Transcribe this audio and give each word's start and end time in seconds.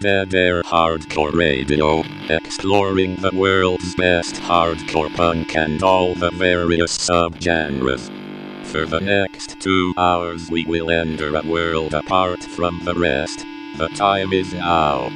Dead 0.00 0.32
Air 0.32 0.62
Hardcore 0.62 1.34
Radio, 1.34 2.04
exploring 2.30 3.16
the 3.16 3.32
world's 3.34 3.96
best 3.96 4.36
hardcore 4.36 5.12
punk 5.16 5.56
and 5.56 5.82
all 5.82 6.14
the 6.14 6.30
various 6.30 6.96
subgenres. 6.96 8.08
For 8.66 8.86
the 8.86 9.00
next 9.00 9.58
two 9.58 9.94
hours, 9.96 10.52
we 10.52 10.64
will 10.64 10.90
enter 10.90 11.34
a 11.34 11.42
world 11.42 11.94
apart 11.94 12.44
from 12.44 12.78
the 12.84 12.94
rest. 12.94 13.44
The 13.76 13.88
time 13.88 14.32
is 14.32 14.54
now. 14.54 15.10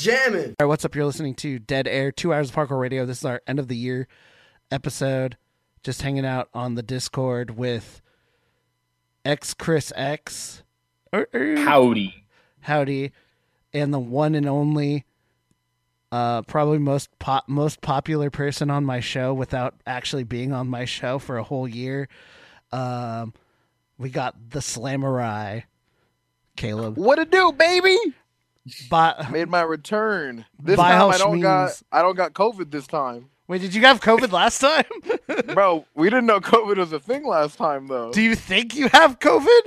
Jamming. 0.00 0.50
All 0.50 0.54
right, 0.60 0.66
what's 0.66 0.84
up? 0.84 0.94
You're 0.94 1.04
listening 1.04 1.34
to 1.36 1.58
Dead 1.58 1.86
Air, 1.86 2.10
two 2.10 2.32
hours 2.32 2.48
of 2.48 2.56
hardcore 2.56 2.80
radio. 2.80 3.04
This 3.04 3.18
is 3.18 3.24
our 3.24 3.42
end 3.46 3.58
of 3.58 3.68
the 3.68 3.76
year 3.76 4.08
episode. 4.70 5.36
Just 5.82 6.02
hanging 6.02 6.24
out 6.26 6.48
on 6.54 6.74
the 6.74 6.82
Discord 6.82 7.56
with 7.56 8.00
X 9.24 9.54
Chris 9.54 9.92
X. 9.94 10.62
Er, 11.14 11.26
Howdy. 11.34 12.24
howdy, 12.60 13.12
and 13.72 13.92
the 13.92 13.98
one 13.98 14.34
and 14.34 14.46
only, 14.46 15.04
uh, 16.12 16.42
probably 16.42 16.78
most 16.78 17.10
pop, 17.18 17.48
most 17.48 17.80
popular 17.80 18.30
person 18.30 18.70
on 18.70 18.84
my 18.84 19.00
show 19.00 19.34
without 19.34 19.74
actually 19.86 20.24
being 20.24 20.52
on 20.52 20.68
my 20.68 20.84
show 20.84 21.18
for 21.18 21.36
a 21.36 21.42
whole 21.42 21.66
year. 21.68 22.08
Um, 22.72 23.34
we 23.98 24.08
got 24.08 24.50
the 24.50 24.60
Slamurai, 24.60 25.64
Caleb. 26.56 26.96
What 26.96 27.16
to 27.16 27.24
do, 27.24 27.52
baby? 27.52 27.96
But 28.90 29.30
Made 29.30 29.48
my 29.48 29.62
return. 29.62 30.44
This 30.62 30.76
By 30.76 30.92
time 30.92 31.10
I 31.10 31.18
don't 31.18 31.40
got. 31.40 31.82
I 31.90 32.02
don't 32.02 32.16
got 32.16 32.32
COVID 32.34 32.70
this 32.70 32.86
time. 32.86 33.30
wait, 33.48 33.60
did 33.62 33.74
you 33.74 33.80
have 33.82 34.00
COVID 34.00 34.32
last 34.32 34.58
time? 34.60 34.84
Bro, 35.54 35.86
we 35.94 36.08
didn't 36.10 36.26
know 36.26 36.40
COVID 36.40 36.76
was 36.76 36.92
a 36.92 37.00
thing 37.00 37.26
last 37.26 37.56
time 37.56 37.86
though. 37.88 38.12
Do 38.12 38.20
you 38.22 38.34
think 38.34 38.74
you 38.76 38.88
have 38.88 39.18
COVID? 39.18 39.60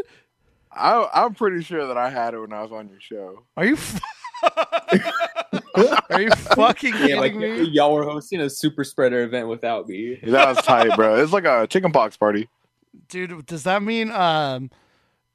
I 0.72 1.10
I'm 1.14 1.34
pretty 1.34 1.64
sure 1.64 1.88
that 1.88 1.98
I 1.98 2.10
had 2.10 2.34
it 2.34 2.40
when 2.40 2.54
I 2.54 2.62
was 2.62 2.72
on 2.72 2.90
your 2.90 3.00
show. 3.00 3.44
Are 3.58 3.66
you? 3.66 3.74
F- 3.76 4.00
Are 6.10 6.22
you 6.22 6.30
fucking 6.32 6.94
Yeah, 7.08 7.20
like 7.20 7.34
kidding 7.34 7.64
me? 7.64 7.70
y'all 7.70 7.94
were 7.94 8.04
hosting 8.04 8.42
a 8.42 8.50
super 8.50 8.84
spreader 8.84 9.24
event 9.24 9.48
without 9.48 9.88
me. 9.88 10.20
That 10.24 10.56
was 10.56 10.66
tight, 10.66 10.96
bro. 10.96 11.22
It's 11.22 11.32
like 11.34 11.46
a 11.46 11.66
chickenpox 11.68 12.18
party. 12.18 12.50
Dude, 13.10 13.46
does 13.46 13.64
that 13.64 13.82
mean 13.82 14.12
um, 14.12 14.70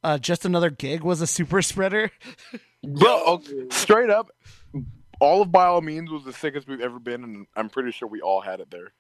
uh, 0.04 0.18
just 0.18 0.44
another 0.44 0.70
gig 0.70 1.02
was 1.02 1.20
a 1.20 1.26
super 1.26 1.60
spreader? 1.62 2.10
Bro, 2.84 3.24
okay, 3.26 3.66
straight 3.70 4.10
up, 4.10 4.30
all 5.20 5.42
of 5.42 5.50
by 5.50 5.66
all 5.66 5.80
means 5.80 6.10
was 6.10 6.24
the 6.24 6.32
sickest 6.32 6.68
we've 6.68 6.80
ever 6.80 6.98
been, 6.98 7.24
and 7.24 7.46
I'm 7.56 7.68
pretty 7.68 7.90
sure 7.90 8.08
we 8.08 8.20
all 8.20 8.40
had 8.40 8.60
it 8.60 8.70
there. 8.70 8.92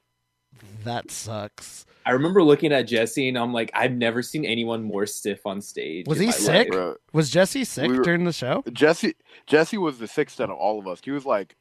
That 0.84 1.10
sucks. 1.10 1.86
I 2.04 2.12
remember 2.12 2.42
looking 2.42 2.72
at 2.72 2.82
Jesse 2.82 3.28
and 3.28 3.38
I'm 3.38 3.52
like, 3.52 3.70
I've 3.74 3.92
never 3.92 4.22
seen 4.22 4.44
anyone 4.44 4.82
more 4.82 5.04
stiff 5.06 5.44
on 5.46 5.60
stage. 5.60 6.06
Was 6.08 6.18
he 6.18 6.32
sick? 6.32 6.68
life. 6.68 6.72
Bro, 6.72 6.96
Was 7.12 7.30
Jesse 7.30 7.64
sick 7.64 7.88
We 7.90 7.98
were- 7.98 8.02
during 8.02 8.24
the 8.24 8.32
show? 8.32 8.64
Jesse 8.72 9.14
Jesse 9.46 9.76
was 9.78 9.98
the 9.98 10.06
sickest 10.08 10.40
out 10.40 10.48
of 10.50 10.56
all 10.56 10.78
of 10.78 10.88
us. 10.88 11.00
He 11.04 11.10
was 11.10 11.26
like, 11.26 11.54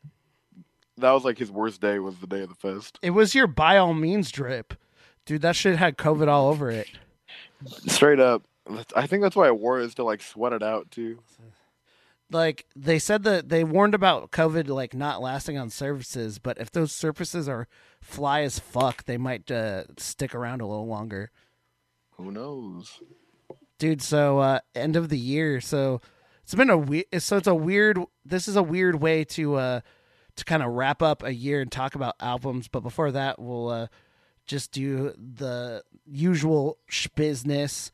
that 0.97 1.11
was 1.11 1.25
like 1.25 1.37
his 1.37 1.51
worst 1.51 1.81
day. 1.81 1.99
Was 1.99 2.17
the 2.19 2.27
day 2.27 2.41
of 2.41 2.49
the 2.49 2.55
fest. 2.55 2.97
It 3.01 3.09
was 3.11 3.35
your 3.35 3.45
by 3.45 3.77
all 3.77 3.93
means 3.93 4.31
drip. 4.31 4.73
Dude, 5.25 5.41
that 5.41 5.57
shit 5.57 5.75
had 5.75 5.97
COVID 5.97 6.29
all 6.29 6.47
over 6.47 6.71
it. 6.71 6.87
Straight 7.87 8.21
up. 8.21 8.43
I 8.95 9.05
think 9.05 9.21
that's 9.23 9.35
why 9.35 9.47
I 9.47 9.51
wore 9.51 9.81
it 9.81 9.85
is 9.85 9.95
to 9.95 10.03
like 10.05 10.21
sweat 10.21 10.53
it 10.53 10.63
out 10.63 10.89
too. 10.91 11.19
Like 12.29 12.65
they 12.75 12.99
said 12.99 13.23
that 13.23 13.49
they 13.49 13.63
warned 13.63 13.95
about 13.95 14.31
COVID 14.31 14.67
like 14.67 14.93
not 14.93 15.21
lasting 15.21 15.57
on 15.57 15.69
surfaces, 15.69 16.39
but 16.39 16.57
if 16.57 16.71
those 16.71 16.91
surfaces 16.93 17.47
are 17.47 17.67
fly 18.01 18.41
as 18.41 18.59
fuck, 18.59 19.05
they 19.05 19.17
might 19.17 19.49
uh, 19.49 19.83
stick 19.97 20.35
around 20.35 20.61
a 20.61 20.67
little 20.67 20.87
longer. 20.87 21.31
Who 22.17 22.31
knows? 22.31 22.99
dude 23.79 24.01
so 24.01 24.39
uh 24.39 24.59
end 24.73 24.95
of 24.95 25.09
the 25.09 25.17
year 25.19 25.61
so 25.61 26.01
it's 26.41 26.55
been 26.55 26.71
a 26.71 26.77
weird 26.77 27.05
so 27.19 27.37
it's 27.37 27.45
a 27.45 27.53
weird 27.53 27.99
this 28.25 28.47
is 28.47 28.55
a 28.55 28.63
weird 28.63 28.95
way 28.99 29.23
to 29.23 29.53
uh 29.53 29.79
to 30.35 30.43
kind 30.45 30.63
of 30.63 30.71
wrap 30.71 31.03
up 31.03 31.21
a 31.21 31.31
year 31.31 31.61
and 31.61 31.71
talk 31.71 31.93
about 31.93 32.15
albums 32.19 32.67
but 32.67 32.79
before 32.81 33.11
that 33.11 33.37
we'll 33.37 33.69
uh 33.69 33.87
just 34.47 34.71
do 34.71 35.13
the 35.17 35.83
usual 36.07 36.79
business 37.15 37.91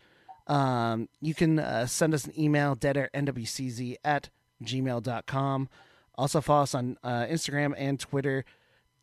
um 0.48 1.08
you 1.22 1.34
can 1.34 1.60
uh, 1.60 1.86
send 1.86 2.14
us 2.14 2.26
an 2.26 2.34
email 2.40 2.76
deadairnwcz 2.76 3.96
at 4.04 4.30
gmail.com 4.64 5.70
also 6.16 6.42
follow 6.42 6.64
us 6.64 6.76
on 6.76 6.98
uh, 7.04 7.26
instagram 7.26 7.74
and 7.78 8.00
twitter 8.00 8.44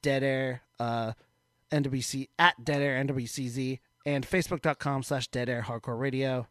deadair 0.03 0.61
uh 0.79 1.13
nwc 1.73 2.29
at 2.39 2.55
deadair 2.63 3.03
nwcz 3.07 3.79
and 4.07 4.27
facebook.com 4.27 5.03
slash 5.03 5.29
deadair 5.29 5.63
hardcore 5.63 5.99
radio. 5.99 6.47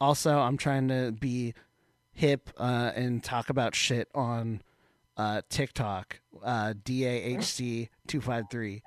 Also 0.00 0.38
i'm 0.38 0.56
trying 0.56 0.88
to 0.88 1.12
be 1.12 1.54
hip 2.12 2.50
uh, 2.58 2.90
and 2.96 3.22
talk 3.22 3.48
about 3.50 3.74
shit 3.74 4.08
on 4.14 4.62
uh, 5.16 5.42
tiktok 5.48 6.20
uh, 6.42 6.72
dahc 6.84 7.88
253 8.06 8.82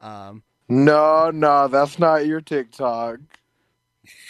um, 0.00 0.42
No, 0.68 1.30
no, 1.30 1.68
that's 1.68 1.98
not 1.98 2.26
your 2.26 2.40
TikTok. 2.40 3.18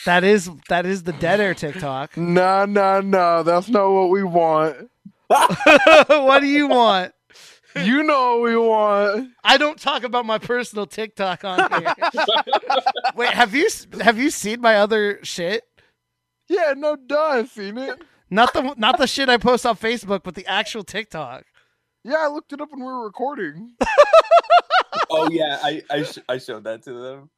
That 0.05 0.25
is 0.25 0.51
that 0.69 0.87
is 0.87 1.03
the 1.05 1.13
dead 1.13 1.41
air 1.41 1.55
tiktok 1.55 2.17
No, 2.17 2.65
no, 2.65 3.01
no, 3.01 3.43
that's 3.43 3.69
not 3.69 3.89
what 3.91 4.11
we 4.11 4.23
want. 4.23 4.91
what 5.29 6.41
do 6.41 6.47
you 6.47 6.69
want 6.69 7.13
You 7.75 8.03
know 8.05 8.39
what 8.39 8.43
we 8.49 8.57
want. 8.57 9.31
i 9.45 9.57
don't 9.57 9.79
talk 9.79 10.05
about 10.05 10.25
my 10.25 10.39
personal 10.39 10.87
tiktok 10.87 11.45
on 11.45 11.69
here 11.73 11.95
wait 13.17 13.31
have 13.31 13.55
you 13.55 13.69
have 14.01 14.19
you 14.19 14.31
seen 14.31 14.61
my 14.61 14.77
other 14.77 15.19
shit 15.25 15.65
Yeah, 16.49 16.75
no, 16.77 16.95
duh, 16.97 17.19
I've 17.21 17.51
seen 17.51 17.77
it. 17.79 18.01
not 18.31 18.53
the 18.53 18.75
not 18.77 18.99
the 18.99 19.07
shit 19.09 19.29
i 19.29 19.37
post 19.37 19.67
on 19.67 19.77
facebook 19.77 20.23
but 20.23 20.35
the 20.37 20.47
actual 20.47 20.85
tiktok 20.85 21.45
Yeah, 22.05 22.19
I 22.21 22.29
looked 22.29 22.53
it 22.53 22.61
up 22.61 22.71
when 22.71 22.81
we 22.81 22.87
were 22.87 23.05
recording. 23.05 23.75
Oh 25.09 25.29
yeah, 25.31 25.59
I 25.63 25.83
I, 25.89 26.03
sh- 26.03 26.19
I 26.29 26.39
showed 26.39 26.65
that 26.65 26.83
to 26.85 26.93
them. 26.93 27.31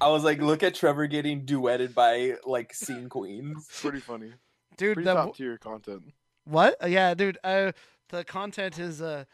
I 0.00 0.08
was 0.08 0.24
like, 0.24 0.40
look 0.40 0.62
at 0.62 0.74
Trevor 0.74 1.06
getting 1.06 1.44
duetted 1.44 1.94
by 1.94 2.36
like 2.44 2.74
scene 2.74 3.08
queens. 3.08 3.68
Pretty 3.80 4.00
funny. 4.00 4.32
dude 4.76 4.94
Pretty 4.94 5.04
the, 5.04 5.14
top 5.14 5.36
tier 5.36 5.58
content. 5.58 6.12
What? 6.44 6.76
Uh, 6.82 6.86
Yeah, 6.86 7.14
dude. 7.14 7.38
Uh, 7.44 7.72
the 8.10 8.24
content 8.24 8.78
is 8.78 9.00
uh, 9.00 9.24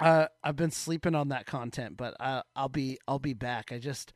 uh, 0.00 0.26
I've 0.44 0.56
been 0.56 0.70
sleeping 0.70 1.14
on 1.14 1.28
that 1.28 1.46
content, 1.46 1.96
but 1.96 2.14
uh, 2.20 2.42
I'll 2.54 2.68
be 2.68 2.98
I'll 3.08 3.18
be 3.18 3.32
back. 3.32 3.72
I 3.72 3.78
just, 3.78 4.12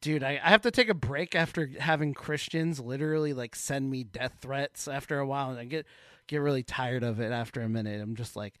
dude, 0.00 0.22
I, 0.22 0.40
I 0.42 0.48
have 0.48 0.62
to 0.62 0.70
take 0.70 0.88
a 0.88 0.94
break 0.94 1.34
after 1.34 1.70
having 1.78 2.14
Christians 2.14 2.80
literally 2.80 3.32
like 3.32 3.54
send 3.54 3.90
me 3.90 4.04
death 4.04 4.38
threats 4.40 4.88
after 4.88 5.18
a 5.18 5.26
while, 5.26 5.50
and 5.50 5.58
I 5.58 5.64
get 5.64 5.86
get 6.26 6.38
really 6.38 6.62
tired 6.62 7.02
of 7.02 7.20
it 7.20 7.32
after 7.32 7.60
a 7.60 7.68
minute. 7.68 8.00
I'm 8.00 8.16
just 8.16 8.34
like, 8.34 8.54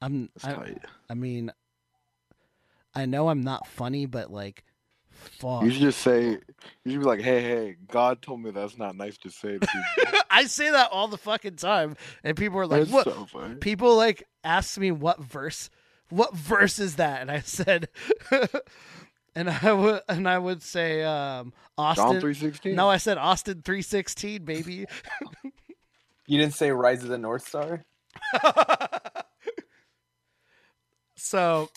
I'm. 0.00 0.30
That's 0.36 0.44
I, 0.44 0.52
tight. 0.54 0.84
I 1.08 1.14
mean, 1.14 1.50
I 2.94 3.06
know 3.06 3.28
I'm 3.28 3.42
not 3.42 3.66
funny, 3.66 4.06
but 4.06 4.30
like, 4.32 4.64
fuck. 5.10 5.62
You 5.64 5.70
should 5.70 5.82
just 5.82 6.00
say, 6.00 6.30
you 6.84 6.92
should 6.92 7.00
be 7.00 7.06
like, 7.06 7.20
hey, 7.20 7.40
hey, 7.42 7.76
God 7.88 8.20
told 8.22 8.40
me 8.42 8.50
that's 8.50 8.76
not 8.78 8.96
nice 8.96 9.16
to 9.18 9.30
say 9.30 9.58
to 9.58 9.66
people. 9.66 10.20
I 10.30 10.44
say 10.44 10.70
that 10.70 10.90
all 10.90 11.08
the 11.08 11.18
fucking 11.18 11.56
time, 11.56 11.96
and 12.24 12.36
people 12.36 12.58
are 12.58 12.66
like, 12.66 12.80
That's 12.80 12.92
"What?" 12.92 13.04
so 13.04 13.26
funny. 13.26 13.56
people 13.56 13.96
like 13.96 14.24
ask 14.44 14.78
me 14.78 14.90
what 14.90 15.20
verse 15.22 15.68
what 16.08 16.34
verse 16.34 16.78
is 16.80 16.96
that 16.96 17.20
and 17.20 17.30
i 17.30 17.38
said 17.40 17.88
and 19.36 19.48
i 19.48 19.72
would 19.72 20.00
and 20.08 20.28
i 20.28 20.36
would 20.38 20.60
say 20.62 21.04
um 21.04 21.52
austin 21.78 22.04
John 22.04 22.20
316. 22.20 22.74
no 22.74 22.88
i 22.88 22.96
said 22.96 23.16
austin 23.18 23.62
316 23.62 24.44
baby 24.44 24.86
You 26.26 26.38
didn't 26.38 26.54
say 26.54 26.70
Rise 26.70 27.02
of 27.02 27.08
the 27.10 27.18
North 27.18 27.46
Star? 27.46 27.84
so 31.16 31.68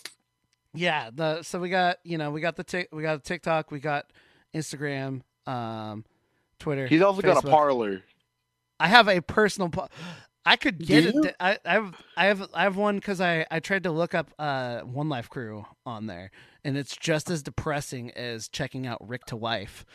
yeah 0.73 1.09
the 1.13 1.41
so 1.43 1.59
we 1.59 1.69
got 1.69 1.97
you 2.03 2.17
know 2.17 2.31
we 2.31 2.41
got 2.41 2.55
the 2.55 2.63
tic, 2.63 2.89
we 2.91 3.01
got 3.03 3.23
tiktok 3.23 3.71
we 3.71 3.79
got 3.79 4.05
instagram 4.55 5.21
um 5.45 6.03
twitter 6.59 6.87
He's 6.87 7.01
also 7.01 7.21
got 7.21 7.43
a 7.43 7.47
Parler. 7.47 8.01
I 8.79 8.87
have 8.87 9.07
a 9.07 9.21
personal. 9.21 9.69
Po- 9.69 9.87
I 10.45 10.57
could 10.57 10.77
get 10.79 11.05
it. 11.05 11.35
I, 11.39 11.57
I 11.63 11.73
have. 11.73 11.95
I 12.17 12.25
have. 12.25 12.49
I 12.53 12.63
have 12.63 12.75
one 12.75 12.95
because 12.97 13.21
I 13.21 13.45
I 13.49 13.59
tried 13.61 13.83
to 13.83 13.91
look 13.91 14.13
up 14.13 14.29
uh 14.37 14.81
One 14.81 15.07
Life 15.07 15.29
Crew 15.29 15.65
on 15.85 16.07
there, 16.07 16.31
and 16.65 16.77
it's 16.77 16.97
just 16.97 17.29
as 17.29 17.41
depressing 17.43 18.11
as 18.11 18.49
checking 18.49 18.85
out 18.85 19.07
Rick 19.07 19.25
ta 19.25 19.37
Life 19.37 19.85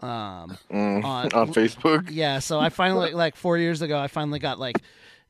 Um, 0.00 0.58
Mm, 0.72 1.04
On- 1.04 1.32
on 1.34 1.52
Facebook. 1.52 2.08
yeah. 2.10 2.40
So 2.40 2.58
I 2.58 2.70
finally 2.70 3.12
like 3.14 3.36
four 3.36 3.58
years 3.58 3.80
ago, 3.80 3.96
I 3.98 4.08
finally 4.08 4.40
got 4.40 4.58
like 4.58 4.76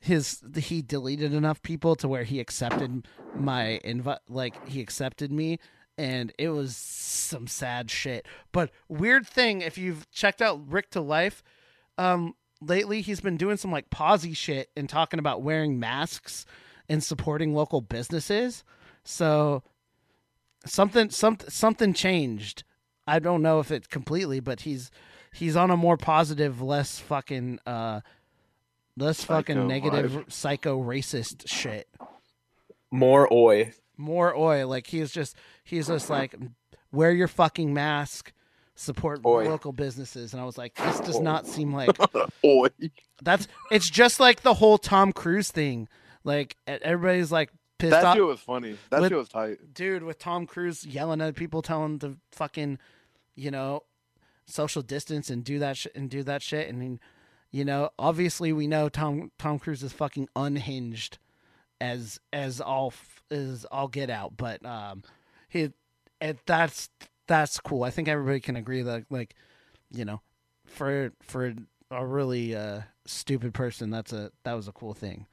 his 0.02 0.42
he 0.56 0.82
deleted 0.82 1.32
enough 1.32 1.62
people 1.62 1.94
to 1.94 2.08
where 2.08 2.24
he 2.24 2.40
accepted 2.40 3.06
my 3.36 3.80
invite 3.84 4.18
like 4.28 4.58
he 4.64 4.80
accepted 4.80 5.30
me 5.30 5.60
and 5.96 6.32
it 6.38 6.48
was 6.48 6.76
some 6.76 7.46
sad 7.46 7.88
shit. 7.88 8.26
But 8.50 8.72
weird 8.88 9.28
thing 9.28 9.60
if 9.60 9.78
you've 9.78 10.10
checked 10.10 10.42
out 10.42 10.60
rick 10.68 10.90
ta 10.90 11.00
life 11.00 11.44
um 11.98 12.34
lately 12.60 13.00
he's 13.00 13.20
been 13.20 13.36
doing 13.36 13.56
some 13.56 13.70
like 13.70 13.90
posy 13.90 14.32
shit 14.34 14.70
and 14.76 14.88
talking 14.88 15.20
about 15.20 15.42
wearing 15.42 15.78
masks 15.78 16.46
and 16.88 17.02
supporting 17.02 17.54
local 17.54 17.80
businesses. 17.80 18.64
So 19.04 19.62
something 20.66 21.10
some, 21.10 21.38
something 21.48 21.92
changed. 21.94 22.64
I 23.06 23.20
don't 23.20 23.40
know 23.40 23.60
if 23.60 23.70
it 23.70 23.88
completely 23.88 24.40
but 24.40 24.62
he's 24.62 24.90
he's 25.32 25.54
on 25.54 25.70
a 25.70 25.76
more 25.76 25.96
positive 25.96 26.60
less 26.60 26.98
fucking 26.98 27.60
uh 27.66 28.00
less 28.96 29.24
fucking 29.24 29.56
Psycho 29.56 29.66
negative 29.68 30.12
vibe. 30.12 30.32
psycho 30.32 30.82
racist 30.82 31.48
shit 31.48 31.88
More 32.90 33.32
oi. 33.32 33.72
more 33.96 34.34
oil 34.36 34.68
like 34.68 34.86
he's 34.86 35.10
just 35.12 35.36
he's 35.64 35.86
just 35.88 36.10
like 36.10 36.34
wear 36.92 37.10
your 37.12 37.28
fucking 37.28 37.72
mask 37.72 38.32
support 38.74 39.20
Oi. 39.24 39.44
local 39.48 39.72
businesses 39.72 40.32
and 40.32 40.40
i 40.42 40.44
was 40.44 40.56
like 40.58 40.74
this 40.74 41.00
does 41.00 41.20
not 41.20 41.46
seem 41.46 41.72
like 41.74 41.90
Oi. 42.44 42.68
that's 43.22 43.46
it's 43.70 43.88
just 43.88 44.18
like 44.20 44.42
the 44.42 44.54
whole 44.54 44.78
tom 44.78 45.12
cruise 45.12 45.50
thing 45.50 45.88
like 46.24 46.56
everybody's 46.66 47.30
like 47.32 47.50
pissed 47.78 47.90
That 47.90 48.04
off 48.04 48.14
shit 48.16 48.24
was 48.24 48.38
funny. 48.40 48.76
That 48.90 49.00
With- 49.00 49.10
shit 49.10 49.18
was 49.18 49.28
tight. 49.28 49.74
dude 49.74 50.02
with 50.04 50.18
tom 50.18 50.46
cruise 50.46 50.84
yelling 50.86 51.20
at 51.20 51.34
people 51.34 51.62
telling 51.62 51.98
to 52.00 52.16
fucking 52.32 52.78
you 53.34 53.50
know 53.50 53.82
social 54.46 54.82
distance 54.82 55.30
and 55.30 55.42
do 55.44 55.58
that 55.60 55.76
shit 55.76 55.94
and 55.94 56.08
do 56.10 56.22
that 56.24 56.42
shit 56.42 56.68
and 56.68 56.80
then, 56.82 57.00
you 57.52 57.64
know 57.64 57.90
obviously 57.98 58.52
we 58.52 58.66
know 58.66 58.88
tom 58.88 59.30
tom 59.38 59.58
cruise 59.58 59.82
is 59.82 59.92
fucking 59.92 60.28
unhinged 60.34 61.18
as 61.80 62.18
as 62.32 62.60
all 62.60 62.92
as 63.30 63.64
all 63.70 63.88
get 63.88 64.10
out 64.10 64.36
but 64.36 64.64
um 64.66 65.02
he 65.48 65.70
it, 66.20 66.38
that's 66.46 66.88
that's 67.26 67.58
cool. 67.60 67.82
I 67.84 67.90
think 67.90 68.08
everybody 68.08 68.40
can 68.40 68.56
agree 68.56 68.82
that 68.82 69.04
like 69.10 69.34
you 69.90 70.04
know 70.04 70.20
for 70.64 71.12
for 71.22 71.54
a 71.90 72.06
really 72.06 72.54
uh 72.54 72.82
stupid 73.06 73.52
person 73.54 73.90
that's 73.90 74.12
a 74.12 74.30
that 74.44 74.54
was 74.54 74.68
a 74.68 74.72
cool 74.72 74.94
thing. 74.94 75.26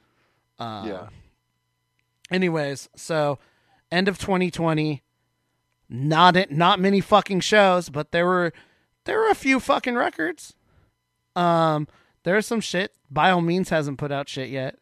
Um, 0.58 0.88
Yeah. 0.88 1.10
anyways 2.32 2.90
so 2.96 3.40
end 3.92 4.08
of 4.08 4.18
2020 4.18 5.04
not 5.90 6.36
it 6.36 6.52
not 6.52 6.80
many 6.80 7.02
fucking 7.02 7.40
shows 7.40 7.90
but 7.90 8.12
there 8.12 8.26
were 8.26 8.52
there 9.06 9.20
were 9.20 9.30
a 9.30 9.36
few 9.36 9.60
fucking 9.60 9.96
records. 9.96 10.56
Um 11.36 11.88
there's 12.24 12.46
some 12.46 12.60
shit 12.62 12.94
by 13.10 13.32
all 13.32 13.42
means 13.42 13.70
hasn't 13.70 13.98
put 13.98 14.12
out 14.12 14.28
shit 14.30 14.50
yet 14.50 14.78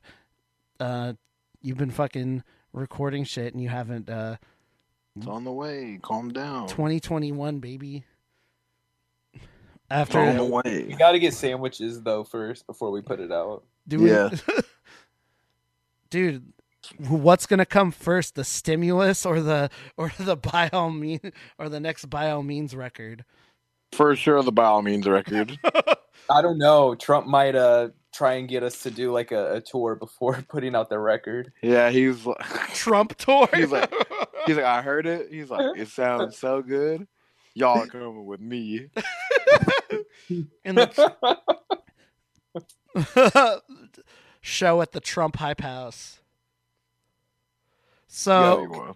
uh 0.79 1.13
you've 1.61 1.77
been 1.77 1.91
fucking 1.91 2.43
recording 2.73 3.23
shit 3.23 3.53
and 3.53 3.61
you 3.61 3.69
haven't 3.69 4.09
uh 4.09 4.37
It's 5.15 5.27
on 5.27 5.43
the 5.43 5.51
way. 5.51 5.99
Calm 6.01 6.31
down. 6.31 6.67
2021 6.67 7.59
baby 7.59 8.03
after 9.89 10.21
It's 10.23 10.39
on 10.39 10.49
the 10.51 10.85
We 10.87 10.95
gotta 10.95 11.19
get 11.19 11.33
sandwiches 11.33 12.01
though 12.01 12.23
first 12.23 12.67
before 12.67 12.91
we 12.91 13.01
put 13.01 13.19
it 13.19 13.31
out. 13.31 13.63
do 13.87 13.99
we, 13.99 14.09
Yeah. 14.11 14.29
dude 16.09 16.53
what's 17.09 17.45
gonna 17.45 17.65
come 17.65 17.91
first 17.91 18.35
the 18.35 18.43
stimulus 18.45 19.25
or 19.25 19.41
the 19.41 19.69
or 19.97 20.11
the 20.19 20.35
by 20.37 20.69
all 20.71 20.89
means 20.89 21.19
or 21.57 21.67
the 21.69 21.79
next 21.79 22.05
by 22.09 22.31
all 22.31 22.43
means 22.43 22.73
record 22.75 23.25
For 23.93 24.15
sure, 24.15 24.41
the 24.43 24.51
by 24.51 24.65
all 24.65 24.81
means 24.81 25.07
record. 25.07 25.57
I 26.29 26.41
don't 26.41 26.57
know. 26.57 26.95
Trump 26.95 27.27
might 27.27 27.55
uh 27.55 27.89
try 28.13 28.33
and 28.33 28.47
get 28.49 28.63
us 28.63 28.81
to 28.83 28.91
do 28.91 29.11
like 29.11 29.31
a, 29.31 29.55
a 29.55 29.61
tour 29.61 29.95
before 29.95 30.43
putting 30.49 30.75
out 30.75 30.89
the 30.89 30.99
record. 30.99 31.51
yeah, 31.61 31.89
he's 31.89 32.25
like, 32.25 32.37
trump 32.73 33.15
tour 33.17 33.47
He's 33.53 33.71
like- 33.71 33.93
he's 34.47 34.55
like, 34.55 34.65
I 34.65 34.81
heard 34.81 35.05
it. 35.05 35.27
He's 35.31 35.49
like, 35.49 35.77
it 35.77 35.87
sounds 35.89 36.37
so 36.37 36.61
good. 36.61 37.07
Y'all 37.53 37.81
are 37.83 37.87
coming 37.87 38.25
with 38.25 38.39
me. 38.39 38.87
in 40.29 40.75
the 40.75 40.91
show 44.41 44.81
at 44.81 44.91
the 44.91 44.99
Trump 44.99 45.35
Hype 45.37 45.61
House. 45.61 46.19
So 48.07 48.61
Yo, 48.71 48.95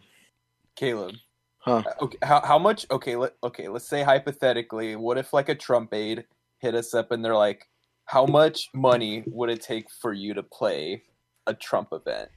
Caleb. 0.75 1.15
Huh. 1.59 1.83
uh, 1.85 2.03
Okay, 2.05 2.17
how 2.23 2.41
how 2.41 2.57
much? 2.59 2.85
Okay, 2.89 3.15
let 3.15 3.33
okay. 3.43 3.67
Let's 3.67 3.85
say 3.87 4.01
hypothetically, 4.03 4.95
what 4.95 5.17
if 5.17 5.31
like 5.33 5.49
a 5.49 5.55
Trump 5.55 5.93
aide 5.93 6.25
hit 6.61 6.75
us 6.75 6.93
up 6.93 7.11
and 7.11 7.23
they're 7.23 7.35
like, 7.35 7.67
"How 8.05 8.25
much 8.25 8.69
money 8.73 9.23
would 9.27 9.49
it 9.49 9.61
take 9.61 9.89
for 9.89 10.13
you 10.13 10.33
to 10.33 10.43
play 10.43 11.03
a 11.47 11.53
Trump 11.53 11.89
event?" 11.91 12.29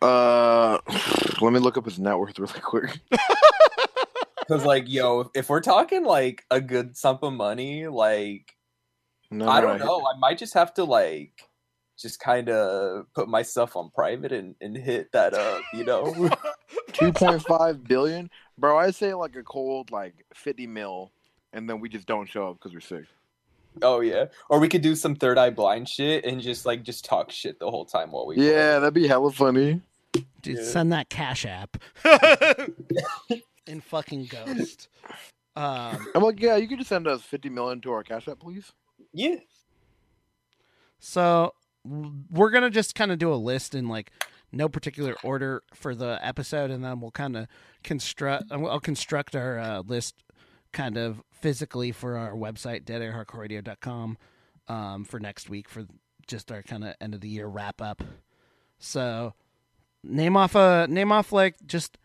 Uh, 0.00 0.78
let 1.40 1.52
me 1.52 1.58
look 1.58 1.76
up 1.76 1.84
his 1.84 1.98
net 1.98 2.18
worth 2.18 2.38
really 2.38 2.60
quick. 2.60 3.00
Because 4.48 4.64
like, 4.66 4.84
yo, 4.88 5.30
if 5.34 5.48
we're 5.48 5.60
talking 5.60 6.04
like 6.04 6.44
a 6.50 6.60
good 6.60 6.96
sum 6.96 7.18
of 7.22 7.32
money, 7.32 7.86
like 7.86 8.56
No, 9.30 9.48
I 9.48 9.60
don't 9.60 9.78
no. 9.78 9.86
know, 9.86 10.00
I 10.00 10.18
might 10.18 10.36
just 10.36 10.54
have 10.54 10.74
to 10.74 10.84
like 10.84 11.48
just 11.96 12.18
kind 12.18 12.48
of 12.50 13.06
put 13.14 13.28
myself 13.28 13.76
on 13.76 13.90
private 13.94 14.32
and, 14.32 14.56
and 14.60 14.76
hit 14.76 15.12
that 15.12 15.32
up, 15.32 15.62
you 15.72 15.84
know? 15.84 16.12
Two 16.92 17.12
point 17.12 17.42
five 17.44 17.84
billion, 17.84 18.28
bro. 18.58 18.76
I 18.76 18.90
say 18.90 19.14
like 19.14 19.36
a 19.36 19.42
cold 19.44 19.90
like 19.90 20.26
fifty 20.34 20.66
mil, 20.66 21.12
and 21.52 21.70
then 21.70 21.80
we 21.80 21.88
just 21.88 22.06
don't 22.06 22.28
show 22.28 22.50
up 22.50 22.58
because 22.58 22.74
we're 22.74 22.80
sick. 22.80 23.06
Oh 23.80 24.00
yeah, 24.00 24.26
or 24.50 24.58
we 24.60 24.68
could 24.68 24.82
do 24.82 24.94
some 24.94 25.14
third 25.14 25.38
eye 25.38 25.50
blind 25.50 25.88
shit 25.88 26.24
and 26.24 26.40
just 26.40 26.66
like 26.66 26.82
just 26.82 27.04
talk 27.04 27.30
shit 27.30 27.58
the 27.58 27.70
whole 27.70 27.84
time 27.84 28.10
while 28.12 28.26
we 28.26 28.34
play. 28.36 28.50
Yeah, 28.50 28.78
that'd 28.80 28.92
be 28.94 29.06
hella 29.08 29.32
funny. 29.32 29.80
dude, 30.42 30.58
Yeah. 30.58 30.64
send 30.64 30.92
that 30.92 31.08
cash 31.08 31.46
app 31.46 31.76
in 33.66 33.80
fucking 33.80 34.26
ghost. 34.26 34.88
Um, 35.56 36.06
I'm 36.14 36.22
like, 36.22 36.40
yeah, 36.40 36.56
you 36.56 36.66
could 36.68 36.78
just 36.78 36.88
send 36.88 37.06
us 37.06 37.22
fifty 37.22 37.48
million 37.48 37.80
to 37.82 37.92
our 37.92 38.02
cash 38.02 38.28
app, 38.28 38.40
please. 38.40 38.72
yeah. 39.12 39.36
so 40.98 41.54
we're 42.30 42.50
gonna 42.50 42.70
just 42.70 42.94
kind 42.94 43.10
of 43.10 43.18
do 43.18 43.32
a 43.32 43.36
list 43.36 43.74
in 43.74 43.88
like 43.88 44.10
no 44.52 44.68
particular 44.68 45.16
order 45.24 45.62
for 45.74 45.94
the 45.94 46.18
episode, 46.22 46.70
and 46.70 46.84
then 46.84 47.00
we'll 47.00 47.10
kind 47.10 47.36
of 47.36 47.46
construct. 47.82 48.44
I'll 48.52 48.80
construct 48.80 49.34
our 49.34 49.58
uh, 49.58 49.80
list 49.80 50.14
kind 50.72 50.96
of 50.98 51.22
physically 51.42 51.92
for 51.92 52.16
our 52.16 52.32
website 52.32 52.84
deadairhardcoreradio.com 52.84 54.16
um, 54.68 55.04
for 55.04 55.20
next 55.20 55.50
week 55.50 55.68
for 55.68 55.86
just 56.26 56.50
our 56.50 56.62
kind 56.62 56.84
of 56.84 56.94
end 57.00 57.14
of 57.14 57.20
the 57.20 57.28
year 57.28 57.46
wrap 57.46 57.82
up. 57.82 58.02
So 58.78 59.34
name 60.02 60.36
off 60.36 60.54
a 60.54 60.86
name 60.88 61.12
off 61.12 61.32
like 61.32 61.56
just 61.66 61.98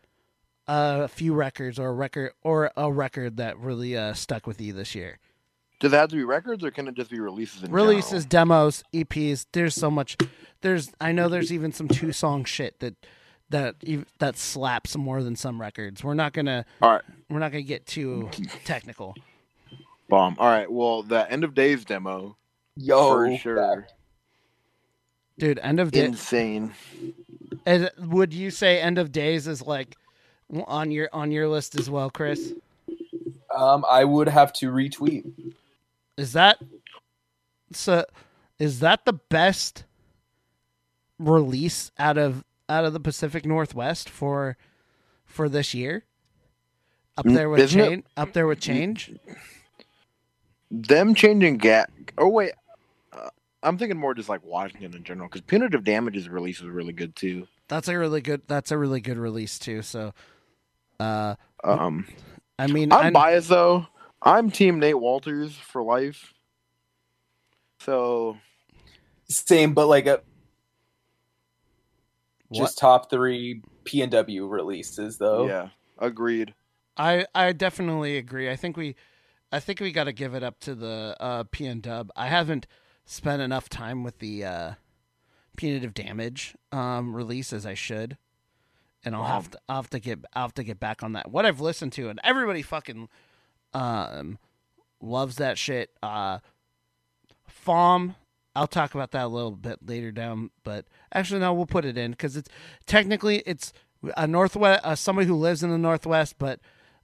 a 0.66 1.08
few 1.08 1.34
records 1.34 1.78
or 1.78 1.88
a 1.88 1.92
record 1.92 2.32
or 2.42 2.70
a 2.76 2.92
record 2.92 3.38
that 3.38 3.58
really 3.58 3.96
uh, 3.96 4.12
stuck 4.12 4.46
with 4.46 4.60
you 4.60 4.72
this 4.72 4.94
year. 4.94 5.18
Does 5.80 5.92
it 5.92 5.96
have 5.96 6.08
to 6.10 6.16
be 6.16 6.24
records, 6.24 6.64
or 6.64 6.72
can 6.72 6.88
it 6.88 6.94
just 6.94 7.10
be 7.10 7.20
releases? 7.20 7.62
Releases, 7.70 8.26
general? 8.26 8.48
demos, 8.48 8.84
EPs. 8.92 9.46
There's 9.52 9.74
so 9.74 9.90
much. 9.90 10.16
There's 10.60 10.90
I 11.00 11.12
know 11.12 11.28
there's 11.28 11.52
even 11.52 11.72
some 11.72 11.86
two 11.86 12.10
song 12.12 12.44
shit 12.44 12.80
that 12.80 12.96
that 13.50 13.76
that 14.18 14.36
slaps 14.36 14.96
more 14.96 15.22
than 15.22 15.36
some 15.36 15.60
records. 15.60 16.02
We're 16.02 16.14
not 16.14 16.32
gonna 16.32 16.66
All 16.82 16.90
right, 16.90 17.02
we're 17.30 17.38
not 17.38 17.52
gonna 17.52 17.62
get 17.62 17.86
too 17.86 18.28
technical. 18.64 19.14
Bomb. 20.08 20.36
All 20.38 20.46
right, 20.48 20.70
well, 20.70 21.02
the 21.02 21.30
end 21.30 21.44
of 21.44 21.54
days 21.54 21.84
demo 21.84 22.36
Yo, 22.76 23.08
for 23.10 23.36
sure, 23.36 23.86
Dude, 25.38 25.58
end 25.60 25.78
of 25.80 25.90
day. 25.92 26.04
insane. 26.06 26.72
And 27.66 27.90
would 27.98 28.32
you 28.32 28.50
say 28.50 28.80
end 28.80 28.98
of 28.98 29.12
days 29.12 29.46
is 29.46 29.62
like 29.62 29.96
on 30.66 30.90
your 30.90 31.08
on 31.12 31.30
your 31.30 31.48
list 31.48 31.78
as 31.78 31.88
well, 31.90 32.10
Chris? 32.10 32.52
Um, 33.54 33.84
I 33.88 34.04
would 34.04 34.28
have 34.28 34.52
to 34.54 34.70
retweet. 34.70 35.30
Is 36.16 36.32
that 36.34 36.58
so? 37.72 38.04
Is 38.58 38.80
that 38.80 39.04
the 39.04 39.12
best 39.14 39.84
release 41.18 41.90
out 41.98 42.18
of 42.18 42.44
out 42.68 42.84
of 42.84 42.92
the 42.92 43.00
Pacific 43.00 43.44
Northwest 43.44 44.08
for 44.10 44.56
for 45.24 45.48
this 45.48 45.74
year? 45.74 46.04
Up 47.16 47.26
there 47.26 47.48
with 47.48 47.60
isn't 47.60 47.80
it- 47.80 47.88
change. 47.88 48.04
Up 48.16 48.32
there 48.32 48.46
with 48.46 48.60
change. 48.60 49.12
Them 50.70 51.14
changing 51.14 51.56
gap. 51.58 51.90
Oh 52.18 52.28
wait, 52.28 52.52
uh, 53.12 53.30
I'm 53.62 53.78
thinking 53.78 53.98
more 53.98 54.14
just 54.14 54.28
like 54.28 54.44
Washington 54.44 54.94
in 54.94 55.02
general 55.04 55.28
because 55.28 55.40
punitive 55.42 55.84
damages 55.84 56.28
release 56.28 56.60
was 56.60 56.70
really 56.70 56.92
good 56.92 57.16
too. 57.16 57.46
That's 57.68 57.88
a 57.88 57.96
really 57.98 58.20
good. 58.20 58.42
That's 58.46 58.70
a 58.70 58.78
really 58.78 59.00
good 59.00 59.16
release 59.18 59.58
too. 59.58 59.82
So, 59.82 60.12
uh, 61.00 61.36
Um, 61.64 62.06
I 62.58 62.66
mean, 62.66 62.92
I'm 62.92 63.06
I- 63.06 63.10
biased 63.10 63.48
though. 63.48 63.86
I'm 64.22 64.50
Team 64.50 64.78
Nate 64.80 64.98
Walters 64.98 65.56
for 65.56 65.82
life. 65.82 66.34
So 67.80 68.36
Same, 69.28 69.72
but 69.74 69.86
like 69.86 70.06
a 70.06 70.22
What? 72.48 72.58
just 72.58 72.78
top 72.78 73.10
three 73.10 73.62
P 73.84 74.02
and 74.02 74.10
W 74.10 74.46
releases 74.46 75.18
though. 75.18 75.46
yeah, 75.46 75.68
agreed. 75.98 76.54
I 76.96 77.26
I 77.34 77.52
definitely 77.52 78.16
agree. 78.16 78.50
I 78.50 78.56
think 78.56 78.76
we 78.76 78.96
I 79.50 79.60
think 79.60 79.80
we 79.80 79.92
got 79.92 80.04
to 80.04 80.12
give 80.12 80.34
it 80.34 80.42
up 80.42 80.60
to 80.60 80.74
the 80.74 81.16
uh, 81.18 81.44
P 81.50 81.66
and 81.66 81.82
Dub. 81.82 82.10
I 82.14 82.28
haven't 82.28 82.66
spent 83.06 83.40
enough 83.40 83.68
time 83.68 84.04
with 84.04 84.18
the 84.18 84.44
uh, 84.44 84.72
punitive 85.56 85.94
damage 85.94 86.54
um, 86.70 87.14
release 87.14 87.52
as 87.52 87.64
I 87.64 87.74
should, 87.74 88.18
and 89.04 89.14
I'll 89.14 89.24
have 89.24 89.50
to 89.50 89.58
I'll 89.68 89.76
have 89.76 89.90
to 89.90 90.00
get 90.00 90.18
I'll 90.34 90.44
have 90.44 90.54
to 90.54 90.64
get 90.64 90.78
back 90.78 91.02
on 91.02 91.14
that. 91.14 91.30
What 91.30 91.46
I've 91.46 91.60
listened 91.60 91.92
to 91.94 92.08
and 92.10 92.20
everybody 92.22 92.62
fucking 92.62 93.08
um 93.72 94.38
loves 95.00 95.36
that 95.36 95.56
shit. 95.56 95.90
Uh, 96.02 96.38
Fom, 97.66 98.16
I'll 98.54 98.66
talk 98.66 98.94
about 98.94 99.12
that 99.12 99.24
a 99.24 99.28
little 99.28 99.52
bit 99.52 99.78
later 99.86 100.12
down, 100.12 100.50
but 100.62 100.84
actually 101.12 101.40
no, 101.40 101.54
we'll 101.54 101.66
put 101.66 101.84
it 101.84 101.96
in 101.96 102.10
because 102.10 102.36
it's 102.36 102.50
technically 102.86 103.42
it's 103.46 103.72
a 104.16 104.26
northwest 104.26 104.80
uh, 104.84 104.94
somebody 104.94 105.26
who 105.26 105.36
lives 105.36 105.62
in 105.62 105.70
the 105.70 105.78
northwest, 105.78 106.36
but 106.38 106.60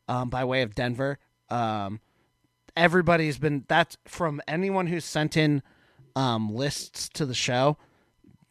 um, 0.09 0.29
by 0.29 0.45
way 0.45 0.63
of 0.63 0.75
Denver. 0.75 1.19
Um, 1.49 2.01
everybody's 2.77 3.39
been 3.39 3.65
that's 3.69 3.97
from 4.05 4.41
anyone 4.49 4.87
who's 4.87 5.05
sent 5.05 5.37
in 5.37 5.63
um, 6.17 6.55
lists 6.55 7.09
to 7.11 7.27
the 7.27 7.35
show. 7.35 7.77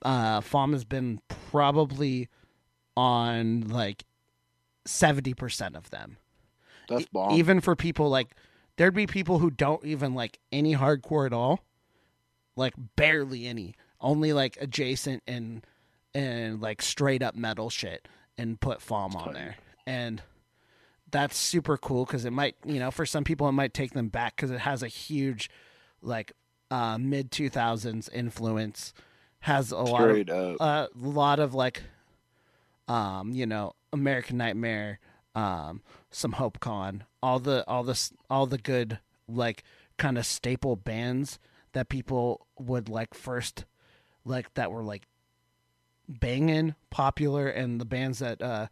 Uh, 0.02 0.42
Fom 0.42 0.74
has 0.74 0.84
been 0.84 1.22
probably 1.52 2.30
on 2.98 3.68
like 3.70 4.04
seventy 4.86 5.34
percent 5.34 5.76
of 5.76 5.90
them. 5.90 6.18
That's 6.90 7.04
E- 7.04 7.08
bomb. 7.12 7.32
Even 7.32 7.62
for 7.62 7.76
people 7.76 8.10
like 8.10 8.36
there'd 8.78 8.94
be 8.94 9.08
people 9.08 9.40
who 9.40 9.50
don't 9.50 9.84
even 9.86 10.14
like 10.14 10.40
any 10.52 10.76
hardcore 10.76 11.26
at 11.26 11.34
all, 11.34 11.62
like 12.56 12.74
barely 12.96 13.48
any, 13.48 13.76
only 14.02 14.34
like 14.34 14.58
adjacent 14.60 15.24
and 15.28 15.66
and 16.14 16.62
like 16.62 16.82
straight 16.82 17.24
up 17.24 17.36
metal 17.36 17.70
shit, 17.70 18.08
and 18.38 18.60
put 18.60 18.80
Fom 18.80 19.16
on 19.16 19.34
there, 19.34 19.56
and 19.88 20.22
that's 21.14 21.38
super 21.38 21.78
cool 21.78 22.06
because 22.06 22.26
it 22.26 22.34
might 22.34 22.56
you 22.66 22.80
know 22.80 22.90
for 22.92 23.06
some 23.06 23.24
people 23.24 23.48
it 23.48 23.54
might 23.54 23.74
take 23.74 23.94
them 23.94 24.10
back 24.10 24.36
because 24.36 24.50
it 24.50 24.60
has 24.60 24.82
a 24.82 24.88
huge 24.88 25.50
like 26.02 26.34
uh, 26.72 26.98
mid 26.98 27.32
two 27.32 27.50
thousands 27.50 28.10
influence, 28.10 28.96
has 29.42 29.72
a 29.72 29.78
lot 29.78 30.02
of 30.02 30.10
Straight 30.10 30.30
a 30.30 30.90
lot 30.96 31.40
of 31.40 31.54
like 31.54 31.84
um 32.88 33.32
you 33.32 33.46
know 33.46 33.74
american 33.94 34.38
nightmare 34.38 35.00
um 35.36 35.82
some 36.12 36.34
hope 36.34 36.60
con 36.60 37.06
all 37.22 37.40
the 37.40 37.64
all 37.68 37.84
this 37.84 38.12
all 38.30 38.46
the 38.46 38.58
good 38.58 39.00
like 39.30 39.64
kind 39.98 40.18
of 40.18 40.26
staple 40.26 40.76
bands 40.76 41.40
that 41.74 41.88
people 41.90 42.48
would 42.60 42.90
like 42.90 43.14
first 43.14 43.66
like 44.26 44.54
that 44.56 44.72
were 44.72 44.84
like 44.84 45.04
banging 46.10 46.76
popular 46.90 47.48
and 47.48 47.80
the 47.80 47.86
bands 47.86 48.20
that 48.20 48.42
uh 48.42 48.68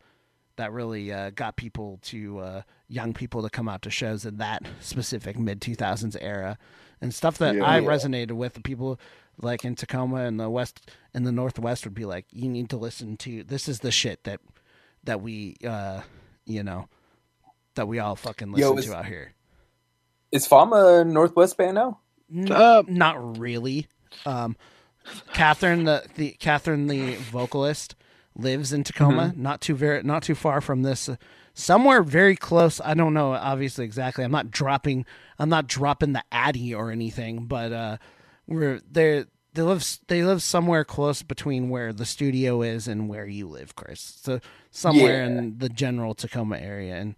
that 0.58 0.72
really 0.72 1.12
uh, 1.12 1.30
got 1.32 1.56
people 1.56 2.00
to 2.04 2.40
uh, 2.40 2.62
young 2.88 3.14
people 3.14 3.42
to 3.44 3.50
come 3.50 3.68
out 3.70 3.82
to 3.84 3.90
shows 3.90 4.26
in 4.26 4.38
that 4.38 4.64
specific 4.80 5.38
mid 5.40 5.62
2000s 5.62 6.16
era 6.22 6.58
and 7.02 7.14
stuff 7.14 7.38
that 7.40 7.56
Yeah. 7.56 7.64
I 7.64 7.80
Yeah. 7.80 7.88
resonated 7.88 8.32
with. 8.34 8.54
The 8.54 8.62
people 8.62 9.00
like 9.42 9.64
in 9.66 9.76
Tacoma 9.76 10.18
and 10.26 10.40
the 10.40 10.50
west 10.50 10.90
in 11.14 11.24
the 11.24 11.32
northwest 11.32 11.86
would 11.86 11.94
be 11.94 12.06
like, 12.06 12.26
you 12.32 12.48
need 12.50 12.70
to 12.72 12.78
listen 12.78 13.18
to 13.18 13.44
this 13.44 13.68
is 13.68 13.80
the 13.80 13.92
shit 13.92 14.24
that 14.26 14.40
that 15.04 15.22
we 15.22 15.56
uh, 15.66 16.02
you 16.46 16.64
know 16.64 16.88
that 17.76 17.88
we 17.88 18.00
all 18.00 18.16
fucking 18.16 18.54
Yo, 18.58 18.72
listen 18.72 18.78
is- 18.80 18.86
to 18.88 18.98
out 18.98 19.06
here. 19.06 19.34
Is 20.32 20.48
Fama 20.48 21.02
a 21.02 21.04
Northwest 21.06 21.58
band 21.58 21.76
now? 21.76 22.00
N- 22.34 22.52
Uh, 22.52 22.84
not 22.88 23.38
really. 23.38 23.88
Um, 24.26 24.56
Catherine, 25.34 25.84
the, 25.86 26.06
the 26.16 26.32
Catherine, 26.40 26.88
the 26.88 27.16
vocalist, 27.16 27.96
lives 28.42 28.74
in 28.74 28.84
Tacoma, 28.84 29.34
not 29.36 29.62
too 29.62 29.76
very, 29.76 30.04
not 30.04 30.24
too 30.24 30.36
far 30.36 30.62
from 30.62 30.84
this, 30.84 31.08
uh, 31.10 31.16
somewhere 31.54 32.04
very 32.04 32.36
close. 32.36 32.80
I 32.84 32.94
don't 32.94 33.14
know, 33.14 33.34
obviously 33.34 33.86
exactly. 33.86 34.24
I'm 34.24 34.32
not 34.32 34.52
dropping, 34.52 35.06
I'm 35.40 35.50
not 35.50 35.68
dropping 35.68 36.14
the 36.14 36.24
Addy 36.32 36.74
or 36.74 36.92
anything, 36.92 37.46
but 37.46 37.72
uh, 37.72 37.98
we're 38.48 38.82
they 38.90 39.26
they 39.54 39.62
live 39.62 39.86
they 40.08 40.24
live 40.24 40.42
somewhere 40.42 40.84
close 40.86 41.24
between 41.24 41.70
where 41.70 41.92
the 41.92 42.06
studio 42.06 42.62
is 42.62 42.88
and 42.88 43.10
where 43.10 43.26
you 43.26 43.48
live, 43.48 43.76
Chris. 43.76 44.00
So 44.22 44.40
somewhere 44.70 45.24
Yeah. 45.24 45.28
in 45.28 45.58
the 45.58 45.70
general 45.70 46.14
Tacoma 46.16 46.58
area. 46.58 46.96
And 46.96 47.16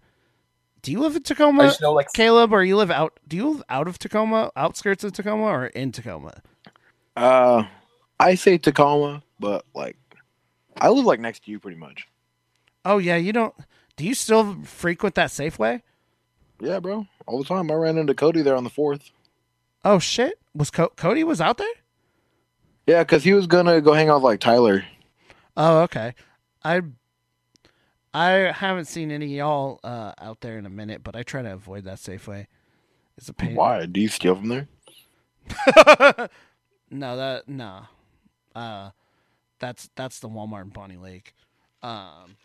do 0.82 0.90
you 0.92 1.00
live 1.00 1.14
in 1.16 1.22
I 1.24 1.28
Tacoma? 1.28 1.62
just 1.64 1.80
know 1.80 1.92
like 1.92 2.12
Caleb, 2.12 2.52
or 2.52 2.62
you 2.64 2.76
live 2.76 2.90
out? 2.90 3.18
Do 3.28 3.36
you 3.36 3.50
live 3.50 3.62
out 3.68 3.86
of 3.88 3.98
Tacoma, 3.98 4.50
outskirts 4.56 5.04
of 5.04 5.12
Tacoma, 5.12 5.44
or 5.44 5.66
in 5.66 5.92
Tacoma? 5.92 6.42
Uh, 7.16 7.64
I 8.18 8.34
say 8.34 8.58
Tacoma, 8.58 9.22
but 9.38 9.64
like, 9.74 9.96
I 10.80 10.88
live 10.88 11.04
like 11.04 11.20
next 11.20 11.44
to 11.44 11.50
you 11.50 11.58
pretty 11.58 11.76
much. 11.78 12.06
Oh 12.84 12.98
yeah, 12.98 13.16
you 13.16 13.32
don't. 13.32 13.54
Do 13.96 14.04
you 14.04 14.14
still 14.14 14.56
frequent 14.64 15.14
that 15.14 15.30
Safeway? 15.30 15.82
Yeah, 16.60 16.80
bro, 16.80 17.06
all 17.26 17.38
the 17.38 17.44
time. 17.44 17.70
I 17.70 17.74
ran 17.74 17.98
into 17.98 18.14
Cody 18.14 18.42
there 18.42 18.56
on 18.56 18.64
the 18.64 18.70
fourth. 18.70 19.10
Oh 19.84 19.98
shit, 19.98 20.34
was 20.54 20.70
Co- 20.70 20.92
Cody 20.96 21.24
was 21.24 21.40
out 21.40 21.58
there? 21.58 21.66
Yeah, 22.86 23.02
because 23.02 23.24
he 23.24 23.32
was 23.32 23.46
gonna 23.46 23.80
go 23.80 23.92
hang 23.92 24.08
out 24.08 24.16
with 24.16 24.24
like 24.24 24.40
Tyler. 24.40 24.84
Oh 25.56 25.80
okay, 25.82 26.14
I 26.62 26.82
I 28.12 28.30
haven't 28.52 28.86
seen 28.86 29.10
any 29.10 29.26
of 29.26 29.30
y'all 29.32 29.80
uh, 29.84 30.12
out 30.20 30.40
there 30.40 30.58
in 30.58 30.66
a 30.66 30.70
minute, 30.70 31.02
but 31.02 31.16
I 31.16 31.22
try 31.22 31.42
to 31.42 31.52
avoid 31.52 31.84
that 31.84 31.98
Safeway. 31.98 32.46
It's 33.16 33.28
a 33.28 33.32
pain. 33.34 33.54
Why? 33.54 33.86
Do 33.86 34.00
you 34.00 34.08
steal 34.08 34.34
from 34.36 34.48
there? 34.48 34.68
No, 36.90 37.16
that 37.16 37.48
no. 37.48 37.86
Uh, 38.54 38.90
that's 39.64 39.88
that's 39.96 40.18
the 40.20 40.28
Walmart 40.28 40.64
in 40.64 40.68
Bonney 40.68 40.98
Lake. 40.98 41.34
Um, 41.82 42.36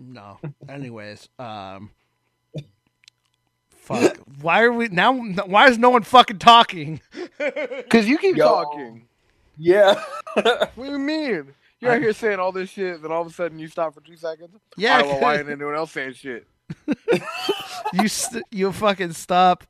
no. 0.00 0.38
Anyways, 0.68 1.28
um, 1.38 1.90
fuck. 3.68 4.16
Why 4.40 4.62
are 4.62 4.72
we 4.72 4.88
now? 4.88 5.12
Why 5.14 5.68
is 5.68 5.78
no 5.78 5.90
one 5.90 6.02
fucking 6.02 6.38
talking? 6.38 7.00
Because 7.38 8.06
you 8.06 8.18
keep 8.18 8.36
Yo. 8.36 8.46
talking. 8.46 9.06
yeah. 9.56 10.02
What 10.34 10.76
do 10.76 10.84
you 10.84 10.98
mean? 10.98 11.54
You're 11.80 11.92
out 11.92 12.02
here 12.02 12.12
saying 12.12 12.38
all 12.38 12.52
this 12.52 12.68
shit, 12.70 13.00
then 13.02 13.10
all 13.10 13.22
of 13.22 13.28
a 13.28 13.32
sudden 13.32 13.58
you 13.58 13.66
stop 13.66 13.94
for 13.94 14.00
two 14.02 14.16
seconds. 14.16 14.50
Yeah, 14.76 14.96
I 14.96 15.02
don't 15.02 15.12
know 15.12 15.18
why 15.18 15.36
ain't 15.38 15.48
anyone 15.48 15.74
else 15.74 15.90
saying 15.92 16.12
shit. 16.12 16.46
you 17.94 18.06
st- 18.08 18.44
you 18.50 18.70
fucking 18.72 19.12
stop. 19.12 19.64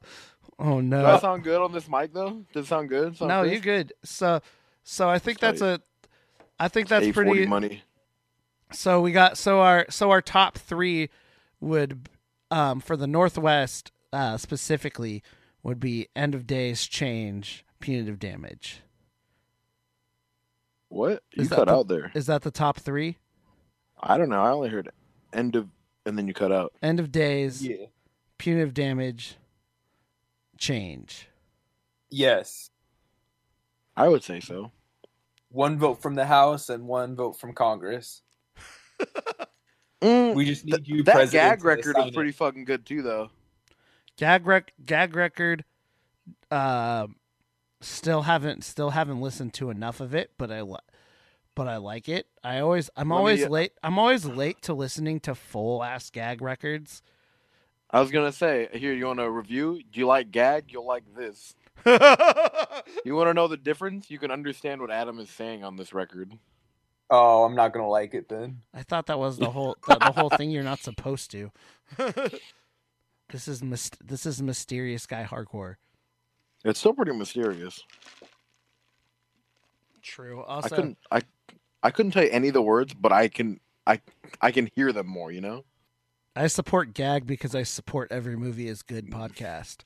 Oh 0.59 0.81
no. 0.81 1.01
Does 1.01 1.07
that 1.07 1.21
sound 1.21 1.45
good 1.45 1.61
on 1.63 1.73
this 1.73 1.89
mic 1.89 2.13
though? 2.13 2.43
Does 2.53 2.65
it 2.67 2.69
sound 2.69 2.89
good? 2.89 3.17
Sound 3.17 3.29
no, 3.29 3.43
you're 3.45 3.61
good. 3.61 3.93
So, 4.05 4.41
so 4.83 5.09
I 5.09 5.19
think 5.19 5.39
that's 5.41 5.61
Tight. 5.61 5.81
a. 5.81 6.09
I 6.59 6.69
think 6.69 6.89
that's 6.89 7.07
A40 7.07 7.13
pretty. 7.15 7.47
money. 7.47 7.83
So 8.73 9.01
we 9.01 9.13
got 9.13 9.37
so 9.39 9.61
our 9.61 9.87
so 9.91 10.11
our 10.11 10.21
top 10.23 10.59
three 10.59 11.09
would 11.61 12.09
um 12.51 12.81
for 12.81 12.97
the 12.97 13.07
Northwest 13.07 13.91
uh 14.13 14.37
specifically 14.37 15.23
would 15.63 15.81
be 15.81 16.09
end 16.15 16.35
of 16.35 16.47
days 16.47 16.87
change 16.87 17.65
punitive 17.81 18.19
damage. 18.19 18.83
What? 20.89 21.23
You 21.35 21.43
Is 21.43 21.49
that 21.51 21.57
cut 21.57 21.69
the- 21.69 21.75
out 21.75 21.89
there. 21.89 22.11
Is 22.15 22.27
that 22.27 22.43
the 22.43 22.51
top 22.51 22.79
three? 22.79 23.19
I 24.03 24.17
don't 24.19 24.29
know. 24.29 24.43
I 24.43 24.51
only 24.51 24.71
heard 24.71 24.91
end 25.33 25.55
of, 25.57 25.69
and 26.07 26.17
then 26.19 26.27
you 26.27 26.35
cut 26.35 26.51
out. 26.53 26.73
End 26.83 26.99
of 27.01 27.13
days, 27.13 27.65
yeah. 27.67 27.87
punitive 28.39 28.73
damage, 28.75 29.37
change. 30.59 31.29
Yes. 32.09 32.70
I 34.01 34.09
would 34.09 34.25
say 34.25 34.41
so. 34.41 34.73
One 35.51 35.79
vote 35.79 36.01
from 36.01 36.15
the 36.15 36.25
House 36.25 36.71
and 36.71 36.87
one 36.87 37.15
vote 37.17 37.39
from 37.39 37.53
Congress. 37.53 38.23
Mm, 40.03 40.35
We 40.35 40.47
just 40.47 40.65
need 40.65 40.77
th- 40.77 40.89
you 40.89 41.03
that 41.03 41.15
president 41.15 41.61
gag 41.61 41.63
record 41.63 41.95
is 41.99 42.11
pretty 42.15 42.33
fucking 42.33 42.65
good 42.65 42.87
too, 42.87 43.03
though. 43.03 43.31
Gag 44.17 44.47
rec- 44.47 44.73
gag 44.87 45.15
record. 45.15 45.63
Uh, 46.51 47.07
still 47.83 48.23
haven't 48.23 48.65
still 48.65 48.89
haven't 48.91 49.21
listened 49.21 49.53
to 49.55 49.69
enough 49.69 50.01
of 50.01 50.15
it, 50.15 50.31
but 50.39 50.51
I 50.51 50.63
li- 50.63 50.79
but 51.55 51.69
I 51.69 51.77
like 51.77 52.09
it. 52.09 52.29
I 52.43 52.61
always 52.61 52.89
I'm 52.97 53.11
Let 53.11 53.15
me- 53.15 53.19
always 53.19 53.47
late. 53.47 53.73
I'm 53.83 53.99
always 53.99 54.25
late 54.25 54.63
to 54.63 54.73
listening 54.73 55.21
to 55.21 55.35
full 55.35 55.85
ass 55.85 56.09
gag 56.09 56.41
records. 56.41 57.03
I 57.91 58.01
was 58.01 58.11
gonna 58.11 58.33
say, 58.33 58.71
here 58.73 58.95
you 58.95 59.05
want 59.05 59.21
a 59.21 59.31
review? 59.31 59.83
Do 59.93 60.01
you 60.01 60.07
like 60.07 60.31
gag? 60.31 60.73
You'll 60.73 60.87
like 60.87 61.05
this. 61.15 61.55
You 63.05 63.15
want 63.15 63.29
to 63.29 63.35
know 63.35 63.49
the 63.49 63.57
difference? 63.57 64.11
You 64.11 64.19
can 64.19 64.31
understand 64.31 64.81
what 64.81 64.91
Adam 64.91 65.19
is 65.21 65.31
saying 65.31 65.65
on 65.65 65.77
this 65.77 65.95
record. 65.95 66.33
Oh, 67.09 67.45
I'm 67.45 67.55
not 67.55 67.73
gonna 67.73 67.89
like 67.89 68.15
it 68.15 68.29
then. 68.29 68.63
I 68.75 68.83
thought 68.83 69.07
that 69.07 69.19
was 69.19 69.39
the 69.39 69.51
whole 69.53 69.77
the, 69.87 69.97
the 69.97 70.13
whole 70.13 70.31
thing. 70.31 70.51
You're 70.51 70.63
not 70.63 70.81
supposed 70.81 71.31
to. 71.33 71.51
this 73.31 73.49
is 73.49 73.63
mys- 73.63 73.91
this 74.05 74.27
is 74.27 74.43
mysterious 74.43 75.07
guy 75.07 75.25
hardcore. 75.25 75.77
It's 76.65 76.79
still 76.79 76.93
pretty 76.93 77.13
mysterious. 77.13 77.83
True. 80.03 80.43
I 80.43 80.55
Also, 80.55 80.75
couldn't, 80.77 80.99
I, 81.11 81.23
I 81.83 81.91
couldn't 81.91 82.13
tell 82.13 82.25
you 82.25 82.31
any 82.31 82.49
of 82.49 82.55
the 82.55 82.63
words, 82.63 82.95
but 82.95 83.13
I 83.13 83.29
can, 83.29 83.61
I, 83.87 84.01
I 84.41 84.51
can 84.51 84.69
hear 84.75 84.93
them 84.93 85.07
more. 85.07 85.31
You 85.33 85.41
know. 85.41 85.65
I 86.37 86.47
support 86.47 86.95
gag 86.95 87.27
because 87.27 87.55
I 87.55 87.63
support 87.65 88.13
every 88.13 88.37
movie 88.37 88.69
is 88.69 88.83
good 88.83 89.11
podcast. 89.11 89.79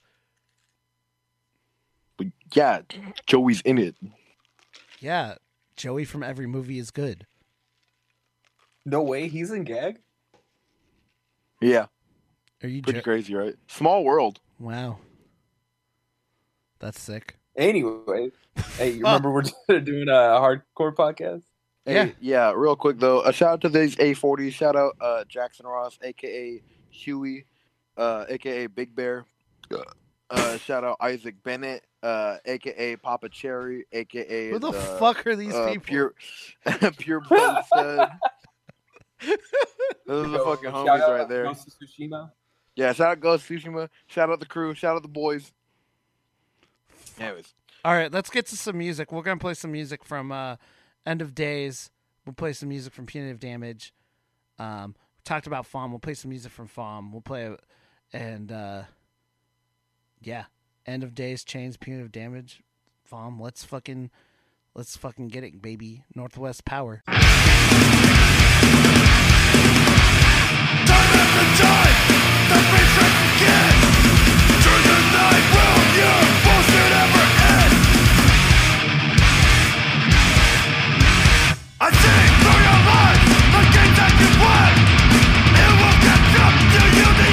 But 2.16 2.28
yeah, 2.54 2.80
Joey's 3.26 3.60
in 3.62 3.78
it. 3.78 3.96
Yeah, 5.00 5.34
Joey 5.76 6.04
from 6.04 6.22
every 6.22 6.46
movie 6.46 6.78
is 6.78 6.90
good. 6.90 7.26
No 8.86 9.02
way, 9.02 9.28
he's 9.28 9.50
in 9.50 9.64
gag. 9.64 9.98
Yeah, 11.60 11.86
Are 12.62 12.68
you? 12.68 12.82
pretty 12.82 12.98
Jo- 13.00 13.04
crazy, 13.04 13.34
right? 13.34 13.54
Small 13.68 14.04
world. 14.04 14.40
wow, 14.58 14.98
that's 16.78 17.00
sick. 17.00 17.36
Anyway, 17.56 18.30
hey, 18.76 18.90
you 18.90 18.96
remember 19.04 19.30
we're 19.30 19.42
doing 19.80 20.08
a 20.08 20.12
hardcore 20.12 20.94
podcast? 20.94 21.42
Hey, 21.86 21.94
Yeah. 21.94 22.08
yeah. 22.20 22.52
Real 22.54 22.76
quick 22.76 22.98
though, 22.98 23.22
a 23.22 23.32
shout 23.32 23.52
out 23.54 23.60
to 23.62 23.68
these 23.68 23.96
A40. 23.96 24.52
Shout 24.52 24.76
out 24.76 24.96
uh, 25.00 25.24
Jackson 25.28 25.66
Ross, 25.66 25.98
aka 26.02 26.60
Huey, 26.90 27.46
uh, 27.96 28.24
aka 28.28 28.66
Big 28.66 28.94
Bear. 28.94 29.24
Uh, 30.30 30.56
shout 30.58 30.84
out 30.84 30.96
Isaac 31.00 31.36
Bennett, 31.42 31.84
uh, 32.04 32.36
aka 32.44 32.96
Papa 32.96 33.28
Cherry, 33.30 33.86
aka 33.90 34.50
Who 34.50 34.58
the 34.58 34.72
fuck 34.72 35.26
are 35.26 35.34
these 35.34 35.54
uh, 35.54 35.68
people? 35.68 35.86
Pure, 35.86 36.14
pure 36.98 37.20
blood 37.20 37.64
stud. 37.64 38.10
Those 40.06 40.26
are 40.26 40.28
the 40.28 40.38
Yo, 40.38 40.44
fucking 40.44 40.70
shout 40.70 40.86
homies 40.86 41.00
out 41.00 41.10
right 41.12 41.28
there. 41.28 41.44
Ghost 41.44 41.66
of 41.66 41.74
Tsushima. 41.74 42.30
Yeah, 42.76 42.92
shout 42.92 43.12
out 43.12 43.20
Ghost 43.20 43.48
Tsushima. 43.48 43.88
Shout 44.06 44.28
out 44.28 44.38
the 44.38 44.46
crew. 44.46 44.74
Shout 44.74 44.96
out 44.96 45.02
the 45.02 45.08
boys. 45.08 45.50
Anyways, 47.18 47.54
All 47.84 47.94
right, 47.94 48.12
let's 48.12 48.28
get 48.28 48.46
to 48.46 48.56
some 48.56 48.76
music. 48.76 49.10
We're 49.10 49.22
gonna 49.22 49.38
play 49.38 49.54
some 49.54 49.72
music 49.72 50.04
from 50.04 50.30
uh, 50.30 50.56
End 51.06 51.22
of 51.22 51.34
Days. 51.34 51.90
We'll 52.26 52.34
play 52.34 52.52
some 52.52 52.68
music 52.68 52.92
from 52.92 53.06
Punitive 53.06 53.40
Damage. 53.40 53.94
Um, 54.58 54.94
we 54.98 55.22
talked 55.24 55.46
about 55.46 55.66
FOM. 55.66 55.90
We'll 55.90 56.00
play 56.00 56.14
some 56.14 56.30
music 56.30 56.52
from 56.52 56.68
FOM. 56.68 57.12
We'll 57.12 57.20
play, 57.22 57.54
and 58.12 58.52
uh, 58.52 58.82
yeah, 60.20 60.44
End 60.86 61.02
of 61.02 61.14
Days, 61.14 61.44
Change, 61.44 61.80
Punitive 61.80 62.12
Damage, 62.12 62.62
FOM. 63.04 63.40
Let's 63.40 63.64
fucking, 63.64 64.10
let's 64.74 64.96
fucking 64.96 65.28
get 65.28 65.44
it, 65.44 65.62
baby. 65.62 66.04
Northwest 66.14 66.64
Power. 66.66 67.02
I 81.80 81.90
see 81.90 82.24
through 82.40 82.60
your 82.64 82.80
life 82.88 83.20
the 83.52 83.62
game 83.72 83.92
that 83.98 84.12
you 84.20 84.28
play. 84.40 84.72
It 85.52 85.72
will 85.80 85.96
catch 86.04 86.36
up 86.44 86.54
to 86.74 86.82
you 86.96 87.23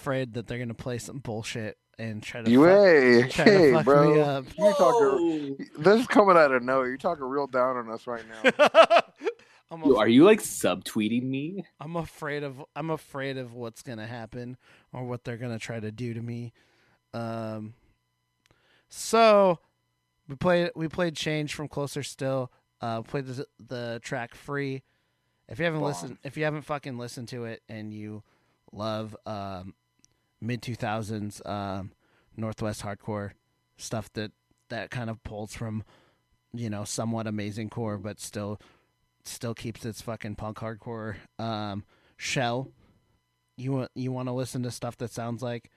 afraid 0.00 0.34
that 0.34 0.46
they're 0.46 0.58
gonna 0.58 0.72
play 0.74 0.98
some 0.98 1.18
bullshit 1.18 1.76
and 1.98 2.22
try 2.22 2.40
to 2.42 2.50
You 2.50 2.64
fuck, 2.64 2.74
hey, 2.78 3.28
try 3.30 3.44
to 3.44 3.72
fuck 3.74 3.84
bro. 3.84 4.14
me 4.14 4.20
up. 4.20 4.44
You're 4.56 4.72
talking. 4.72 5.68
This 5.78 6.00
is 6.00 6.06
coming 6.06 6.36
out 6.36 6.52
of 6.52 6.62
nowhere. 6.62 6.88
You're 6.88 6.96
talking 6.96 7.24
real 7.24 7.46
down 7.46 7.76
on 7.76 7.90
us 7.90 8.06
right 8.06 8.22
now. 8.28 8.50
I'm, 9.70 9.82
Yo, 9.84 9.92
af- 9.92 9.98
are 9.98 10.08
you 10.08 10.24
like 10.24 10.40
subtweeting 10.40 11.22
me? 11.24 11.64
I'm 11.78 11.96
afraid 11.96 12.42
of 12.42 12.64
I'm 12.74 12.90
afraid 12.90 13.36
of 13.36 13.52
what's 13.54 13.82
gonna 13.82 14.06
happen 14.06 14.56
or 14.92 15.04
what 15.04 15.24
they're 15.24 15.36
gonna 15.36 15.58
try 15.58 15.78
to 15.78 15.92
do 15.92 16.14
to 16.14 16.20
me. 16.22 16.52
Um, 17.12 17.74
so 18.88 19.58
we 20.28 20.36
played 20.36 20.70
we 20.74 20.88
played 20.88 21.14
Change 21.14 21.54
from 21.54 21.68
Closer 21.68 22.02
Still. 22.02 22.50
Uh, 22.80 23.02
played 23.02 23.26
the, 23.26 23.46
the 23.64 24.00
track 24.02 24.34
Free. 24.34 24.82
If 25.48 25.58
you 25.58 25.66
haven't 25.66 25.80
Bomb. 25.80 25.88
listened, 25.88 26.18
if 26.24 26.36
you 26.36 26.44
haven't 26.44 26.62
fucking 26.62 26.96
listened 26.96 27.28
to 27.28 27.44
it 27.44 27.62
and 27.68 27.92
you 27.92 28.22
love 28.72 29.14
um, 29.26 29.74
mid 30.40 30.62
two 30.62 30.74
thousands 30.74 31.42
um, 31.44 31.92
Northwest 32.36 32.82
hardcore 32.82 33.32
stuff 33.76 34.12
that 34.14 34.32
that 34.68 34.90
kind 34.90 35.10
of 35.10 35.22
pulls 35.24 35.54
from 35.54 35.84
you 36.52 36.70
know 36.70 36.84
somewhat 36.84 37.26
amazing 37.26 37.70
core, 37.70 37.98
but 37.98 38.20
still 38.20 38.60
still 39.24 39.54
keeps 39.54 39.84
its 39.84 40.00
fucking 40.00 40.36
punk 40.36 40.58
hardcore 40.58 41.16
um, 41.38 41.84
shell. 42.16 42.68
You 43.56 43.72
want 43.72 43.90
you 43.94 44.12
want 44.12 44.28
to 44.28 44.32
listen 44.32 44.62
to 44.62 44.70
stuff 44.70 44.96
that 44.98 45.12
sounds 45.12 45.42
like, 45.42 45.70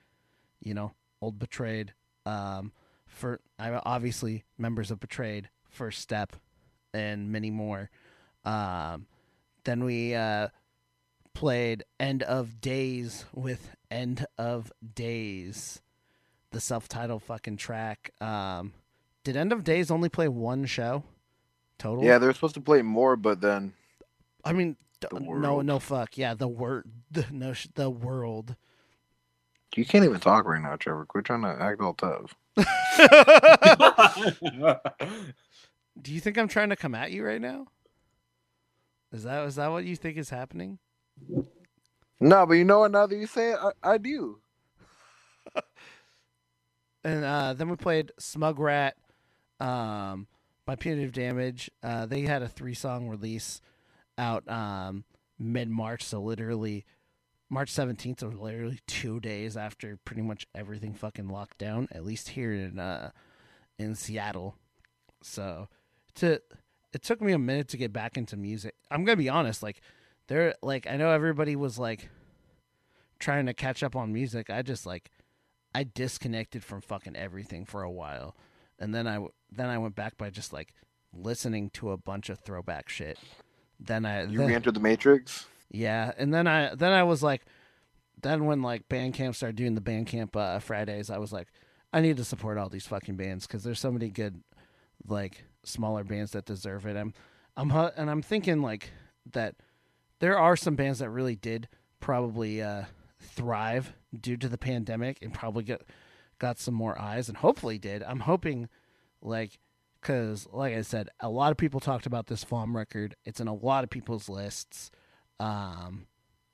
you 0.60 0.74
know, 0.74 0.94
old 1.20 1.38
betrayed. 1.38 1.92
Um, 2.26 2.72
for 3.06 3.40
obviously 3.58 4.44
members 4.58 4.90
of 4.90 4.98
betrayed, 4.98 5.48
first 5.68 6.00
step, 6.00 6.36
and 6.92 7.30
many 7.30 7.50
more. 7.50 7.90
Um, 8.44 9.06
then 9.64 9.84
we 9.84 10.14
uh, 10.14 10.48
played 11.34 11.84
End 12.00 12.22
of 12.22 12.60
Days 12.60 13.24
with 13.34 13.70
End 13.94 14.26
of 14.36 14.72
Days, 14.94 15.80
the 16.50 16.60
self-titled 16.60 17.22
fucking 17.22 17.56
track. 17.58 18.10
Um, 18.20 18.72
did 19.22 19.36
End 19.36 19.52
of 19.52 19.62
Days 19.64 19.90
only 19.90 20.08
play 20.08 20.28
one 20.28 20.64
show 20.66 21.04
total? 21.78 22.04
yeah, 22.04 22.18
they're 22.18 22.32
supposed 22.32 22.54
to 22.54 22.60
play 22.60 22.82
more, 22.82 23.16
but 23.16 23.40
then 23.40 23.72
I 24.44 24.52
mean, 24.52 24.76
The 25.00 25.20
no, 25.20 25.60
no, 25.60 25.78
fuck, 25.78 26.18
yeah, 26.18 26.34
the 26.34 26.48
word, 26.48 26.86
the, 27.10 27.24
no, 27.30 27.52
sh- 27.52 27.68
the 27.74 27.88
world. 27.88 28.56
you 29.76 29.84
can't 29.84 30.04
even 30.04 30.20
talk 30.20 30.46
right 30.46 30.60
now, 30.62 30.76
Trevor. 30.76 31.04
Quit 31.06 31.24
trying 31.26 31.42
to 31.42 31.56
act 31.60 31.80
all 31.80 31.94
tough. 31.94 32.34
Do 36.00 36.12
you 36.12 36.20
think 36.20 36.38
I'm 36.38 36.48
trying 36.48 36.70
to 36.70 36.76
come 36.76 36.94
at 36.94 37.12
you 37.12 37.24
right 37.24 37.40
now? 37.40 37.66
Is 39.12 39.22
that 39.22 39.46
is 39.46 39.54
that 39.56 39.70
what 39.70 39.84
you 39.84 39.94
think 39.96 40.16
is 40.16 40.30
happening? 40.30 40.78
No, 42.20 42.46
but 42.46 42.54
you 42.54 42.64
know 42.64 42.80
what? 42.80 42.92
Now 42.92 43.06
that 43.06 43.16
you 43.16 43.26
say 43.26 43.52
it, 43.52 43.58
I, 43.60 43.92
I 43.94 43.98
do. 43.98 44.38
And 47.04 47.22
uh, 47.22 47.52
then 47.52 47.68
we 47.68 47.76
played 47.76 48.12
Smug 48.18 48.58
Rat 48.58 48.96
um, 49.60 50.26
by 50.64 50.74
Punitive 50.74 51.12
Damage. 51.12 51.70
Uh, 51.82 52.06
they 52.06 52.22
had 52.22 52.42
a 52.42 52.48
three 52.48 52.74
song 52.74 53.08
release 53.08 53.60
out 54.16 54.48
um, 54.48 55.04
mid 55.38 55.68
March, 55.68 56.02
so 56.02 56.22
literally 56.22 56.86
March 57.50 57.70
17th, 57.70 58.20
so 58.20 58.28
literally 58.28 58.80
two 58.86 59.20
days 59.20 59.56
after 59.56 59.98
pretty 60.04 60.22
much 60.22 60.46
everything 60.54 60.94
fucking 60.94 61.28
locked 61.28 61.58
down, 61.58 61.88
at 61.92 62.04
least 62.04 62.30
here 62.30 62.52
in 62.52 62.78
uh, 62.78 63.10
in 63.78 63.94
Seattle. 63.94 64.56
So 65.20 65.68
to 66.16 66.40
it 66.94 67.02
took 67.02 67.20
me 67.20 67.32
a 67.32 67.38
minute 67.38 67.68
to 67.68 67.76
get 67.76 67.92
back 67.92 68.16
into 68.16 68.36
music. 68.36 68.76
I'm 68.90 69.04
gonna 69.04 69.16
be 69.16 69.28
honest, 69.28 69.62
like 69.62 69.82
there 70.28 70.54
like 70.62 70.86
I 70.86 70.96
know 70.96 71.10
everybody 71.10 71.56
was 71.56 71.78
like 71.78 72.08
trying 73.18 73.46
to 73.46 73.54
catch 73.54 73.82
up 73.82 73.96
on 73.96 74.12
music. 74.12 74.50
I 74.50 74.62
just 74.62 74.86
like 74.86 75.10
I 75.74 75.84
disconnected 75.84 76.62
from 76.64 76.80
fucking 76.80 77.16
everything 77.16 77.64
for 77.64 77.82
a 77.82 77.90
while, 77.90 78.36
and 78.78 78.94
then 78.94 79.06
I 79.06 79.24
then 79.50 79.68
I 79.68 79.78
went 79.78 79.94
back 79.94 80.16
by 80.16 80.30
just 80.30 80.52
like 80.52 80.72
listening 81.12 81.70
to 81.70 81.90
a 81.90 81.96
bunch 81.96 82.28
of 82.28 82.38
throwback 82.40 82.88
shit. 82.88 83.18
Then 83.80 84.04
I 84.04 84.22
You 84.24 84.38
then, 84.38 84.48
re-entered 84.48 84.74
the 84.74 84.80
Matrix. 84.80 85.46
yeah, 85.70 86.12
and 86.16 86.32
then 86.32 86.46
I 86.46 86.74
then 86.74 86.92
I 86.92 87.02
was 87.02 87.22
like, 87.22 87.42
then 88.20 88.46
when 88.46 88.62
like 88.62 88.88
Bandcamp 88.88 89.34
started 89.34 89.56
doing 89.56 89.74
the 89.74 89.80
Bandcamp 89.80 90.34
uh, 90.36 90.58
Fridays, 90.60 91.10
I 91.10 91.18
was 91.18 91.32
like, 91.32 91.48
I 91.92 92.00
need 92.00 92.16
to 92.18 92.24
support 92.24 92.56
all 92.58 92.68
these 92.68 92.86
fucking 92.86 93.16
bands 93.16 93.46
because 93.46 93.64
there's 93.64 93.80
so 93.80 93.90
many 93.90 94.08
good 94.10 94.42
like 95.06 95.44
smaller 95.64 96.04
bands 96.04 96.30
that 96.32 96.44
deserve 96.46 96.86
it. 96.86 96.96
I'm 96.96 97.12
I'm 97.56 97.70
hu- 97.70 97.90
and 97.96 98.08
I'm 98.10 98.22
thinking 98.22 98.62
like 98.62 98.90
that 99.32 99.56
there 100.24 100.38
are 100.38 100.56
some 100.56 100.74
bands 100.74 101.00
that 101.00 101.10
really 101.10 101.36
did 101.36 101.68
probably 102.00 102.62
uh, 102.62 102.84
thrive 103.20 103.92
due 104.18 104.38
to 104.38 104.48
the 104.48 104.56
pandemic 104.56 105.18
and 105.20 105.34
probably 105.34 105.64
get 105.64 105.82
got 106.38 106.58
some 106.58 106.72
more 106.72 106.98
eyes 106.98 107.28
and 107.28 107.36
hopefully 107.36 107.76
did. 107.76 108.02
I'm 108.02 108.20
hoping 108.20 108.70
like 109.20 109.58
because 110.00 110.48
like 110.50 110.74
I 110.74 110.80
said, 110.80 111.10
a 111.20 111.28
lot 111.28 111.50
of 111.50 111.58
people 111.58 111.78
talked 111.78 112.06
about 112.06 112.28
this 112.28 112.42
FOM 112.42 112.74
record. 112.74 113.14
It's 113.26 113.38
in 113.38 113.48
a 113.48 113.54
lot 113.54 113.84
of 113.84 113.90
people's 113.90 114.26
lists. 114.26 114.90
Um, 115.38 116.06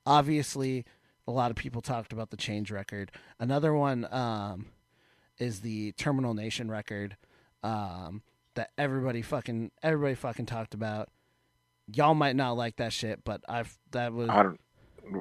obviously, 0.04 0.84
a 1.28 1.30
lot 1.30 1.52
of 1.52 1.56
people 1.56 1.80
talked 1.80 2.12
about 2.12 2.30
the 2.30 2.36
Change 2.36 2.72
record. 2.72 3.12
Another 3.38 3.72
one 3.72 4.04
um, 4.12 4.66
is 5.38 5.60
the 5.60 5.92
Terminal 5.92 6.34
Nation 6.34 6.68
record 6.68 7.16
um, 7.62 8.22
that 8.56 8.70
everybody 8.76 9.22
fucking 9.22 9.70
everybody 9.80 10.16
fucking 10.16 10.46
talked 10.46 10.74
about. 10.74 11.08
Y'all 11.92 12.14
might 12.14 12.36
not 12.36 12.52
like 12.52 12.76
that 12.76 12.92
shit, 12.92 13.24
but 13.24 13.42
I've 13.48 13.76
that 13.92 14.12
was 14.12 14.28
I 14.28 14.42
don't. 14.42 14.60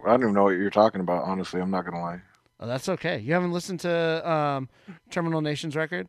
I 0.06 0.12
don't 0.12 0.22
even 0.22 0.34
know 0.34 0.44
what 0.44 0.52
you're 0.52 0.70
talking 0.70 1.02
about. 1.02 1.24
Honestly, 1.24 1.60
I'm 1.62 1.72
not 1.72 1.86
gonna 1.86 2.00
lie. 2.02 2.22
oh, 2.60 2.68
that's 2.68 2.88
okay. 2.90 3.18
You 3.20 3.34
haven't 3.34 3.52
listened 3.54 3.80
to 3.82 4.30
um, 4.30 4.70
Terminal 5.10 5.42
Nation's 5.42 5.76
record? 5.76 6.08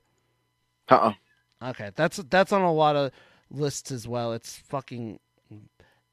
Uh-uh. 0.88 1.12
Okay, 1.62 1.90
that's 1.94 2.18
that's 2.28 2.52
on 2.52 2.62
a 2.62 2.72
lot 2.72 2.96
of 2.96 3.12
lists 3.50 3.90
as 3.90 4.06
well. 4.06 4.32
It's 4.32 4.56
fucking. 4.58 5.18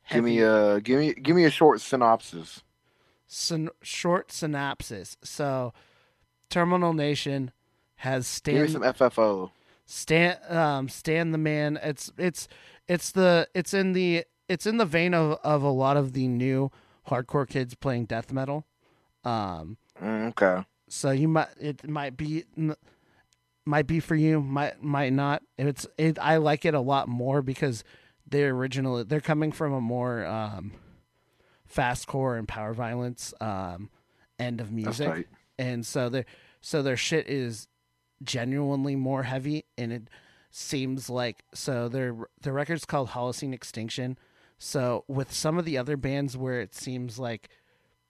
Give 0.10 0.24
me 0.24 0.38
heavy. 0.38 0.42
a 0.42 0.80
give 0.80 1.00
me 1.00 1.14
give 1.14 1.36
me 1.36 1.44
a 1.44 1.50
short 1.52 1.82
synopsis. 1.82 2.64
syn- 3.28 3.70
short 3.82 4.32
synopsis. 4.32 5.18
So, 5.24 5.74
Terminal 6.50 6.94
Nation 6.94 7.52
has 7.98 8.40
Give 8.42 8.62
me 8.62 8.68
Stan 8.68 8.82
some 8.82 9.10
FFO. 9.10 9.52
Stan 9.86 10.38
um, 10.50 10.88
Stan 10.88 11.32
the 11.32 11.38
Man. 11.38 11.78
It's 11.84 12.12
it's 12.18 12.48
it's 12.88 13.12
the 13.12 13.48
it's 13.54 13.74
in 13.74 13.94
the 13.94 14.24
it's 14.50 14.66
in 14.66 14.78
the 14.78 14.86
vein 14.86 15.14
of 15.14 15.40
of 15.44 15.64
a 15.64 15.70
lot 15.70 15.98
of 15.98 16.14
the 16.14 16.28
new 16.28 16.72
hardcore 17.08 17.48
kids 17.48 17.76
playing 17.76 18.06
death 18.06 18.32
metal. 18.32 18.66
Um, 19.24 19.78
Mm, 20.02 20.30
okay. 20.30 20.64
so 20.90 21.10
you 21.12 21.28
might 21.28 21.48
it 21.60 21.88
might 21.90 22.16
be 22.16 22.44
might 23.66 23.88
be 23.88 24.00
for 24.00 24.16
you, 24.16 24.40
might 24.42 24.82
might 24.82 25.12
not. 25.14 25.42
It's 25.58 25.86
it. 25.98 26.18
I 26.20 26.38
like 26.38 26.66
it 26.66 26.74
a 26.74 26.80
lot 26.80 27.08
more 27.08 27.42
because 27.42 27.84
they're 28.30 28.52
original. 28.52 29.04
They're 29.04 29.20
coming 29.22 29.52
from 29.52 29.74
a 29.74 29.82
more 29.82 30.26
um, 30.26 30.74
fast 31.66 32.08
core 32.08 32.38
and 32.38 32.48
power 32.48 32.74
violence 32.74 33.34
um, 33.42 33.90
end 34.40 34.62
of 34.62 34.72
music 34.72 35.08
tight. 35.08 35.28
and 35.58 35.86
so 35.86 36.10
their 36.10 36.26
so 36.62 36.82
their 36.82 36.98
shit 36.98 37.28
is 37.28 37.68
genuinely 38.24 38.96
more 38.96 39.24
heavy 39.24 39.66
and 39.78 39.92
it 39.94 40.10
seems 40.50 41.10
like 41.10 41.44
so 41.54 41.88
their 41.90 42.16
their 42.42 42.54
record's 42.54 42.86
called 42.86 43.10
Holocene 43.10 43.54
Extinction. 43.54 44.18
So 44.58 45.04
with 45.08 45.32
some 45.32 45.58
of 45.58 45.66
the 45.66 45.78
other 45.78 45.98
bands 45.98 46.36
where 46.36 46.60
it 46.62 46.74
seems 46.74 47.20
like 47.20 47.50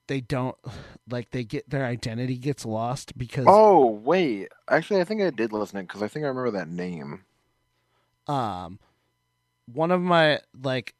they 0.06 0.20
don't 0.20 0.56
like 1.10 1.30
they 1.30 1.44
get 1.44 1.68
their 1.68 1.84
identity 1.84 2.36
gets 2.38 2.64
lost 2.64 3.16
because 3.18 3.46
Oh 3.46 3.86
wait, 3.86 4.48
actually, 4.68 5.00
I 5.00 5.04
think 5.04 5.22
I 5.22 5.30
did 5.30 5.52
listen 5.52 5.78
it 5.78 5.82
because 5.82 6.02
I 6.02 6.08
think 6.08 6.24
I 6.24 6.28
remember 6.28 6.52
that 6.52 6.68
name. 6.68 7.24
um 8.26 8.78
one 9.66 9.90
of 9.90 10.00
my 10.00 10.40
like 10.62 10.94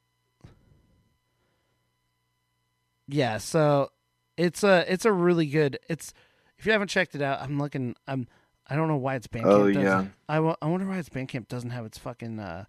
yeah 3.07 3.39
so 3.39 3.91
it's 4.37 4.63
a 4.63 4.91
it's 4.93 5.05
a 5.05 5.13
really 5.13 5.47
good 5.47 5.79
it's 5.89 6.13
if 6.59 6.67
you 6.67 6.73
haven't 6.73 6.89
checked 6.89 7.15
it 7.15 7.23
out 7.23 7.41
i'm 7.41 7.59
looking 7.59 7.95
i'm 8.07 8.27
i 8.69 8.77
don't 8.77 8.89
know 8.89 8.97
why 8.97 9.15
it's 9.15 9.27
bandcamp 9.27 9.45
Oh, 9.47 9.67
doesn't- 9.69 9.83
yeah. 9.83 10.05
I, 10.29 10.37
I 10.37 10.67
wonder 10.67 10.87
why 10.87 10.99
it's 10.99 11.09
bandcamp 11.09 11.49
doesn't 11.49 11.71
have 11.71 11.85
its 11.87 11.99
fucking 11.99 12.39
uh 12.39 12.65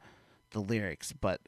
the 0.51 0.59
lyrics 0.59 1.13
but 1.13 1.41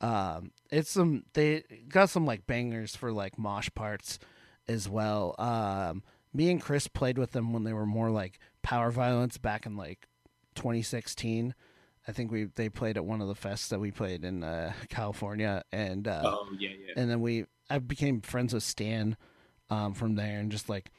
um 0.00 0.50
it's 0.70 0.90
some 0.90 1.24
they 1.32 1.62
got 1.88 2.10
some 2.10 2.26
like 2.26 2.46
bangers 2.46 2.94
for 2.94 3.10
like 3.12 3.38
mosh 3.38 3.68
parts 3.74 4.18
as 4.68 4.88
well 4.88 5.34
um 5.38 6.02
me 6.34 6.50
and 6.50 6.60
chris 6.60 6.86
played 6.88 7.16
with 7.18 7.32
them 7.32 7.52
when 7.52 7.64
they 7.64 7.72
were 7.72 7.86
more 7.86 8.10
like 8.10 8.38
power 8.62 8.90
violence 8.90 9.38
back 9.38 9.64
in 9.66 9.76
like 9.76 10.06
2016 10.54 11.54
I 12.08 12.12
think 12.12 12.30
we 12.30 12.44
they 12.54 12.68
played 12.68 12.96
at 12.96 13.04
one 13.04 13.20
of 13.20 13.26
the 13.26 13.34
fests 13.34 13.68
that 13.70 13.80
we 13.80 13.90
played 13.90 14.24
in 14.24 14.44
uh, 14.44 14.72
California, 14.88 15.64
and 15.72 16.06
uh, 16.06 16.22
oh 16.24 16.46
yeah, 16.56 16.68
yeah. 16.70 16.92
and 16.96 17.10
then 17.10 17.20
we 17.20 17.46
I 17.68 17.80
became 17.80 18.20
friends 18.20 18.54
with 18.54 18.62
Stan 18.62 19.16
um, 19.70 19.92
from 19.92 20.14
there, 20.14 20.38
and 20.38 20.52
just 20.52 20.68
like 20.68 20.92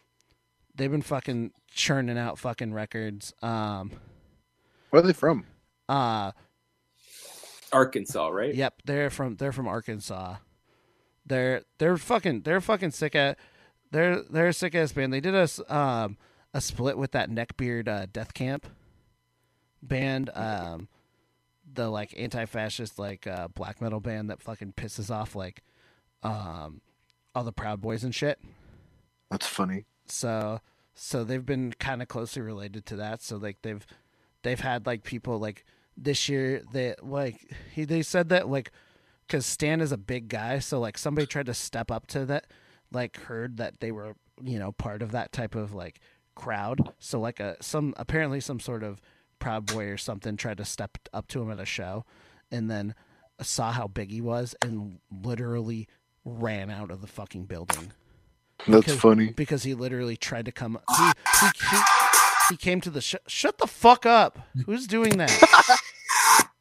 they've 0.77 0.91
been 0.91 1.01
fucking 1.01 1.51
churning 1.71 2.17
out 2.17 2.39
fucking 2.39 2.73
records. 2.73 3.33
Um, 3.41 3.91
Where 4.91 5.01
are 5.03 5.05
they 5.07 5.13
from? 5.13 5.45
uh, 5.89 6.31
Arkansas, 7.71 8.27
right? 8.29 8.55
yep, 8.55 8.81
they're 8.85 9.09
from 9.09 9.35
they're 9.35 9.51
from 9.51 9.67
Arkansas. 9.67 10.35
They're 11.25 11.63
they're 11.79 11.97
fucking 11.97 12.41
they're 12.43 12.61
fucking 12.61 12.91
sick 12.91 13.13
at 13.15 13.37
they're 13.91 14.21
they're 14.21 14.47
a 14.47 14.53
sick 14.53 14.73
ass 14.75 14.93
band. 14.93 15.11
They 15.11 15.19
did 15.19 15.35
a 15.35 15.39
s- 15.39 15.59
um 15.67 16.17
a 16.53 16.61
split 16.61 16.97
with 16.97 17.11
that 17.11 17.29
Neckbeard 17.29 17.87
uh, 17.89 18.05
Death 18.11 18.33
Camp 18.33 18.67
band. 19.83 20.29
Um, 20.33 20.87
the 21.73 21.89
like 21.89 22.13
anti-fascist 22.17 22.97
like 22.97 23.27
uh, 23.27 23.49
black 23.49 23.81
metal 23.81 23.99
band 23.99 24.29
that 24.29 24.41
fucking 24.41 24.73
pisses 24.77 25.11
off 25.13 25.35
like 25.35 25.61
um 26.23 26.79
all 27.35 27.43
the 27.43 27.51
Proud 27.51 27.81
Boys 27.81 28.05
and 28.05 28.15
shit. 28.15 28.39
That's 29.29 29.45
funny. 29.45 29.83
So 30.11 30.59
so 30.95 31.23
they've 31.23 31.45
been 31.45 31.73
kind 31.73 32.01
of 32.01 32.07
closely 32.07 32.41
related 32.41 32.85
to 32.87 32.95
that. 32.97 33.21
So 33.21 33.37
like 33.37 33.61
they've 33.61 33.85
they've 34.43 34.59
had 34.59 34.85
like 34.85 35.03
people 35.03 35.37
like 35.39 35.65
this 35.95 36.29
year 36.29 36.61
they 36.71 36.95
like 37.01 37.51
he 37.73 37.85
they 37.85 38.01
said 38.01 38.29
that 38.29 38.49
like 38.49 38.71
because 39.27 39.45
Stan 39.45 39.81
is 39.81 39.91
a 39.91 39.97
big 39.97 40.29
guy, 40.29 40.59
so 40.59 40.79
like 40.79 40.97
somebody 40.97 41.27
tried 41.27 41.47
to 41.47 41.53
step 41.53 41.91
up 41.91 42.07
to 42.07 42.25
that, 42.25 42.47
like 42.91 43.17
heard 43.17 43.57
that 43.57 43.79
they 43.79 43.91
were 43.91 44.15
you 44.41 44.57
know 44.57 44.71
part 44.71 45.01
of 45.01 45.11
that 45.11 45.31
type 45.31 45.55
of 45.55 45.73
like 45.73 45.99
crowd. 46.35 46.93
So 46.99 47.19
like 47.19 47.39
a 47.39 47.57
some 47.61 47.93
apparently 47.97 48.39
some 48.39 48.59
sort 48.59 48.83
of 48.83 49.01
Proud 49.39 49.67
Boy 49.67 49.85
or 49.85 49.97
something 49.97 50.35
tried 50.35 50.57
to 50.57 50.65
step 50.65 50.97
up 51.13 51.27
to 51.27 51.41
him 51.41 51.51
at 51.51 51.59
a 51.59 51.65
show, 51.65 52.05
and 52.51 52.71
then 52.71 52.95
saw 53.41 53.71
how 53.71 53.87
big 53.87 54.09
he 54.09 54.21
was 54.21 54.55
and 54.63 54.99
literally 55.11 55.87
ran 56.25 56.71
out 56.71 56.89
of 56.89 57.01
the 57.01 57.07
fucking 57.07 57.45
building 57.45 57.91
That's 58.65 58.85
because- 58.85 58.99
funny. 58.99 59.29
because 59.31 59.63
he 59.63 59.73
literally 59.73 60.17
tried 60.17 60.45
to 60.45 60.51
come. 60.51 60.79
He 60.97 61.03
he, 61.39 61.47
he, 61.69 61.77
he 62.49 62.57
came 62.57 62.81
to 62.81 62.89
the 62.89 63.01
sh- 63.01 63.15
shut 63.27 63.57
the 63.59 63.67
fuck 63.67 64.05
up. 64.05 64.39
Who's 64.65 64.87
doing 64.87 65.17
that? 65.17 65.77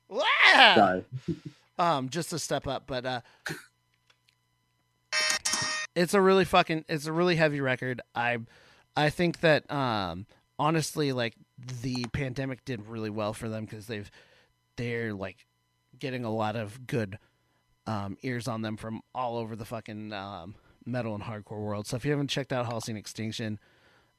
Wow. 0.09 1.03
Um, 1.79 2.09
just 2.09 2.31
to 2.31 2.39
step 2.39 2.67
up, 2.69 2.85
but 2.87 3.05
uh, 3.05 3.21
it's 5.95 6.15
a 6.15 6.21
really 6.21 6.45
fucking 6.45 6.85
it's 6.89 7.07
a 7.07 7.13
really 7.13 7.37
heavy 7.37 7.61
record. 7.61 8.01
I 8.15 8.39
I 8.97 9.11
think 9.11 9.41
that 9.41 9.71
um 9.71 10.27
honestly 10.59 11.13
like 11.13 11.35
the 11.83 12.07
pandemic 12.13 12.65
did 12.65 12.87
really 12.87 13.11
well 13.11 13.33
for 13.33 13.49
them 13.49 13.65
because 13.65 13.87
they've 13.87 14.11
they're 14.77 15.13
like 15.13 15.47
getting 15.99 16.25
a 16.25 16.31
lot 16.33 16.57
of 16.57 16.87
good 16.87 17.19
um 17.87 18.17
ears 18.23 18.47
on 18.49 18.63
them 18.63 18.77
from 18.77 19.01
all 19.15 19.37
over 19.39 19.57
the 19.57 19.65
fucking 19.65 20.13
um 20.13 20.55
metal 20.87 21.15
and 21.15 21.25
hardcore 21.25 21.61
world. 21.61 21.87
So 21.87 21.97
if 21.97 22.05
you 22.05 22.13
haven't 22.13 22.29
checked 22.29 22.53
out 22.53 22.67
Holocene 22.69 22.97
Extinction, 22.97 23.59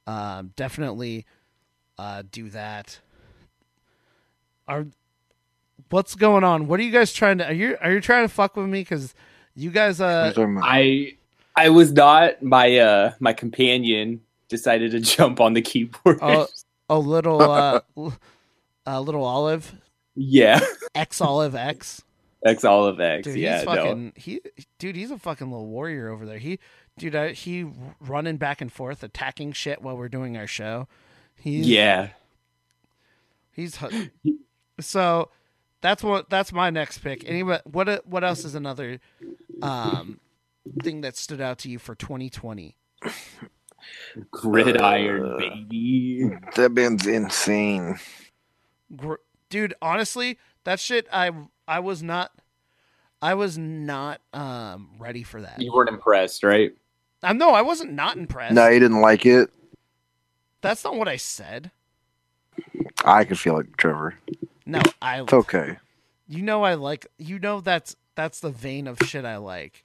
um 0.06 0.54
definitely 0.56 1.26
uh 1.98 2.24
do 2.32 2.50
that. 2.50 3.00
Are 4.68 4.86
what's 5.90 6.16
going 6.16 6.44
on? 6.44 6.68
What 6.68 6.80
are 6.80 6.84
you 6.84 6.92
guys 6.92 7.14
trying 7.14 7.38
to? 7.40 7.48
Are 7.48 7.54
you 7.54 7.78
are 7.82 7.92
you 7.92 8.02
trying 8.02 8.26
to 8.28 8.34
fuck 8.34 8.56
with 8.56 8.68
me? 8.68 8.82
Because 8.82 9.14
you 9.56 9.72
guys, 9.72 10.00
uh, 10.00 10.26
you 10.28 10.34
talking 10.34 10.58
about? 10.58 10.70
I 10.70 11.14
I 11.56 11.70
was 11.70 11.92
not. 11.92 12.44
My 12.44 12.78
uh 12.78 13.14
my 13.20 13.34
companion 13.34 14.22
decided 14.50 14.92
to 14.92 15.00
jump 15.16 15.40
on 15.40 15.54
the 15.54 15.62
keyboard. 15.62 16.20
Oh. 16.22 16.48
a 16.90 17.00
little, 17.00 17.42
uh, 17.42 17.82
l- 17.98 18.14
a 18.86 19.02
little 19.02 19.24
olive, 19.24 19.74
yeah, 20.16 20.60
X 20.96 21.22
olive 21.22 21.56
X. 21.56 22.04
X 22.46 22.64
all 22.64 22.86
of 22.86 23.00
X. 23.00 23.26
Dude, 23.26 23.38
yeah, 23.38 23.58
he's 23.60 23.66
no. 23.66 24.12
he, 24.16 24.42
dude. 24.80 24.96
He's 24.96 25.12
a 25.12 25.18
fucking 25.18 25.50
little 25.50 25.68
warrior 25.68 26.10
over 26.10 26.26
there. 26.26 26.38
He, 26.38 26.60
dude, 26.98 27.16
I, 27.16 27.32
he 27.32 27.66
running 28.00 28.38
back 28.38 28.62
and 28.62 28.72
forth, 28.72 29.04
attacking 29.04 29.54
shit 29.54 29.82
while 29.82 29.98
we're 29.98 30.10
doing 30.10 30.38
our 30.38 30.48
show. 30.48 30.88
He's 31.36 31.68
Yeah. 31.68 32.10
he's 33.52 33.78
so. 34.80 35.30
That's 35.82 36.04
what. 36.04 36.30
That's 36.30 36.52
my 36.52 36.70
next 36.70 37.00
pick. 37.00 37.24
Anybody? 37.28 37.62
What? 37.66 38.08
What 38.08 38.24
else 38.24 38.46
is 38.46 38.56
another 38.56 39.00
um 39.62 40.20
thing 40.84 41.02
that 41.02 41.16
stood 41.16 41.42
out 41.42 41.60
to 41.60 41.70
you 41.70 41.80
for 41.80 41.96
2020? 41.96 42.76
Gridiron 44.32 45.34
Uh, 45.34 45.38
baby. 45.38 46.30
That 46.56 46.74
band's 46.74 47.08
insane. 47.08 47.98
Gr- 48.96 49.16
dude 49.50 49.74
honestly 49.82 50.38
that 50.68 50.82
shit 50.82 51.08
i 51.14 51.32
i 51.66 51.80
was 51.80 52.04
not 52.04 52.30
i 53.22 53.34
was 53.34 53.58
not 53.58 54.20
um 54.34 54.90
ready 55.00 55.24
for 55.24 55.42
that 55.42 55.62
You 55.62 55.72
weren't 55.74 55.90
impressed, 55.90 56.44
right? 56.44 56.74
i 57.24 57.32
no 57.32 57.52
i 57.52 57.62
wasn't 57.62 57.94
not 57.94 58.18
impressed 58.18 58.54
No, 58.54 58.68
you 58.68 58.80
didn't 58.80 59.00
like 59.02 59.26
it. 59.26 59.50
that's 60.62 60.84
not 60.84 60.96
what 60.98 61.08
i 61.08 61.16
said 61.16 61.72
I 63.06 63.24
could 63.24 63.40
feel 63.40 63.60
it, 63.60 63.68
Trevor. 63.78 64.16
no 64.66 64.82
i 65.02 65.22
It's 65.22 65.32
okay. 65.34 65.78
you 66.28 66.42
know 66.42 66.64
i 66.64 66.74
like 66.74 67.08
you 67.18 67.40
know 67.40 67.62
that's 67.62 67.96
that's 68.16 68.42
the 68.42 68.50
vein 68.50 68.88
of 68.88 68.98
shit 69.06 69.24
i 69.26 69.38
like 69.38 69.84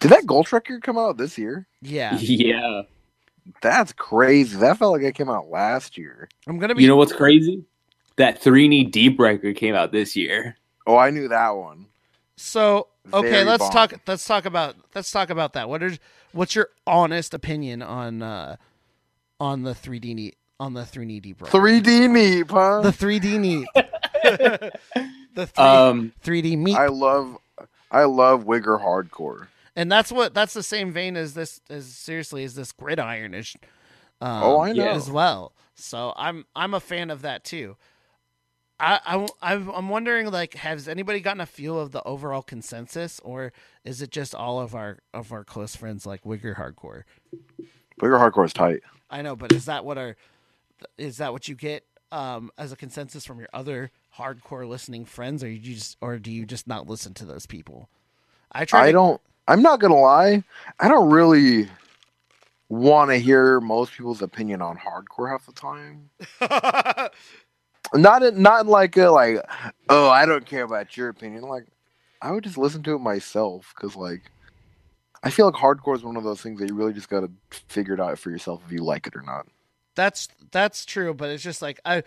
Did 0.00 0.10
that 0.10 0.26
Gold 0.26 0.52
record 0.52 0.82
come 0.82 0.98
out 0.98 1.16
this 1.18 1.38
year? 1.38 1.66
yeah 1.82 2.18
Yeah. 2.20 2.82
That's 3.62 3.92
crazy. 3.92 4.56
That 4.58 4.76
felt 4.76 4.94
like 4.94 5.02
it 5.02 5.14
came 5.14 5.30
out 5.30 5.48
last 5.50 5.96
year. 5.96 6.28
i'm 6.48 6.58
gonna 6.58 6.74
be 6.74 6.82
You 6.82 6.88
know 6.88 6.96
what's 6.96 7.12
crazy? 7.12 7.62
That 8.16 8.40
three 8.40 8.66
knee 8.68 8.84
deep 8.84 9.18
record 9.20 9.56
came 9.56 9.74
out 9.74 9.92
this 9.92 10.16
year. 10.16 10.56
Oh, 10.86 10.96
I 10.96 11.10
knew 11.10 11.28
that 11.28 11.50
one. 11.50 11.86
so 12.36 12.88
okay 13.12 13.30
Very 13.30 13.44
let's 13.44 13.62
bomb. 13.64 13.72
talk 13.72 14.00
let's 14.06 14.24
talk 14.26 14.44
about 14.46 14.74
let's 14.94 15.10
talk 15.12 15.30
about 15.30 15.52
that 15.52 15.68
what 15.68 15.80
is 15.82 15.98
what's 16.32 16.54
your 16.56 16.68
honest 16.86 17.32
opinion 17.34 17.80
on 17.82 18.20
uh 18.22 18.56
on 19.38 19.62
the 19.62 19.72
3d 19.72 20.14
knee 20.14 20.32
on 20.58 20.74
the 20.74 20.80
3d 20.82 21.22
deep 21.22 21.40
record? 21.42 21.56
3D 21.60 22.08
Neep, 22.10 22.50
huh? 22.50 22.80
the 22.80 22.90
3d 22.90 23.38
knee 23.38 23.66
the 25.34 25.46
3, 25.46 25.64
Um, 25.64 26.12
3d 26.24 26.58
meat 26.58 26.76
I 26.76 26.86
love, 26.88 27.38
I 27.90 28.04
love 28.04 28.44
Wigger 28.44 28.80
hardcore. 28.82 29.46
and 29.76 29.90
that's 29.92 30.10
what 30.10 30.34
that's 30.34 30.54
the 30.54 30.62
same 30.62 30.90
vein 30.92 31.16
as 31.16 31.34
this 31.34 31.60
as 31.70 31.86
seriously 31.86 32.44
as 32.44 32.54
this 32.54 32.72
gridironish 32.72 33.56
um, 34.20 34.42
Oh, 34.42 34.60
I 34.60 34.72
know. 34.72 34.88
as 34.88 35.10
well 35.10 35.52
so 35.74 36.12
i'm 36.16 36.46
i'm 36.56 36.72
a 36.74 36.80
fan 36.80 37.10
of 37.10 37.22
that 37.22 37.44
too 37.44 37.76
I, 38.78 39.00
I 39.06 39.26
I'm- 39.52 39.70
i'm 39.74 39.88
wondering 39.88 40.30
like 40.30 40.54
has 40.54 40.86
anybody 40.88 41.20
gotten 41.20 41.40
a 41.40 41.46
feel 41.46 41.78
of 41.80 41.92
the 41.92 42.02
overall 42.04 42.42
consensus 42.42 43.20
or 43.20 43.52
is 43.84 44.02
it 44.02 44.10
just 44.10 44.34
all 44.34 44.60
of 44.60 44.74
our 44.74 44.98
of 45.14 45.32
our 45.32 45.44
close 45.44 45.74
friends 45.76 46.06
like 46.06 46.24
wigger 46.24 46.56
hardcore 46.56 47.04
Wigger 48.00 48.18
hardcore 48.20 48.44
is 48.44 48.52
tight. 48.52 48.82
i 49.10 49.22
know 49.22 49.34
but 49.36 49.52
is 49.52 49.64
that 49.66 49.84
what 49.84 49.96
our 49.98 50.16
is 50.98 51.16
that 51.18 51.32
what 51.32 51.48
you 51.48 51.54
get 51.54 51.84
um 52.12 52.50
as 52.58 52.70
a 52.72 52.76
consensus 52.76 53.24
from 53.24 53.38
your 53.38 53.48
other 53.54 53.90
hardcore 54.18 54.68
listening 54.68 55.04
friends 55.04 55.42
or 55.42 55.48
you 55.48 55.74
just 55.74 55.96
or 56.00 56.18
do 56.18 56.30
you 56.30 56.44
just 56.46 56.66
not 56.68 56.86
listen 56.88 57.14
to 57.14 57.24
those 57.24 57.46
people 57.46 57.88
i 58.52 58.64
try 58.64 58.84
I 58.84 58.86
to, 58.86 58.92
don't. 58.92 59.20
I'm 59.48 59.62
not 59.62 59.80
gonna 59.80 59.96
lie. 59.96 60.42
I 60.80 60.88
don't 60.88 61.10
really 61.10 61.68
want 62.68 63.10
to 63.10 63.16
hear 63.16 63.60
most 63.60 63.92
people's 63.92 64.22
opinion 64.22 64.60
on 64.60 64.76
hardcore 64.76 65.30
half 65.30 65.46
the 65.46 65.52
time. 65.52 66.10
Not 67.94 68.22
in, 68.22 68.42
not 68.42 68.62
in 68.64 68.66
like 68.70 68.96
a 68.96 69.08
like, 69.10 69.38
oh, 69.88 70.08
I 70.08 70.26
don't 70.26 70.44
care 70.46 70.64
about 70.64 70.96
your 70.96 71.08
opinion. 71.08 71.42
Like, 71.42 71.66
I 72.20 72.32
would 72.32 72.44
just 72.44 72.58
listen 72.58 72.82
to 72.84 72.94
it 72.94 72.98
myself 73.00 73.72
because 73.76 73.94
like, 73.96 74.22
I 75.22 75.30
feel 75.30 75.46
like 75.46 75.54
hardcore 75.54 75.96
is 75.96 76.02
one 76.04 76.16
of 76.16 76.24
those 76.24 76.40
things 76.40 76.60
that 76.60 76.68
you 76.68 76.74
really 76.74 76.92
just 76.92 77.08
gotta 77.08 77.30
figure 77.68 77.94
it 77.94 78.00
out 78.00 78.18
for 78.18 78.30
yourself 78.30 78.62
if 78.66 78.72
you 78.72 78.82
like 78.84 79.06
it 79.06 79.16
or 79.16 79.22
not. 79.22 79.46
that's 79.94 80.28
that's 80.52 80.84
true 80.84 81.12
but 81.14 81.30
it's 81.30 81.42
just 81.42 81.62
like 81.62 81.80
i 81.84 82.02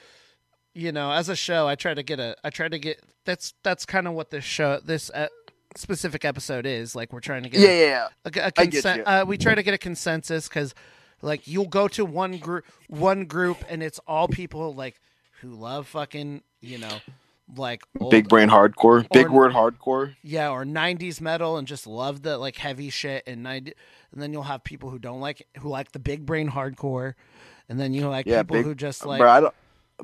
you 0.74 0.92
know 0.92 1.12
as 1.12 1.28
a 1.28 1.36
show 1.36 1.68
i 1.68 1.74
try 1.76 1.94
to 1.94 2.04
get 2.04 2.20
a 2.20 2.36
i 2.44 2.50
try 2.50 2.68
to 2.70 2.78
get 2.80 3.02
that's 3.26 3.54
that's 3.64 3.86
kind 3.86 4.08
of 4.08 4.14
what 4.14 4.30
this 4.30 4.44
show 4.46 4.80
this 4.86 5.10
uh, 5.10 5.28
specific 5.76 6.24
episode 6.24 6.66
is 6.68 6.96
like 6.96 7.12
we're 7.12 7.20
trying 7.20 7.44
to 7.44 7.50
get 7.50 7.60
Yeah, 7.62 7.70
a, 7.70 7.80
yeah, 7.82 8.08
yeah. 8.36 8.42
a, 8.44 8.48
a 8.48 8.52
consen- 8.52 9.04
uh, 9.06 9.26
we 9.28 9.38
try 9.38 9.56
to 9.56 9.64
get 9.64 9.74
a 9.74 9.78
consensus 9.78 10.48
because 10.48 10.74
like 11.22 11.48
you'll 11.48 11.68
go 11.68 11.88
to 11.90 12.06
one 12.06 12.38
group 12.38 12.64
one 12.88 13.26
group 13.26 13.58
and 13.68 13.82
it's 13.84 14.00
all 14.08 14.28
people 14.28 14.74
like 14.74 15.00
who 15.42 15.50
love 15.52 15.88
fucking 15.88 16.42
you 16.62 16.78
know 16.78 17.00
like 17.56 17.82
old, 18.00 18.12
Big 18.12 18.30
brain 18.30 18.48
hardcore, 18.50 19.08
big 19.12 19.30
word 19.30 19.52
hardcore. 19.54 20.16
yeah 20.22 20.50
or 20.52 20.64
90s 20.66 21.20
metal 21.20 21.58
and 21.58 21.68
just 21.68 21.88
love 21.88 22.22
the 22.22 22.38
like 22.38 22.58
heavy 22.58 22.90
shit 22.92 23.24
and 23.26 23.42
90 23.42 23.74
and 24.12 24.22
then 24.22 24.32
you'll 24.34 24.44
have 24.44 24.64
people 24.64 24.90
who 24.92 25.00
don't 25.00 25.20
like 25.20 25.48
who 25.60 25.68
like 25.70 25.92
the 25.92 26.00
big 26.00 26.26
brain 26.26 26.52
hardcore 26.52 27.16
and 27.68 27.80
then 27.80 27.94
you 27.94 28.08
like 28.08 28.26
Yeah, 28.28 28.44
people 28.44 28.58
big- 28.58 28.66
who 28.66 28.76
just 28.76 29.06
like 29.06 29.20
Bro, 29.20 29.30
I 29.32 29.40
don't. 29.42 29.54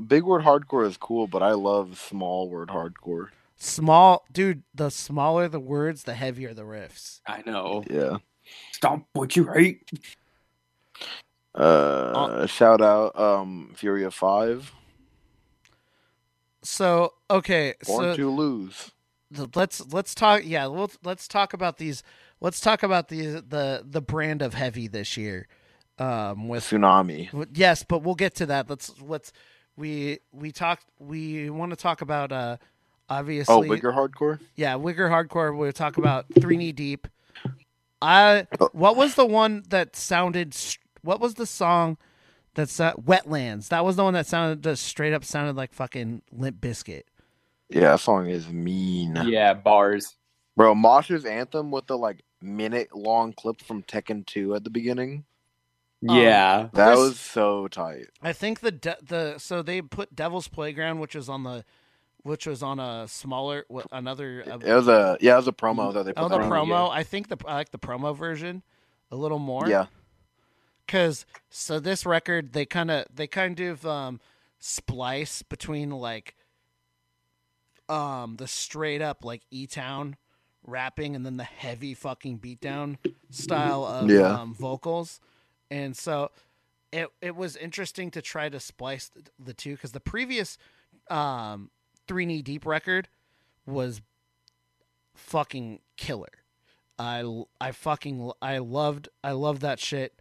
Big 0.07 0.23
word 0.23 0.43
hardcore 0.43 0.85
is 0.85 0.97
cool, 0.97 1.25
but 1.25 1.41
I 1.41 1.51
love 1.53 1.97
small 1.97 2.49
word 2.49 2.67
hardcore. 2.67 3.29
Small, 3.55 4.25
dude. 4.31 4.63
The 4.73 4.89
smaller 4.91 5.47
the 5.47 5.59
words, 5.59 6.03
the 6.03 6.13
heavier 6.15 6.53
the 6.53 6.63
riffs. 6.63 7.21
I 7.25 7.43
know. 7.45 7.83
Yeah. 7.89 8.17
Stop 8.73 9.03
what 9.13 9.35
you 9.37 9.45
hate. 9.53 9.89
Uh, 11.53 12.45
shout 12.45 12.81
out, 12.81 13.17
um, 13.17 13.71
Furia 13.75 14.11
Five, 14.11 14.73
So 16.65 17.13
okay, 17.29 17.73
Born 17.85 18.03
so 18.03 18.15
to 18.15 18.29
Lose. 18.29 18.91
let's 19.55 19.85
let's 19.93 20.15
talk. 20.15 20.41
Yeah, 20.45 20.67
we'll, 20.67 20.91
let's 21.03 21.27
talk 21.27 21.53
about 21.53 21.77
these. 21.77 22.03
Let's 22.41 22.59
talk 22.59 22.83
about 22.83 23.07
the 23.09 23.43
the 23.47 23.83
the 23.85 24.01
brand 24.01 24.41
of 24.41 24.53
heavy 24.53 24.87
this 24.87 25.15
year. 25.17 25.47
Um, 25.97 26.49
with 26.49 26.63
Sunami. 26.63 27.47
yes, 27.53 27.83
but 27.83 28.03
we'll 28.03 28.15
get 28.15 28.35
to 28.35 28.47
that. 28.47 28.69
Let's 28.69 28.93
let's 28.99 29.31
we 29.77 30.19
we 30.31 30.51
talked. 30.51 30.85
We 30.99 31.49
want 31.49 31.71
to 31.71 31.75
talk 31.77 32.01
about 32.01 32.31
uh 32.31 32.57
Obviously, 33.07 33.53
Oh, 33.53 33.61
Wigger 33.61 33.93
Hardcore. 33.93 34.39
yeah, 34.55 34.73
Wigger 34.73 35.09
Hardcore. 35.09 35.55
We'll 35.55 35.71
talk 35.71 35.97
about 35.97 36.25
Three 36.41 36.57
Knee 36.57 36.71
Deep. 36.71 37.07
I 38.01 38.47
Oh. 38.59 38.69
what 38.73 38.95
was 38.95 39.13
the 39.15 39.25
one 39.25 39.63
that 39.69 39.95
sounded? 39.95 40.55
What 41.03 41.19
was 41.19 41.35
the 41.35 41.45
song 41.45 41.97
that 42.55 42.69
sa- 42.69 42.93
Wetlands? 42.93 43.69
That 43.69 43.85
was 43.85 43.95
the 43.95 44.03
one 44.03 44.13
that 44.15 44.27
sounded 44.27 44.63
just 44.63 44.83
straight 44.83 45.13
up 45.13 45.23
sounded 45.23 45.55
like 45.55 45.73
fucking 45.73 46.21
Limp 46.31 46.59
Bizkit. 46.59 47.03
Yeah, 47.69 47.91
that 47.91 47.99
song 47.99 48.29
is 48.29 48.47
mean. 48.49 49.15
Yeah, 49.25 49.53
bars. 49.53 50.15
Bro, 50.57 50.75
Mosh's 50.75 51.25
anthem 51.25 51.71
with 51.71 51.87
the 51.87 51.97
like 51.97 52.23
minute 52.41 52.95
long 52.95 53.33
clip 53.33 53.61
from 53.61 53.83
Tekken 53.83 54.25
2 54.25 54.55
at 54.55 54.63
the 54.63 54.69
beginning. 54.69 55.25
Um, 56.07 56.15
Yeah. 56.17 56.69
That 56.73 56.87
Chris- 56.95 56.99
was 56.99 57.19
so 57.19 57.67
tight. 57.67 58.05
I 58.21 58.33
think 58.33 58.59
the 58.59 58.71
de- 58.71 58.97
the 59.01 59.37
so 59.39 59.61
they 59.61 59.81
put 59.81 60.15
Devil's 60.15 60.47
Playground, 60.47 60.99
which 60.99 61.15
was 61.15 61.27
on 61.29 61.43
the, 61.43 61.65
which 62.21 62.45
was 62.45 62.61
on 62.61 62.79
a 62.79 63.07
smaller 63.07 63.65
wh- 63.73 63.85
another. 63.91 64.43
uh, 64.49 64.59
It 64.59 64.73
was 64.73 64.87
a 64.87 65.17
yeah, 65.21 65.33
it 65.33 65.37
was 65.37 65.47
a 65.47 65.51
promo 65.53 65.93
that 65.93 66.03
they 66.05 66.13
put 66.13 66.23
oh, 66.23 66.29
the 66.29 66.35
on. 66.39 66.49
promo. 66.49 66.89
I 66.91 67.03
think 67.03 67.27
the 67.29 67.37
I 67.47 67.55
like 67.55 67.71
the 67.71 67.79
promo 67.79 68.15
version 68.15 68.61
a 69.11 69.15
little 69.15 69.39
more. 69.39 69.67
Yeah. 69.67 69.87
Because 70.85 71.25
so 71.49 71.79
this 71.79 72.05
record 72.05 72.53
they 72.53 72.65
kind 72.65 72.91
of 72.91 73.05
they 73.13 73.27
kind 73.27 73.59
of 73.59 73.85
um 73.85 74.19
splice 74.59 75.41
between 75.41 75.89
like 75.89 76.35
um 77.89 78.35
the 78.37 78.47
straight 78.47 79.01
up 79.01 79.23
like 79.23 79.41
e 79.51 79.67
town 79.67 80.15
rapping 80.65 81.15
and 81.15 81.25
then 81.25 81.37
the 81.37 81.43
heavy 81.43 81.93
fucking 81.93 82.39
beatdown 82.39 82.97
style 83.29 83.85
of 83.85 84.09
Yeah. 84.09 84.41
um, 84.41 84.55
vocals. 84.55 85.19
And 85.69 85.95
so 85.95 86.31
it 86.91 87.09
it 87.21 87.35
was 87.35 87.55
interesting 87.55 88.09
to 88.11 88.21
try 88.21 88.49
to 88.49 88.59
splice 88.59 89.09
the, 89.09 89.23
the 89.37 89.53
two 89.53 89.73
because 89.75 89.91
the 89.91 89.99
previous 89.99 90.57
um 91.09 91.69
three 92.07 92.25
knee 92.25 92.41
deep 92.41 92.65
record 92.65 93.07
was 93.67 94.01
fucking 95.15 95.79
killer. 95.97 96.29
I 96.97 97.43
i 97.61 97.71
fucking 97.71 98.31
i 98.41 98.57
loved 98.57 99.09
i 99.23 99.31
loved 99.33 99.61
that 99.61 99.79
shit 99.79 100.19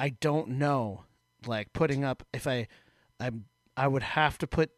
I 0.00 0.08
don't 0.08 0.48
know. 0.50 1.04
Like 1.46 1.72
putting 1.74 2.04
up 2.04 2.22
if 2.32 2.46
I 2.46 2.66
I 3.20 3.30
I 3.76 3.86
would 3.86 4.02
have 4.02 4.38
to 4.38 4.46
put 4.46 4.70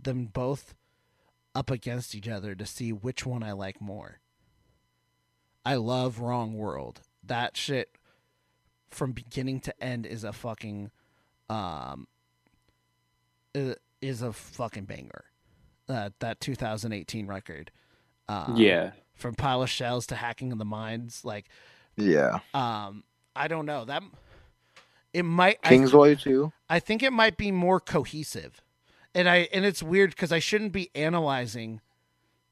them 0.00 0.26
both 0.26 0.74
up 1.54 1.70
against 1.70 2.14
each 2.14 2.28
other 2.28 2.54
to 2.54 2.66
see 2.66 2.92
which 2.92 3.24
one 3.24 3.42
I 3.42 3.52
like 3.52 3.80
more. 3.80 4.20
I 5.64 5.76
love 5.76 6.20
Wrong 6.20 6.52
World. 6.54 7.00
That 7.24 7.56
shit 7.56 7.96
from 8.90 9.12
beginning 9.12 9.60
to 9.60 9.82
end 9.82 10.04
is 10.06 10.24
a 10.24 10.32
fucking 10.32 10.90
um 11.48 12.06
is 14.02 14.20
a 14.22 14.32
fucking 14.32 14.84
banger. 14.84 15.24
Uh, 15.88 16.10
that 16.18 16.40
2018 16.40 17.26
record. 17.26 17.70
Um, 18.28 18.56
Yeah. 18.56 18.92
From 19.14 19.34
Pile 19.34 19.62
of 19.62 19.70
Shells 19.70 20.06
to 20.08 20.16
Hacking 20.16 20.52
in 20.52 20.58
the 20.58 20.64
Minds 20.64 21.24
like 21.24 21.46
Yeah. 21.96 22.40
um 22.52 23.04
I 23.34 23.48
don't 23.48 23.66
know. 23.66 23.84
That 23.86 24.02
it 25.16 25.22
might 25.22 25.58
I, 25.64 25.70
Kingsway 25.70 26.14
too. 26.14 26.52
I 26.68 26.78
think 26.78 27.02
it 27.02 27.12
might 27.12 27.38
be 27.38 27.50
more 27.50 27.80
cohesive. 27.80 28.60
And 29.14 29.26
I 29.30 29.48
and 29.50 29.64
it's 29.64 29.82
weird 29.82 30.14
cuz 30.14 30.30
I 30.30 30.40
shouldn't 30.40 30.72
be 30.72 30.90
analyzing 30.94 31.80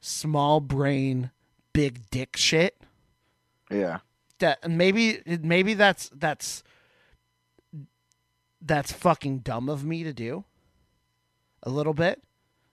small 0.01 0.61
brain 0.61 1.31
big 1.75 2.09
dick 2.11 2.39
shit. 2.39 2.81
Yeah. 3.71 3.99
That 4.39 4.61
and 4.63 4.79
maybe 4.79 5.21
maybe 5.27 5.75
that's 5.75 6.09
that's 6.15 6.63
that's 8.63 8.93
fucking 8.93 9.41
dumb 9.41 9.69
of 9.69 9.85
me 9.85 10.03
to 10.05 10.15
do. 10.15 10.45
A 11.63 11.69
little 11.69 11.93
bit 11.93 12.23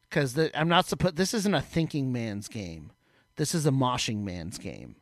cuz 0.09 0.39
I'm 0.55 0.69
not 0.69 0.85
supposed 0.85 1.17
this 1.17 1.33
isn't 1.33 1.53
a 1.53 1.61
thinking 1.61 2.13
man's 2.13 2.47
game. 2.47 2.93
This 3.35 3.53
is 3.53 3.65
a 3.65 3.71
moshing 3.71 4.23
man's 4.23 4.57
game. 4.57 4.95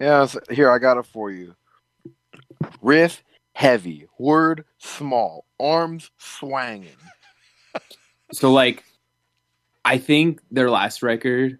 Yeah, 0.00 0.26
here 0.48 0.70
I 0.70 0.78
got 0.78 0.96
it 0.96 1.04
for 1.04 1.30
you. 1.30 1.54
Riff 2.80 3.22
heavy, 3.58 4.06
word 4.20 4.64
small, 4.78 5.44
arms 5.58 6.12
swanging. 6.16 6.94
So 8.32 8.52
like 8.52 8.84
I 9.84 9.98
think 9.98 10.40
their 10.52 10.70
last 10.70 11.02
record 11.02 11.58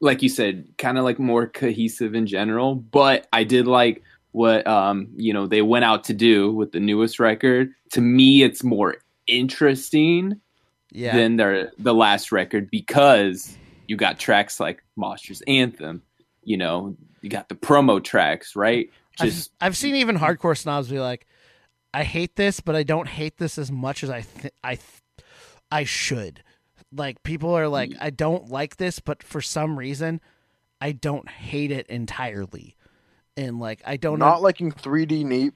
like 0.00 0.22
you 0.22 0.30
said 0.30 0.66
kind 0.78 0.96
of 0.96 1.04
like 1.04 1.18
more 1.18 1.46
cohesive 1.46 2.14
in 2.14 2.26
general, 2.26 2.76
but 2.76 3.28
I 3.30 3.44
did 3.44 3.66
like 3.66 4.02
what 4.32 4.66
um 4.66 5.08
you 5.16 5.34
know 5.34 5.46
they 5.46 5.60
went 5.60 5.84
out 5.84 6.04
to 6.04 6.14
do 6.14 6.50
with 6.50 6.72
the 6.72 6.80
newest 6.80 7.20
record. 7.20 7.74
To 7.92 8.00
me 8.00 8.42
it's 8.42 8.64
more 8.64 8.96
interesting 9.26 10.40
Yeah. 10.92 11.14
than 11.14 11.36
their 11.36 11.72
the 11.76 11.92
last 11.92 12.32
record 12.32 12.70
because 12.70 13.54
you 13.86 13.96
got 13.98 14.18
tracks 14.18 14.58
like 14.58 14.82
Monsters 14.96 15.42
Anthem, 15.46 16.00
you 16.42 16.56
know, 16.56 16.96
you 17.20 17.28
got 17.28 17.50
the 17.50 17.54
promo 17.54 18.02
tracks, 18.02 18.56
right? 18.56 18.88
Just 19.18 19.50
I've, 19.60 19.68
I've 19.68 19.76
seen 19.76 19.96
even 19.96 20.16
hardcore 20.18 20.56
snobs 20.56 20.88
be 20.88 21.00
like, 21.00 21.26
"I 21.92 22.04
hate 22.04 22.36
this, 22.36 22.60
but 22.60 22.76
I 22.76 22.82
don't 22.82 23.08
hate 23.08 23.38
this 23.38 23.58
as 23.58 23.70
much 23.70 24.02
as 24.04 24.10
I 24.10 24.22
th- 24.22 24.54
I 24.64 24.74
th- 24.76 25.26
I 25.70 25.84
should." 25.84 26.42
Like 26.92 27.22
people 27.22 27.50
are 27.56 27.68
like, 27.68 27.92
"I 28.00 28.10
don't 28.10 28.48
like 28.50 28.76
this, 28.76 28.98
but 29.00 29.22
for 29.22 29.40
some 29.40 29.78
reason, 29.78 30.20
I 30.80 30.92
don't 30.92 31.28
hate 31.28 31.70
it 31.70 31.86
entirely." 31.88 32.76
And 33.36 33.58
like, 33.60 33.80
I 33.86 33.96
don't 33.96 34.18
Not 34.18 34.36
know. 34.36 34.40
liking 34.42 34.72
3D 34.72 35.28
deep. 35.28 35.54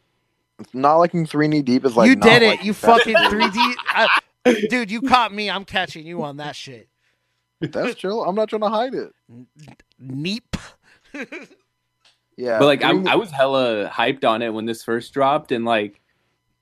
Not 0.73 0.97
liking 0.99 1.27
3D 1.27 1.65
deep 1.65 1.85
is 1.85 1.97
like 1.97 2.09
you 2.09 2.17
did 2.17 2.43
it. 2.43 2.63
You 2.63 2.73
fucking 2.73 3.15
3D. 3.17 3.75
I, 3.89 4.21
uh, 4.47 4.55
dude, 4.71 4.91
you 4.91 5.03
caught 5.03 5.35
me. 5.35 5.51
I'm 5.51 5.65
catching 5.65 6.07
you 6.07 6.23
on 6.23 6.37
that 6.39 6.55
shit. 6.57 6.89
That's 7.61 7.95
chill. 8.01 8.25
I'm 8.25 8.35
not 8.37 8.49
trying 8.49 8.63
to 8.63 8.69
hide 8.69 8.95
it. 8.95 9.13
Neep. 10.01 10.57
Yeah, 12.37 12.59
but 12.59 12.67
like 12.67 12.83
I, 12.83 12.93
3D 12.93 13.09
I 13.09 13.15
was 13.17 13.31
hella 13.31 13.89
hyped 13.89 14.25
on 14.25 14.43
it 14.43 14.53
when 14.53 14.67
this 14.67 14.83
first 14.83 15.13
dropped 15.15 15.53
and 15.53 15.65
like 15.65 16.01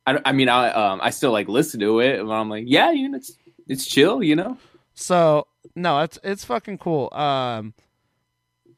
I, 0.06 0.18
I 0.24 0.32
mean 0.32 0.48
I 0.48 0.70
um 0.70 1.00
I 1.02 1.10
still 1.10 1.32
like 1.32 1.48
listen 1.48 1.80
to 1.80 2.00
it 2.00 2.20
and 2.20 2.32
I'm 2.32 2.50
like 2.50 2.64
yeah 2.66 2.90
you 2.90 3.08
know 3.08 3.16
it's 3.16 3.32
it's 3.68 3.86
chill 3.86 4.22
you 4.22 4.36
know 4.36 4.58
So 4.94 5.46
no, 5.74 6.00
it's 6.00 6.18
it's 6.22 6.44
fucking 6.44 6.78
cool. 6.78 7.08
Um, 7.12 7.74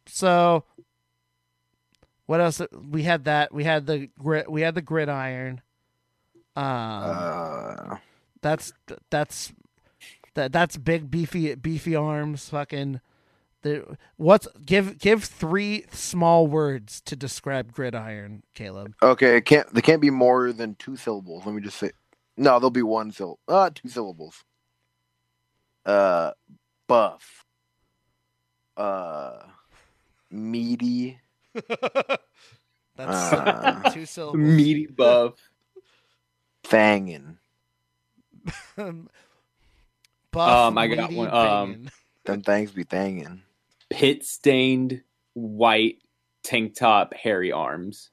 so 0.07 0.65
what 2.27 2.41
else? 2.41 2.61
We 2.91 3.03
had 3.03 3.25
that. 3.25 3.53
We 3.53 3.65
had 3.65 3.87
the 3.87 4.09
grit. 4.19 4.51
We 4.51 4.61
had 4.63 4.75
the 4.75 4.83
gridiron. 4.83 5.61
Um, 6.57 6.65
uh, 6.65 7.97
that's 8.41 8.73
that's 9.11 9.53
that 10.35 10.53
that's 10.53 10.77
big 10.77 11.11
beefy 11.11 11.55
beefy 11.57 11.97
arms. 11.97 12.49
Fucking. 12.49 13.01
The, 13.65 13.97
what's 14.19 14.47
give 14.65 14.99
give 14.99 15.25
three 15.25 15.87
small 15.91 16.47
words 16.47 17.01
to 17.07 17.17
describe 17.17 17.73
gridiron, 17.73 18.43
Caleb? 18.55 18.95
okay, 19.03 19.39
it 19.39 19.47
can't. 19.47 19.73
They 19.73 19.81
can't 19.81 20.03
be 20.03 20.11
more 20.11 20.53
than 20.53 20.75
two 20.75 20.97
syllables. 20.97 21.47
Let 21.47 21.55
me 21.55 21.63
just 21.63 21.79
say. 21.79 21.91
No, 22.37 22.59
there'll 22.59 22.71
be 22.71 22.83
one 22.83 23.11
syllable. 23.11 23.39
Uh, 23.49 23.71
two 23.75 23.89
syllables. 23.89 24.45
Uh, 25.87 26.33
buff. 26.87 27.47
Uh, 28.77 29.39
meaty. 30.31 31.19
That's 31.55 32.19
Uh, 32.99 33.91
two 33.95 34.05
syllables. 34.05 34.43
meaty 34.43 34.87
buff 34.89 35.35
Fangin. 36.65 37.37
Buff, 40.33 40.69
Um, 40.69 40.77
I 40.77 40.87
got 40.89 41.09
meaty, 41.11 41.17
one, 41.17 41.29
um, 41.31 41.71
bangin'. 41.73 41.91
Them 42.25 42.43
things 42.43 42.73
be 42.73 42.85
thangin. 42.85 43.41
Pit 43.95 44.25
stained 44.25 45.03
white 45.35 45.99
tank 46.43 46.75
top 46.75 47.15
hairy 47.15 47.53
arms 47.53 48.11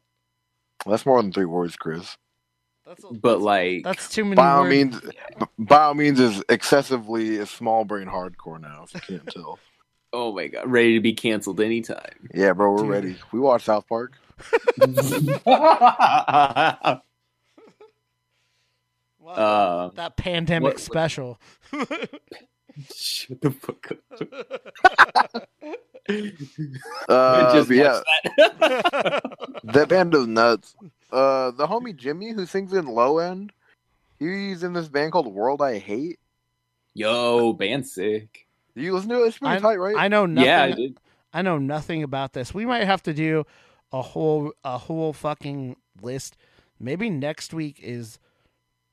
That's 0.86 1.06
more 1.06 1.22
than 1.22 1.32
three 1.32 1.46
words, 1.46 1.76
Chris. 1.76 2.18
That's, 2.86 3.04
but 3.04 3.42
like 3.42 3.84
that's 3.84 4.10
too 4.10 4.24
many 4.24 4.36
By 4.36 4.52
all 4.52 4.66
means, 4.66 5.00
by 5.58 5.84
all 5.84 5.94
means, 5.94 6.20
is 6.20 6.44
excessively 6.50 7.44
small 7.46 7.86
brain 7.86 8.08
hardcore 8.08 8.60
now. 8.60 8.84
If 8.84 8.94
you 8.94 9.00
can't 9.18 9.28
tell. 9.28 9.60
oh 10.14 10.34
my 10.34 10.48
god 10.48 10.70
ready 10.70 10.96
to 10.96 11.00
be 11.00 11.14
canceled 11.14 11.62
anytime 11.62 12.30
Yeah, 12.34 12.54
bro, 12.54 12.72
we're 12.74 12.80
Dude. 12.82 12.90
ready. 12.90 13.16
We 13.32 13.40
watch 13.40 13.64
South 13.64 13.88
Park. 13.88 14.14
Wow, 19.24 19.34
uh, 19.36 19.90
that 19.96 20.18
pandemic 20.18 20.74
what- 20.74 20.80
special. 20.80 21.40
Shut 22.94 23.42
the 23.42 23.52
fuck 23.52 23.92
up 23.92 25.48
Uh, 27.08 27.54
Just 27.54 27.70
yeah, 27.70 28.02
that. 28.48 29.22
that 29.64 29.88
band 29.88 30.14
is 30.16 30.28
nuts. 30.28 30.76
Uh, 31.12 31.52
the 31.52 31.68
homie 31.68 31.96
Jimmy 31.96 32.32
who 32.32 32.46
sings 32.46 32.74
in 32.74 32.86
Low 32.86 33.20
End, 33.20 33.54
he's 34.20 34.64
in 34.64 34.74
this 34.74 34.88
band 34.90 35.12
called 35.12 35.28
World 35.34 35.62
I 35.62 35.78
Hate. 35.78 36.20
yo 36.94 37.54
band 37.54 37.88
sick 37.88 38.48
Do 38.76 38.82
you 38.82 38.94
listen 38.94 39.10
to 39.10 39.24
it? 39.24 39.28
It's 39.28 39.38
pretty 39.38 39.56
I, 39.56 39.60
tight, 39.60 39.78
right? 39.78 39.96
I 39.98 40.08
know 40.08 40.26
nothing. 40.26 40.48
yeah 40.48 40.64
I 40.64 40.72
did. 40.72 40.98
I 41.34 41.42
know 41.44 41.58
nothing 41.58 42.04
about 42.04 42.34
this. 42.34 42.54
We 42.54 42.66
might 42.66 42.84
have 42.86 43.04
to 43.04 43.14
do 43.14 43.46
a 43.94 44.02
whole 44.02 44.52
a 44.64 44.78
whole 44.78 45.14
fucking 45.14 45.78
list. 46.02 46.36
Maybe 46.80 47.10
next 47.10 47.54
week 47.54 47.80
is 47.82 48.20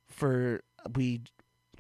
for 0.09 0.63
we 0.95 1.23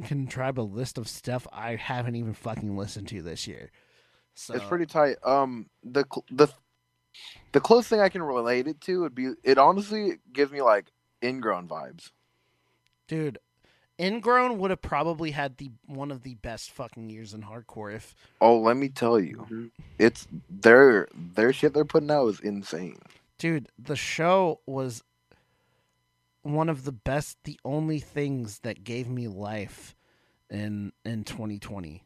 contrive 0.05 0.59
a 0.59 0.63
list 0.63 0.99
of 0.99 1.09
stuff 1.09 1.47
I 1.53 1.77
haven't 1.77 2.17
even 2.17 2.35
fucking 2.35 2.77
listened 2.77 3.09
to 3.09 3.23
this 3.23 3.47
year. 3.47 3.71
So 4.35 4.55
It's 4.55 4.65
pretty 4.65 4.87
tight. 4.87 5.17
Um, 5.25 5.69
the 5.83 6.05
cl- 6.11 6.25
the 6.31 6.49
the 7.53 7.61
closest 7.61 7.91
thing 7.91 8.01
I 8.01 8.09
can 8.09 8.23
relate 8.23 8.69
it 8.69 8.81
to 8.83 9.01
would 9.01 9.15
be 9.15 9.33
it. 9.43 9.59
Honestly 9.59 10.19
gives 10.33 10.53
me 10.53 10.63
like 10.63 10.93
ingrown 11.23 11.67
vibes. 11.69 12.11
dude. 13.09 13.39
Ingrown 14.01 14.59
would 14.59 14.71
have 14.71 14.81
probably 14.81 15.33
had 15.33 15.57
the 15.57 15.73
one 15.87 16.13
of 16.13 16.23
the 16.23 16.35
best 16.37 16.71
fucking 16.71 17.11
years 17.11 17.35
in 17.35 17.43
hardcore 17.43 17.93
if 17.93 18.15
Oh, 18.41 18.57
let 18.61 18.77
me 18.77 18.89
tell 18.89 19.19
you, 19.19 19.39
Mhm. 19.51 19.71
it's 19.99 20.29
their 20.49 21.09
their 21.13 21.53
shit 21.53 21.75
they're 21.75 21.85
putting 21.85 22.11
out 22.13 22.29
is 22.29 22.39
insane. 22.39 23.01
dude, 23.39 23.69
the 23.77 23.97
show 23.97 24.61
was 24.67 25.03
one 26.43 26.69
of 26.69 26.85
the 26.85 26.93
best, 26.93 27.39
the 27.45 27.59
only 27.65 27.99
things 28.01 28.61
that 28.61 28.85
gave 28.85 29.09
me 29.09 29.29
life 29.29 29.95
in 30.51 30.93
in 31.05 31.25
2020. 31.25 32.05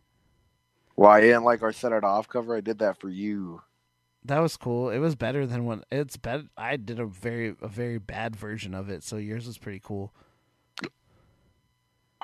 Why 0.95 1.19
I 1.19 1.21
didn't 1.21 1.45
like 1.45 1.63
our 1.63 1.73
set 1.73 1.93
it 1.93 2.05
off 2.05 2.29
cover. 2.29 2.57
I 2.57 2.61
did 2.61 2.79
that 2.81 3.01
for 3.01 3.09
you. 3.09 3.63
That 4.25 4.39
was 4.41 4.57
cool. 4.57 4.91
It 4.91 4.99
was 4.99 5.17
better 5.17 5.47
than 5.47 5.65
what 5.65 5.85
it's 5.91 6.17
better. 6.17 6.45
I 6.57 6.77
did 6.77 7.01
a 7.01 7.07
very 7.07 7.57
a 7.61 7.69
very 7.69 7.99
bad 7.99 8.37
version 8.37 8.75
of 8.75 8.89
it, 8.89 9.03
so 9.03 9.17
yours 9.17 9.47
was 9.47 9.59
pretty 9.59 9.81
cool. 9.83 10.13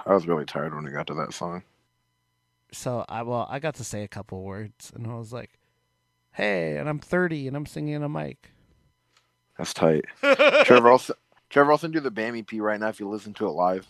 I 0.06 0.14
was 0.14 0.26
really 0.28 0.44
tired 0.44 0.74
when 0.74 0.84
we 0.84 0.90
got 0.90 1.06
to 1.08 1.14
that 1.14 1.34
song. 1.34 1.64
So 2.72 3.04
I 3.08 3.22
well, 3.22 3.46
I 3.50 3.58
got 3.58 3.74
to 3.76 3.84
say 3.84 4.04
a 4.04 4.08
couple 4.08 4.42
words, 4.42 4.92
and 4.94 5.06
I 5.06 5.14
was 5.14 5.32
like, 5.32 5.58
"Hey," 6.32 6.76
and 6.76 6.88
I'm 6.88 6.98
30, 7.00 7.48
and 7.48 7.56
I'm 7.56 7.66
singing 7.66 7.94
in 7.94 8.02
a 8.02 8.08
mic. 8.08 8.52
That's 9.56 9.74
tight. 9.74 10.04
Trevor, 10.20 10.88
I'll, 10.88 10.94
s- 10.96 11.10
Trevor, 11.50 11.72
I'll 11.72 11.78
send 11.78 11.94
you 11.94 12.00
the 12.00 12.10
BAM 12.10 12.36
EP 12.36 12.46
right 12.54 12.78
now 12.78 12.88
if 12.88 13.00
you 13.00 13.08
listen 13.08 13.32
to 13.34 13.46
it 13.46 13.50
live. 13.52 13.86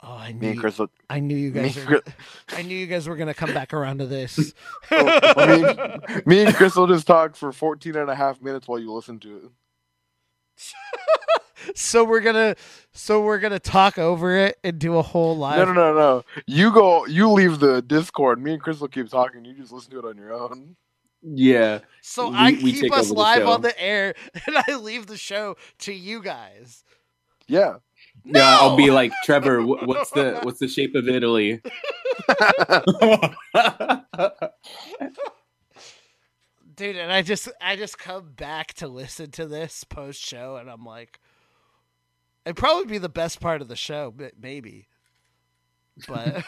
Oh, 0.00 0.12
I 0.12 0.32
Me 0.32 0.48
knew 0.48 0.52
you, 0.54 0.60
Chris, 0.60 0.80
I 1.10 1.18
knew 1.18 1.36
you 1.36 1.50
guys. 1.50 1.76
Were, 1.84 2.00
I 2.50 2.62
knew 2.62 2.76
you 2.76 2.86
guys 2.86 3.08
were 3.08 3.16
gonna 3.16 3.34
come 3.34 3.52
back 3.52 3.74
around 3.74 3.98
to 3.98 4.06
this. 4.06 4.54
Oh, 4.90 5.46
me, 5.46 5.64
and- 5.64 6.26
me 6.26 6.44
and 6.44 6.54
Chris 6.54 6.76
will 6.76 6.86
just 6.86 7.06
talk 7.06 7.36
for 7.36 7.52
14 7.52 7.96
and 7.96 8.08
a 8.10 8.14
half 8.14 8.40
minutes 8.40 8.66
while 8.68 8.78
you 8.78 8.92
listen 8.92 9.18
to 9.20 9.36
it. 9.36 9.42
so 11.74 12.04
we're 12.04 12.20
gonna, 12.20 12.54
so 12.92 13.20
we're 13.22 13.38
gonna 13.40 13.58
talk 13.58 13.98
over 13.98 14.36
it 14.36 14.58
and 14.64 14.78
do 14.78 14.96
a 14.98 15.02
whole 15.02 15.36
live. 15.36 15.58
No, 15.58 15.72
no, 15.72 15.74
no, 15.92 15.94
no. 15.94 16.24
You 16.46 16.72
go. 16.72 17.04
You 17.06 17.28
leave 17.30 17.58
the 17.58 17.82
Discord. 17.82 18.40
Me 18.40 18.52
and 18.54 18.62
Chris 18.62 18.80
will 18.80 18.88
keep 18.88 19.08
talking. 19.08 19.44
You 19.44 19.54
just 19.54 19.72
listen 19.72 19.90
to 19.92 19.98
it 19.98 20.04
on 20.04 20.16
your 20.16 20.32
own. 20.32 20.76
Yeah. 21.22 21.80
So 22.02 22.30
We- 22.30 22.36
I 22.36 22.50
we 22.62 22.72
keep 22.72 22.92
us 22.92 23.10
live 23.10 23.46
on 23.46 23.62
the 23.62 23.78
air, 23.80 24.14
and 24.46 24.56
I 24.56 24.76
leave 24.76 25.06
the 25.06 25.16
show 25.16 25.56
to 25.80 25.92
you 25.92 26.22
guys. 26.22 26.84
Yeah. 27.46 27.76
Yeah, 28.24 28.58
I'll 28.60 28.76
be 28.76 28.90
like 28.90 29.12
Trevor. 29.24 29.64
What's 29.64 30.10
the 30.10 30.38
what's 30.42 30.58
the 30.58 30.68
shape 30.68 30.94
of 30.94 31.08
Italy? 31.08 31.60
dude 36.74 36.96
and 36.96 37.12
i 37.12 37.22
just 37.22 37.48
i 37.60 37.74
just 37.74 37.98
come 37.98 38.30
back 38.36 38.72
to 38.72 38.86
listen 38.86 39.30
to 39.32 39.46
this 39.46 39.82
post 39.84 40.20
show 40.20 40.56
and 40.56 40.70
i'm 40.70 40.84
like 40.84 41.18
it'd 42.46 42.56
probably 42.56 42.86
be 42.86 42.98
the 42.98 43.08
best 43.08 43.40
part 43.40 43.60
of 43.60 43.66
the 43.68 43.74
show 43.74 44.12
but 44.16 44.32
maybe 44.40 44.86
but 46.06 46.44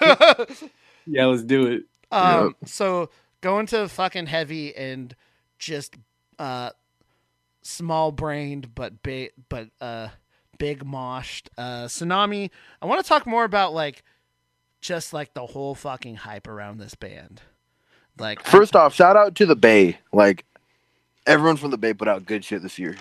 yeah, 1.06 1.26
let's 1.26 1.42
do 1.42 1.66
it. 1.66 1.82
um 2.12 2.54
so 2.64 3.10
going 3.40 3.66
to 3.66 3.88
fucking 3.88 4.26
heavy 4.26 4.74
and 4.74 5.14
just 5.58 5.96
uh 6.38 6.70
small 7.62 8.10
brained 8.12 8.74
but 8.74 9.02
big 9.02 9.30
but 9.48 9.68
uh 9.80 10.08
big 10.58 10.84
moshed 10.84 11.48
uh 11.58 11.84
sunami 11.84 12.50
i 12.80 12.86
want 12.86 13.02
to 13.02 13.08
talk 13.08 13.26
more 13.26 13.44
about 13.44 13.72
like 13.74 14.02
just 14.80 15.12
like 15.12 15.34
the 15.34 15.44
whole 15.46 15.74
fucking 15.74 16.16
hype 16.16 16.46
around 16.46 16.78
this 16.78 16.94
band 16.94 17.42
like 18.18 18.46
I- 18.46 18.50
First 18.50 18.74
off, 18.76 18.94
shout 18.94 19.16
out 19.16 19.34
to 19.36 19.46
the 19.46 19.56
Bay. 19.56 19.98
Like 20.12 20.44
everyone 21.26 21.56
from 21.56 21.70
the 21.70 21.78
Bay 21.78 21.94
put 21.94 22.08
out 22.08 22.26
good 22.26 22.44
shit 22.44 22.60
this 22.62 22.78
year. 22.78 22.96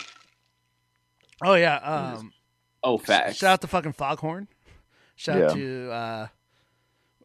oh 1.43 1.55
yeah 1.55 1.75
um 1.77 2.33
Oh, 2.81 2.97
facts. 2.97 3.35
Shout 3.37 3.51
out 3.53 3.61
to 3.61 3.67
fucking 3.67 3.91
Foghorn. 3.91 4.47
Shout 5.17 5.41
out 5.41 5.55
to 5.55 5.91
uh, 5.91 6.27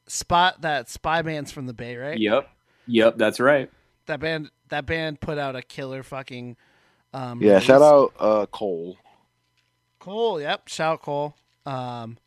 Spot 0.09 0.61
that 0.63 0.91
Spy 0.91 1.23
Band's 1.23 1.53
from 1.53 1.67
the 1.67 1.73
Bay, 1.73 1.97
right? 1.97 2.19
Yep. 2.19 2.49
Yep, 2.87 3.17
that's 3.17 3.41
right. 3.41 3.71
That 4.07 4.21
band 4.21 4.51
that 4.69 4.87
band 4.87 5.21
put 5.21 5.39
out 5.39 5.57
a 5.57 5.63
killer 5.63 6.03
fucking 6.03 6.57
um 7.13 7.41
Yeah. 7.43 7.53
release. 7.55 7.65
Shout 7.65 7.83
out 7.83 8.13
uh, 8.19 8.47
Cole. 8.47 8.97
Cole, 9.99 10.41
yep. 10.41 10.69
Shout 10.69 10.95
out 10.95 11.03
Cole. 11.03 11.35
Um 11.67 12.19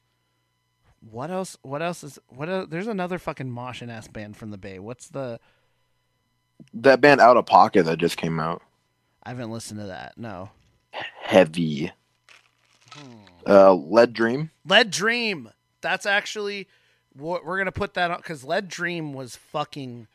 what 1.12 1.30
else 1.30 1.58
what 1.62 1.82
else 1.82 2.04
is 2.04 2.18
what 2.28 2.50
el 2.50 2.66
there's 2.68 2.88
another 2.88 3.20
fucking 3.20 3.50
moshing 3.52 3.90
ass 3.92 4.08
band 4.08 4.36
from 4.38 4.50
the 4.52 4.58
Bay. 4.58 4.80
What's 4.80 5.10
the 5.10 5.40
That 6.74 7.02
band 7.02 7.22
Out 7.22 7.38
of 7.38 7.46
Pocket 7.46 7.84
that 7.86 8.00
just 8.00 8.18
came 8.18 8.40
out. 8.40 8.62
I 9.24 9.30
haven't 9.30 9.52
listened 9.52 9.80
to 9.80 9.86
that. 9.88 10.18
No. 10.18 10.50
Heavy. 11.22 11.92
Uh, 13.46 13.74
Lead 13.74 14.14
Dream. 14.14 14.50
Lead 14.66 14.90
Dream. 14.90 15.50
That's 15.82 16.06
actually 16.06 16.68
what 17.14 17.46
we're 17.46 17.58
gonna 17.58 17.72
put 17.72 17.94
that 17.94 18.10
on 18.10 18.18
because 18.18 18.44
Lead 18.44 18.68
Dream 18.68 19.14
was 19.14 19.36
fucking 19.36 20.08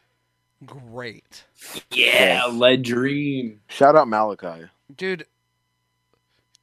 great. 0.67 1.45
Yeah, 1.91 2.47
Lead 2.51 2.83
Dream. 2.83 3.61
Shout 3.69 3.97
out 3.97 4.09
Malachi. 4.09 4.67
dude 4.95 5.27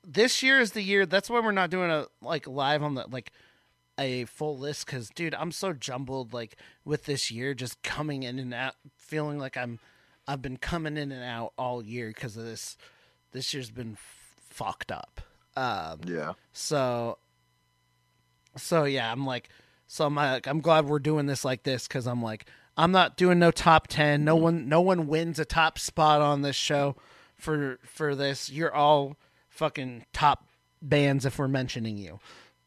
this 0.06 0.42
year 0.42 0.60
is 0.60 0.72
the 0.72 0.82
year 0.82 1.06
that's 1.06 1.30
why 1.30 1.40
we're 1.40 1.52
not 1.52 1.70
doing 1.70 1.92
a 1.92 2.06
like 2.22 2.48
live 2.48 2.82
on 2.82 2.96
the 2.96 3.06
like 3.12 3.32
a 4.00 4.26
full 4.26 4.58
list 4.58 4.86
because 4.86 5.10
dude 5.10 5.36
i'm 5.36 5.52
so 5.52 5.74
jumbled 5.74 6.34
like 6.34 6.56
with 6.86 7.04
this 7.06 7.30
year 7.30 7.54
just 7.54 7.84
coming 7.84 8.24
in 8.24 8.40
and 8.40 8.54
out 8.54 8.74
feeling 8.98 9.38
like 9.38 9.56
i'm 9.58 9.78
i've 10.28 10.42
been 10.42 10.58
coming 10.58 10.96
in 10.98 11.12
and 11.12 11.24
out 11.24 11.54
all 11.58 11.84
year 11.84 12.08
because 12.08 12.38
of 12.38 12.44
this 12.46 12.78
this 13.34 13.54
year's 13.54 13.70
been 13.70 13.92
f- 13.94 14.36
fucked 14.50 14.92
up 14.92 15.22
um 15.56 16.00
Yeah. 16.08 16.34
so 16.54 17.18
so 18.58 18.86
yeah 18.86 19.12
i'm 19.12 19.26
like 19.26 19.50
so 19.86 20.06
i'm 20.06 20.16
like 20.16 20.48
i'm 20.48 20.62
glad 20.62 20.86
we're 20.86 21.00
doing 21.00 21.26
this 21.28 21.44
like 21.46 21.64
this 21.64 21.88
because 21.88 22.08
i'm 22.08 22.24
like 22.24 22.46
i'm 22.80 22.92
not 22.94 23.18
doing 23.18 23.40
no 23.40 23.52
top 23.52 23.88
10 23.88 24.26
no 24.26 24.36
one 24.36 24.70
no 24.70 24.82
one 24.82 25.08
wins 25.08 25.40
a 25.40 25.46
top 25.46 25.80
spot 25.80 26.22
on 26.22 26.44
this 26.44 26.58
show 26.58 26.96
for 27.38 27.80
for 27.84 28.16
this 28.16 28.50
you're 28.52 28.74
all 28.76 29.18
fucking 29.50 30.06
top 30.14 30.48
bands 30.82 31.26
if 31.26 31.40
we're 31.40 31.48
mentioning 31.50 31.98
you 31.98 32.20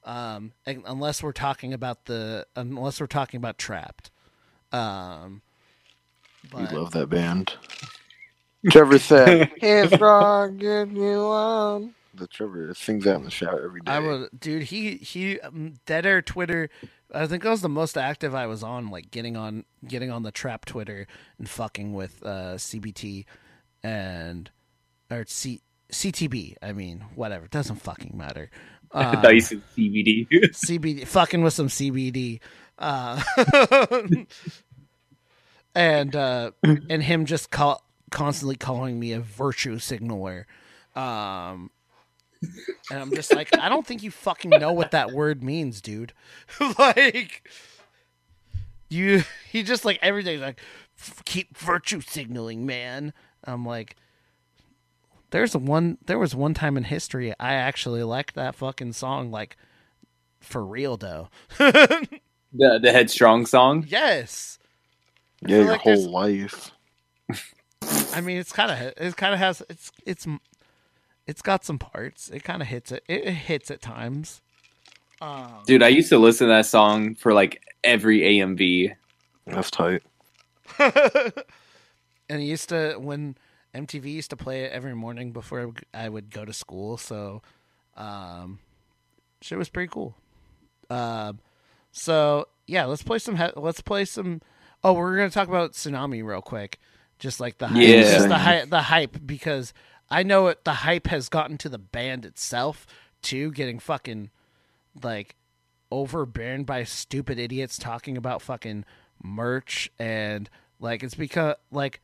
um 0.04 0.52
unless 0.66 1.22
we're 1.22 1.32
talking 1.32 1.74
about 1.74 2.06
the 2.06 2.46
unless 2.56 3.00
we're 3.00 3.08
talking 3.08 3.38
about 3.38 3.58
Trapt 3.58 4.10
um 4.72 5.42
We 6.52 6.66
love 6.68 6.92
that 6.92 7.08
band. 7.08 7.54
Trevor 8.70 8.98
said, 8.98 9.50
"He's 9.60 9.92
strong, 9.92 10.58
get 10.58 10.90
you 10.92 11.20
on." 11.20 11.94
The 12.14 12.26
Trevor 12.28 12.74
sings 12.74 13.04
that 13.04 13.16
in 13.16 13.24
the 13.24 13.30
shower 13.30 13.64
every 13.64 13.82
day. 13.82 13.92
I 13.92 14.00
would, 14.00 14.30
dude. 14.38 14.64
He 14.64 14.96
he, 14.96 15.40
um, 15.40 15.74
dead 15.86 16.06
air 16.06 16.22
Twitter. 16.22 16.70
I 17.14 17.26
think 17.26 17.44
I 17.44 17.50
was 17.50 17.60
the 17.60 17.68
most 17.68 17.98
active 17.98 18.34
I 18.34 18.46
was 18.46 18.62
on, 18.62 18.88
like 18.88 19.10
getting 19.10 19.36
on 19.36 19.64
getting 19.86 20.10
on 20.10 20.22
the 20.22 20.32
Trapt 20.32 20.64
Twitter 20.66 21.06
and 21.38 21.48
fucking 21.48 21.92
with 21.94 22.22
uh, 22.24 22.54
CBT 22.56 23.24
and 23.82 24.50
or 25.10 25.24
C 25.26 25.60
CTB. 25.90 26.56
I 26.62 26.72
mean, 26.72 27.04
whatever. 27.14 27.46
Doesn't 27.48 27.76
fucking 27.76 28.16
matter. 28.16 28.50
I 28.92 29.04
Uh, 29.04 29.22
thought 29.22 29.34
you 29.34 29.40
said 29.40 29.62
CBD. 29.76 30.26
CBD, 30.32 31.06
fucking 31.06 31.42
with 31.42 31.54
some 31.54 31.68
CBD, 31.68 32.40
uh, 32.78 33.22
and 35.74 36.14
uh, 36.16 36.50
and 36.62 37.02
him 37.02 37.24
just 37.24 37.50
call, 37.50 37.82
constantly 38.10 38.56
calling 38.56 38.98
me 39.00 39.12
a 39.12 39.20
virtue 39.20 39.78
signaler, 39.78 40.46
um, 40.94 41.70
and 42.90 42.98
I'm 43.00 43.14
just 43.14 43.34
like, 43.34 43.56
I 43.58 43.68
don't 43.68 43.86
think 43.86 44.02
you 44.02 44.10
fucking 44.10 44.50
know 44.50 44.72
what 44.72 44.90
that 44.90 45.12
word 45.12 45.42
means, 45.42 45.80
dude. 45.80 46.12
like, 46.78 47.48
you, 48.88 49.24
he 49.50 49.62
just 49.62 49.84
like 49.84 49.98
every 50.02 50.22
day 50.22 50.38
like, 50.38 50.60
"F- 50.98 51.22
keep 51.24 51.56
virtue 51.56 52.00
signaling, 52.00 52.66
man. 52.66 53.12
I'm 53.44 53.64
like. 53.66 53.96
There's 55.30 55.54
a 55.54 55.58
one. 55.58 55.96
There 56.04 56.18
was 56.18 56.34
one 56.34 56.52
time 56.52 56.76
in 56.76 56.84
history 56.84 57.32
I 57.40 57.54
actually 57.54 58.02
liked 58.02 58.34
that 58.34 58.54
fucking 58.54 58.92
song, 58.92 59.30
like 59.30 59.56
for 60.42 60.62
real 60.62 60.96
though. 60.98 61.28
the 61.58 62.08
the 62.52 62.92
headstrong 62.92 63.46
song. 63.46 63.86
yes, 63.88 64.58
yeah, 65.40 65.48
feel 65.48 65.58
your 65.58 65.72
like 65.72 65.80
whole 65.80 66.10
life. 66.10 66.72
I 68.12 68.20
mean 68.20 68.36
it's 68.36 68.52
kind 68.52 68.70
of 68.70 68.92
it 68.96 69.16
kind 69.16 69.32
of 69.32 69.40
has 69.40 69.62
it's 69.68 69.90
it's 70.04 70.26
it's 71.32 71.40
got 71.42 71.64
some 71.64 71.78
parts. 71.78 72.28
It 72.28 72.44
kind 72.44 72.60
of 72.60 72.68
hits 72.68 72.92
it. 72.92 73.02
it. 73.08 73.24
It 73.24 73.32
hits 73.32 73.70
at 73.70 73.80
times. 73.80 74.42
Um, 75.22 75.62
Dude, 75.66 75.82
I 75.82 75.88
used 75.88 76.10
to 76.10 76.18
listen 76.18 76.46
to 76.48 76.52
that 76.52 76.66
song 76.66 77.14
for 77.14 77.32
like 77.32 77.62
every 77.82 78.20
AMV. 78.20 78.94
That's 79.46 79.70
tight. 79.70 80.02
and 80.78 81.32
it 82.28 82.44
used 82.44 82.68
to 82.68 82.96
when 82.98 83.36
MTV 83.74 84.04
used 84.12 84.30
to 84.30 84.36
play 84.36 84.64
it 84.64 84.72
every 84.72 84.94
morning 84.94 85.32
before 85.32 85.72
I 85.94 86.08
would 86.08 86.30
go 86.30 86.44
to 86.44 86.52
school. 86.52 86.96
So, 86.98 87.40
um, 87.96 88.58
shit 89.40 89.56
was 89.58 89.68
pretty 89.70 89.88
cool. 89.90 90.14
Um, 90.90 91.38
So 91.92 92.48
yeah, 92.66 92.84
let's 92.84 93.02
play 93.02 93.18
some. 93.18 93.36
he- 93.36 93.56
Let's 93.56 93.80
play 93.80 94.04
some. 94.04 94.40
Oh, 94.84 94.92
we're 94.92 95.16
gonna 95.16 95.30
talk 95.30 95.48
about 95.48 95.72
sunami 95.72 96.22
real 96.24 96.42
quick, 96.42 96.78
just 97.18 97.38
like 97.40 97.56
the 97.58 97.68
hype, 97.68 97.82
Yeah. 97.88 98.02
just 98.02 98.28
the 98.28 98.36
hype, 98.38 98.68
the 98.70 98.82
hype 98.82 99.16
because 99.26 99.72
I 100.12 100.22
know 100.22 100.48
it. 100.48 100.64
The 100.64 100.74
hype 100.74 101.06
has 101.06 101.30
gotten 101.30 101.56
to 101.58 101.70
the 101.70 101.78
band 101.78 102.26
itself 102.26 102.86
too, 103.22 103.50
getting 103.50 103.78
fucking 103.78 104.30
like 105.02 105.36
overburned 105.90 106.66
by 106.66 106.84
stupid 106.84 107.38
idiots 107.38 107.78
talking 107.78 108.18
about 108.18 108.42
fucking 108.42 108.84
merch 109.22 109.90
and 109.98 110.50
like 110.80 111.02
it's 111.02 111.14
because 111.14 111.54
like 111.70 112.00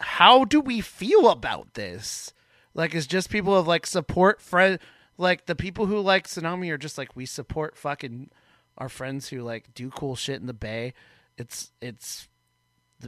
how 0.00 0.44
do 0.44 0.60
we 0.60 0.80
feel 0.80 1.30
about 1.30 1.74
this? 1.74 2.32
Like 2.74 2.96
it's 2.96 3.06
just 3.06 3.30
people 3.30 3.56
of 3.56 3.68
like 3.68 3.86
support 3.86 4.40
friend 4.40 4.80
like 5.16 5.46
the 5.46 5.54
people 5.54 5.86
who 5.86 6.00
like 6.00 6.26
Sunami 6.26 6.70
are 6.70 6.78
just 6.78 6.98
like 6.98 7.14
we 7.14 7.26
support 7.26 7.76
fucking 7.76 8.30
our 8.76 8.88
friends 8.88 9.28
who 9.28 9.42
like 9.42 9.72
do 9.72 9.90
cool 9.90 10.16
shit 10.16 10.40
in 10.40 10.46
the 10.46 10.52
bay. 10.52 10.94
It's 11.36 11.70
it's 11.80 12.26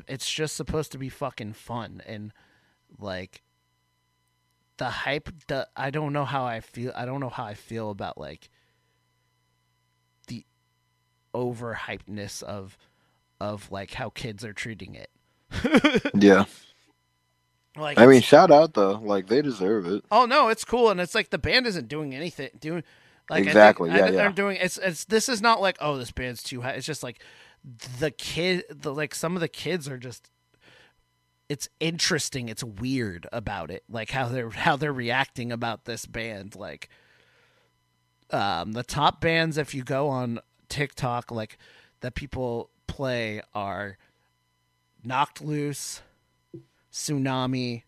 it's 0.07 0.30
just 0.30 0.57
supposed 0.57 0.93
to 0.93 0.99
be 0.99 1.09
fucking 1.09 1.55
fun 1.55 2.03
and 2.07 2.32
like 3.01 3.43
the 4.81 4.89
hype 4.89 5.28
the, 5.47 5.68
I 5.76 5.91
don't 5.91 6.14
know 6.14 6.24
how 6.24 6.47
I 6.47 6.61
feel 6.61 6.91
I 6.97 7.05
don't 7.05 7.20
know 7.20 7.28
how 7.28 7.45
I 7.45 7.53
feel 7.53 7.91
about 7.91 8.16
like 8.16 8.49
the 10.26 10.47
overhypeness 11.35 12.43
of 12.43 12.78
of 13.39 13.70
like 13.70 13.93
how 13.93 14.09
kids 14.09 14.43
are 14.43 14.55
treating 14.55 14.97
it. 14.97 15.11
Yeah. 16.14 16.47
Like 17.76 17.99
I 17.99 18.07
mean, 18.07 18.22
shout 18.22 18.51
out 18.51 18.72
though. 18.72 18.93
Like 18.95 19.26
they 19.26 19.43
deserve 19.43 19.87
it. 19.87 20.03
Oh 20.11 20.24
no, 20.24 20.49
it's 20.49 20.64
cool, 20.64 20.91
and 20.91 20.99
it's 20.99 21.14
like 21.14 21.28
the 21.28 21.39
band 21.39 21.66
isn't 21.66 21.87
doing 21.87 22.14
anything. 22.14 22.49
Doing 22.59 22.83
like 23.28 23.45
Exactly, 23.45 23.91
I 23.91 23.93
think, 23.93 23.95
I 23.95 23.99
yeah, 23.99 24.05
think 24.07 24.16
yeah. 24.16 24.22
they're 24.22 24.33
doing 24.33 24.57
it's 24.61 24.78
it's 24.78 25.05
this 25.05 25.28
is 25.28 25.41
not 25.43 25.61
like 25.61 25.76
oh 25.81 25.99
this 25.99 26.11
band's 26.11 26.43
too 26.43 26.62
high. 26.62 26.72
It's 26.72 26.87
just 26.87 27.03
like 27.03 27.22
the 28.01 28.11
kid, 28.11 28.64
the 28.70 28.95
like 28.95 29.14
some 29.14 29.37
of 29.37 29.41
the 29.41 29.49
kids 29.49 29.89
are 29.91 29.99
just. 29.99 30.31
It's 31.51 31.69
interesting. 31.81 32.49
It's 32.49 32.63
weird 32.63 33.27
about 33.33 33.73
it, 33.73 33.83
like 33.91 34.13
how 34.13 34.29
they're 34.29 34.51
how 34.67 34.77
they're 34.77 34.93
reacting 34.93 35.51
about 35.51 35.85
this 35.85 36.07
band. 36.07 36.55
Like, 36.55 36.89
um, 38.31 38.71
the 38.73 38.85
top 38.85 39.21
bands, 39.21 39.59
if 39.59 39.75
you 39.75 39.83
go 39.83 40.09
on 40.09 40.39
TikTok, 40.69 41.33
like 41.33 41.59
that 42.03 42.15
people 42.15 42.71
play 42.87 43.43
are 43.53 43.99
Knocked 45.03 45.43
Loose, 45.43 46.03
Sunami, 46.93 47.83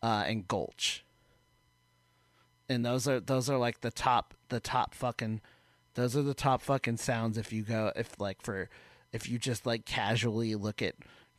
uh, 0.00 0.22
and 0.28 0.46
Gulch. 0.46 1.04
And 2.68 2.86
those 2.86 3.08
are 3.08 3.18
those 3.18 3.50
are 3.50 3.58
like 3.58 3.80
the 3.80 3.90
top 3.90 4.32
the 4.48 4.60
top 4.60 4.94
fucking 4.94 5.40
those 5.94 6.16
are 6.16 6.22
the 6.22 6.34
top 6.34 6.62
fucking 6.62 6.98
sounds 6.98 7.36
if 7.36 7.52
you 7.52 7.62
go 7.62 7.90
if 7.96 8.20
like 8.20 8.42
for 8.42 8.68
if 9.12 9.28
you 9.28 9.40
just 9.40 9.66
like 9.66 9.84
casually 9.84 10.54
look 10.54 10.80
at 10.82 10.94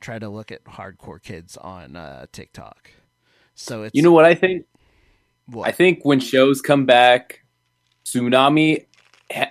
try 0.06 0.20
to 0.20 0.30
look 0.30 0.52
at 0.52 0.64
hardcore 0.66 1.22
kids 1.22 1.58
on 1.58 1.96
uh 1.96 2.28
TikTok. 2.32 2.92
So 3.56 3.84
it's 3.84 3.96
You 3.96 4.04
know 4.04 4.12
what 4.12 4.26
I 4.26 4.36
think? 4.36 4.66
what? 5.48 5.68
I 5.68 5.72
think 5.72 6.06
when 6.06 6.20
shows 6.20 6.62
come 6.62 6.86
back, 6.86 7.42
Sunami, 8.06 8.86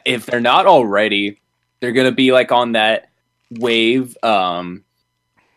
if 0.04 0.26
they're 0.26 0.40
not 0.40 0.66
already, 0.66 1.40
they're 1.80 1.92
gonna 1.92 2.12
be 2.12 2.32
like 2.32 2.52
on 2.52 2.72
that 2.72 3.10
wave 3.50 4.16
um, 4.22 4.84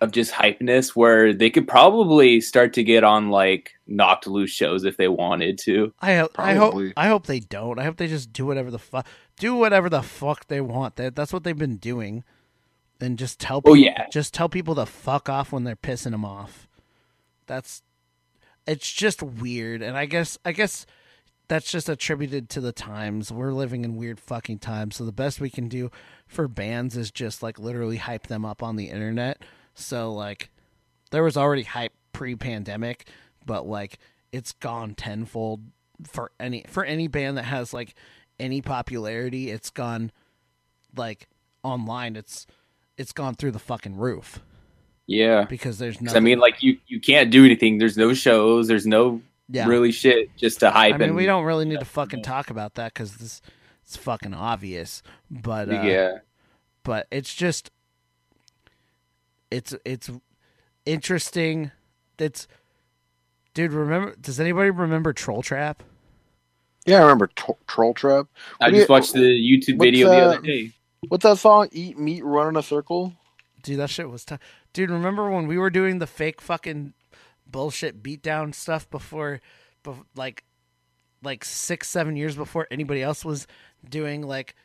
of 0.01 0.11
just 0.11 0.31
hypeness 0.31 0.89
where 0.95 1.33
they 1.33 1.49
could 1.49 1.67
probably 1.67 2.41
start 2.41 2.73
to 2.73 2.83
get 2.83 3.03
on 3.03 3.29
like 3.29 3.73
knocked 3.87 4.27
loose 4.27 4.51
shows 4.51 4.83
if 4.83 4.97
they 4.97 5.07
wanted 5.07 5.57
to. 5.59 5.93
I 5.99 6.15
hope 6.15 6.39
I 6.39 6.55
hope 6.55 6.93
I 6.97 7.07
hope 7.07 7.27
they 7.27 7.39
don't. 7.39 7.79
I 7.79 7.83
hope 7.83 7.97
they 7.97 8.07
just 8.07 8.33
do 8.33 8.45
whatever 8.45 8.71
the 8.71 8.79
fuck 8.79 9.07
do 9.39 9.55
whatever 9.55 9.89
the 9.89 10.01
fuck 10.01 10.47
they 10.47 10.61
want. 10.61 10.95
That 10.95 11.15
that's 11.15 11.33
what 11.33 11.43
they've 11.43 11.57
been 11.57 11.77
doing. 11.77 12.23
And 12.99 13.17
just 13.17 13.39
tell 13.39 13.61
people, 13.61 13.71
Oh, 13.73 13.75
yeah. 13.75 14.07
just 14.11 14.33
tell 14.33 14.49
people 14.49 14.75
to 14.75 14.85
fuck 14.85 15.29
off 15.29 15.51
when 15.51 15.63
they're 15.63 15.75
pissing 15.75 16.11
them 16.11 16.25
off. 16.25 16.67
That's 17.45 17.81
it's 18.65 18.91
just 18.91 19.23
weird 19.23 19.81
and 19.81 19.95
I 19.95 20.05
guess 20.05 20.37
I 20.43 20.51
guess 20.51 20.85
that's 21.47 21.71
just 21.71 21.87
attributed 21.87 22.49
to 22.49 22.59
the 22.61 22.73
times. 22.73 23.31
We're 23.31 23.53
living 23.53 23.85
in 23.85 23.95
weird 23.95 24.19
fucking 24.19 24.59
times. 24.59 24.97
So 24.97 25.05
the 25.05 25.13
best 25.13 25.39
we 25.39 25.49
can 25.49 25.69
do 25.69 25.89
for 26.27 26.47
bands 26.49 26.97
is 26.97 27.09
just 27.09 27.41
like 27.41 27.57
literally 27.57 27.95
hype 27.97 28.27
them 28.27 28.43
up 28.43 28.61
on 28.61 28.75
the 28.75 28.89
internet. 28.89 29.41
So 29.73 30.11
like 30.13 30.49
there 31.11 31.23
was 31.23 31.37
already 31.37 31.63
hype 31.63 31.93
pre-pandemic, 32.11 33.07
but 33.45 33.65
like 33.65 33.99
it's 34.33 34.51
gone 34.51 34.93
tenfold 34.95 35.61
for 36.03 36.31
any 36.39 36.65
for 36.67 36.83
any 36.83 37.07
band 37.07 37.37
that 37.37 37.43
has 37.45 37.73
like 37.73 37.93
any 38.39 38.61
popularity. 38.61 39.49
It's 39.51 39.69
gone 39.69 40.11
like 40.97 41.29
online. 41.63 42.15
It's 42.17 42.45
it's 42.97 43.11
gone 43.11 43.35
through 43.35 43.51
the 43.51 43.59
fucking 43.59 43.95
roof 43.95 44.39
Yeah. 45.05 45.45
because 45.45 45.77
there's 45.77 46.01
no. 46.01 46.13
I 46.13 46.19
mean, 46.19 46.39
like 46.39 46.61
you, 46.63 46.77
you 46.87 46.99
can't 46.99 47.31
do 47.31 47.45
anything. 47.45 47.77
There's 47.77 47.97
no 47.97 48.13
shows. 48.13 48.67
There's 48.67 48.87
no 48.87 49.21
yeah. 49.49 49.67
really 49.67 49.91
shit 49.91 50.35
just 50.35 50.59
to 50.61 50.71
hype. 50.71 50.95
I 50.95 50.97
mean, 50.97 51.09
and, 51.09 51.15
we 51.15 51.25
don't 51.25 51.45
really 51.45 51.65
need 51.65 51.79
to 51.79 51.85
fucking 51.85 52.23
talk 52.23 52.49
about 52.49 52.75
that 52.75 52.93
because 52.93 53.17
this 53.17 53.41
it's 53.83 53.95
fucking 53.95 54.33
obvious. 54.33 55.01
But 55.31 55.69
uh, 55.69 55.81
yeah. 55.81 56.17
but 56.83 57.07
it's 57.11 57.33
just 57.33 57.71
it's 59.49 59.73
it's 59.85 60.09
interesting. 60.85 61.71
It's 62.19 62.47
dude. 63.53 63.71
Remember? 63.71 64.15
Does 64.19 64.39
anybody 64.39 64.71
remember 64.71 65.13
Troll 65.13 65.41
Trap? 65.41 65.83
Yeah, 66.85 66.97
I 66.97 67.01
remember 67.01 67.27
Tro- 67.27 67.57
Troll 67.67 67.93
Trap. 67.93 68.27
I 68.59 68.65
What 68.65 68.71
do 68.71 68.77
just 68.77 68.89
you- 68.89 68.93
watched 68.93 69.13
the 69.13 69.19
YouTube 69.19 69.77
what's, 69.77 69.87
video 69.87 70.09
the 70.09 70.17
other 70.17 70.41
day. 70.41 70.71
What's 71.09 71.23
that 71.23 71.37
song? 71.37 71.69
Eat 71.71 71.97
meat, 71.99 72.23
run 72.25 72.49
in 72.49 72.55
a 72.57 72.63
circle. 72.63 73.13
Dude, 73.63 73.79
that 73.79 73.89
shit 73.89 74.09
was 74.09 74.25
tough. 74.25 74.39
Dude, 74.73 74.91
remember 74.91 75.29
when 75.31 75.47
we 75.47 75.57
were 75.57 75.69
doing 75.69 75.99
the 75.99 76.07
fake 76.07 76.41
fucking 76.41 76.93
bullshit 77.45 78.03
beatdown 78.03 78.53
stuff 78.55 78.89
before, 78.89 79.41
bef- 79.83 80.05
like, 80.15 80.43
like 81.23 81.45
six, 81.45 81.89
seven 81.89 82.15
years 82.15 82.35
before 82.35 82.67
anybody 82.71 83.01
else 83.03 83.25
was 83.25 83.47
doing 83.89 84.21
like 84.23 84.55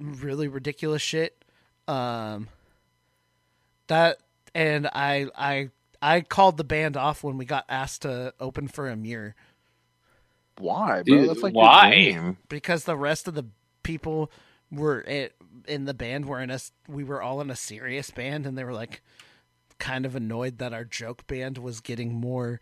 really 0.00 0.48
ridiculous 0.48 1.02
shit. 1.02 1.44
Um, 1.88 2.48
that 3.88 4.18
and 4.54 4.86
I, 4.88 5.28
I, 5.36 5.70
I 6.02 6.22
called 6.22 6.56
the 6.56 6.64
band 6.64 6.96
off 6.96 7.24
when 7.24 7.38
we 7.38 7.44
got 7.44 7.64
asked 7.68 8.02
to 8.02 8.34
open 8.40 8.68
for 8.68 8.88
Amir 8.88 9.34
Why, 10.58 11.02
bro? 11.04 11.18
Dude, 11.18 11.30
That's 11.30 11.42
like 11.42 11.54
why? 11.54 12.36
Because 12.48 12.84
the 12.84 12.96
rest 12.96 13.28
of 13.28 13.34
the 13.34 13.46
people 13.82 14.30
were 14.70 15.00
it, 15.02 15.34
in 15.66 15.84
the 15.84 15.94
band 15.94 16.26
were 16.26 16.40
in 16.40 16.50
a 16.50 16.58
we 16.88 17.04
were 17.04 17.22
all 17.22 17.40
in 17.40 17.50
a 17.50 17.56
serious 17.56 18.10
band 18.10 18.46
and 18.46 18.56
they 18.58 18.64
were 18.64 18.72
like 18.74 19.02
kind 19.78 20.04
of 20.06 20.14
annoyed 20.16 20.58
that 20.58 20.72
our 20.72 20.84
joke 20.84 21.26
band 21.26 21.58
was 21.58 21.80
getting 21.80 22.12
more 22.14 22.60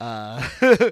uh 0.00 0.48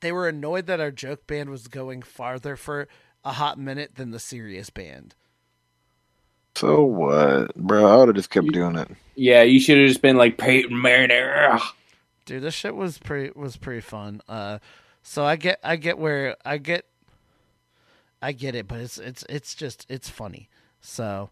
they 0.00 0.12
were 0.12 0.28
annoyed 0.28 0.66
that 0.66 0.80
our 0.80 0.90
joke 0.90 1.26
band 1.26 1.50
was 1.50 1.68
going 1.68 2.02
farther 2.02 2.56
for 2.56 2.88
a 3.24 3.32
hot 3.32 3.58
minute 3.58 3.94
than 3.96 4.10
the 4.10 4.18
serious 4.20 4.70
band 4.70 5.14
So 6.54 6.82
what, 6.84 7.54
bro? 7.54 7.86
I 7.86 7.96
would 7.96 8.08
have 8.08 8.16
just 8.16 8.30
kept 8.30 8.48
doing 8.52 8.76
it. 8.76 8.90
Yeah, 9.14 9.42
you 9.42 9.60
should 9.60 9.78
have 9.78 9.88
just 9.88 10.02
been 10.02 10.16
like 10.16 10.38
Peyton 10.38 10.80
Manning. 10.80 11.60
dude 12.26 12.42
this 12.42 12.54
shit 12.54 12.74
was 12.76 12.98
pretty 12.98 13.30
was 13.34 13.56
pretty 13.56 13.80
fun 13.80 14.20
uh 14.28 14.58
so 15.02 15.24
i 15.24 15.36
get 15.36 15.58
i 15.64 15.76
get 15.76 15.98
where 15.98 16.36
i 16.44 16.58
get 16.58 16.84
i 18.22 18.32
get 18.32 18.54
it 18.54 18.66
but 18.68 18.80
it's 18.80 18.98
it's 18.98 19.24
it's 19.28 19.54
just 19.54 19.86
it's 19.88 20.08
funny 20.08 20.48
so 20.80 21.30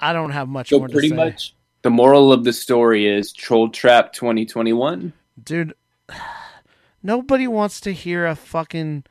i 0.00 0.12
don't 0.12 0.30
have 0.30 0.48
much 0.48 0.68
So 0.70 0.78
more 0.78 0.88
pretty 0.88 1.08
to 1.08 1.14
say 1.14 1.24
much, 1.24 1.54
the 1.82 1.90
moral 1.90 2.32
of 2.32 2.44
the 2.44 2.52
story 2.52 3.06
is 3.06 3.32
Troll 3.32 3.68
Trap 3.70 4.12
2021. 4.12 5.12
dude 5.42 5.74
nobody 7.02 7.46
wants 7.48 7.80
to 7.82 7.92
hear 7.92 8.26
a 8.26 8.34
fucking 8.34 9.04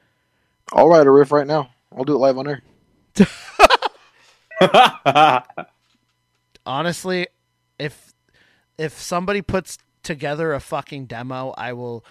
I'll 0.72 0.88
write 0.88 1.08
a 1.08 1.12
riff 1.12 1.32
right 1.32 1.48
now. 1.48 1.72
I'll 1.98 2.04
do 2.04 2.14
it 2.14 2.20
live 2.20 2.38
on 2.38 2.48
air. 2.48 2.62
honestly 6.66 7.28
if 7.80 8.14
if 8.78 8.94
somebody 9.00 9.42
puts 9.42 9.78
together 10.04 10.54
a 10.54 10.60
fucking 10.60 11.06
demo 11.06 11.54
i 11.58 11.74
will 11.74 12.06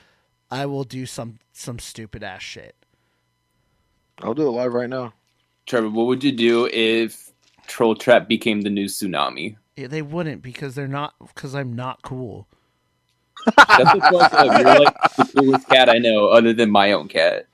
i 0.51 0.67
will 0.67 0.85
do 0.85 1.07
some 1.07 1.39
some 1.53 1.79
stupid 1.79 2.23
ass 2.25 2.43
shit 2.43 2.75
I'll 4.23 4.35
do 4.35 4.47
it 4.47 4.51
live 4.51 4.73
right 4.75 4.89
now. 4.89 5.13
Trevor, 5.67 5.91
what 5.91 6.07
would 6.07 6.25
you 6.25 6.33
do 6.33 6.67
if 6.73 7.31
Troll 7.67 7.95
Trap 7.95 8.27
became 8.29 8.63
the 8.63 8.71
new 8.71 8.87
sunami? 8.87 9.57
Yeah, 9.77 9.87
they 9.87 10.03
wouldn't 10.03 10.43
because 10.43 10.75
they're 10.75 10.89
not 10.89 11.15
because 11.21 11.55
i'm 11.55 11.73
not 11.77 12.03
cool 12.03 12.49
That's 13.47 13.93
the 13.93 14.01
fuck 14.11 14.33
up. 14.35 14.59
You're 14.59 14.79
like 14.81 14.97
the 15.17 15.25
coolest 15.27 15.69
cat 15.69 15.89
I 15.89 15.99
know, 15.99 16.29
other 16.29 16.53
than 16.53 16.69
my 16.71 16.91
own 16.93 17.07
cat. 17.09 17.47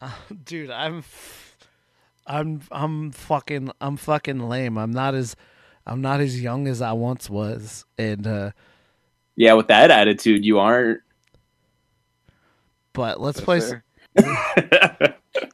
dude 0.44 0.70
i'm 0.70 1.02
i'm 2.26 2.60
i'm 2.70 3.10
fucking 3.12 3.70
i'm 3.80 3.96
fucking 3.96 4.38
lame 4.48 4.78
i'm 4.78 4.90
not 4.92 5.14
as 5.14 5.36
i'm 5.86 6.00
not 6.00 6.20
as 6.20 6.40
young 6.40 6.66
as 6.68 6.80
i 6.80 6.92
once 6.92 7.28
was 7.30 7.84
and 7.98 8.26
uh 8.26 8.50
Yeah, 9.36 9.52
with 9.54 9.68
that 9.68 9.90
attitude, 9.90 10.44
you 10.44 10.58
aren't. 10.58 11.00
but 12.92 13.20
let's 13.20 13.40
That's 13.40 13.44
play 13.44 13.60
fair. 13.60 13.84
s- 14.18 14.64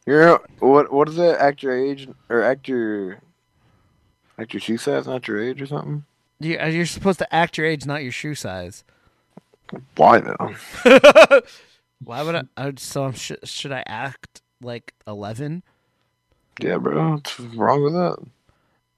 You're 0.06 0.22
You're 0.22 0.40
what? 0.58 0.92
What 0.92 1.08
is 1.08 1.18
it? 1.18 1.36
Act 1.38 1.62
your 1.62 1.76
age 1.76 2.08
or 2.28 2.42
act 2.42 2.68
your 2.68 3.20
act 4.38 4.52
your 4.54 4.60
shoe 4.60 4.76
size, 4.76 5.06
not 5.06 5.26
your 5.28 5.40
age 5.42 5.60
or 5.62 5.66
something? 5.66 6.04
You, 6.40 6.58
uh, 6.58 6.66
you're 6.66 6.86
supposed 6.86 7.18
to 7.20 7.34
act 7.34 7.56
your 7.56 7.66
age, 7.66 7.86
not 7.86 8.02
your 8.02 8.10
shoe 8.12 8.34
size. 8.34 8.82
Why 9.96 10.18
though? 10.20 10.54
Why 12.04 12.22
would 12.22 12.34
I? 12.34 12.42
I 12.56 12.64
would- 12.66 12.80
so 12.80 13.04
I'm, 13.04 13.12
sh- 13.12 13.32
should 13.44 13.70
I 13.72 13.84
act 13.86 14.42
like 14.60 14.92
eleven? 15.06 15.62
Yeah, 16.60 16.78
bro. 16.78 17.12
What's 17.12 17.38
wrong 17.40 17.82
with 17.84 17.92
that? 17.94 18.16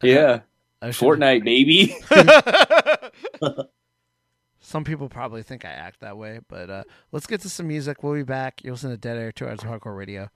Yeah, 0.02 0.40
I 0.80 0.90
should- 0.90 1.06
Fortnite, 1.06 1.44
baby. 1.44 1.96
Some 4.60 4.82
people 4.84 5.08
probably 5.10 5.42
think 5.42 5.64
I 5.66 5.70
act 5.70 6.00
that 6.00 6.16
way, 6.16 6.40
but 6.48 6.70
uh, 6.70 6.84
let's 7.12 7.26
get 7.26 7.42
to 7.42 7.50
some 7.50 7.68
music. 7.68 8.02
We'll 8.02 8.14
be 8.14 8.22
back. 8.22 8.64
You'll 8.64 8.72
listen 8.74 8.90
to 8.90 8.96
Dead 8.96 9.18
Air, 9.18 9.30
two 9.30 9.46
hours 9.46 9.62
of 9.62 9.68
hardcore 9.68 9.96
radio. 9.96 10.30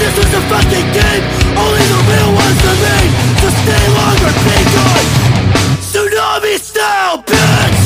This 0.00 0.16
was 0.16 0.32
a 0.32 0.40
fucking 0.48 0.88
game. 0.96 1.24
Only 1.60 1.84
the 1.92 2.00
real 2.08 2.32
ones 2.32 2.60
remain 2.64 3.08
So 3.40 3.48
stay 3.52 3.84
longer, 4.00 4.32
be 4.48 4.56
good 4.72 5.06
Sunami 5.92 6.58
style, 6.58 7.22
bitch 7.22 7.79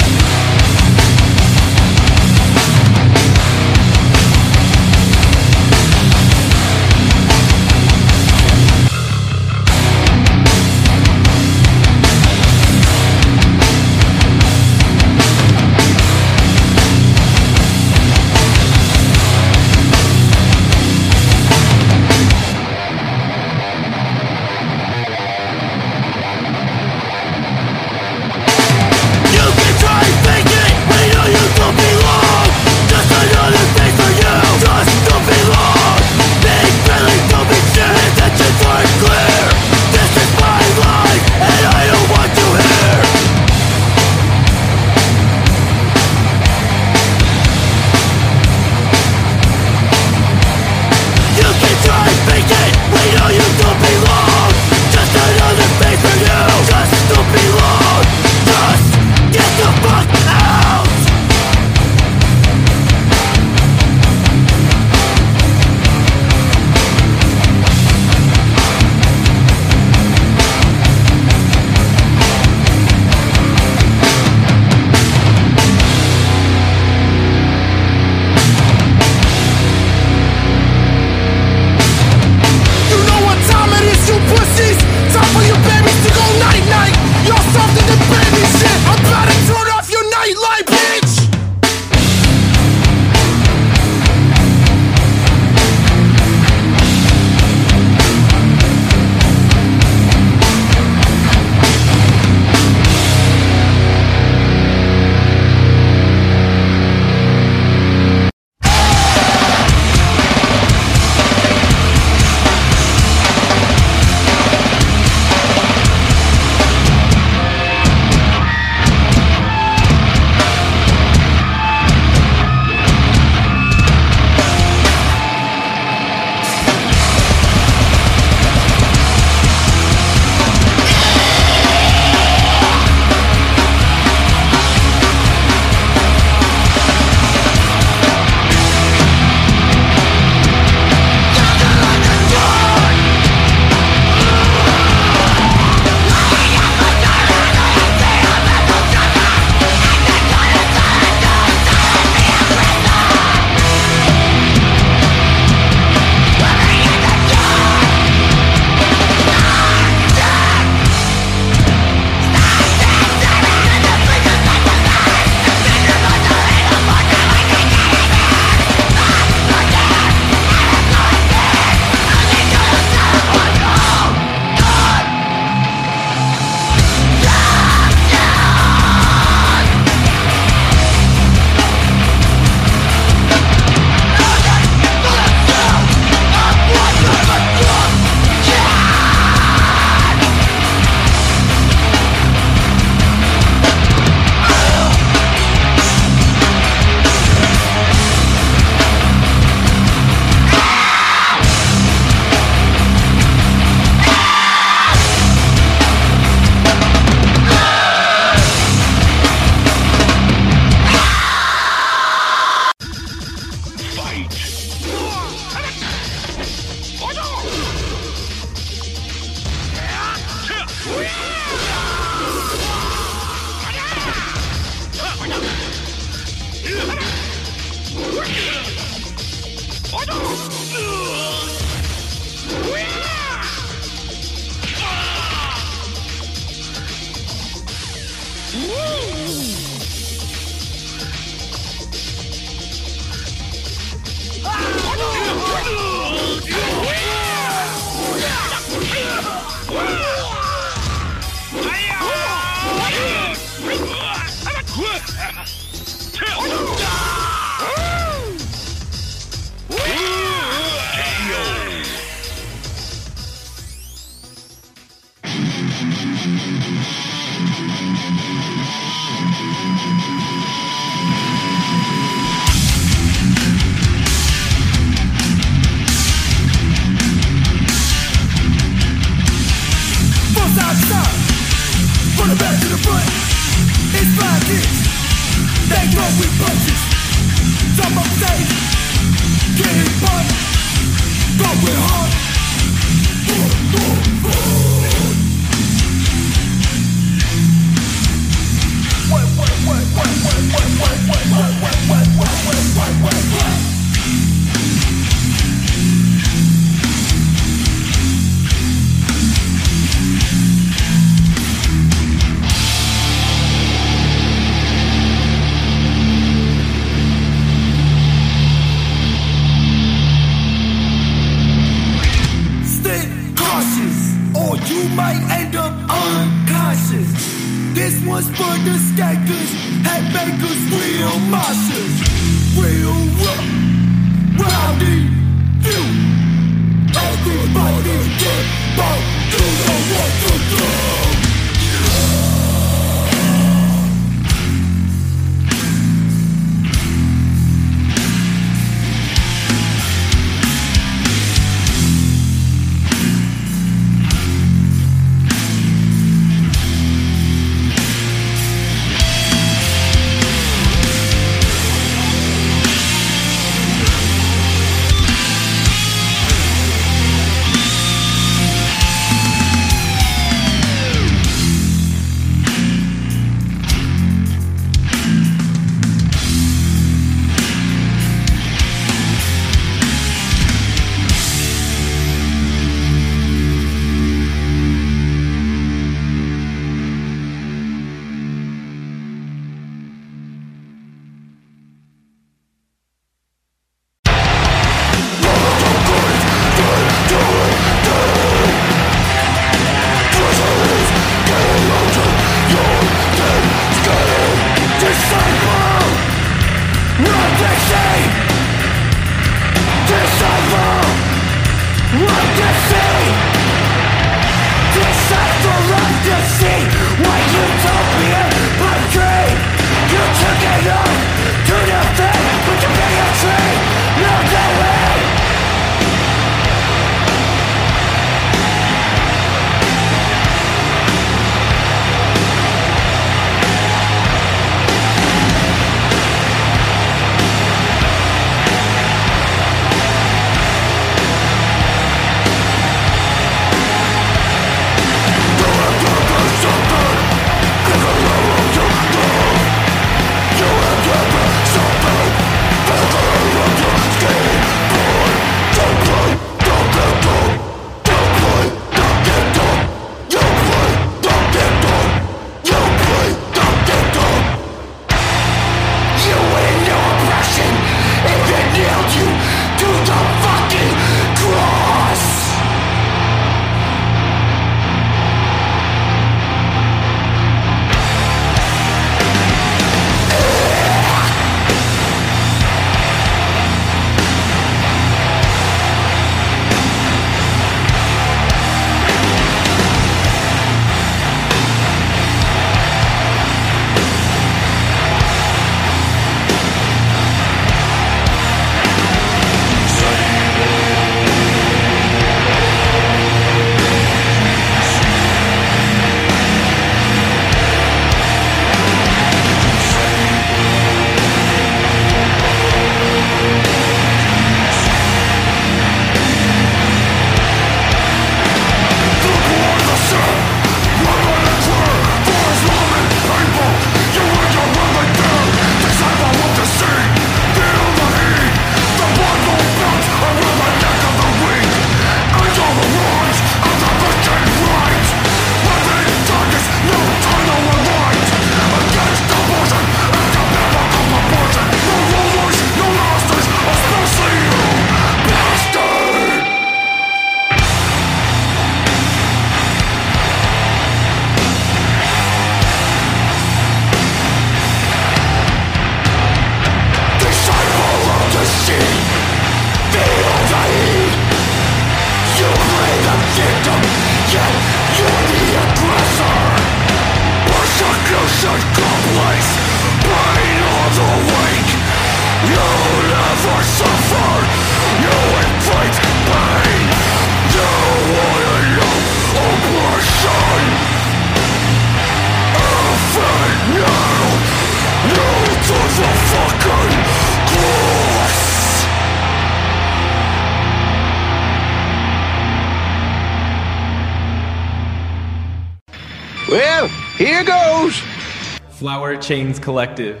Chains 599.12 599.36
Collective. 599.38 600.00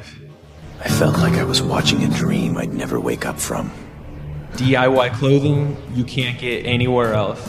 I 0.80 0.88
felt 0.88 1.18
like 1.18 1.34
I 1.34 1.44
was 1.44 1.60
watching 1.60 2.02
a 2.02 2.08
dream 2.08 2.56
I'd 2.56 2.72
never 2.72 2.98
wake 2.98 3.26
up 3.26 3.38
from. 3.38 3.70
DIY 4.52 5.12
clothing 5.12 5.76
you 5.92 6.02
can't 6.02 6.40
get 6.40 6.64
anywhere 6.64 7.12
else. 7.12 7.46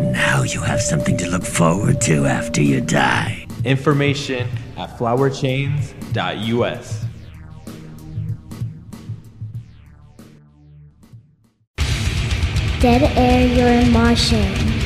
Now 0.00 0.44
you 0.44 0.62
have 0.62 0.80
something 0.80 1.18
to 1.18 1.28
look 1.28 1.42
forward 1.42 2.00
to 2.08 2.24
after 2.24 2.62
you 2.62 2.80
die. 2.80 3.46
Information 3.66 4.48
at 4.78 4.96
flowerchains.us. 4.96 7.04
Dead 12.80 13.02
Air 13.14 13.46
you're 13.46 13.68
in 13.68 13.92
Martian. 13.92 14.85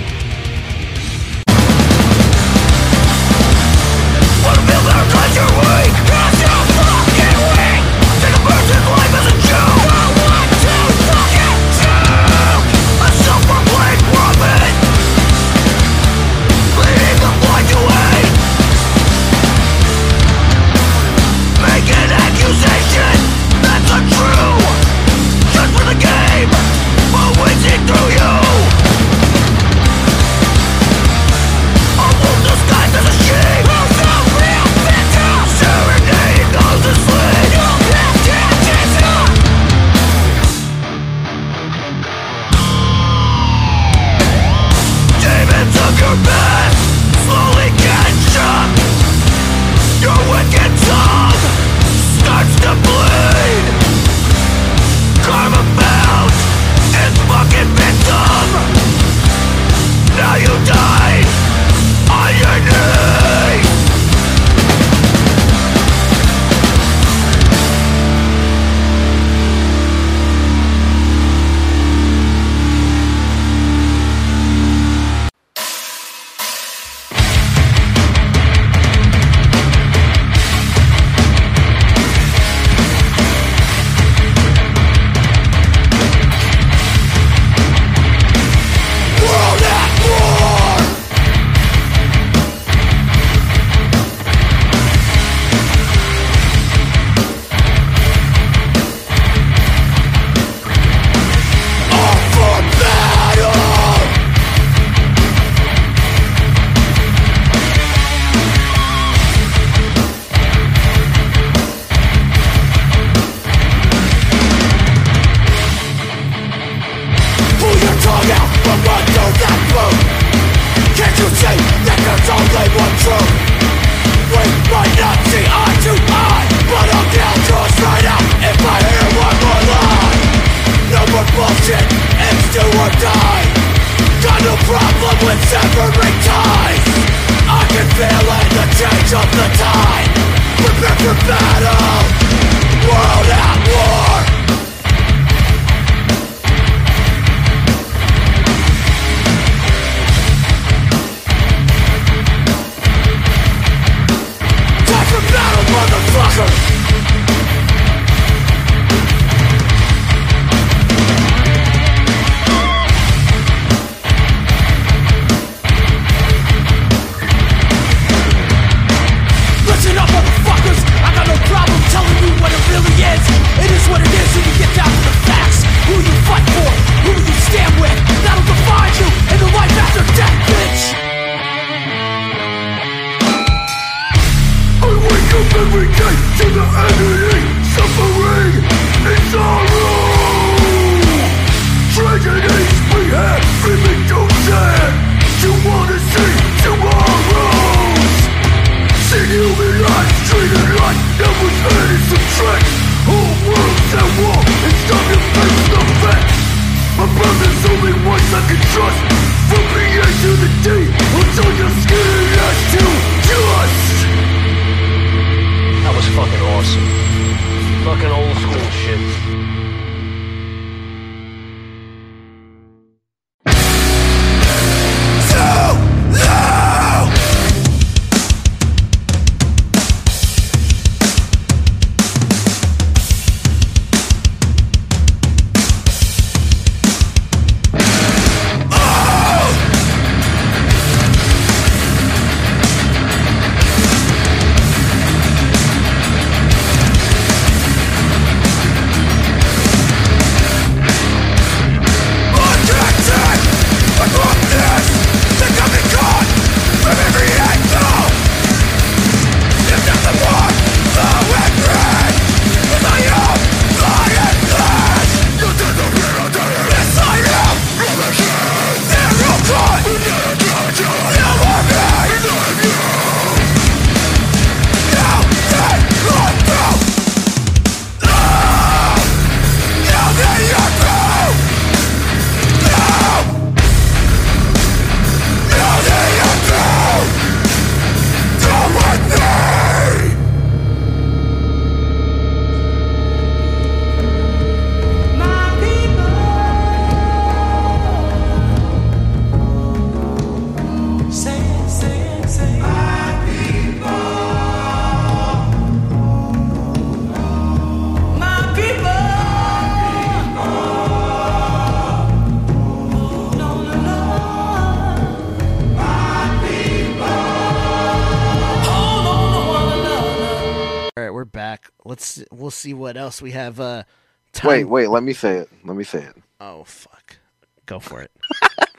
What 322.91 322.97
else 322.97 323.23
we 323.23 323.31
have. 323.31 323.61
Uh, 323.61 323.85
time. 324.33 324.49
Wait, 324.49 324.65
wait. 324.65 324.89
Let 324.91 325.05
me 325.05 325.13
say 325.13 325.37
it. 325.37 325.49
Let 325.65 325.77
me 325.77 325.85
say 325.85 326.03
it. 326.03 326.17
Oh 326.41 326.65
fuck, 326.65 327.19
go 327.67 327.79
for 327.79 328.03
it. 328.03 328.11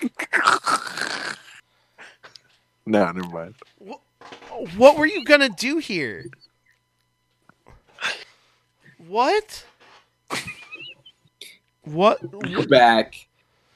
No, 2.85 3.09
never 3.11 3.29
mind. 3.29 3.55
what 4.75 4.97
were 4.97 5.05
you 5.05 5.23
gonna 5.23 5.47
do 5.49 5.77
here? 5.77 6.25
What? 9.07 9.65
What? 11.83 12.19
We're 12.33 12.67
back. 12.67 13.13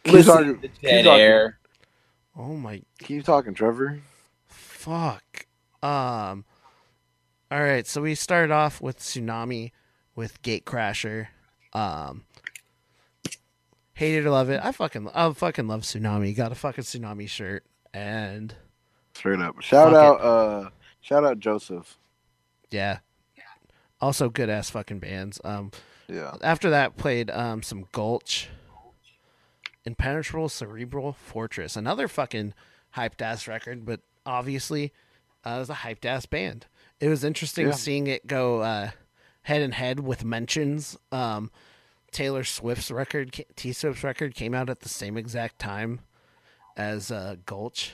Keep 0.03 0.13
Listen 0.13 0.33
talking- 0.33 0.61
to 0.61 0.67
keep 0.67 0.81
dead 0.81 1.07
air. 1.07 1.59
Oh 2.35 2.57
my 2.57 2.81
Keep 2.99 3.23
talking, 3.23 3.53
Trevor. 3.53 4.01
fuck. 4.47 5.45
Um. 5.81 6.43
All 7.51 7.61
right, 7.61 7.85
so 7.87 8.01
we 8.01 8.15
started 8.15 8.51
off 8.51 8.81
with 8.81 8.99
sunami, 8.99 9.71
with 10.15 10.41
Gatecrasher. 10.41 11.27
Um. 11.73 12.23
Hate 13.93 14.15
it 14.17 14.25
or 14.25 14.29
love 14.29 14.49
it. 14.49 14.59
I 14.63 14.71
fucking 14.73 15.09
I 15.13 15.31
fucking 15.31 15.67
love 15.67 15.81
sunami. 15.83 16.35
Got 16.35 16.51
a 16.51 16.55
fucking 16.55 16.83
sunami 16.83 17.29
shirt 17.29 17.63
and 17.93 18.53
Straight 19.13 19.39
up. 19.39 19.61
Shout 19.61 19.93
out, 19.93 20.19
it. 20.19 20.25
uh, 20.25 20.69
shout 20.99 21.23
out 21.23 21.39
Joseph. 21.39 21.97
yeah. 22.71 22.99
Also 24.01 24.27
good 24.29 24.49
ass 24.49 24.69
fucking 24.69 24.99
bands. 24.99 25.39
Um. 25.45 25.71
Yeah. 26.07 26.35
After 26.41 26.69
that, 26.69 26.97
played 26.97 27.31
um 27.31 27.63
some 27.63 27.85
Gulch, 27.93 28.49
Impenetrable 29.85 30.49
Cerebral 30.49 31.13
Fortress, 31.13 31.75
another 31.77 32.07
fucking 32.09 32.53
hyped 32.97 33.21
ass 33.21 33.47
record, 33.47 33.85
but 33.85 34.01
obviously, 34.25 34.91
uh, 35.45 35.51
it 35.51 35.59
was 35.59 35.69
a 35.69 35.73
hyped 35.75 36.03
ass 36.05 36.25
band. 36.25 36.65
It 36.99 37.07
was 37.07 37.23
interesting 37.23 37.67
Yeah. 37.67 37.73
seeing 37.73 38.07
it 38.07 38.27
go 38.27 38.59
uh, 38.59 38.91
head 39.45 39.61
in 39.61 39.71
head 39.71 39.99
with 39.99 40.25
mentions. 40.25 40.97
Um, 41.11 41.51
Taylor 42.11 42.43
Swift's 42.43 42.89
record, 42.89 43.45
T 43.55 43.73
Swift's 43.73 44.03
record, 44.03 44.33
came 44.35 44.53
out 44.53 44.69
at 44.69 44.79
the 44.81 44.89
same 44.89 45.17
exact 45.17 45.59
time 45.59 45.99
as 46.75 47.11
uh, 47.11 47.35
Gulch. 47.45 47.93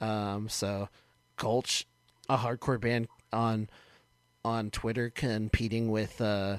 Um, 0.00 0.48
so 0.48 0.88
Gulch, 1.36 1.86
a 2.28 2.38
hardcore 2.38 2.80
band 2.80 3.08
on 3.32 3.68
on 4.44 4.70
Twitter, 4.70 5.10
competing 5.10 5.90
with 5.90 6.20
uh, 6.20 6.58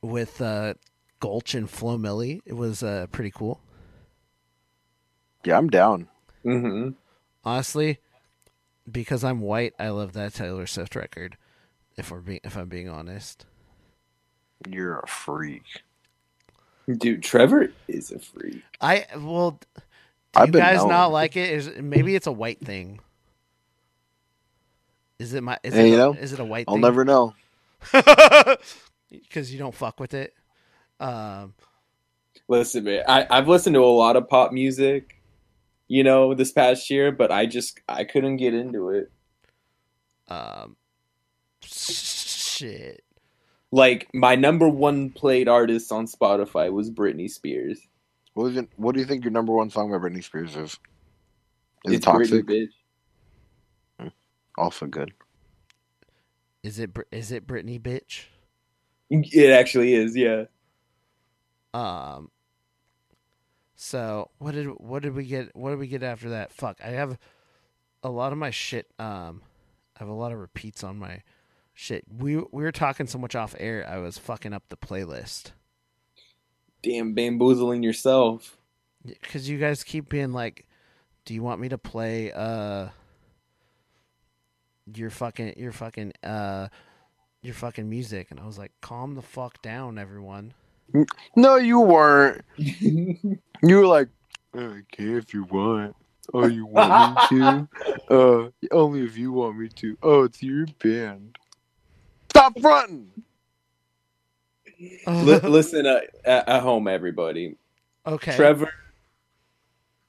with 0.00 0.40
uh, 0.40 0.74
Gulch 1.18 1.54
and 1.54 1.68
Flo 1.68 1.98
Milli. 1.98 2.40
It 2.46 2.54
was 2.54 2.82
uh, 2.84 3.06
pretty 3.10 3.32
cool. 3.32 3.60
Yeah, 5.44 5.58
I'm 5.58 5.70
down. 5.70 6.08
Mm-hmm. 6.44 6.90
Honestly, 7.44 7.98
because 8.90 9.24
I'm 9.24 9.40
white, 9.40 9.74
I 9.78 9.88
love 9.88 10.12
that 10.12 10.34
Taylor 10.34 10.66
Swift 10.66 10.94
record. 10.94 11.36
If 11.98 12.10
we're 12.10 12.20
being, 12.22 12.40
if 12.44 12.56
I'm 12.56 12.70
being 12.70 12.88
honest, 12.88 13.44
You're 14.68 15.00
a 15.00 15.08
freak. 15.08 15.82
Dude, 16.98 17.22
Trevor 17.22 17.74
is 17.88 18.10
a 18.10 18.18
freak. 18.18 18.64
I 18.80 19.06
well, 19.16 19.60
do 20.32 20.42
I've 20.42 20.44
you 20.44 20.52
been 20.52 20.68
guys 20.70 20.70
known. 20.70 20.88
not 20.88 21.12
like 21.12 21.36
it? 21.36 21.50
Is 21.52 21.70
maybe 21.80 22.14
it's 22.14 22.26
a 22.26 22.32
white 22.32 22.60
thing? 22.60 23.00
Is 25.18 25.34
it 25.34 25.42
my? 25.42 25.58
Is 25.62 25.76
Hey, 25.76 25.90
it 25.90 25.90
you 25.90 25.96
a, 25.96 25.98
know, 25.98 26.18
is 26.18 26.32
it 26.32 26.40
a 26.40 26.44
white? 26.44 26.68
I'll 26.68 26.78
thing? 26.78 26.78
never 26.78 27.04
know. 27.04 27.34
because 29.10 29.52
you 29.52 29.58
don't 29.58 29.74
fuck 29.74 30.00
with 30.00 30.14
it. 30.14 30.34
Um, 31.00 31.54
Listen, 32.48 32.84
man, 32.84 33.04
I, 33.08 33.26
I've 33.30 33.48
listened 33.48 33.74
to 33.74 33.84
a 33.84 33.86
lot 33.86 34.16
of 34.16 34.28
pop 34.28 34.52
music, 34.52 35.20
you 35.88 36.04
know, 36.04 36.34
this 36.34 36.52
past 36.52 36.90
year, 36.90 37.12
but 37.12 37.30
I 37.32 37.46
just 37.46 37.80
I 37.88 38.04
couldn't 38.04 38.36
get 38.38 38.54
into 38.54 38.90
it. 38.90 39.12
um, 40.28 40.76
shit. 41.62 43.04
Like 43.70 44.08
my 44.14 44.34
number 44.34 44.68
one 44.68 45.10
played 45.10 45.48
artist 45.48 45.92
on 45.92 46.06
Spotify 46.06 46.72
was 46.72 46.90
Britney 46.90 47.30
Spears. 47.30 47.80
What, 48.34 48.46
is 48.46 48.56
it, 48.56 48.68
what 48.76 48.94
do 48.94 49.00
you 49.00 49.06
think 49.06 49.24
your 49.24 49.32
number 49.32 49.52
one 49.52 49.68
song 49.70 49.90
by 49.90 49.98
Britney 49.98 50.24
Spears 50.24 50.56
is? 50.56 50.78
Is 51.84 51.94
it 51.94 52.02
toxic? 52.02 52.46
Britney, 52.46 52.68
bitch. 53.98 54.10
Also 54.56 54.86
good. 54.86 55.12
Is 56.62 56.78
it 56.78 56.92
Br- 56.92 57.02
is 57.12 57.30
it 57.30 57.46
Britney 57.46 57.80
bitch? 57.80 58.24
It 59.10 59.50
actually 59.50 59.94
is, 59.94 60.16
yeah. 60.16 60.44
Um. 61.72 62.30
So 63.76 64.30
what 64.38 64.54
did 64.54 64.66
what 64.66 65.02
did 65.02 65.14
we 65.14 65.24
get? 65.24 65.54
What 65.54 65.70
did 65.70 65.78
we 65.78 65.86
get 65.86 66.02
after 66.02 66.30
that? 66.30 66.52
Fuck, 66.52 66.80
I 66.84 66.88
have 66.88 67.18
a 68.02 68.10
lot 68.10 68.32
of 68.32 68.38
my 68.38 68.50
shit. 68.50 68.90
Um, 68.98 69.42
I 69.96 70.00
have 70.00 70.08
a 70.08 70.12
lot 70.12 70.32
of 70.32 70.38
repeats 70.38 70.82
on 70.82 70.98
my 70.98 71.22
shit. 71.78 72.04
We 72.18 72.36
we 72.36 72.64
were 72.64 72.72
talking 72.72 73.06
so 73.06 73.18
much 73.18 73.36
off 73.36 73.54
air. 73.58 73.86
I 73.88 73.98
was 73.98 74.18
fucking 74.18 74.52
up 74.52 74.64
the 74.68 74.76
playlist 74.76 75.52
Damn, 76.82 77.14
bamboozling 77.14 77.82
yourself. 77.84 78.56
because 79.04 79.48
you 79.48 79.58
guys 79.58 79.84
keep 79.84 80.08
being 80.08 80.32
like, 80.32 80.66
"Do 81.24 81.34
you 81.34 81.42
want 81.42 81.60
me 81.60 81.68
to 81.68 81.78
play 81.78 82.32
uh 82.32 82.88
your 84.92 85.10
fucking 85.10 85.54
your 85.56 85.72
fucking 85.72 86.12
uh 86.24 86.68
your 87.42 87.54
fucking 87.54 87.88
music?" 87.88 88.32
And 88.32 88.40
I 88.40 88.46
was 88.46 88.58
like, 88.58 88.72
"Calm 88.80 89.14
the 89.14 89.22
fuck 89.22 89.62
down, 89.62 89.98
everyone." 89.98 90.54
No, 91.36 91.56
you 91.56 91.80
weren't. 91.80 92.44
you 92.56 93.38
were 93.62 93.86
like, 93.86 94.08
okay, 94.56 95.12
if 95.14 95.32
you 95.34 95.44
want. 95.44 95.94
Oh, 96.34 96.46
you 96.46 96.66
want 96.66 97.30
me 97.30 97.38
to? 97.38 97.68
Uh, 98.10 98.48
only 98.70 99.02
if 99.04 99.18
you 99.18 99.32
want 99.32 99.58
me 99.58 99.68
to. 99.68 99.98
Oh, 100.02 100.22
it's 100.24 100.42
your 100.42 100.64
band. 100.82 101.36
Stop 102.50 102.60
fronting. 102.60 103.10
Li- 105.06 105.38
listen 105.40 105.86
uh, 105.86 106.00
at, 106.24 106.48
at 106.48 106.62
home, 106.62 106.88
everybody. 106.88 107.56
Okay. 108.06 108.34
Trevor. 108.36 108.72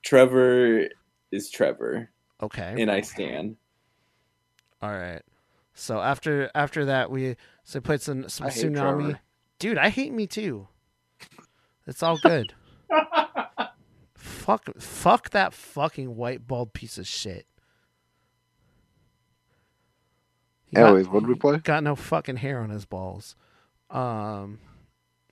Trevor 0.03 0.85
is 1.31 1.49
Trevor, 1.49 2.09
Okay. 2.41 2.75
and 2.77 2.89
I 2.89 3.01
stand. 3.01 3.57
All 4.81 4.91
right. 4.91 5.21
So 5.73 5.99
after 5.99 6.49
after 6.55 6.85
that, 6.85 7.11
we 7.11 7.35
so 7.63 7.81
played 7.81 8.01
some 8.01 8.29
some 8.29 8.47
I 8.47 8.49
sunami. 8.49 9.19
Dude, 9.59 9.77
I 9.77 9.89
hate 9.89 10.13
me 10.13 10.27
too. 10.27 10.67
It's 11.85 12.01
all 12.01 12.17
good. 12.17 12.53
fuck 14.15 14.69
fuck 14.79 15.31
that 15.31 15.53
fucking 15.53 16.15
white 16.15 16.47
bald 16.47 16.73
piece 16.73 16.97
of 16.97 17.07
shit. 17.07 17.45
He 20.69 20.75
got- 20.75 20.93
what 21.11 21.19
did 21.21 21.27
we 21.29 21.35
play? 21.35 21.57
Got 21.57 21.83
no 21.83 21.95
fucking 21.95 22.37
hair 22.37 22.59
on 22.59 22.69
his 22.69 22.85
balls. 22.85 23.35
Um, 23.89 24.59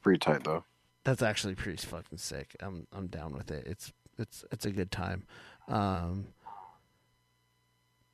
Pretty 0.02 0.20
tight 0.20 0.44
though. 0.44 0.64
that's 1.04 1.22
actually 1.22 1.56
pretty 1.56 1.78
fucking 1.86 2.18
sick. 2.18 2.56
I'm 2.60 2.88
I'm 2.92 3.08
down 3.08 3.34
with 3.34 3.52
it. 3.52 3.66
It's 3.68 3.94
it's 4.18 4.44
it's 4.52 4.66
a 4.66 4.72
good 4.72 4.92
time. 4.92 5.26
Um, 5.68 6.28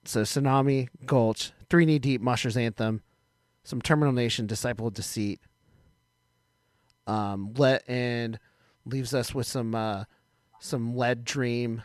so 0.05 0.23
sunami, 0.23 0.89
Gulch, 1.05 1.51
three 1.69 1.85
knee 1.85 1.99
deep, 1.99 2.19
Mushers 2.21 2.57
anthem, 2.57 3.01
some 3.63 3.81
Terminal 3.81 4.11
Nation, 4.13 4.47
Disciple 4.47 4.87
of 4.87 4.93
Deceit. 4.93 5.39
Um, 7.07 7.53
let 7.57 7.87
and 7.89 8.39
leaves 8.85 9.13
us 9.13 9.33
with 9.33 9.45
some 9.47 9.73
uh, 9.75 10.03
some 10.59 10.95
Lead 10.97 11.23
Dream, 11.23 11.83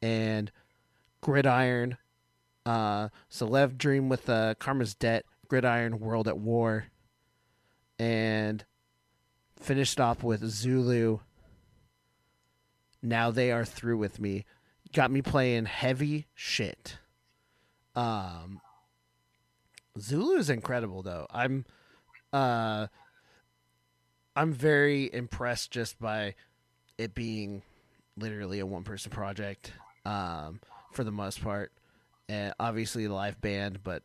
and 0.00 0.50
Gridiron. 1.20 1.98
Uh, 2.68 3.08
so 3.30 3.46
Lev 3.46 3.78
Dream 3.78 4.10
with 4.10 4.28
uh, 4.28 4.54
Karma's 4.56 4.94
Debt, 4.94 5.24
Gridiron, 5.48 6.00
World 6.00 6.28
at 6.28 6.36
War, 6.36 6.84
and 7.98 8.62
finished 9.58 9.98
off 9.98 10.22
with 10.22 10.44
Zulu. 10.44 11.20
Now 13.02 13.30
they 13.30 13.50
are 13.52 13.64
through 13.64 13.96
with 13.96 14.20
me. 14.20 14.44
Got 14.92 15.10
me 15.10 15.22
playing 15.22 15.64
heavy 15.64 16.26
shit. 16.34 16.98
Um 17.96 18.60
Zulu's 19.98 20.50
incredible 20.50 21.02
though. 21.02 21.26
I'm 21.30 21.64
uh 22.32 22.88
I'm 24.36 24.52
very 24.52 25.12
impressed 25.12 25.70
just 25.70 25.98
by 25.98 26.34
it 26.98 27.14
being 27.14 27.62
literally 28.16 28.58
a 28.58 28.66
one 28.66 28.84
person 28.84 29.10
project 29.10 29.72
um 30.04 30.60
for 30.92 31.02
the 31.02 31.10
most 31.10 31.42
part. 31.42 31.72
And 32.28 32.52
obviously 32.60 33.08
live 33.08 33.40
band, 33.40 33.82
but 33.82 34.02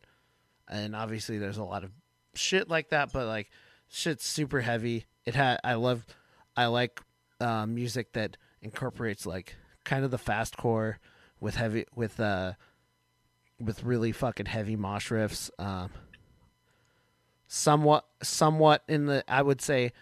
and 0.68 0.96
obviously 0.96 1.38
there's 1.38 1.58
a 1.58 1.64
lot 1.64 1.84
of 1.84 1.90
shit 2.34 2.68
like 2.68 2.90
that, 2.90 3.12
but 3.12 3.26
like 3.26 3.50
shit's 3.88 4.26
super 4.26 4.60
heavy. 4.60 5.06
It 5.24 5.34
had 5.34 5.60
I 5.62 5.74
love 5.74 6.06
I 6.56 6.66
like 6.66 7.00
uh, 7.40 7.66
music 7.66 8.12
that 8.12 8.36
incorporates 8.62 9.26
like 9.26 9.56
kind 9.84 10.04
of 10.04 10.10
the 10.10 10.18
fast 10.18 10.56
core 10.56 10.98
with 11.40 11.56
heavy 11.56 11.84
with 11.94 12.18
uh 12.18 12.52
with 13.60 13.84
really 13.84 14.12
fucking 14.12 14.46
heavy 14.46 14.76
mosh 14.76 15.10
riffs. 15.10 15.50
Um, 15.58 15.90
somewhat 17.46 18.06
somewhat 18.22 18.82
in 18.88 19.06
the 19.06 19.24
I 19.28 19.42
would 19.42 19.60
say 19.60 19.92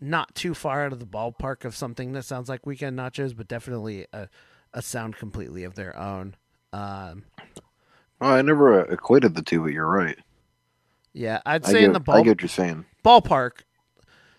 not 0.00 0.34
too 0.34 0.54
far 0.54 0.84
out 0.84 0.92
of 0.92 1.00
the 1.00 1.06
ballpark 1.06 1.64
of 1.64 1.74
something 1.74 2.12
that 2.12 2.24
sounds 2.24 2.48
like 2.48 2.66
Weekend 2.66 2.98
Nachos, 2.98 3.36
but 3.36 3.48
definitely 3.48 4.06
a 4.12 4.28
a 4.72 4.82
sound 4.82 5.16
completely 5.16 5.64
of 5.64 5.74
their 5.74 5.96
own. 5.96 6.36
Um, 6.76 7.24
Oh, 8.18 8.30
I 8.30 8.40
never 8.42 8.80
uh, 8.80 8.84
equated 8.92 9.34
the 9.34 9.42
two, 9.42 9.60
but 9.62 9.72
you're 9.72 9.86
right. 9.86 10.18
Yeah, 11.12 11.40
I'd 11.44 11.66
say 11.66 11.84
in 11.84 11.92
the 11.92 12.00
the 12.00 12.12
I 12.12 12.22
get 12.22 12.28
what 12.30 12.40
you're 12.42 12.48
saying. 12.48 12.86
ballpark, 13.04 13.60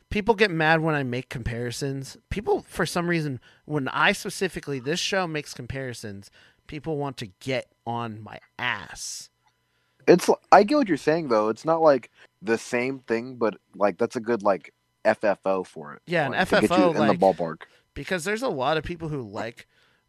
people 0.09 0.33
get 0.33 0.49
mad 0.49 0.81
when 0.81 0.95
I 0.95 1.03
make 1.03 1.29
comparisons. 1.29 2.17
People, 2.31 2.61
for 2.67 2.85
some 2.87 3.07
reason, 3.07 3.39
when 3.65 3.87
I 3.89 4.13
specifically 4.13 4.79
this 4.79 4.99
show 4.99 5.27
makes 5.27 5.53
comparisons, 5.53 6.31
people 6.65 6.97
want 6.97 7.17
to 7.17 7.27
get 7.39 7.71
on 7.85 8.21
my 8.21 8.39
ass. 8.57 9.29
It's 10.07 10.27
I 10.51 10.63
get 10.63 10.77
what 10.77 10.87
you're 10.87 10.97
saying 10.97 11.27
though. 11.27 11.49
It's 11.49 11.65
not 11.65 11.81
like 11.81 12.09
the 12.41 12.57
same 12.57 12.99
thing, 12.99 13.35
but 13.35 13.57
like 13.75 13.97
that's 13.97 14.15
a 14.15 14.21
good 14.21 14.41
like 14.41 14.73
FFO 15.05 15.65
for 15.65 15.93
it. 15.93 16.01
Yeah, 16.07 16.25
an 16.25 16.31
like, 16.31 16.49
get 16.49 16.61
you 16.63 16.67
FFO, 16.69 16.91
in 16.91 16.97
like- 16.97 17.19
the 17.19 17.25
ballpark. 17.25 17.57
because 17.93 18.23
there's 18.23 18.41
a 18.41 18.49
lot 18.49 18.77
of 18.77 18.83
people 18.83 19.09
who 19.09 19.21
like 19.21 19.67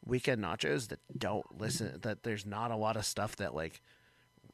weekend 0.09 0.43
nachos 0.43 0.89
that 0.89 0.98
don't 1.16 1.60
listen 1.60 1.98
that 2.02 2.24
there's 2.24 2.44
not 2.44 2.70
a 2.72 2.76
lot 2.76 2.97
of 2.97 3.05
stuff 3.05 3.36
that 3.36 3.55
like 3.55 3.80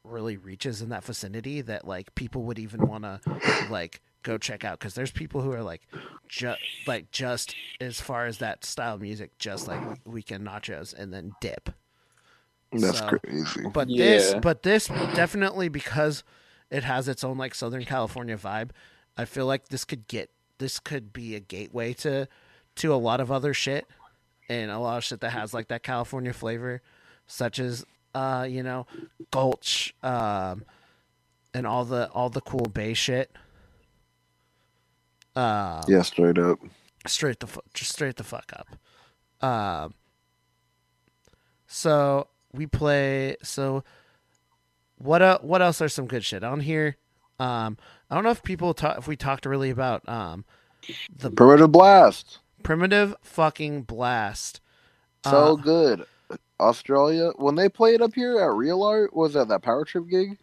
really 0.03 0.37
reaches 0.37 0.83
in 0.83 0.89
that 0.89 1.03
vicinity 1.03 1.61
that 1.61 1.87
like 1.87 2.13
people 2.13 2.43
would 2.43 2.59
even 2.59 2.85
want 2.87 3.03
to 3.03 3.19
like 3.71 4.01
go 4.21 4.37
check 4.37 4.63
out. 4.63 4.77
Because 4.77 4.93
there's 4.93 5.11
people 5.11 5.41
who 5.41 5.51
are 5.51 5.63
like 5.63 5.81
just 6.27 6.59
like 6.85 7.09
just 7.11 7.55
as 7.81 7.99
far 7.99 8.27
as 8.27 8.37
that 8.39 8.63
style 8.63 8.95
of 8.95 9.01
music 9.01 9.31
just 9.39 9.67
like 9.67 9.79
weekend 10.05 10.45
nachos 10.45 10.93
and 10.93 11.11
then 11.11 11.31
dip. 11.41 11.69
That's 12.71 12.99
So- 12.99 13.07
crazy. 13.17 13.61
but 13.73 13.87
this 13.87 14.35
but 14.41 14.61
this 14.63 14.87
definitely 14.87 15.69
because 15.69 16.23
it 16.69 16.83
has 16.83 17.07
its 17.07 17.23
own 17.23 17.37
like 17.37 17.55
southern 17.55 17.85
california 17.85 18.35
vibe 18.37 18.71
i 19.15 19.23
feel 19.23 19.45
like 19.45 19.69
this 19.69 19.85
could 19.85 20.07
get 20.07 20.29
this 20.57 20.79
could 20.79 21.13
be 21.13 21.35
a 21.35 21.39
gateway 21.39 21.93
to 21.93 22.27
to 22.75 22.93
a 22.93 22.97
lot 22.97 23.21
of 23.21 23.31
other 23.31 23.53
shit 23.53 23.87
and 24.49 24.71
a 24.71 24.79
lot 24.79 24.97
of 24.97 25.03
shit 25.03 25.19
that 25.21 25.31
has 25.31 25.53
like 25.53 25.67
that 25.67 25.83
california 25.83 26.33
flavor 26.33 26.81
such 27.27 27.59
as 27.59 27.85
uh 28.13 28.45
you 28.49 28.63
know 28.63 28.85
gulch 29.31 29.93
um 30.03 30.63
and 31.53 31.65
all 31.67 31.85
the 31.85 32.09
all 32.11 32.29
the 32.29 32.41
cool 32.41 32.65
bay 32.65 32.93
shit 32.93 33.31
uh 35.35 35.83
yeah, 35.87 36.01
straight 36.01 36.37
up. 36.37 36.59
straight 37.07 37.39
the 37.39 37.47
fu- 37.47 37.61
just 37.73 37.91
straight 37.91 38.15
the 38.15 38.23
fuck 38.23 38.51
up. 38.55 39.45
Um. 39.45 39.93
So 41.67 42.27
we 42.53 42.67
play. 42.67 43.35
So 43.43 43.83
what? 44.97 45.21
Uh, 45.21 45.39
what 45.41 45.61
else 45.61 45.81
are 45.81 45.89
some 45.89 46.07
good 46.07 46.23
shit 46.23 46.43
on 46.43 46.61
here? 46.61 46.95
Um. 47.37 47.77
I 48.09 48.15
don't 48.15 48.23
know 48.23 48.29
if 48.29 48.43
people 48.43 48.73
talk. 48.73 48.97
If 48.97 49.07
we 49.07 49.17
talked 49.17 49.45
really 49.45 49.69
about 49.69 50.07
um 50.07 50.45
the 51.13 51.31
Primitive 51.31 51.71
Blast. 51.71 52.39
Primitive 52.65 53.15
fucking 53.21 53.83
blast. 53.83 54.59
So 55.23 55.53
Uh, 55.53 55.55
good. 55.55 56.05
Australia 56.59 57.31
when 57.35 57.55
they 57.55 57.69
played 57.69 58.01
up 58.01 58.13
here 58.13 58.39
at 58.39 58.53
Real 58.53 58.81
Art 58.83 59.13
was 59.13 59.33
that 59.33 59.47
that 59.49 59.61
Power 59.61 59.85
Trip 59.85 60.07
gig? 60.09 60.37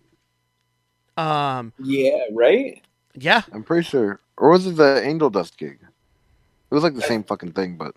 Um. 1.17 1.73
Yeah, 1.79 2.21
right. 2.33 2.83
Yeah. 3.15 3.43
I'm 3.53 3.63
pretty 3.63 3.85
sure, 3.85 4.21
or 4.37 4.51
was 4.51 4.67
it 4.67 4.77
the 4.77 5.03
Angel 5.05 5.31
Dust 5.31 5.59
gig? 5.59 5.79
It 5.83 6.75
was 6.75 6.83
like 6.83 6.95
the 6.95 7.03
same 7.03 7.23
fucking 7.25 7.53
thing, 7.53 7.77
but 7.77 7.95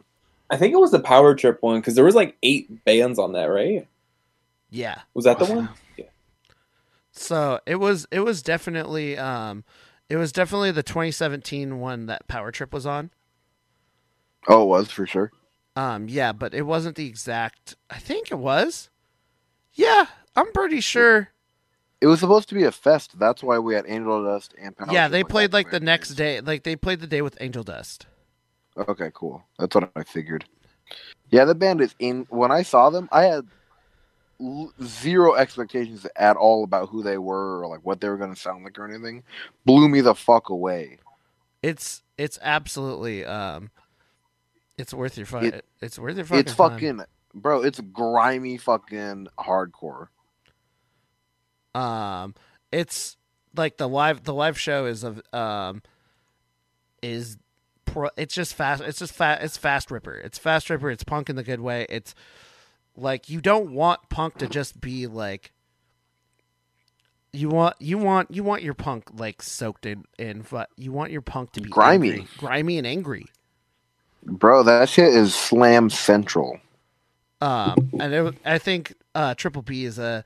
I 0.49 0.57
think 0.57 0.73
it 0.73 0.79
was 0.79 0.91
the 0.91 0.99
Power 0.99 1.33
Trip 1.35 1.61
one 1.61 1.79
because 1.79 1.95
there 1.95 2.03
was 2.03 2.15
like 2.15 2.35
eight 2.43 2.83
bands 2.83 3.19
on 3.19 3.33
that, 3.33 3.45
right? 3.45 3.87
Yeah. 4.69 5.01
Was 5.13 5.25
that 5.25 5.39
the 5.39 5.45
one? 5.45 5.69
Yeah. 5.97 6.05
So 7.11 7.59
it 7.65 7.75
was. 7.75 8.07
It 8.11 8.21
was 8.21 8.41
definitely. 8.41 9.17
Um. 9.17 9.63
It 10.09 10.17
was 10.17 10.31
definitely 10.31 10.71
the 10.71 10.83
2017 10.83 11.79
one 11.79 12.05
that 12.07 12.27
Power 12.27 12.51
Trip 12.51 12.73
was 12.73 12.85
on. 12.85 13.11
Oh, 14.47 14.63
it 14.63 14.65
was 14.65 14.91
for 14.91 15.05
sure. 15.05 15.31
Um, 15.75 16.07
yeah, 16.07 16.31
but 16.31 16.53
it 16.53 16.63
wasn't 16.63 16.95
the 16.95 17.05
exact. 17.05 17.75
I 17.89 17.99
think 17.99 18.31
it 18.31 18.39
was. 18.39 18.89
Yeah, 19.73 20.05
I'm 20.35 20.51
pretty 20.53 20.79
sure. 20.79 21.29
It 22.01 22.07
was 22.07 22.19
supposed 22.19 22.49
to 22.49 22.55
be 22.55 22.63
a 22.63 22.71
fest. 22.71 23.17
That's 23.17 23.43
why 23.43 23.59
we 23.59 23.73
had 23.73 23.85
Angel 23.87 24.23
Dust 24.23 24.53
and 24.61 24.75
Power 24.75 24.87
yeah, 24.91 25.07
they 25.07 25.23
like, 25.23 25.29
played 25.29 25.53
like 25.53 25.71
the 25.71 25.79
next 25.79 26.09
day. 26.09 26.39
Like 26.41 26.63
they 26.63 26.75
played 26.75 26.99
the 26.99 27.07
day 27.07 27.21
with 27.21 27.37
Angel 27.39 27.63
Dust. 27.63 28.05
Okay, 28.77 29.09
cool. 29.13 29.43
That's 29.57 29.73
what 29.73 29.89
I 29.95 30.03
figured. 30.03 30.45
Yeah, 31.29 31.45
the 31.45 31.55
band 31.55 31.81
is 31.81 31.95
in. 31.99 32.25
When 32.29 32.51
I 32.51 32.61
saw 32.61 32.89
them, 32.89 33.09
I 33.11 33.23
had 33.23 33.47
l- 34.39 34.73
zero 34.83 35.35
expectations 35.35 36.05
at 36.15 36.37
all 36.37 36.63
about 36.63 36.89
who 36.89 37.01
they 37.01 37.17
were 37.17 37.61
or 37.61 37.67
like 37.67 37.81
what 37.83 38.01
they 38.01 38.09
were 38.09 38.17
going 38.17 38.33
to 38.33 38.39
sound 38.39 38.63
like 38.63 38.77
or 38.77 38.87
anything. 38.87 39.23
Blew 39.65 39.89
me 39.89 40.01
the 40.01 40.15
fuck 40.15 40.49
away. 40.49 40.99
It's 41.63 42.03
it's 42.17 42.37
absolutely 42.41 43.25
um, 43.25 43.71
it's 44.77 44.93
worth 44.93 45.17
your 45.17 45.25
fucking. 45.25 45.53
It- 45.53 45.65
it's 45.81 45.97
worth 45.99 46.15
your 46.17 46.25
fucking. 46.25 46.39
it's 46.39 46.55
time. 46.55 46.71
fucking, 46.71 47.01
bro. 47.33 47.61
It's 47.63 47.79
grimy 47.79 48.57
fucking 48.57 49.27
hardcore. 49.37 50.07
Um, 51.73 52.35
it's 52.71 53.17
like 53.55 53.77
the 53.77 53.87
live 53.87 54.23
the 54.23 54.33
live 54.33 54.59
show 54.59 54.85
is 54.85 55.03
of 55.03 55.21
um, 55.33 55.81
is 57.01 57.37
pro, 57.85 58.09
it's 58.17 58.33
just 58.33 58.53
fast. 58.53 58.81
It's 58.81 58.99
just 58.99 59.13
fast. 59.13 59.43
It's 59.43 59.57
fast 59.57 59.91
ripper. 59.91 60.15
It's 60.15 60.37
fast 60.37 60.69
ripper. 60.69 60.89
It's 60.89 61.03
punk 61.03 61.29
in 61.29 61.35
the 61.35 61.43
good 61.43 61.59
way. 61.59 61.85
It's 61.89 62.15
like 62.95 63.29
you 63.29 63.41
don't 63.41 63.71
want 63.71 64.09
punk 64.09 64.37
to 64.39 64.47
just 64.47 64.79
be 64.79 65.07
like. 65.07 65.51
You 67.33 67.49
want 67.49 67.75
you 67.81 67.97
want 67.97 68.33
you 68.33 68.45
want 68.45 68.63
your 68.63 68.73
punk 68.73 69.09
like 69.19 69.41
soaked 69.41 69.85
in 69.85 70.05
in 70.17 70.45
you 70.77 70.93
want 70.93 71.11
your 71.11 71.19
punk 71.21 71.51
to 71.53 71.61
be 71.61 71.69
Grimy. 71.69 72.11
angry, 72.11 72.27
grimy 72.37 72.77
and 72.77 72.87
angry. 72.87 73.25
Bro, 74.25 74.63
that 74.63 74.89
shit 74.89 75.13
is 75.13 75.33
slam 75.35 75.89
central. 75.89 76.59
Um, 77.41 77.91
and 77.99 78.13
it, 78.13 78.35
I 78.45 78.57
think 78.57 78.93
uh, 79.13 79.35
Triple 79.35 79.61
B 79.61 79.85
is 79.85 79.99
a 79.99 80.23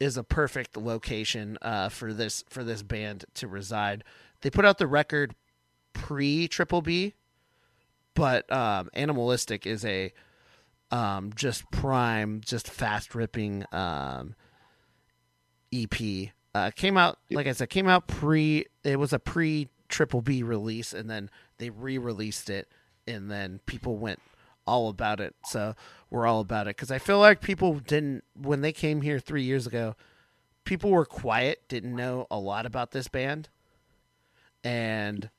is 0.00 0.16
a 0.16 0.24
perfect 0.24 0.76
location 0.76 1.58
uh, 1.62 1.88
for 1.90 2.12
this 2.12 2.42
for 2.48 2.64
this 2.64 2.82
band 2.82 3.24
to 3.34 3.46
reside. 3.46 4.02
They 4.40 4.50
put 4.50 4.64
out 4.64 4.78
the 4.78 4.86
record 4.86 5.34
pre 5.92 6.48
Triple 6.48 6.82
B, 6.82 7.14
but 8.14 8.50
um, 8.50 8.90
Animalistic 8.94 9.66
is 9.66 9.84
a 9.84 10.12
um, 10.90 11.32
just 11.34 11.70
prime, 11.70 12.40
just 12.44 12.68
fast 12.68 13.14
ripping 13.14 13.64
um, 13.72 14.34
EP. 15.72 16.30
Uh, 16.52 16.70
came 16.74 16.96
out 16.96 17.18
like 17.30 17.46
I 17.46 17.52
said, 17.52 17.70
came 17.70 17.86
out 17.86 18.08
pre. 18.08 18.66
It 18.82 18.98
was 18.98 19.12
a 19.12 19.18
pre 19.18 19.68
Triple 19.88 20.22
B 20.22 20.42
release, 20.42 20.92
and 20.92 21.10
then 21.10 21.30
they 21.58 21.70
re 21.70 21.98
released 21.98 22.48
it, 22.50 22.68
and 23.06 23.30
then 23.30 23.60
people 23.66 23.96
went 23.96 24.20
all 24.66 24.88
about 24.88 25.20
it. 25.20 25.34
So 25.44 25.74
we're 26.10 26.26
all 26.26 26.40
about 26.40 26.66
it 26.66 26.76
because 26.76 26.90
I 26.90 26.98
feel 26.98 27.18
like 27.18 27.40
people 27.40 27.74
didn't 27.74 28.24
when 28.34 28.60
they 28.60 28.72
came 28.72 29.02
here 29.02 29.18
three 29.18 29.42
years 29.42 29.66
ago. 29.66 29.96
People 30.64 30.90
were 30.90 31.06
quiet, 31.06 31.62
didn't 31.68 31.96
know 31.96 32.26
a 32.30 32.38
lot 32.38 32.66
about 32.66 32.92
this 32.92 33.08
band, 33.08 33.48
and 34.62 35.30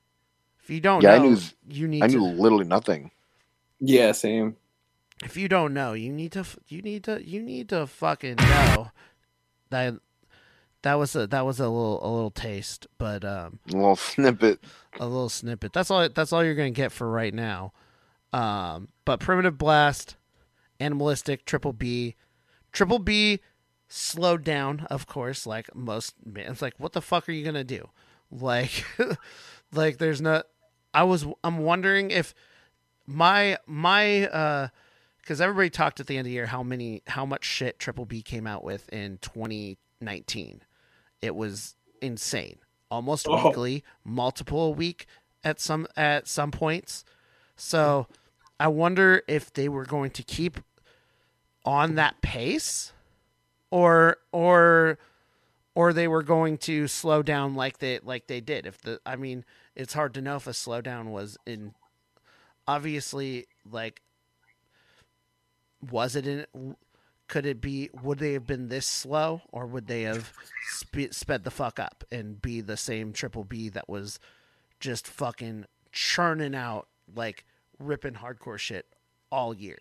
if 0.62 0.68
you 0.70 0.80
don't 0.80 1.02
yeah, 1.02 1.18
know, 1.18 1.24
I 1.24 1.28
knew. 1.28 1.38
you 1.68 1.88
need 1.88 2.02
I 2.02 2.08
to. 2.08 2.16
knew 2.16 2.24
literally 2.24 2.64
nothing. 2.64 3.10
Yeah, 3.80 4.12
same. 4.12 4.56
If 5.24 5.36
you 5.36 5.48
don't 5.48 5.72
know, 5.72 5.92
you 5.92 6.12
need 6.12 6.32
to. 6.32 6.44
You 6.68 6.82
need 6.82 7.04
to. 7.04 7.24
You 7.24 7.40
need 7.40 7.68
to 7.70 7.86
fucking 7.86 8.36
know 8.36 8.90
that 9.70 9.94
that 10.82 10.94
was 10.94 11.14
a 11.16 11.26
that 11.28 11.44
was 11.46 11.60
a 11.60 11.68
little 11.68 12.04
a 12.04 12.10
little 12.10 12.30
taste, 12.30 12.86
but 12.98 13.24
um, 13.24 13.58
A 13.70 13.76
little 13.76 13.96
snippet. 13.96 14.62
a 15.00 15.06
little 15.06 15.28
snippet. 15.28 15.72
That's 15.72 15.90
all. 15.90 16.08
That's 16.08 16.32
all 16.32 16.44
you're 16.44 16.54
gonna 16.54 16.70
get 16.70 16.92
for 16.92 17.08
right 17.10 17.32
now. 17.34 17.72
Um, 18.32 18.88
but 19.04 19.20
primitive 19.20 19.58
blast, 19.58 20.16
animalistic, 20.80 21.44
triple 21.44 21.72
B, 21.72 22.16
triple 22.72 22.98
B, 22.98 23.40
slowed 23.88 24.42
down, 24.44 24.86
of 24.90 25.06
course, 25.06 25.46
like 25.46 25.74
most 25.74 26.14
bands. 26.24 26.62
Like, 26.62 26.74
what 26.78 26.92
the 26.92 27.02
fuck 27.02 27.28
are 27.28 27.32
you 27.32 27.44
gonna 27.44 27.64
do? 27.64 27.88
Like, 28.30 28.84
like 29.72 29.98
there's 29.98 30.20
not. 30.20 30.46
I 30.94 31.04
was. 31.04 31.26
I'm 31.44 31.58
wondering 31.58 32.10
if 32.10 32.34
my 33.06 33.58
my 33.66 34.26
uh, 34.28 34.68
because 35.20 35.40
everybody 35.40 35.70
talked 35.70 36.00
at 36.00 36.06
the 36.06 36.16
end 36.16 36.22
of 36.22 36.30
the 36.30 36.32
year 36.32 36.46
how 36.46 36.62
many 36.62 37.02
how 37.06 37.24
much 37.26 37.44
shit 37.44 37.78
triple 37.78 38.04
B 38.06 38.22
came 38.22 38.46
out 38.46 38.64
with 38.64 38.88
in 38.88 39.18
2019. 39.18 40.62
It 41.22 41.34
was 41.34 41.76
insane. 42.02 42.58
Almost 42.90 43.26
Oh. 43.28 43.46
weekly, 43.48 43.84
multiple 44.04 44.64
a 44.66 44.70
week 44.70 45.06
at 45.42 45.60
some 45.60 45.86
at 45.96 46.28
some 46.28 46.50
points. 46.50 47.04
So 47.56 48.06
I 48.60 48.68
wonder 48.68 49.22
if 49.26 49.52
they 49.52 49.68
were 49.68 49.84
going 49.86 50.10
to 50.10 50.22
keep 50.22 50.58
on 51.64 51.94
that 51.94 52.20
pace 52.20 52.92
or 53.70 54.18
or 54.32 54.98
or 55.74 55.92
they 55.94 56.06
were 56.06 56.22
going 56.22 56.58
to 56.58 56.86
slow 56.86 57.22
down 57.22 57.54
like 57.54 57.78
they 57.78 57.98
like 58.00 58.26
they 58.26 58.40
did. 58.40 58.66
If 58.66 58.82
the 58.82 59.00
I 59.06 59.16
mean, 59.16 59.44
it's 59.74 59.94
hard 59.94 60.12
to 60.14 60.20
know 60.20 60.36
if 60.36 60.46
a 60.46 60.50
slowdown 60.50 61.06
was 61.06 61.38
in 61.46 61.74
obviously 62.68 63.46
like 63.70 64.02
was 65.90 66.14
it 66.14 66.26
in 66.26 66.46
could 67.32 67.46
it 67.46 67.62
be 67.62 67.88
would 68.02 68.18
they 68.18 68.34
have 68.34 68.46
been 68.46 68.68
this 68.68 68.84
slow 68.86 69.40
or 69.52 69.64
would 69.66 69.86
they 69.86 70.02
have 70.02 70.34
spe- 70.68 71.12
sped 71.12 71.44
the 71.44 71.50
fuck 71.50 71.80
up 71.80 72.04
and 72.12 72.42
be 72.42 72.60
the 72.60 72.76
same 72.76 73.10
triple 73.10 73.42
b 73.42 73.70
that 73.70 73.88
was 73.88 74.20
just 74.80 75.06
fucking 75.06 75.64
churning 75.92 76.54
out 76.54 76.88
like 77.16 77.46
ripping 77.78 78.12
hardcore 78.12 78.58
shit 78.58 78.84
all 79.30 79.54
year 79.54 79.78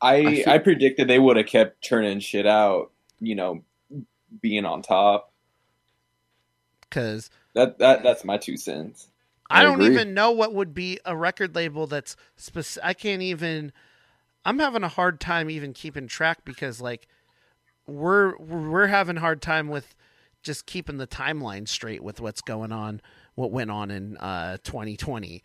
I 0.00 0.24
feel- 0.36 0.48
I 0.48 0.56
predicted 0.58 1.08
they 1.08 1.18
would 1.18 1.36
have 1.36 1.44
kept 1.46 1.82
churning 1.82 2.20
shit 2.20 2.46
out. 2.46 2.90
You 3.20 3.34
know, 3.34 3.62
being 4.40 4.64
on 4.64 4.80
top. 4.82 5.30
because 6.80 7.30
That 7.54 7.78
that 7.78 8.02
that's 8.02 8.24
my 8.24 8.36
two 8.38 8.56
cents. 8.56 9.08
I, 9.50 9.60
I 9.60 9.62
don't 9.62 9.80
agree. 9.80 9.92
even 9.94 10.14
know 10.14 10.30
what 10.32 10.54
would 10.54 10.72
be 10.74 10.98
a 11.04 11.14
record 11.16 11.54
label 11.54 11.86
that's 11.86 12.16
spec- 12.36 12.82
I 12.82 12.94
can't 12.94 13.22
even. 13.22 13.72
I'm 14.44 14.58
having 14.58 14.82
a 14.82 14.88
hard 14.88 15.20
time 15.20 15.48
even 15.50 15.72
keeping 15.72 16.06
track 16.06 16.44
because 16.44 16.80
like 16.80 17.08
we're 17.86 18.36
we're 18.38 18.86
having 18.88 19.16
a 19.16 19.20
hard 19.20 19.40
time 19.42 19.68
with 19.68 19.94
just 20.42 20.66
keeping 20.66 20.98
the 20.98 21.06
timeline 21.06 21.66
straight 21.66 22.02
with 22.02 22.20
what's 22.20 22.42
going 22.42 22.72
on, 22.72 23.00
what 23.34 23.50
went 23.50 23.70
on 23.70 23.90
in 23.90 24.16
uh 24.18 24.58
2020. 24.64 25.42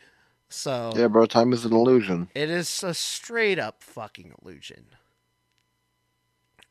So 0.49 0.91
Yeah, 0.95 1.07
bro. 1.07 1.26
Time 1.26 1.53
is 1.53 1.63
an 1.65 1.73
illusion. 1.73 2.30
it 2.35 2.49
is 2.49 2.84
a 2.84 2.93
straight 2.93 3.59
up 3.59 3.81
fucking 3.84 4.34
illusion. 4.41 4.88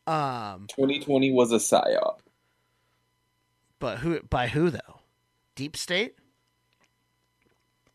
Um, 0.07 0.67
2020 0.71 1.33
was 1.33 1.53
a 1.53 1.57
psyop. 1.57 2.19
but 3.79 3.99
who 3.99 4.21
by 4.23 4.49
who 4.49 4.71
though? 4.71 5.01
Deep 5.55 5.77
State? 5.77 6.15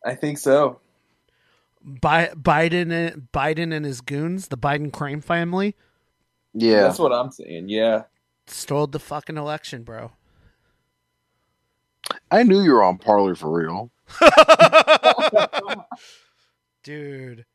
I 0.05 0.15
think 0.15 0.37
so. 0.37 0.79
Bi- 1.83 2.31
Biden 2.35 2.91
and 2.91 3.27
Biden 3.33 3.73
and 3.73 3.85
his 3.85 4.01
goons, 4.01 4.47
the 4.47 4.57
Biden 4.57 4.91
crime 4.93 5.21
family, 5.21 5.75
Yeah. 6.53 6.81
That's 6.83 6.99
what 6.99 7.11
I'm 7.11 7.31
saying. 7.31 7.69
Yeah. 7.69 8.03
stole 8.47 8.87
the 8.87 8.99
fucking 8.99 9.37
election, 9.37 9.83
bro. 9.83 10.11
I 12.31 12.43
knew 12.43 12.61
you 12.61 12.73
were 12.73 12.83
on 12.83 12.97
Parler 12.97 13.35
for 13.35 13.51
real. 13.51 13.91
Dude. 16.83 17.45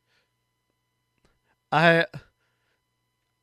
I 1.71 2.07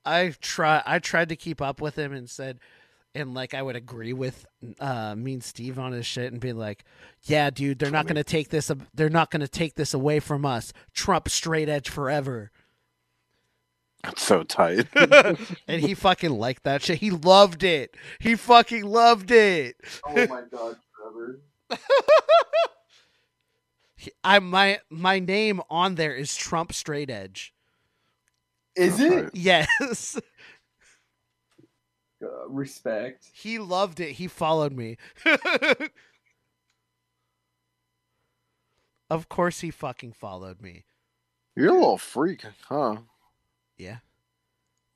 I 0.03 0.33
try 0.41 0.81
I 0.85 0.99
tried 0.99 1.29
to 1.29 1.35
keep 1.35 1.61
up 1.61 1.79
with 1.81 1.97
him 1.97 2.11
and 2.13 2.29
said 2.29 2.59
and 3.15 3.33
like 3.33 3.53
I 3.53 3.61
would 3.61 3.75
agree 3.75 4.13
with 4.13 4.45
uh 4.79 5.15
me 5.15 5.33
and 5.33 5.43
Steve 5.43 5.79
on 5.79 5.91
his 5.93 6.05
shit 6.05 6.31
and 6.31 6.41
be 6.41 6.53
like, 6.53 6.83
"Yeah, 7.23 7.49
dude, 7.49 7.79
they're 7.79 7.91
not 7.91 8.05
going 8.05 8.15
to 8.17 8.23
take 8.23 8.49
this 8.49 8.71
they're 8.93 9.09
not 9.09 9.31
going 9.31 9.41
to 9.41 9.47
take 9.47 9.75
this 9.75 9.93
away 9.93 10.19
from 10.19 10.45
us. 10.45 10.73
Trump 10.93 11.29
straight 11.29 11.69
edge 11.69 11.89
forever." 11.89 12.51
That's 14.03 14.21
so 14.21 14.43
tight. 14.43 14.87
and 15.67 15.81
he 15.81 15.95
fucking 15.95 16.29
liked 16.29 16.63
that 16.63 16.83
shit. 16.83 16.99
He 16.99 17.09
loved 17.09 17.63
it. 17.63 17.95
He 18.19 18.35
fucking 18.35 18.83
loved 18.83 19.31
it. 19.31 19.77
Oh 20.05 20.27
my 20.27 20.43
god, 20.51 20.77
Trevor. 20.95 21.39
I 24.23 24.39
my 24.39 24.79
my 24.89 25.19
name 25.19 25.61
on 25.69 25.95
there 25.95 26.13
is 26.13 26.35
Trump 26.35 26.73
straight 26.73 27.09
edge. 27.09 27.53
Is 28.75 28.99
it? 28.99 29.31
Yes. 29.33 30.19
Uh, 32.25 32.47
respect. 32.49 33.29
He 33.33 33.59
loved 33.59 33.99
it. 33.99 34.13
He 34.13 34.27
followed 34.27 34.73
me. 34.73 34.97
of 39.09 39.29
course 39.29 39.59
he 39.61 39.69
fucking 39.71 40.13
followed 40.13 40.61
me. 40.61 40.85
You're 41.55 41.69
a 41.69 41.73
little 41.73 41.97
freak, 41.97 42.43
huh? 42.67 42.97
Yeah. 43.77 43.97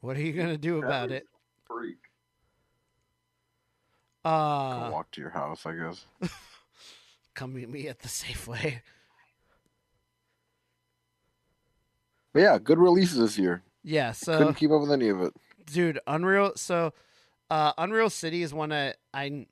What 0.02 0.18
are 0.18 0.22
you 0.22 0.34
going 0.34 0.50
to 0.50 0.58
do 0.58 0.82
about 0.84 1.12
it? 1.12 1.26
Freak. 1.68 1.98
Go 4.26 4.32
Uh 4.32 4.90
walk 4.92 5.12
to 5.12 5.22
your 5.22 5.30
house, 5.30 5.66
I 5.66 5.74
guess. 5.74 6.06
come 7.34 7.54
meet 7.54 7.70
me 7.70 7.88
at 7.88 8.00
the 8.00 8.08
Safeway. 8.08 8.82
But 12.34 12.42
yeah, 12.42 12.58
good 12.58 12.78
releases 12.80 13.18
this 13.18 13.38
year. 13.38 13.62
Yeah, 13.84 14.12
so 14.12 14.38
Couldn't 14.38 14.56
keep 14.56 14.72
up 14.72 14.82
with 14.82 14.92
any 14.92 15.10
of 15.10 15.22
it. 15.22 15.34
dude 15.66 16.00
unreal 16.08 16.54
so 16.56 16.94
uh 17.50 17.74
unreal 17.78 18.10
city 18.10 18.42
is 18.44 18.54
one 18.54 18.70
that 18.70 18.98
i 19.14 19.46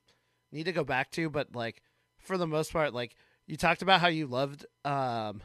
need 0.51 0.63
to 0.63 0.71
go 0.71 0.83
back 0.83 1.09
to 1.11 1.29
but 1.29 1.55
like 1.55 1.81
for 2.17 2.37
the 2.37 2.47
most 2.47 2.71
part 2.71 2.93
like 2.93 3.15
you 3.45 3.55
talked 3.57 3.81
about 3.81 3.99
how 4.01 4.07
you 4.07 4.27
loved 4.27 4.65
um 4.85 5.41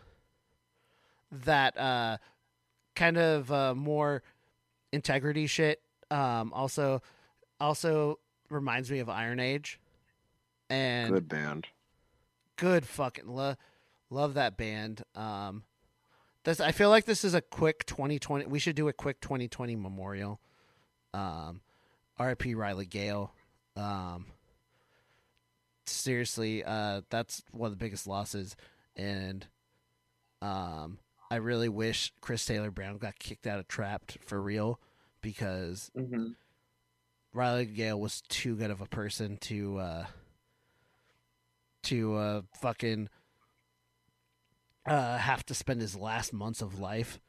that 1.30 1.76
uh 1.78 2.16
kind 2.94 3.16
of 3.16 3.50
uh 3.50 3.74
more 3.74 4.22
integrity 4.92 5.46
shit 5.46 5.80
um 6.10 6.52
also 6.52 7.00
also 7.60 8.18
reminds 8.50 8.90
me 8.90 8.98
of 8.98 9.08
iron 9.08 9.40
age 9.40 9.80
and 10.68 11.12
Good 11.12 11.28
band. 11.28 11.68
good 12.56 12.84
fucking 12.86 13.26
love 13.28 13.56
love 14.10 14.34
that 14.34 14.58
band 14.58 15.02
um 15.14 15.62
this 16.44 16.60
i 16.60 16.70
feel 16.72 16.90
like 16.90 17.06
this 17.06 17.24
is 17.24 17.32
a 17.32 17.40
quick 17.40 17.86
2020 17.86 18.44
we 18.46 18.58
should 18.58 18.76
do 18.76 18.88
a 18.88 18.92
quick 18.92 19.20
2020 19.22 19.74
memorial 19.76 20.38
um 21.14 21.60
rip 22.26 22.42
riley 22.54 22.86
gale 22.86 23.32
um 23.76 24.26
seriously 25.86 26.62
uh 26.64 27.00
that's 27.10 27.42
one 27.52 27.66
of 27.70 27.78
the 27.78 27.82
biggest 27.84 28.06
losses 28.06 28.56
and 28.96 29.46
um 30.40 30.98
i 31.30 31.36
really 31.36 31.68
wish 31.68 32.12
chris 32.20 32.44
taylor 32.44 32.70
brown 32.70 32.98
got 32.98 33.18
kicked 33.18 33.46
out 33.46 33.58
of 33.58 33.68
Trapt 33.68 34.18
for 34.24 34.40
real 34.40 34.78
because 35.20 35.90
Mm-hmm. 35.96 36.28
Riley 37.34 37.64
Gale 37.64 37.98
was 37.98 38.20
too 38.28 38.54
good 38.56 38.70
of 38.70 38.80
a 38.82 38.86
person 38.86 39.38
to 39.42 39.78
uh 39.78 40.06
to 41.84 42.14
uh 42.14 42.42
fucking 42.60 43.08
uh 44.86 45.16
have 45.18 45.44
to 45.46 45.54
spend 45.54 45.80
his 45.80 45.96
last 45.96 46.32
months 46.32 46.60
of 46.60 46.78
life 46.78 47.20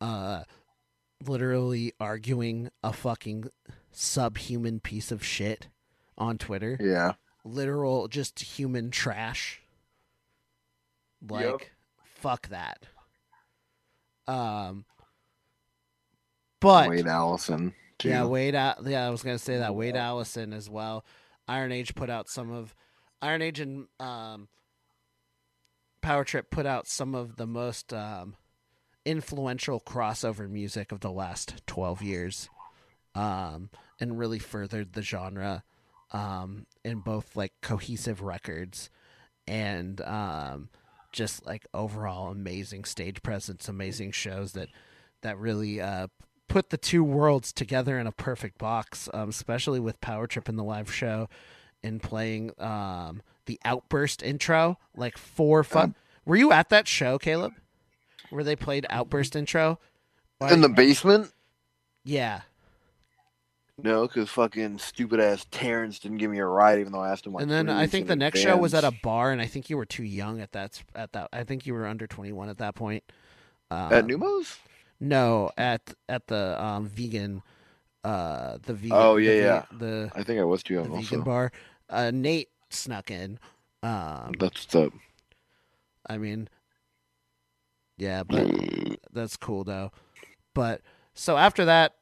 uh 0.00 0.44
literally 1.26 1.92
arguing 2.00 2.70
a 2.82 2.92
fucking 2.92 3.48
subhuman 3.92 4.80
piece 4.80 5.10
of 5.12 5.24
shit 5.24 5.68
on 6.18 6.38
Twitter. 6.38 6.76
Yeah. 6.80 7.12
Literal 7.44 8.08
just 8.08 8.38
human 8.40 8.90
trash. 8.90 9.62
Like 11.28 11.44
Yep. 11.44 11.60
fuck 12.16 12.48
that. 12.48 12.84
Um 14.26 14.84
but 16.60 16.88
Wade 16.90 17.06
Allison. 17.06 17.74
Too. 17.98 18.08
yeah, 18.10 18.24
Wade. 18.24 18.54
Al- 18.54 18.86
Yeah, 18.86 19.06
I 19.06 19.10
was 19.10 19.22
gonna 19.22 19.38
say 19.38 19.58
that 19.58 19.74
Wade 19.74 19.96
Allison 19.96 20.52
as 20.52 20.68
well. 20.68 21.04
Iron 21.48 21.72
Age 21.72 21.94
put 21.94 22.10
out 22.10 22.28
some 22.28 22.50
of 22.52 22.74
Iron 23.22 23.42
Age 23.42 23.60
and 23.60 23.86
um, 23.98 24.48
Power 26.00 26.24
Trip 26.24 26.50
put 26.50 26.64
out 26.64 26.86
some 26.86 27.14
of 27.14 27.36
the 27.36 27.46
most 27.46 27.92
um, 27.92 28.36
influential 29.04 29.80
crossover 29.80 30.48
music 30.48 30.92
of 30.92 31.00
the 31.00 31.10
last 31.10 31.62
twelve 31.66 32.00
years, 32.02 32.48
um, 33.14 33.70
and 33.98 34.18
really 34.18 34.38
furthered 34.38 34.92
the 34.92 35.02
genre 35.02 35.64
um, 36.12 36.66
in 36.84 37.00
both 37.00 37.36
like 37.36 37.52
cohesive 37.60 38.22
records 38.22 38.90
and 39.46 40.00
um, 40.02 40.68
just 41.12 41.44
like 41.46 41.66
overall 41.74 42.30
amazing 42.30 42.84
stage 42.84 43.22
presence, 43.22 43.68
amazing 43.68 44.12
shows 44.12 44.52
that 44.52 44.68
that 45.22 45.38
really 45.38 45.80
uh, 45.80 46.06
put 46.48 46.70
the 46.70 46.76
two 46.78 47.04
worlds 47.04 47.52
together 47.52 47.98
in 47.98 48.06
a 48.06 48.12
perfect 48.12 48.58
box, 48.58 49.08
um, 49.12 49.28
especially 49.28 49.80
with 49.80 50.00
Power 50.00 50.26
Trip 50.26 50.48
in 50.48 50.56
the 50.56 50.64
live 50.64 50.92
show 50.92 51.28
and 51.82 52.02
playing 52.02 52.52
um, 52.58 53.22
the 53.46 53.58
Outburst 53.64 54.22
intro 54.22 54.78
like 54.96 55.16
four. 55.18 55.62
Fu- 55.64 55.78
Were 56.24 56.36
you 56.36 56.52
at 56.52 56.68
that 56.70 56.86
show, 56.88 57.18
Caleb? 57.18 57.52
Where 58.30 58.44
they 58.44 58.56
played 58.56 58.86
Outburst 58.90 59.34
intro? 59.36 59.78
In 60.52 60.60
the 60.60 60.68
basement? 60.68 61.32
Yeah. 62.04 62.42
No, 63.82 64.06
because 64.06 64.28
fucking 64.30 64.78
stupid 64.78 65.20
ass 65.20 65.46
Terrence 65.50 65.98
didn't 65.98 66.18
give 66.18 66.30
me 66.30 66.38
a 66.38 66.46
ride, 66.46 66.78
even 66.78 66.92
though 66.92 67.00
I 67.00 67.10
asked 67.10 67.26
him. 67.26 67.32
Like 67.32 67.42
and 67.42 67.50
then 67.50 67.68
I 67.68 67.86
think 67.86 68.06
the 68.06 68.16
next 68.16 68.40
show 68.40 68.56
was 68.56 68.74
at 68.74 68.84
a 68.84 68.92
bar, 69.02 69.30
and 69.32 69.40
I 69.40 69.46
think 69.46 69.70
you 69.70 69.76
were 69.76 69.86
too 69.86 70.04
young 70.04 70.40
at 70.40 70.52
that. 70.52 70.82
At 70.94 71.12
that, 71.12 71.28
I 71.32 71.44
think 71.44 71.66
you 71.66 71.74
were 71.74 71.86
under 71.86 72.06
twenty 72.06 72.32
one 72.32 72.48
at 72.48 72.58
that 72.58 72.74
point. 72.74 73.04
Um, 73.70 73.92
at 73.92 74.06
Numos. 74.06 74.58
No, 74.98 75.50
at 75.56 75.94
at 76.08 76.26
the 76.26 76.62
um, 76.62 76.86
vegan, 76.86 77.42
uh, 78.04 78.58
the 78.62 78.74
vegan. 78.74 78.96
Oh 78.96 79.16
yeah, 79.16 79.30
ve- 79.30 79.38
yeah. 79.38 79.64
The 79.78 80.12
I 80.14 80.22
think 80.22 80.40
I 80.40 80.44
was 80.44 80.62
too 80.62 80.74
young. 80.74 80.84
the 80.84 80.90
young. 80.90 81.02
vegan 81.02 81.18
Also, 81.20 81.24
bar. 81.24 81.52
Uh, 81.88 82.10
Nate 82.12 82.50
snuck 82.68 83.10
in. 83.10 83.38
Um, 83.82 84.32
that's 84.38 84.66
the 84.66 84.90
I 86.06 86.18
mean, 86.18 86.48
yeah, 87.96 88.24
but 88.24 88.50
that's 89.12 89.36
cool 89.36 89.64
though. 89.64 89.92
But 90.54 90.82
so 91.14 91.36
after 91.36 91.64
that, 91.64 91.94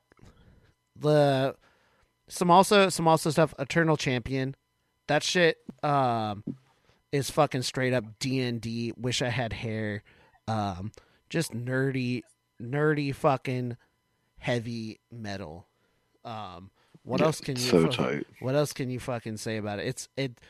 the 0.99 1.55
some 2.29 2.51
also 2.51 2.89
some 2.89 3.09
also 3.09 3.31
stuff. 3.31 3.55
Eternal 3.59 3.97
Champion, 3.97 4.55
that 5.07 5.23
shit 5.23 5.59
um 5.83 6.45
is 7.13 7.31
fucking 7.31 7.63
straight 7.63 7.93
up 7.95 8.05
D 8.19 8.41
and 8.41 8.61
D. 8.61 8.93
Wish 8.97 9.23
I 9.23 9.29
had 9.31 9.53
hair. 9.53 10.03
Um, 10.47 10.93
just 11.31 11.53
nerdy, 11.53 12.23
nerdy 12.63 13.15
fucking 13.15 13.77
heavy 14.39 15.01
metal. 15.11 15.67
Um, 16.25 16.71
what 17.03 17.21
Yeah, 17.21 17.27
else 17.27 17.41
can 17.41 17.57
you? 17.57 17.63
so 17.63 17.83
fuck- 17.85 17.93
tight. 17.93 18.27
What 18.41 18.55
else 18.55 18.73
can 18.73 18.91
you 18.91 19.01
fucking 19.01 19.37
say 19.39 19.57
about 19.57 19.79
it? 19.79 19.87
It's 19.87 20.09
it 20.17 20.41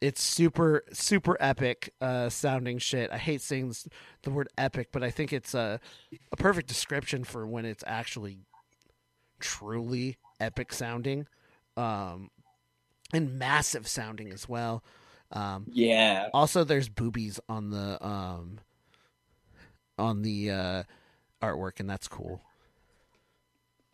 it's 0.00 0.20
super 0.20 0.82
super 0.92 1.36
epic 1.38 1.94
uh 2.00 2.28
sounding 2.28 2.76
shit 2.78 3.08
i 3.12 3.16
hate 3.18 3.40
saying 3.40 3.68
this, 3.68 3.86
the 4.24 4.30
word 4.30 4.48
epic 4.58 4.88
but 4.90 5.00
i 5.00 5.12
think 5.12 5.32
it's 5.32 5.54
a, 5.54 5.78
a 6.32 6.36
perfect 6.36 6.66
description 6.66 7.22
for 7.22 7.46
when 7.46 7.64
it's 7.64 7.84
actually 7.86 8.38
truly 9.38 10.16
epic 10.42 10.72
sounding 10.72 11.26
um 11.76 12.30
and 13.14 13.38
massive 13.38 13.86
sounding 13.86 14.32
as 14.32 14.48
well. 14.48 14.82
Um, 15.32 15.66
Yeah. 15.70 16.28
Also, 16.34 16.64
there's 16.64 16.88
boobies 16.88 17.38
on 17.48 17.70
the 17.70 18.04
um, 18.06 18.58
on 19.98 20.22
the 20.22 20.50
uh, 20.50 20.82
artwork, 21.42 21.78
and 21.80 21.88
that's 21.88 22.08
cool, 22.08 22.40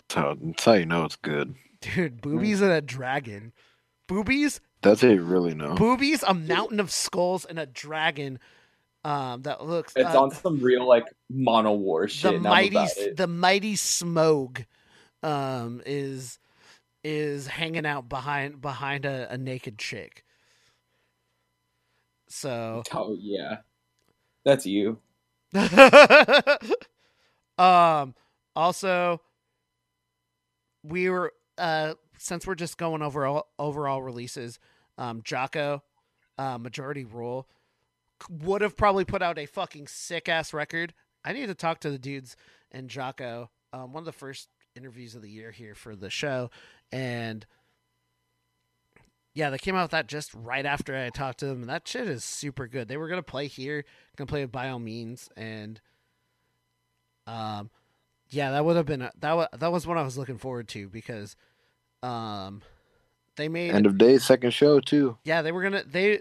That's 0.09 0.15
how, 0.15 0.37
that's 0.41 0.65
how 0.65 0.73
you 0.75 0.87
know 0.87 1.05
it's 1.05 1.17
good. 1.17 1.55
dude. 1.81 2.21
Boobies 2.21 2.61
and 2.61 2.71
a 2.73 2.81
dragon. 2.81 3.53
Boobies, 4.09 4.61
That's 4.83 5.03
how 5.03 5.09
you 5.09 5.23
really 5.23 5.55
know. 5.55 5.75
boobies, 5.75 6.23
a 6.27 6.33
mountain 6.35 6.81
of 6.81 6.91
skulls, 6.91 7.45
and 7.45 7.59
a 7.59 7.67
dragon. 7.67 8.39
Um, 9.05 9.43
that 9.43 9.65
looks. 9.65 9.93
It's 9.97 10.15
uh, 10.15 10.23
on 10.23 10.31
some 10.31 10.61
real 10.61 10.87
like 10.87 11.05
Manowar 11.33 12.09
shit. 12.09 12.33
the 12.33 12.39
mighty 12.41 12.87
the 13.17 13.27
mighty 13.27 13.75
Smaug 13.75 14.65
um 15.23 15.83
is 15.87 16.39
is 17.05 17.47
hanging 17.47 17.87
out 17.87 18.09
behind 18.09 18.61
behind 18.61 19.05
a, 19.05 19.33
a 19.33 19.39
naked 19.39 19.79
chick. 19.79 20.25
So 22.29 22.83
Oh 22.93 23.17
yeah, 23.19 23.59
that's 24.45 24.67
you. 24.67 24.99
um 27.59 28.15
also 28.55 29.21
we 30.83 31.09
were 31.09 31.33
uh 31.57 31.95
since 32.19 32.47
we're 32.47 32.55
just 32.55 32.77
going 32.77 33.03
over 33.03 33.25
all 33.27 33.49
overall 33.59 34.03
releases 34.03 34.59
um 34.99 35.23
jocko 35.25 35.83
uh 36.37 36.59
majority 36.59 37.05
rule 37.05 37.49
would 38.29 38.61
have 38.61 38.77
probably 38.77 39.05
put 39.05 39.23
out 39.23 39.39
a 39.39 39.47
fucking 39.47 39.87
sick 39.87 40.29
ass 40.29 40.53
record. 40.53 40.93
I 41.25 41.33
need 41.33 41.47
to 41.47 41.55
talk 41.55 41.81
to 41.81 41.91
the 41.91 41.99
dudes 41.99 42.37
and 42.71 42.91
jocko. 42.91 43.51
Um 43.73 43.93
one 43.93 44.03
of 44.03 44.07
the 44.07 44.13
first 44.13 44.49
interviews 44.79 45.15
of 45.15 45.23
the 45.23 45.31
year 45.31 45.51
here 45.51 45.75
for 45.75 45.95
the 45.95 46.09
show 46.09 46.51
and 46.93 47.45
yeah 49.35 49.51
they 49.51 49.59
came 49.59 49.75
out 49.75 49.83
with 49.83 49.91
that 49.91 50.07
just 50.07 50.33
right 50.33 50.65
after 50.65 50.97
i 50.97 51.11
talked 51.11 51.39
to 51.41 51.47
them 51.47 51.61
and 51.61 51.69
that 51.69 51.87
shit 51.87 52.09
is 52.09 52.25
super 52.25 52.67
good 52.67 52.89
they 52.89 52.97
were 52.97 53.09
gonna 53.09 53.23
play 53.23 53.47
here 53.47 53.85
gonna 54.17 54.27
play 54.27 54.43
with 54.43 54.53
by 54.53 54.69
all 54.71 54.79
means 54.79 55.29
and 55.37 55.81
um, 57.29 57.71
yeah, 58.31 58.53
that 58.53 58.65
would 58.65 58.77
have 58.77 58.87
been 58.87 59.03
a, 59.03 59.13
that. 59.21 59.37
Was, 59.37 59.49
that 59.59 59.71
was 59.71 59.87
what 59.87 59.99
I 59.99 60.03
was 60.03 60.17
looking 60.17 60.39
forward 60.39 60.69
to 60.69 60.89
because, 60.89 61.37
um, 62.03 62.63
they 63.37 63.49
made 63.49 63.71
End 63.73 63.87
of 63.87 63.99
day, 63.99 64.19
second 64.19 64.53
show 64.53 64.81
too. 64.81 65.19
yeah 65.25 65.43
they 65.43 65.53
were 65.53 65.63
gonna 65.63 65.85
they 65.87 66.21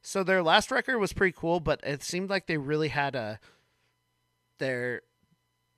so 0.00 0.22
their 0.22 0.42
last 0.42 0.70
record 0.70 0.98
was 0.98 1.12
pretty 1.12 1.34
cool, 1.36 1.60
but 1.60 1.80
it 1.82 2.02
seemed 2.02 2.30
like 2.30 2.46
they 2.46 2.56
really 2.56 2.88
had 2.88 3.14
a 3.14 3.38
their 4.58 5.02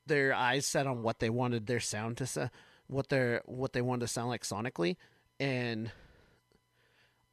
their 0.07 0.35
eyes 0.35 0.67
set 0.67 0.87
on 0.87 1.03
what 1.03 1.19
they 1.21 1.31
wanted 1.31 1.67
their 1.67 1.81
sound 1.81 2.17
to 2.19 2.27
sa- 2.27 2.49
what 2.89 3.09
their 3.09 3.43
what 3.47 3.73
they 3.73 3.83
wanted 3.83 4.01
to 4.03 4.09
sound 4.09 4.29
like 4.29 4.43
sonically, 4.45 4.97
and 5.41 5.91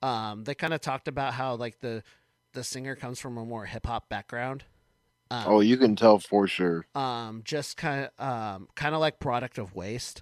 um, 0.02 0.44
they 0.44 0.56
kind 0.56 0.74
of 0.74 0.82
talked 0.82 1.08
about 1.08 1.34
how 1.34 1.56
like 1.56 1.80
the 1.80 2.04
the 2.54 2.64
singer 2.64 2.96
comes 2.96 3.20
from 3.20 3.38
a 3.38 3.46
more 3.46 3.66
hip 3.66 3.86
hop 3.86 4.10
background. 4.10 4.64
Um, 5.32 5.44
Oh, 5.48 5.60
you 5.62 5.78
can 5.78 5.96
tell 5.96 6.20
for 6.20 6.48
sure. 6.48 6.86
um 6.96 7.42
just 7.44 7.76
kind 7.78 8.10
of 8.18 8.26
um 8.28 8.68
kind 8.76 8.94
of 8.94 9.02
like 9.02 9.20
product 9.20 9.58
of 9.58 9.74
waste 9.76 10.22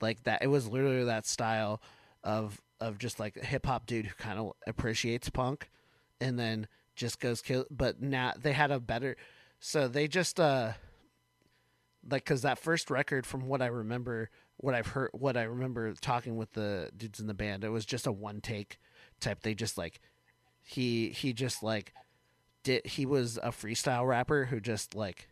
like 0.00 0.22
that 0.24 0.42
it 0.42 0.46
was 0.46 0.68
literally 0.68 1.04
that 1.04 1.26
style 1.26 1.82
of 2.24 2.60
of 2.80 2.98
just 2.98 3.20
like 3.20 3.36
a 3.36 3.44
hip 3.44 3.66
hop 3.66 3.86
dude 3.86 4.06
who 4.06 4.14
kind 4.14 4.38
of 4.38 4.52
appreciates 4.66 5.28
punk 5.28 5.68
and 6.20 6.38
then 6.38 6.66
just 6.96 7.20
goes 7.20 7.42
kill 7.42 7.66
but 7.70 8.00
now 8.00 8.32
they 8.40 8.52
had 8.52 8.70
a 8.70 8.80
better 8.80 9.16
so 9.60 9.86
they 9.88 10.08
just 10.08 10.40
uh 10.40 10.72
like 12.10 12.24
cuz 12.24 12.42
that 12.42 12.58
first 12.58 12.90
record 12.90 13.26
from 13.26 13.48
what 13.48 13.62
I 13.62 13.66
remember 13.66 14.30
what 14.56 14.74
I've 14.74 14.88
heard 14.88 15.10
what 15.12 15.36
I 15.36 15.42
remember 15.42 15.92
talking 15.94 16.36
with 16.36 16.52
the 16.52 16.90
dudes 16.96 17.20
in 17.20 17.26
the 17.26 17.34
band 17.34 17.64
it 17.64 17.70
was 17.70 17.86
just 17.86 18.06
a 18.06 18.12
one 18.12 18.40
take 18.40 18.78
type 19.20 19.42
they 19.42 19.54
just 19.54 19.78
like 19.78 20.00
he 20.62 21.10
he 21.10 21.32
just 21.32 21.62
like 21.62 21.94
did 22.62 22.86
he 22.86 23.06
was 23.06 23.38
a 23.38 23.50
freestyle 23.50 24.06
rapper 24.06 24.46
who 24.46 24.60
just 24.60 24.94
like 24.94 25.28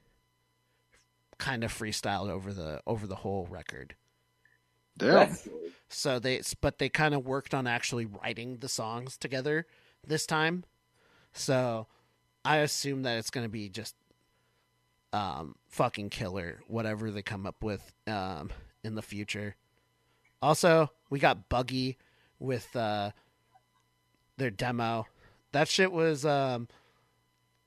kind 1.39 1.65
of 1.65 1.73
freestyled 1.73 2.31
over 2.31 2.53
the 2.53 2.81
over 2.87 3.07
the 3.07 3.17
whole 3.17 3.47
record. 3.51 3.95
Damn. 4.99 5.37
So 5.89 6.19
they 6.19 6.41
but 6.61 6.79
they 6.79 6.89
kind 6.89 7.15
of 7.15 7.27
worked 7.27 7.55
on 7.55 7.67
actually 7.67 8.07
writing 8.07 8.59
the 8.59 8.69
songs 8.69 9.17
together 9.17 9.67
this 10.07 10.27
time. 10.27 10.65
So 11.33 11.87
I 12.45 12.59
assume 12.59 13.03
that 13.03 13.19
it's 13.19 13.31
going 13.31 13.45
to 13.45 13.51
be 13.51 13.69
just 13.69 13.95
um 15.13 15.55
fucking 15.69 16.11
killer 16.11 16.61
whatever 16.67 17.11
they 17.11 17.23
come 17.23 17.47
up 17.47 17.63
with 17.63 17.93
um 18.07 18.51
in 18.85 18.95
the 18.95 19.03
future. 19.03 19.57
Also, 20.43 20.91
we 21.11 21.19
got 21.19 21.49
Buggy 21.49 21.97
with 22.39 22.75
uh 22.77 23.11
their 24.37 24.51
demo. 24.51 25.07
That 25.53 25.69
shit 25.69 25.93
was 25.93 26.25
um 26.25 26.69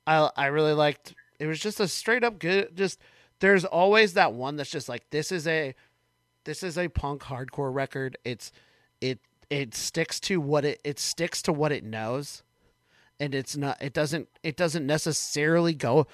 I 0.05 0.29
I 0.35 0.47
really 0.47 0.73
liked 0.73 1.15
it 1.39 1.47
was 1.47 1.59
just 1.59 1.79
a 1.79 1.87
straight 1.87 2.23
up 2.23 2.39
good 2.39 2.75
just 2.75 2.99
there's 3.39 3.65
always 3.65 4.13
that 4.13 4.33
one 4.33 4.57
that's 4.57 4.69
just 4.69 4.89
like 4.89 5.09
this 5.09 5.31
is 5.31 5.47
a 5.47 5.73
this 6.43 6.63
is 6.63 6.77
a 6.77 6.87
punk 6.87 7.23
hardcore 7.23 7.73
record. 7.73 8.17
It's 8.23 8.51
it 9.01 9.19
it 9.49 9.75
sticks 9.75 10.19
to 10.21 10.39
what 10.39 10.65
it 10.65 10.79
it 10.83 10.99
sticks 10.99 11.41
to 11.43 11.53
what 11.53 11.71
it 11.71 11.83
knows. 11.83 12.43
And 13.19 13.35
it's 13.35 13.57
not 13.57 13.81
it 13.81 13.93
doesn't 13.93 14.29
it 14.43 14.55
doesn't 14.55 14.85
necessarily 14.85 15.73
go 15.73 16.07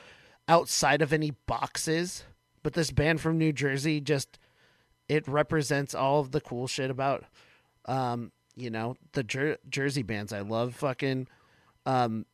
outside 0.47 1.01
of 1.01 1.13
any 1.13 1.31
boxes. 1.47 2.23
But 2.63 2.73
this 2.73 2.91
band 2.91 3.21
from 3.21 3.37
New 3.37 3.53
Jersey 3.53 4.01
just 4.01 4.39
it 5.07 5.27
represents 5.27 5.93
all 5.93 6.19
of 6.19 6.31
the 6.31 6.41
cool 6.41 6.67
shit 6.67 6.89
about 6.89 7.25
um 7.85 8.31
you 8.55 8.69
know 8.69 8.95
the 9.13 9.23
Jer- 9.23 9.59
Jersey 9.69 10.03
bands. 10.03 10.33
I 10.33 10.39
love 10.39 10.75
fucking 10.75 11.27
um 11.85 12.25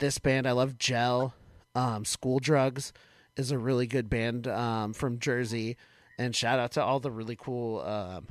this 0.00 0.18
band. 0.18 0.46
I 0.46 0.52
love 0.52 0.76
Gel. 0.78 1.34
Um, 1.74 2.04
School 2.04 2.40
Drugs 2.40 2.92
is 3.36 3.52
a 3.52 3.58
really 3.58 3.86
good 3.86 4.10
band 4.10 4.48
um, 4.48 4.92
from 4.92 5.20
Jersey. 5.20 5.76
And 6.18 6.34
shout 6.34 6.58
out 6.58 6.72
to 6.72 6.82
all 6.82 6.98
the 6.98 7.10
really 7.10 7.36
cool. 7.36 7.80
Um, 7.80 8.26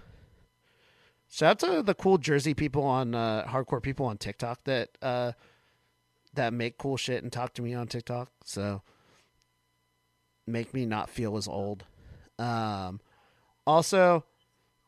shout 1.29 1.63
out 1.63 1.69
to 1.69 1.83
the 1.83 1.95
cool 1.95 2.17
Jersey 2.17 2.53
people 2.53 2.83
on 2.83 3.15
uh, 3.15 3.45
hardcore 3.47 3.81
people 3.81 4.05
on 4.05 4.17
TikTok 4.17 4.63
that 4.65 4.89
uh, 5.01 5.31
that 6.33 6.53
make 6.53 6.77
cool 6.77 6.97
shit 6.97 7.23
and 7.23 7.31
talk 7.31 7.53
to 7.53 7.61
me 7.61 7.73
on 7.73 7.87
TikTok. 7.87 8.29
So 8.43 8.81
make 10.51 10.73
me 10.73 10.85
not 10.85 11.09
feel 11.09 11.37
as 11.37 11.47
old. 11.47 11.85
Um, 12.37 12.99
also, 13.65 14.25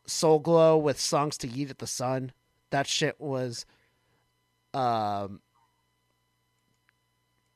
Soul 0.06 0.38
Glo 0.38 0.76
with 0.76 1.00
songs 1.00 1.36
to 1.38 1.48
yeet 1.48 1.70
at 1.70 1.78
the 1.78 1.86
sun. 1.86 2.32
That 2.70 2.86
shit 2.86 3.20
was 3.20 3.66
um 4.74 5.40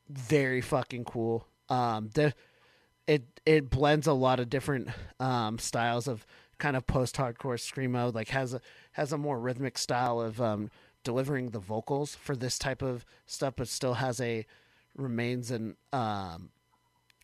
very 0.09 0.61
fucking 0.61 1.05
cool. 1.05 1.47
Um, 1.69 2.11
the 2.15 2.35
it 3.07 3.25
it 3.45 3.71
blends 3.71 4.07
a 4.07 4.13
lot 4.13 4.41
of 4.41 4.51
different 4.51 4.89
um 5.19 5.59
styles 5.59 6.07
of 6.07 6.27
kind 6.59 6.77
of 6.77 6.87
post 6.87 7.17
hardcore 7.17 7.59
screamo. 7.59 8.15
Like 8.15 8.29
has 8.29 8.55
a 8.55 8.61
has 8.93 9.13
a 9.13 9.19
more 9.19 9.39
rhythmic 9.39 9.79
style 9.79 10.21
of 10.21 10.41
um 10.41 10.71
delivering 11.05 11.51
the 11.51 11.59
vocals 11.59 12.15
for 12.15 12.37
this 12.37 12.59
type 12.59 12.83
of 12.83 13.05
stuff, 13.27 13.55
but 13.57 13.69
still 13.69 13.95
has 13.95 14.21
a 14.21 14.47
remains 14.97 15.51
and 15.51 15.77
um 15.93 16.51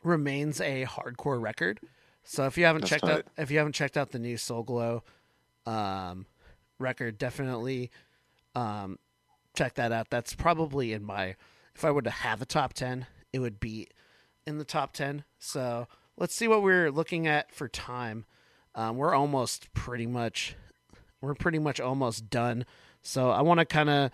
remains 0.02 0.60
a 0.60 0.84
hardcore 0.84 1.40
record. 1.40 1.80
So 2.24 2.46
if 2.46 2.56
you 2.56 2.64
haven't 2.64 2.82
That's 2.82 2.90
checked 2.90 3.04
tight. 3.04 3.12
out 3.12 3.26
if 3.36 3.50
you 3.50 3.58
haven't 3.58 3.74
checked 3.74 3.96
out 3.96 4.10
the 4.10 4.18
new 4.18 4.36
Soul 4.36 4.62
Glo 4.62 5.02
um 5.66 6.26
record, 6.78 7.18
definitely 7.18 7.90
um 8.54 8.98
check 9.54 9.74
that 9.74 9.92
out. 9.92 10.10
That's 10.10 10.34
probably 10.34 10.92
in 10.92 11.04
my 11.04 11.36
if 11.74 11.84
I 11.84 11.90
were 11.90 12.02
to 12.02 12.10
have 12.10 12.42
a 12.42 12.46
top 12.46 12.74
10, 12.74 13.06
it 13.32 13.38
would 13.38 13.58
be 13.58 13.88
in 14.46 14.58
the 14.58 14.64
top 14.64 14.92
10. 14.92 15.24
So, 15.38 15.86
let's 16.18 16.34
see 16.34 16.46
what 16.46 16.62
we're 16.62 16.90
looking 16.90 17.26
at 17.26 17.54
for 17.54 17.66
time. 17.68 18.26
Um, 18.74 18.96
we're 18.96 19.14
almost 19.14 19.72
pretty 19.72 20.06
much 20.06 20.54
we're 21.20 21.34
pretty 21.34 21.58
much 21.58 21.80
almost 21.80 22.28
done. 22.28 22.66
So, 23.00 23.30
I 23.30 23.42
want 23.42 23.60
to 23.60 23.66
kind 23.66 23.90
of 23.90 24.10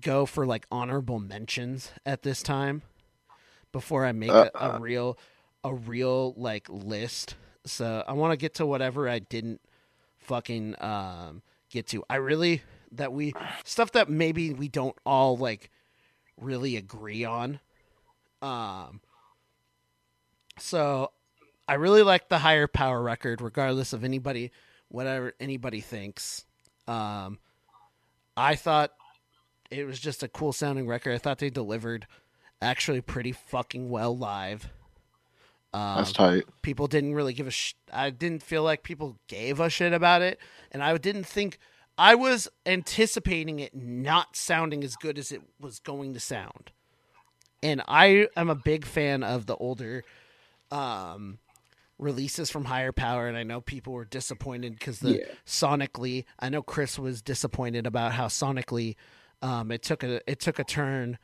go 0.00 0.26
for 0.26 0.46
like 0.46 0.66
honorable 0.70 1.18
mentions 1.18 1.92
at 2.04 2.22
this 2.22 2.42
time 2.42 2.82
before 3.74 4.06
I 4.06 4.12
make 4.12 4.30
a, 4.30 4.50
a 4.54 4.80
real 4.80 5.18
a 5.64 5.74
real 5.74 6.32
like 6.36 6.68
list. 6.70 7.34
So, 7.66 8.04
I 8.06 8.12
want 8.12 8.32
to 8.32 8.36
get 8.36 8.54
to 8.54 8.66
whatever 8.66 9.08
I 9.08 9.18
didn't 9.18 9.60
fucking 10.18 10.76
um 10.80 11.42
get 11.70 11.88
to. 11.88 12.04
I 12.08 12.16
really 12.16 12.62
that 12.92 13.12
we 13.12 13.34
stuff 13.64 13.92
that 13.92 14.08
maybe 14.08 14.54
we 14.54 14.68
don't 14.68 14.96
all 15.04 15.36
like 15.36 15.70
really 16.40 16.76
agree 16.76 17.24
on. 17.24 17.60
Um 18.40 19.00
so 20.58 21.10
I 21.66 21.74
really 21.74 22.02
like 22.02 22.28
the 22.28 22.38
higher 22.38 22.68
power 22.68 23.02
record 23.02 23.40
regardless 23.40 23.92
of 23.92 24.04
anybody 24.04 24.52
whatever 24.88 25.34
anybody 25.40 25.80
thinks. 25.80 26.44
Um 26.86 27.38
I 28.36 28.54
thought 28.54 28.92
it 29.70 29.84
was 29.84 29.98
just 29.98 30.22
a 30.22 30.28
cool 30.28 30.52
sounding 30.52 30.86
record. 30.86 31.14
I 31.14 31.18
thought 31.18 31.38
they 31.38 31.50
delivered 31.50 32.06
actually 32.64 33.00
pretty 33.00 33.32
fucking 33.32 33.90
well 33.90 34.16
live. 34.16 34.70
Um, 35.72 35.96
That's 35.96 36.12
tight. 36.12 36.44
People 36.62 36.86
didn't 36.86 37.14
really 37.14 37.32
give 37.32 37.46
a 37.46 37.50
sh- 37.50 37.74
I 37.92 38.10
didn't 38.10 38.42
feel 38.42 38.62
like 38.62 38.82
people 38.82 39.18
gave 39.28 39.60
a 39.60 39.68
shit 39.68 39.92
about 39.92 40.22
it, 40.22 40.38
and 40.72 40.82
I 40.82 40.96
didn't 40.98 41.26
think 41.26 41.58
I 41.98 42.14
was 42.14 42.48
anticipating 42.64 43.58
it 43.60 43.74
not 43.74 44.36
sounding 44.36 44.82
as 44.84 44.96
good 44.96 45.18
as 45.18 45.30
it 45.32 45.42
was 45.60 45.78
going 45.80 46.14
to 46.14 46.20
sound. 46.20 46.70
And 47.62 47.82
I 47.88 48.28
am 48.36 48.50
a 48.50 48.54
big 48.54 48.84
fan 48.84 49.22
of 49.22 49.46
the 49.46 49.56
older 49.56 50.04
um 50.70 51.38
releases 51.98 52.50
from 52.50 52.64
higher 52.64 52.90
power 52.90 53.28
and 53.28 53.36
I 53.36 53.44
know 53.44 53.60
people 53.60 53.92
were 53.92 54.04
disappointed 54.04 54.80
cuz 54.80 54.98
the 54.98 55.18
Yeah. 55.18 55.26
sonically 55.46 56.24
I 56.40 56.48
know 56.48 56.62
Chris 56.62 56.98
was 56.98 57.22
disappointed 57.22 57.86
about 57.86 58.12
how 58.12 58.26
sonically 58.26 58.96
um 59.40 59.70
it 59.70 59.82
took 59.82 60.02
a 60.02 60.20
it 60.28 60.40
took 60.40 60.58
a 60.58 60.64
turn 60.64 61.18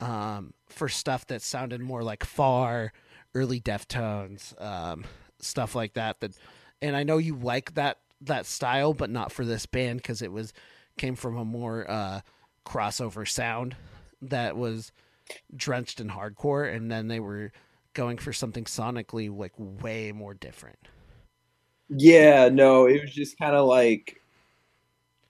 um 0.00 0.52
for 0.66 0.88
stuff 0.88 1.26
that 1.26 1.42
sounded 1.42 1.80
more 1.80 2.02
like 2.02 2.24
far 2.24 2.92
early 3.34 3.60
Deftones 3.60 4.60
um 4.62 5.04
stuff 5.40 5.74
like 5.74 5.94
that 5.94 6.20
that 6.20 6.32
and 6.80 6.96
I 6.96 7.02
know 7.02 7.18
you 7.18 7.36
like 7.36 7.74
that 7.74 7.98
that 8.20 8.46
style 8.46 8.94
but 8.94 9.10
not 9.10 9.32
for 9.32 9.44
this 9.44 9.66
band 9.66 10.02
cuz 10.02 10.22
it 10.22 10.32
was 10.32 10.52
came 10.96 11.14
from 11.16 11.36
a 11.36 11.44
more 11.44 11.88
uh 11.90 12.20
crossover 12.64 13.26
sound 13.26 13.76
that 14.20 14.56
was 14.56 14.92
drenched 15.54 16.00
in 16.00 16.10
hardcore 16.10 16.72
and 16.74 16.90
then 16.90 17.08
they 17.08 17.20
were 17.20 17.52
going 17.94 18.18
for 18.18 18.32
something 18.32 18.64
sonically 18.64 19.34
like 19.34 19.52
way 19.58 20.12
more 20.12 20.34
different. 20.34 20.78
Yeah, 21.88 22.48
no, 22.48 22.86
it 22.86 23.00
was 23.00 23.12
just 23.12 23.38
kind 23.38 23.56
of 23.56 23.66
like, 23.66 24.20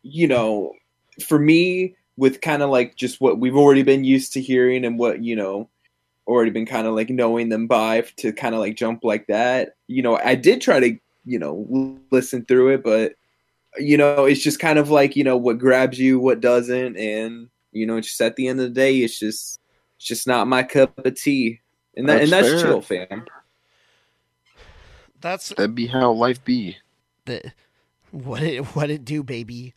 you 0.03 0.27
know, 0.27 0.73
for 1.27 1.39
me, 1.39 1.95
with 2.19 2.41
kind 2.41 2.63
of 2.63 2.69
like 2.69 2.97
just 2.97 3.21
what 3.21 3.39
we've 3.39 3.57
already 3.57 3.85
been 3.85 4.03
used 4.03 4.33
to 4.33 4.43
hearing 4.43 4.85
and 4.85 4.99
what, 4.99 5.23
you 5.23 5.37
know, 5.37 5.71
already 6.27 6.51
been 6.51 6.67
kind 6.67 6.87
of 6.87 6.95
like 6.95 7.09
knowing 7.09 7.49
them 7.49 7.69
by 7.69 8.03
to 8.17 8.33
kind 8.33 8.55
of 8.57 8.61
like 8.61 8.77
jump 8.77 9.05
like 9.05 9.29
that. 9.29 9.77
You 9.87 10.03
know, 10.03 10.17
I 10.17 10.35
did 10.35 10.61
try 10.61 10.81
to, 10.81 10.99
you 11.25 11.39
know, 11.39 11.97
listen 12.11 12.45
through 12.45 12.75
it, 12.75 12.83
but, 12.83 13.13
you 13.79 13.97
know, 13.97 14.25
it's 14.25 14.43
just 14.43 14.59
kind 14.59 14.81
of 14.81 14.91
like, 14.91 15.15
you 15.15 15.23
know, 15.23 15.37
what 15.37 15.59
grabs 15.59 15.99
you, 15.99 16.19
what 16.19 16.41
doesn't. 16.41 16.97
And, 16.97 17.49
you 17.71 17.87
know, 17.87 18.01
just 18.01 18.21
at 18.21 18.35
the 18.35 18.49
end 18.49 18.59
of 18.59 18.67
the 18.67 18.75
day, 18.75 18.99
it's 18.99 19.17
just, 19.19 19.61
it's 19.97 20.07
just 20.07 20.27
not 20.27 20.49
my 20.49 20.65
cup 20.65 20.99
of 20.99 21.15
tea. 21.15 21.61
And 21.97 22.09
that, 22.09 22.23
and 22.23 22.33
That's 22.33 22.49
that's 22.49 22.63
fair. 22.63 22.71
chill, 22.71 22.83
fam. 22.83 23.27
That's 25.21 25.51
That'd 25.51 25.75
be 25.75 25.87
how 25.87 26.11
life 26.13 26.45
be. 26.45 26.79
that 27.27 27.55
what 28.11 28.43
it 28.43 28.65
what 28.75 28.91
it 28.91 29.05
do, 29.05 29.23
baby. 29.23 29.75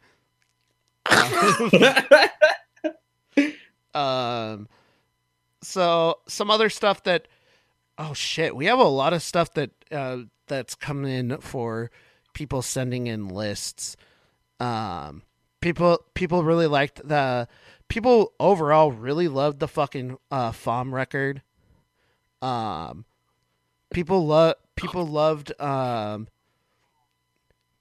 um 3.93 4.67
so 5.61 6.19
some 6.27 6.49
other 6.49 6.69
stuff 6.69 7.03
that 7.03 7.27
oh 7.97 8.13
shit 8.13 8.55
we 8.55 8.65
have 8.65 8.79
a 8.79 8.83
lot 8.83 9.13
of 9.13 9.21
stuff 9.21 9.53
that 9.53 9.71
uh 9.91 10.17
that's 10.47 10.75
coming 10.75 11.11
in 11.11 11.37
for 11.39 11.89
people 12.33 12.61
sending 12.61 13.07
in 13.07 13.29
lists. 13.29 13.95
Um 14.59 15.23
people 15.61 15.99
people 16.13 16.43
really 16.43 16.67
liked 16.67 17.07
the 17.07 17.47
people 17.87 18.33
overall 18.39 18.91
really 18.91 19.27
loved 19.27 19.59
the 19.59 19.67
fucking 19.67 20.17
uh 20.29 20.51
FOM 20.51 20.93
record. 20.93 21.41
Um 22.41 23.05
people 23.93 24.25
love 24.25 24.55
people 24.75 25.05
loved 25.05 25.59
um 25.61 26.27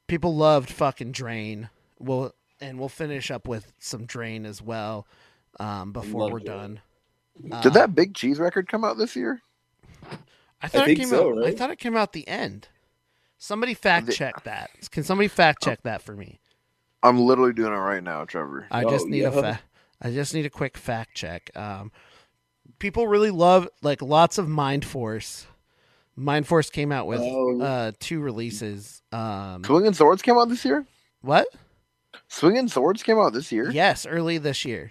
people 0.06 0.34
loved 0.34 0.70
fucking 0.70 1.12
drain. 1.12 1.70
We'll 1.98 2.34
and 2.60 2.78
we'll 2.78 2.88
finish 2.88 3.30
up 3.30 3.46
with 3.48 3.72
some 3.78 4.04
drain 4.06 4.44
as 4.46 4.60
well 4.62 5.06
um 5.58 5.92
before 5.92 6.22
Love 6.22 6.32
we're 6.32 6.38
Drain. 6.40 6.80
done 7.42 7.60
Did 7.62 7.70
Uh, 7.72 7.74
that 7.74 7.94
Big 7.94 8.14
Cheese 8.14 8.38
record 8.38 8.68
come 8.68 8.84
out 8.84 8.98
this 8.98 9.16
year? 9.16 9.40
I 10.62 10.68
thought 10.68 10.82
it 10.82 10.86
think 10.86 10.98
came 11.00 11.08
so, 11.08 11.38
out. 11.38 11.46
I 11.46 11.54
thought 11.54 11.70
it 11.70 11.78
came 11.78 11.96
out 11.96 12.12
the 12.12 12.28
end. 12.28 12.68
Somebody 13.38 13.72
fact 13.74 14.06
The- 14.06 14.12
check 14.12 14.44
that. 14.44 14.70
Can 14.90 15.02
somebody 15.04 15.28
fact 15.28 15.62
check 15.62 15.82
that 15.84 16.02
for 16.02 16.14
me? 16.14 16.38
I'm 17.02 17.18
literally 17.18 17.54
doing 17.54 17.72
it 17.72 17.76
right 17.76 18.02
now, 18.02 18.24
Trevor. 18.26 18.66
I 18.70 18.84
Oh, 18.84 18.90
just 18.90 19.06
need 19.06 19.22
a 19.22 19.32
fa- 19.32 19.60
I 20.02 20.10
just 20.10 20.34
need 20.34 20.44
a 20.44 20.50
quick 20.50 20.76
fact 20.76 21.14
check. 21.14 21.50
Um, 21.56 21.90
people 22.78 23.06
really 23.08 23.30
love 23.30 23.68
like 23.82 24.02
lots 24.02 24.36
of 24.36 24.48
Mind 24.48 24.84
Force. 24.84 25.46
Mind 26.16 26.46
Force 26.46 26.68
came 26.68 26.92
out 26.92 27.06
with 27.06 27.20
Oh, 27.22 27.56
yeah. 27.58 27.64
uh, 27.64 27.92
two 27.98 28.20
releases. 28.20 29.00
Um, 29.12 29.64
and 29.64 29.96
Swords 29.96 30.20
came 30.20 30.36
out 30.36 30.50
this 30.50 30.64
year. 30.66 30.84
what? 31.22 31.46
Swinging 32.28 32.68
Swords 32.68 33.02
came 33.02 33.18
out 33.18 33.32
this 33.32 33.50
year. 33.52 33.70
Yes, 33.70 34.06
early 34.06 34.38
this 34.38 34.64
year. 34.64 34.90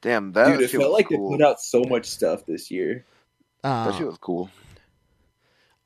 Damn, 0.00 0.32
that 0.32 0.46
Dude, 0.46 0.60
it 0.62 0.70
shit 0.70 0.80
felt 0.80 0.92
was 0.92 0.98
like 0.98 1.08
cool. 1.08 1.30
they 1.30 1.36
put 1.36 1.44
out 1.44 1.60
so 1.60 1.82
much 1.82 2.06
stuff 2.06 2.46
this 2.46 2.70
year. 2.70 3.04
that 3.62 3.88
Um, 3.88 3.96
shit 3.98 4.06
was 4.06 4.18
cool. 4.18 4.48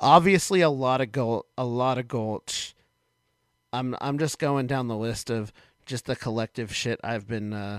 obviously 0.00 0.60
a 0.60 0.68
lot 0.70 1.00
of 1.00 1.12
gold 1.12 1.44
a 1.56 1.64
lot 1.64 1.96
of 1.96 2.08
gold 2.08 2.52
i'm 3.72 3.94
i'm 4.00 4.18
just 4.18 4.38
going 4.38 4.66
down 4.66 4.88
the 4.88 4.96
list 4.96 5.30
of 5.30 5.52
just 5.86 6.06
the 6.06 6.16
collective 6.16 6.74
shit 6.74 6.98
i've 7.04 7.26
been 7.28 7.52
uh 7.52 7.78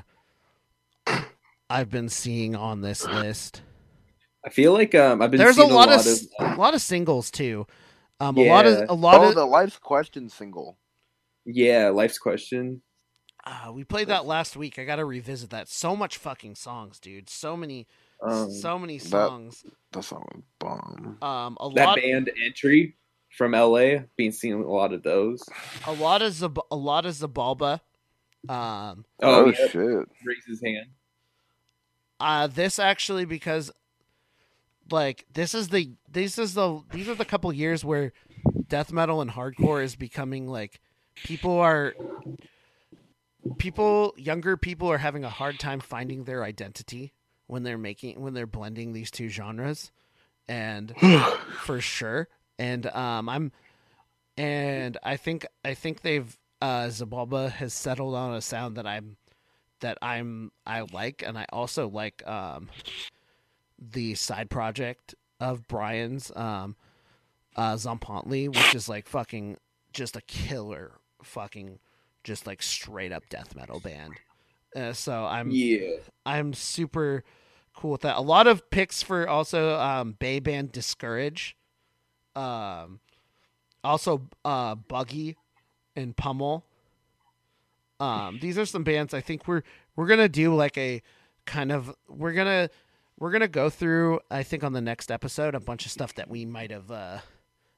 i've 1.70 1.90
been 1.90 2.08
seeing 2.10 2.56
on 2.56 2.82
this 2.82 3.06
list 3.08 3.62
I 4.46 4.50
feel 4.50 4.74
like 4.74 4.94
um, 4.94 5.22
I've 5.22 5.32
been 5.32 5.38
there's 5.38 5.58
a 5.58 5.62
seeing 5.62 5.74
lot, 5.74 5.88
of, 5.88 6.02
of 6.02 6.08
s- 6.08 6.28
a 6.40 6.56
lot 6.56 6.74
of 6.74 6.82
singles 6.82 7.30
too 7.32 7.66
um 8.20 8.38
a 8.38 8.48
lot 8.50 8.66
of 8.66 8.90
a 8.90 8.94
lot 8.94 9.22
Oh, 9.22 9.30
of 9.30 9.36
the 9.36 9.46
Life's 9.46 9.78
Question 9.78 10.28
single. 10.30 10.78
Yeah, 11.46 11.90
life's 11.90 12.18
question. 12.18 12.82
uh, 13.46 13.72
we 13.74 13.84
played 13.84 14.08
that 14.08 14.26
last 14.26 14.56
week 14.56 14.80
i 14.80 14.86
gotta 14.86 15.04
revisit 15.04 15.50
that 15.50 15.68
so 15.68 15.96
much 15.96 16.18
fucking 16.18 16.56
songs 16.56 16.98
dude 17.00 17.30
so 17.30 17.58
many 17.58 17.86
Um, 18.22 18.50
so 18.50 18.80
many 18.80 18.98
songs 19.00 19.66
That 19.92 20.04
song 20.04 20.26
was 20.34 20.44
bomb. 20.60 21.18
um 21.22 21.58
a 21.60 21.70
that 21.76 21.86
lot 21.86 21.96
band 21.98 22.32
entry 22.46 22.96
from 23.36 23.52
LA. 23.54 24.06
Been 24.16 24.32
seeing 24.32 24.54
a 24.64 24.72
lot 24.72 24.94
of 24.94 25.02
those. 25.04 25.42
a 25.88 25.92
lot 25.92 26.22
of 26.22 26.32
Zab- 26.34 26.60
a 26.72 26.76
lot 26.76 27.06
of 27.06 27.14
Xibalba 27.16 27.82
um 28.48 29.04
Oh, 29.22 29.46
Oh, 29.46 29.46
yeah, 29.48 29.68
shit. 29.68 30.08
raise 30.24 30.46
his 30.48 30.62
hand. 30.64 30.88
Uh 32.20 32.48
this 32.48 32.80
actually 32.80 33.26
because 33.26 33.72
like 34.92 35.26
this 35.34 35.54
is 35.54 35.70
the 35.70 35.92
this 36.10 36.38
is 36.38 36.54
the 36.54 36.82
these 36.92 37.10
are 37.10 37.16
the 37.16 37.26
couple 37.26 37.52
years 37.52 37.84
where 37.84 38.14
death 38.68 38.92
metal 38.94 39.20
and 39.22 39.32
hardcore 39.32 39.84
is 39.84 39.96
becoming 39.96 40.48
like 40.48 40.80
people 41.16 41.58
are 41.60 41.94
people 43.58 44.14
younger 44.18 44.58
people 44.58 44.90
are 44.90 44.98
having 44.98 45.24
a 45.24 45.30
hard 45.30 45.60
time 45.60 45.80
finding 45.80 46.24
their 46.24 46.44
identity 46.44 47.14
when 47.48 47.64
they're 47.64 47.78
making 47.78 48.20
when 48.20 48.34
they're 48.34 48.48
blending 48.48 48.94
these 48.94 49.12
two 49.12 49.30
genres 49.30 49.92
and 50.48 50.94
for 51.64 51.82
sure. 51.82 52.28
And 52.60 52.86
um 52.88 53.30
i'm 53.30 53.52
and 54.38 54.98
i 55.04 55.18
think 55.18 55.46
i 55.64 55.74
think 55.74 56.02
they've 56.02 56.38
uh 56.62 56.86
Xibalba 56.86 57.52
has 57.52 57.74
settled 57.74 58.16
on 58.16 58.34
a 58.34 58.42
sound 58.42 58.78
that 58.78 58.88
i'm 58.88 59.18
that 59.82 59.98
i'm 60.02 60.52
i 60.66 60.82
like 60.92 61.24
and 61.26 61.38
i 61.38 61.46
also 61.52 61.88
like 61.88 62.26
um 62.28 62.70
the 63.78 64.16
side 64.16 64.50
project 64.50 65.14
of 65.40 65.68
brian's 65.68 66.32
um 66.36 66.76
uh 67.56 67.74
Tzompantli 67.74 68.48
which 68.48 68.74
is 68.74 68.88
like 68.90 69.08
fucking 69.08 69.58
just 69.92 70.16
a 70.16 70.22
killer 70.22 70.94
fucking 71.24 71.80
just 72.24 72.48
like 72.48 72.62
straight 72.62 73.12
up 73.12 73.24
death 73.30 73.56
metal 73.56 73.80
band 73.80 74.14
uh, 74.76 74.94
so 74.94 75.26
i'm 75.26 75.50
Yeah, 75.52 75.98
I'm 76.26 76.54
super 76.54 77.24
cool 77.76 77.92
with 77.92 78.02
that. 78.02 78.18
A 78.18 78.22
lot 78.22 78.48
of 78.48 78.70
picks 78.70 79.02
for 79.04 79.28
also 79.28 79.80
um, 79.80 80.16
Bay 80.20 80.40
Band 80.40 80.72
Discourage. 80.72 81.58
Um, 82.36 83.00
also 83.84 84.30
uh, 84.46 84.76
Buggy 84.76 85.36
and 85.96 86.16
Pummel. 86.16 86.66
Um, 88.00 88.40
these 88.42 88.58
are 88.58 88.66
some 88.66 88.84
bands 88.84 89.14
I 89.14 89.22
think 89.22 89.48
we're 89.48 89.64
we're 89.96 90.08
gonna 90.08 90.28
do 90.28 90.54
like 90.56 90.78
a 90.78 91.02
kind 91.46 91.72
of 91.72 91.96
we're 92.10 92.34
gonna 92.34 92.70
we're 93.18 93.32
gonna 93.32 93.48
go 93.48 93.70
through 93.70 94.20
I 94.30 94.44
think 94.44 94.64
on 94.64 94.74
the 94.74 94.82
next 94.82 95.12
episode 95.12 95.56
a 95.56 95.60
bunch 95.60 95.86
of 95.86 95.92
stuff 95.92 96.14
that 96.16 96.30
we 96.30 96.44
might 96.44 96.72
have 96.72 96.92
uh, 96.92 97.20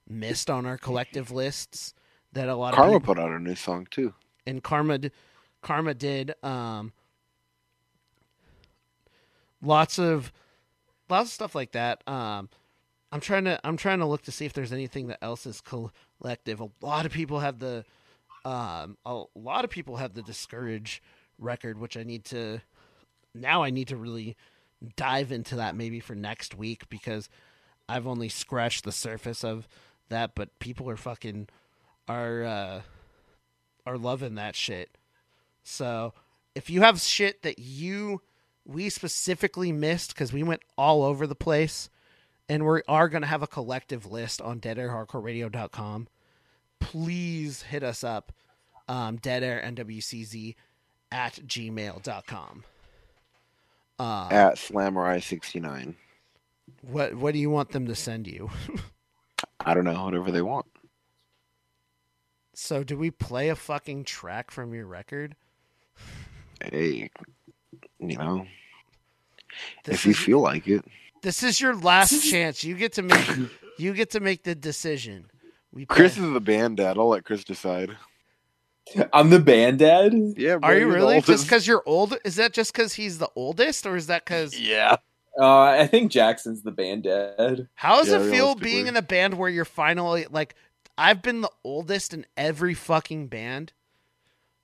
missed 0.07 0.49
on 0.49 0.65
our 0.65 0.77
collective 0.77 1.31
lists 1.31 1.93
that 2.35 2.47
a 2.49 2.55
lot 2.55 2.73
of 2.73 2.77
Karma 2.77 2.99
put 2.99 3.19
out 3.19 3.31
a 3.31 3.39
new 3.39 3.55
song 3.55 3.87
too. 3.91 4.13
and 4.45 4.63
Karma 4.63 4.99
Karma 5.61 5.93
did 5.93 6.33
um 6.43 6.93
lots 9.61 9.97
of 9.99 10.31
lots 11.09 11.29
of 11.29 11.33
stuff 11.33 11.55
like 11.55 11.71
that. 11.73 12.07
Um 12.07 12.49
I'm 13.11 13.21
trying 13.21 13.45
to 13.45 13.59
I'm 13.63 13.77
trying 13.77 13.99
to 13.99 14.05
look 14.05 14.23
to 14.23 14.31
see 14.31 14.45
if 14.45 14.53
there's 14.53 14.73
anything 14.73 15.07
that 15.07 15.19
else 15.21 15.45
is 15.45 15.61
collective. 15.61 16.59
A 16.59 16.69
lot 16.81 17.05
of 17.05 17.11
people 17.11 17.39
have 17.39 17.59
the 17.59 17.85
um 18.43 18.97
a 19.05 19.23
lot 19.35 19.63
of 19.63 19.69
people 19.71 19.97
have 19.97 20.13
the 20.13 20.21
discourage 20.21 21.01
record 21.39 21.79
which 21.79 21.97
I 21.97 22.03
need 22.03 22.25
to 22.25 22.61
now 23.33 23.63
I 23.63 23.69
need 23.69 23.87
to 23.89 23.97
really 23.97 24.35
dive 24.95 25.31
into 25.31 25.55
that 25.55 25.75
maybe 25.75 25.99
for 25.99 26.15
next 26.15 26.55
week 26.55 26.87
because 26.89 27.27
I've 27.89 28.07
only 28.07 28.29
scratched 28.29 28.83
the 28.83 28.91
surface 28.91 29.43
of 29.43 29.67
that 30.09 30.35
but 30.35 30.59
people 30.59 30.89
are 30.89 30.97
fucking 30.97 31.47
are 32.07 32.43
uh 32.43 32.81
are 33.85 33.97
loving 33.97 34.35
that 34.35 34.55
shit. 34.55 34.97
So 35.63 36.13
if 36.53 36.69
you 36.69 36.81
have 36.81 36.99
shit 37.01 37.41
that 37.43 37.59
you 37.59 38.21
we 38.65 38.89
specifically 38.89 39.71
missed 39.71 40.13
because 40.13 40.33
we 40.33 40.43
went 40.43 40.63
all 40.77 41.03
over 41.03 41.27
the 41.27 41.35
place, 41.35 41.89
and 42.49 42.65
we 42.65 42.81
are 42.87 43.09
going 43.09 43.21
to 43.21 43.27
have 43.27 43.43
a 43.43 43.47
collective 43.47 44.11
list 44.11 44.41
on 44.41 44.59
deadairhardcoreradio.com. 44.59 46.07
Please 46.79 47.61
hit 47.63 47.83
us 47.83 48.03
up 48.03 48.31
um, 48.87 49.17
dead 49.17 49.43
air 49.43 49.61
nwcz 49.65 50.55
at 51.11 51.33
gmail.com. 51.47 52.63
Uh, 53.97 54.27
At 54.29 54.55
Slamurai 54.55 55.23
sixty 55.23 55.59
nine. 55.59 55.95
what 56.81 57.15
what 57.15 57.33
do 57.33 57.39
you 57.39 57.49
want 57.49 57.71
them 57.71 57.87
to 57.87 57.95
send 57.95 58.27
you? 58.27 58.49
I 59.61 59.73
don't 59.73 59.85
know, 59.85 60.03
whatever 60.03 60.31
they 60.31 60.41
want. 60.41 60.65
So 62.55 62.83
do 62.83 62.97
we 62.97 63.11
play 63.11 63.49
a 63.49 63.55
fucking 63.55 64.05
track 64.05 64.51
from 64.51 64.73
your 64.73 64.85
record? 64.85 65.35
Hey, 66.63 67.09
you 67.99 68.17
know, 68.17 68.45
This 69.83 69.95
if 69.95 70.05
you 70.05 70.11
is- 70.11 70.19
feel 70.19 70.39
like 70.39 70.67
it. 70.67 70.83
This 71.21 71.41
is 71.43 71.59
your 71.59 71.75
last 71.75 72.29
chance. 72.29 72.63
You 72.63 72.75
get 72.75 72.93
to 72.93 73.01
make 73.01 73.27
you 73.79 73.93
get 73.93 74.11
to 74.11 74.19
make 74.19 74.43
the 74.43 74.53
decision. 74.55 75.25
We 75.73 75.85
play- 75.85 75.95
Chris 75.95 76.17
is 76.17 76.31
the 76.31 76.39
band 76.39 76.77
dad. 76.77 76.97
I'll 76.97 77.09
let 77.09 77.25
Chris 77.25 77.43
decide. 77.43 77.97
I'm 79.11 79.31
the 79.31 79.39
band 79.39 79.79
dad. 79.79 80.13
Yeah, 80.37 80.57
bro, 80.57 80.69
Are 80.69 80.77
you 80.77 80.87
really? 80.87 81.19
Just 81.21 81.45
because 81.45 81.65
you're 81.65 81.81
old? 81.87 82.17
Is 82.23 82.35
that 82.35 82.53
just 82.53 82.71
because 82.73 82.93
he's 82.93 83.17
the 83.17 83.29
oldest, 83.35 83.85
or 83.87 83.95
is 83.95 84.07
that 84.07 84.23
because? 84.23 84.57
Yeah. 84.59 84.97
Uh, 85.37 85.63
I 85.63 85.87
think 85.87 86.11
Jackson's 86.11 86.61
the 86.61 86.71
band 86.71 87.03
dad. 87.03 87.67
How 87.73 87.97
does 87.97 88.09
Yeah, 88.11 88.21
it 88.21 88.29
feel 88.31 88.53
being 88.55 88.85
in 88.87 88.95
a 88.95 89.01
band 89.01 89.33
where 89.33 89.49
you're 89.49 89.65
finally 89.65 90.27
like? 90.29 90.55
I've 90.97 91.21
been 91.21 91.41
the 91.41 91.51
oldest 91.63 92.13
in 92.13 92.25
every 92.37 92.73
fucking 92.73 93.27
band. 93.27 93.73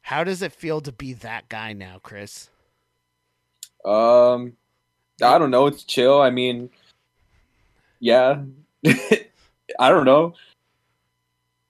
How 0.03 0.23
does 0.23 0.41
it 0.41 0.53
feel 0.53 0.81
to 0.81 0.91
be 0.91 1.13
that 1.13 1.49
guy 1.49 1.73
now, 1.73 1.99
Chris? 2.01 2.49
Um, 3.85 4.53
I 5.21 5.37
don't 5.37 5.51
know. 5.51 5.67
It's 5.67 5.83
chill. 5.83 6.21
I 6.21 6.29
mean, 6.29 6.69
yeah. 7.99 8.41
I 8.87 9.89
don't 9.89 10.05
know. 10.05 10.33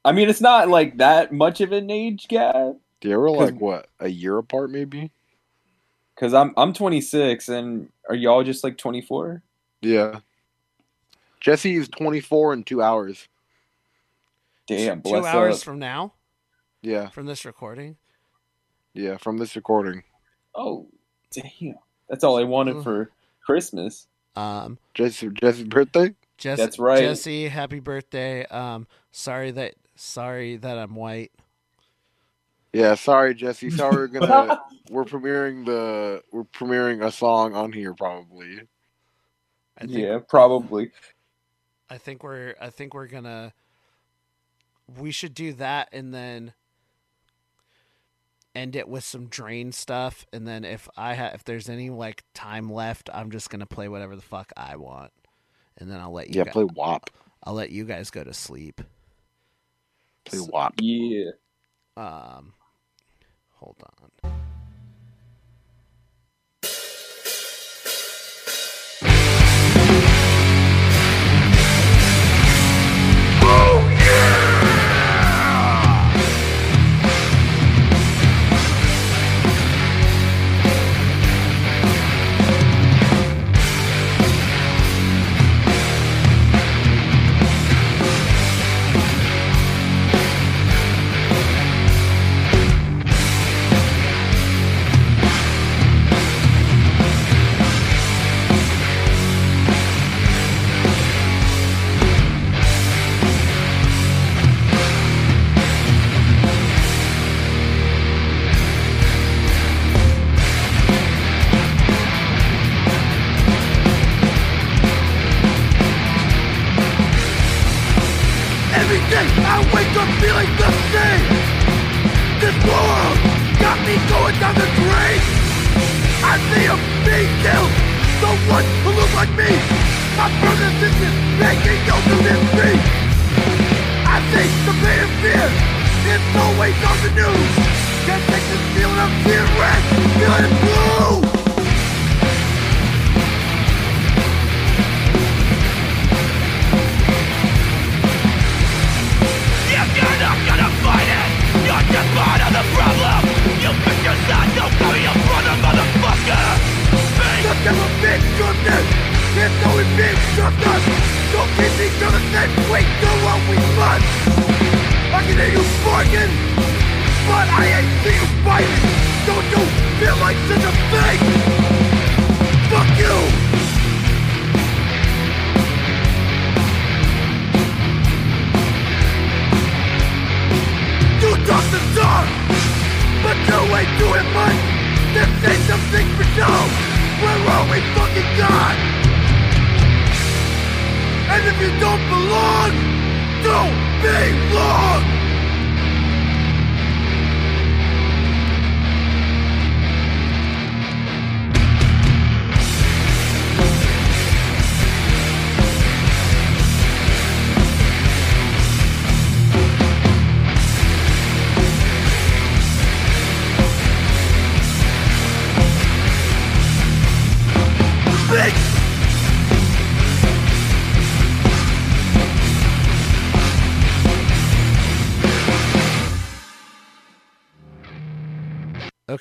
I 0.03 0.11
mean, 0.11 0.29
it's 0.29 0.41
not 0.41 0.67
like 0.69 0.97
that 0.97 1.31
much 1.31 1.61
of 1.61 1.71
an 1.71 1.91
age 1.91 2.27
gap 2.27 2.75
Yeah, 3.01 3.17
we're 3.17 3.27
'Cause- 3.29 3.51
like 3.51 3.61
what 3.61 3.87
a 3.99 4.07
year 4.07 4.37
apart, 4.37 4.71
maybe. 4.71 5.11
because 6.15 6.33
I'm 6.33 6.53
I'm 6.57 6.73
26 6.73 7.49
and 7.49 7.89
are 8.09 8.15
y'all 8.15 8.43
just 8.43 8.63
like 8.63 8.77
24? 8.77 9.41
Yeah. 9.81 10.19
Jesse 11.39 11.75
is 11.75 11.87
twenty 11.89 12.19
four 12.19 12.53
in 12.53 12.63
two 12.63 12.81
hours. 12.83 13.27
Damn, 14.77 15.01
Two 15.01 15.09
bless 15.09 15.25
hours 15.25 15.57
up. 15.57 15.63
from 15.63 15.79
now, 15.79 16.13
Yeah, 16.81 17.09
from 17.09 17.25
this 17.25 17.43
recording. 17.45 17.97
yeah. 18.93 19.17
From 19.17 19.37
this 19.37 19.55
recording, 19.55 20.03
Oh, 20.55 20.87
damn. 21.31 21.75
That's 22.09 22.23
all 22.23 22.37
I 22.37 22.43
wanted 22.43 22.81
for 22.83 23.09
Christmas. 23.45 24.07
Um, 24.35 24.77
Jesse 24.93 25.29
Jesse's 25.29 25.63
birthday. 25.65 26.15
Jess- 26.37 26.57
That's 26.57 26.79
right. 26.79 26.99
Jesse. 26.99 27.47
Happy 27.49 27.79
birthday. 27.79 28.45
Um, 28.45 28.87
sorry 29.11 29.51
that 29.51 29.75
sorry 29.95 30.55
that 30.57 30.77
I'm 30.77 30.95
white. 30.95 31.31
Yeah, 32.73 32.95
sorry, 32.95 33.33
Jesse. 33.35 33.69
Sorry, 33.69 33.93
we're 33.95 34.07
gonna 34.07 34.61
we're 34.89 35.03
premiering 35.05 35.65
the 35.65 36.23
we're 36.31 36.45
premiering 36.45 37.05
a 37.05 37.11
song 37.11 37.53
on 37.55 37.73
here 37.73 37.93
probably. 37.93 38.61
I 39.77 39.81
think, 39.81 39.91
Yeah, 39.97 40.19
probably. 40.27 40.91
I 41.89 41.97
think 41.97 42.23
we're 42.23 42.55
I 42.61 42.69
think 42.69 42.93
we're 42.93 43.07
gonna 43.07 43.53
we 44.97 45.11
should 45.11 45.33
do 45.33 45.53
that 45.53 45.89
and 45.91 46.13
then 46.13 46.53
end 48.53 48.75
it 48.75 48.87
with 48.87 49.03
some 49.03 49.27
drain 49.27 49.71
stuff 49.71 50.25
and 50.33 50.45
then 50.45 50.65
if 50.65 50.89
I 50.97 51.13
have 51.13 51.33
if 51.35 51.43
there's 51.45 51.69
any 51.69 51.89
like 51.89 52.23
time 52.33 52.69
left, 52.69 53.09
I'm 53.13 53.31
just 53.31 53.49
gonna 53.49 53.65
play 53.65 53.87
whatever 53.87 54.15
the 54.15 54.21
fuck 54.21 54.51
I 54.57 54.75
want. 54.75 55.11
And 55.77 55.89
then 55.89 55.99
I'll 55.99 56.11
let 56.11 56.27
you 56.27 56.39
Yeah, 56.39 56.43
guys, 56.45 56.53
play 56.53 56.65
WAP. 56.65 57.09
I'll 57.43 57.53
let 57.53 57.71
you 57.71 57.85
guys 57.85 58.11
go 58.11 58.23
to 58.23 58.33
sleep. 58.33 58.81
Play 60.25 60.39
WAP. 60.39 60.73
Yeah. 60.79 61.31
Um 61.97 62.53
hold 63.53 63.77
on. 63.83 64.41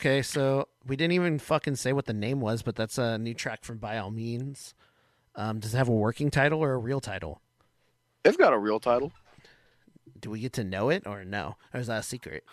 Okay, 0.01 0.22
so 0.22 0.66
we 0.86 0.97
didn't 0.97 1.12
even 1.12 1.39
fucking 1.39 1.77
say 1.77 1.93
what 1.93 2.06
the 2.06 2.14
name 2.14 2.40
was, 2.40 2.62
but 2.62 2.74
that's 2.74 2.97
a 2.97 3.18
new 3.18 3.35
track 3.35 3.64
from 3.66 3.77
By 3.77 3.98
All 3.98 4.10
Means. 4.10 4.72
Um, 5.36 5.60
does 5.60 5.74
it 5.74 5.77
have 5.77 5.90
a 5.90 5.93
working 5.93 6.31
title 6.31 6.64
or 6.64 6.72
a 6.72 6.78
real 6.78 7.01
title? 7.01 7.43
It's 8.24 8.39
got 8.39 8.55
a 8.55 8.59
real 8.59 8.81
title. 8.81 9.12
Do 10.18 10.31
we 10.31 10.40
get 10.40 10.55
to 10.55 10.64
know 10.64 10.89
it 10.89 11.06
or 11.06 11.22
no? 11.27 11.56
Or 11.74 11.81
is 11.81 11.89
that 11.89 11.98
a 11.98 12.02
secret? 12.02 12.44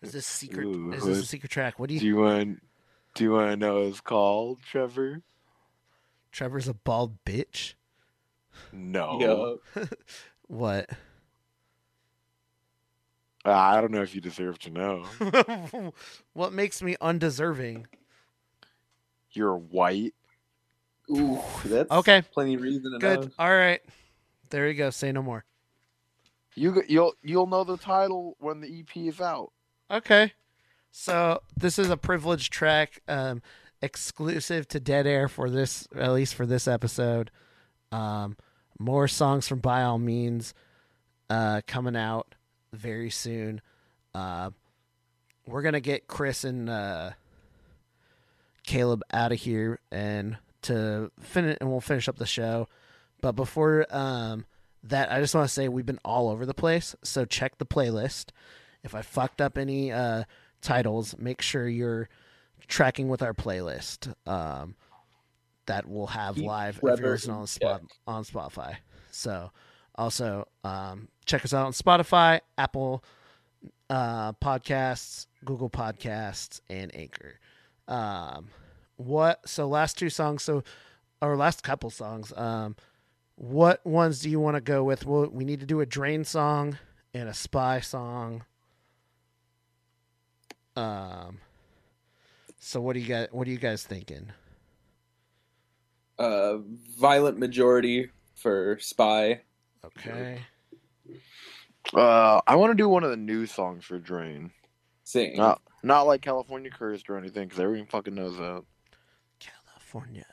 Is 0.00 0.12
this 0.12 0.26
secret? 0.26 0.64
Ooh, 0.64 0.92
is 0.92 1.04
this 1.04 1.18
a 1.18 1.26
secret 1.26 1.52
track? 1.52 1.78
What 1.78 1.88
do 1.88 1.94
you? 1.94 2.00
Do 2.00 2.06
you 2.06 2.16
want? 2.16 2.62
Do 3.14 3.24
you 3.24 3.32
want 3.32 3.50
to 3.50 3.56
know 3.58 3.80
what 3.80 3.88
it's 3.88 4.00
called, 4.00 4.60
Trevor? 4.62 5.20
Trevor's 6.32 6.68
a 6.68 6.74
bald 6.74 7.22
bitch. 7.26 7.74
No. 8.72 9.58
What? 10.46 10.90
Uh, 13.46 13.52
I 13.52 13.80
don't 13.80 13.90
know 13.92 14.02
if 14.02 14.14
you 14.14 14.20
deserve 14.20 14.58
to 14.60 14.70
know. 14.70 15.92
what 16.32 16.52
makes 16.52 16.82
me 16.82 16.96
undeserving? 17.00 17.86
You're 19.32 19.56
white. 19.56 20.14
Ooh, 21.10 21.38
that's 21.64 21.90
Okay. 21.90 22.22
plenty 22.32 22.54
of 22.54 22.62
reason 22.62 22.96
Good. 22.98 23.18
enough. 23.20 23.32
All 23.38 23.50
right. 23.54 23.82
There 24.50 24.68
you 24.68 24.74
go. 24.74 24.90
Say 24.90 25.12
no 25.12 25.22
more. 25.22 25.44
You 26.54 26.82
you'll 26.88 27.14
you'll 27.22 27.48
know 27.48 27.64
the 27.64 27.76
title 27.76 28.36
when 28.38 28.60
the 28.60 28.80
EP 28.80 28.96
is 28.96 29.20
out. 29.20 29.52
Okay. 29.90 30.32
So 30.92 31.42
this 31.56 31.78
is 31.78 31.90
a 31.90 31.96
privileged 31.96 32.52
track, 32.52 33.02
um, 33.08 33.42
exclusive 33.82 34.68
to 34.68 34.78
Dead 34.78 35.06
Air 35.08 35.26
for 35.28 35.50
this, 35.50 35.88
at 35.96 36.12
least 36.12 36.36
for 36.36 36.46
this 36.46 36.68
episode. 36.68 37.32
Um, 37.90 38.36
more 38.78 39.08
songs 39.08 39.48
from 39.48 39.58
By 39.58 39.82
All 39.82 39.98
Means, 39.98 40.54
uh, 41.28 41.62
coming 41.66 41.96
out 41.96 42.36
very 42.74 43.10
soon. 43.10 43.60
Uh, 44.14 44.50
we're 45.46 45.62
gonna 45.62 45.80
get 45.80 46.06
Chris 46.06 46.44
and 46.44 46.68
uh, 46.68 47.10
Caleb 48.64 49.02
out 49.12 49.32
of 49.32 49.40
here 49.40 49.80
and 49.90 50.36
to 50.62 51.10
finish, 51.20 51.56
and 51.60 51.70
we'll 51.70 51.80
finish 51.80 52.08
up 52.08 52.16
the 52.16 52.26
show. 52.26 52.68
But 53.20 53.32
before 53.32 53.86
um, 53.90 54.46
that, 54.82 55.10
I 55.10 55.20
just 55.20 55.34
want 55.34 55.48
to 55.48 55.52
say 55.52 55.68
we've 55.68 55.86
been 55.86 56.00
all 56.04 56.28
over 56.28 56.46
the 56.46 56.54
place. 56.54 56.94
So 57.02 57.24
check 57.24 57.58
the 57.58 57.66
playlist. 57.66 58.30
If 58.82 58.94
I 58.94 59.02
fucked 59.02 59.40
up 59.40 59.56
any 59.56 59.92
uh, 59.92 60.24
titles, 60.60 61.16
make 61.18 61.40
sure 61.40 61.68
you're 61.68 62.08
tracking 62.66 63.08
with 63.08 63.22
our 63.22 63.34
playlist. 63.34 64.12
Um, 64.26 64.74
that 65.66 65.88
we'll 65.88 66.08
have 66.08 66.34
Keep 66.34 66.44
live 66.44 66.80
if 66.82 67.00
you're 67.00 67.10
listening 67.10 67.36
on 67.36 67.46
spot 67.46 67.82
on 68.06 68.24
Spotify. 68.24 68.76
So 69.10 69.50
also 69.94 70.48
um, 70.64 71.08
check 71.24 71.44
us 71.44 71.54
out 71.54 71.66
on 71.66 71.72
Spotify, 71.72 72.40
Apple 72.58 73.04
uh, 73.90 74.32
Podcasts, 74.34 75.26
Google 75.44 75.70
Podcasts, 75.70 76.60
and 76.68 76.94
Anchor. 76.94 77.38
Um, 77.88 78.48
what? 78.96 79.48
So 79.48 79.66
last 79.68 79.98
two 79.98 80.10
songs. 80.10 80.42
So 80.42 80.62
or 81.20 81.36
last 81.36 81.62
couple 81.62 81.90
songs. 81.90 82.32
Um, 82.36 82.76
what 83.36 83.84
ones 83.84 84.20
do 84.20 84.30
you 84.30 84.38
want 84.38 84.56
to 84.56 84.60
go 84.60 84.84
with? 84.84 85.06
Well, 85.06 85.28
we 85.30 85.44
need 85.44 85.60
to 85.60 85.66
do 85.66 85.80
a 85.80 85.86
Drain 85.86 86.24
song 86.24 86.78
and 87.12 87.28
a 87.28 87.34
Spy 87.34 87.80
song. 87.80 88.44
Um. 90.76 91.38
So 92.58 92.80
what 92.80 92.94
do 92.94 93.00
you 93.00 93.06
guys? 93.06 93.28
What 93.30 93.46
are 93.46 93.50
you 93.50 93.58
guys 93.58 93.84
thinking? 93.84 94.32
Uh, 96.18 96.58
violent 96.98 97.38
majority 97.38 98.10
for 98.34 98.78
Spy. 98.80 99.42
Okay. 99.84 100.40
Uh, 101.92 102.40
I 102.46 102.56
want 102.56 102.70
to 102.70 102.74
do 102.74 102.88
one 102.88 103.04
of 103.04 103.10
the 103.10 103.16
new 103.16 103.46
songs 103.46 103.84
for 103.84 103.98
Drain. 103.98 104.50
Sing. 105.04 105.36
Not 105.36 105.60
not 105.82 106.02
like 106.06 106.22
California 106.22 106.70
Cursed 106.70 107.10
or 107.10 107.18
anything, 107.18 107.46
because 107.46 107.60
everyone 107.60 107.86
fucking 107.86 108.14
knows 108.14 108.36
that. 108.38 108.62
California. 109.38 110.24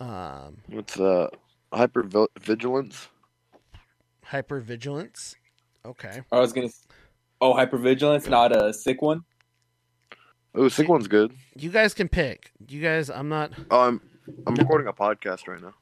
Um, 0.00 0.58
What's 0.68 0.98
uh 0.98 1.28
hyper 1.72 2.02
vigilance? 2.40 3.08
hypervigilance. 4.26 5.34
Okay. 5.84 6.22
I 6.32 6.40
was 6.40 6.52
gonna. 6.52 6.66
s- 6.68 6.86
Oh, 7.38 7.52
hypervigilance, 7.52 8.30
not 8.30 8.56
a 8.56 8.72
sick 8.72 9.02
one. 9.02 9.20
Oh, 10.54 10.68
sick 10.68 10.88
one's 10.88 11.06
good. 11.06 11.34
You 11.54 11.68
guys 11.70 11.92
can 11.92 12.08
pick. 12.08 12.50
You 12.66 12.80
guys, 12.80 13.10
I'm 13.10 13.28
not. 13.28 13.52
Oh, 13.70 13.80
I'm 13.82 14.00
I'm 14.46 14.54
recording 14.54 14.86
a 14.86 14.94
podcast 14.94 15.46
right 15.46 15.60
now. 15.60 15.74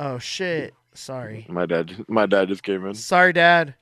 Oh 0.00 0.18
shit. 0.18 0.72
Sorry. 0.98 1.46
My 1.48 1.64
dad 1.66 2.04
my 2.08 2.26
dad 2.26 2.48
just 2.48 2.62
came 2.62 2.84
in. 2.86 2.94
Sorry, 2.94 3.32
Dad. 3.32 3.74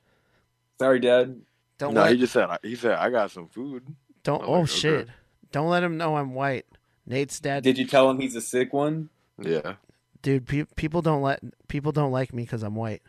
Sorry, 0.79 0.99
Dad. 0.99 1.41
Don't 1.79 1.93
no, 1.93 2.01
let. 2.03 2.11
he 2.11 2.17
just 2.19 2.33
said 2.33 2.47
he 2.63 2.75
said 2.75 2.93
I 2.93 3.09
got 3.09 3.31
some 3.31 3.47
food. 3.47 3.83
don't. 4.23 4.43
I'm 4.43 4.49
Oh 4.49 4.59
like, 4.61 4.69
shit. 4.69 5.01
okay. 5.01 5.11
Don't 5.51 5.69
let 5.69 5.83
him 5.83 5.97
know 5.97 6.15
I'm 6.17 6.33
white. 6.33 6.65
Nate's 7.05 7.39
dad. 7.39 7.63
Did 7.63 7.77
you 7.77 7.87
tell 7.87 8.09
him 8.09 8.19
he's 8.19 8.35
a 8.35 8.41
sick 8.41 8.73
one? 8.73 9.09
Yeah, 9.41 9.75
Dude, 10.23 10.47
pe- 10.47 10.65
people 10.75 11.01
don't 11.01 11.21
let 11.21 11.41
people 11.67 11.91
don't 11.91 12.11
like 12.11 12.33
me 12.33 12.43
because 12.43 12.63
I'm 12.63 12.75
white. 12.75 13.01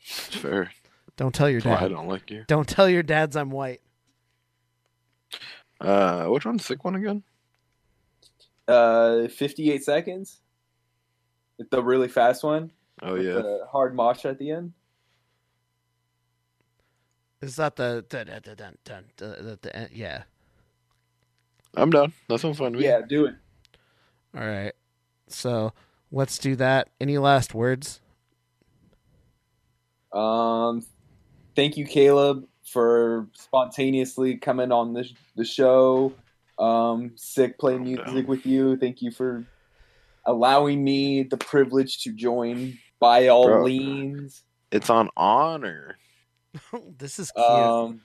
it's 0.00 0.34
fair. 0.36 0.70
Don't 1.16 1.34
tell 1.34 1.48
your 1.48 1.60
That's 1.60 1.80
why 1.80 1.86
dad. 1.88 1.92
I 1.92 1.94
don't 1.94 2.08
like 2.08 2.30
you. 2.30 2.44
Don't 2.48 2.68
tell 2.68 2.88
your 2.88 3.02
dads 3.04 3.36
I'm 3.36 3.50
white. 3.50 3.80
Uh, 5.80 6.26
which 6.26 6.44
one's 6.44 6.64
sick 6.64 6.84
one 6.84 6.94
again? 6.96 7.22
Uh, 8.66 9.28
58 9.28 9.84
seconds. 9.84 10.40
It's 11.58 11.70
the 11.70 11.82
really 11.82 12.08
fast 12.08 12.42
one. 12.42 12.72
Oh 13.02 13.16
yeah, 13.16 13.34
The 13.34 13.66
hard 13.70 13.94
mosh 13.94 14.24
at 14.24 14.38
the 14.38 14.50
end. 14.50 14.72
Is 17.42 17.56
that 17.56 17.76
the 17.76 18.04
the 18.08 18.24
the 18.24 18.40
the, 18.40 18.74
the, 18.84 19.04
the, 19.16 19.42
the, 19.42 19.58
the 19.60 19.88
yeah? 19.92 20.22
I'm 21.76 21.90
done. 21.90 22.12
That 22.28 22.38
sounds 22.38 22.58
fun 22.58 22.72
to 22.72 22.78
me. 22.78 22.84
Yeah, 22.84 23.00
do 23.06 23.26
it. 23.26 23.34
All 24.34 24.46
right. 24.46 24.72
So 25.28 25.72
let's 26.10 26.38
do 26.38 26.56
that. 26.56 26.90
Any 27.00 27.18
last 27.18 27.54
words? 27.54 28.00
Um, 30.12 30.86
thank 31.56 31.76
you, 31.76 31.84
Caleb, 31.84 32.46
for 32.64 33.28
spontaneously 33.32 34.36
coming 34.36 34.72
on 34.72 34.92
the 34.94 35.08
the 35.36 35.44
show. 35.44 36.12
Um, 36.58 37.12
sick 37.16 37.58
playing 37.58 37.82
music 37.82 38.28
with 38.28 38.46
you. 38.46 38.76
Thank 38.76 39.02
you 39.02 39.10
for 39.10 39.44
allowing 40.26 40.82
me 40.82 41.22
the 41.24 41.36
privilege 41.36 42.02
to 42.02 42.12
join. 42.12 42.78
By 43.00 43.28
all 43.28 43.46
Bro. 43.46 43.66
means. 43.66 44.44
It's 44.70 44.88
on 44.88 45.10
honor. 45.16 45.98
this 46.98 47.18
is 47.18 47.30
cute. 47.32 47.46
Um, 47.46 48.00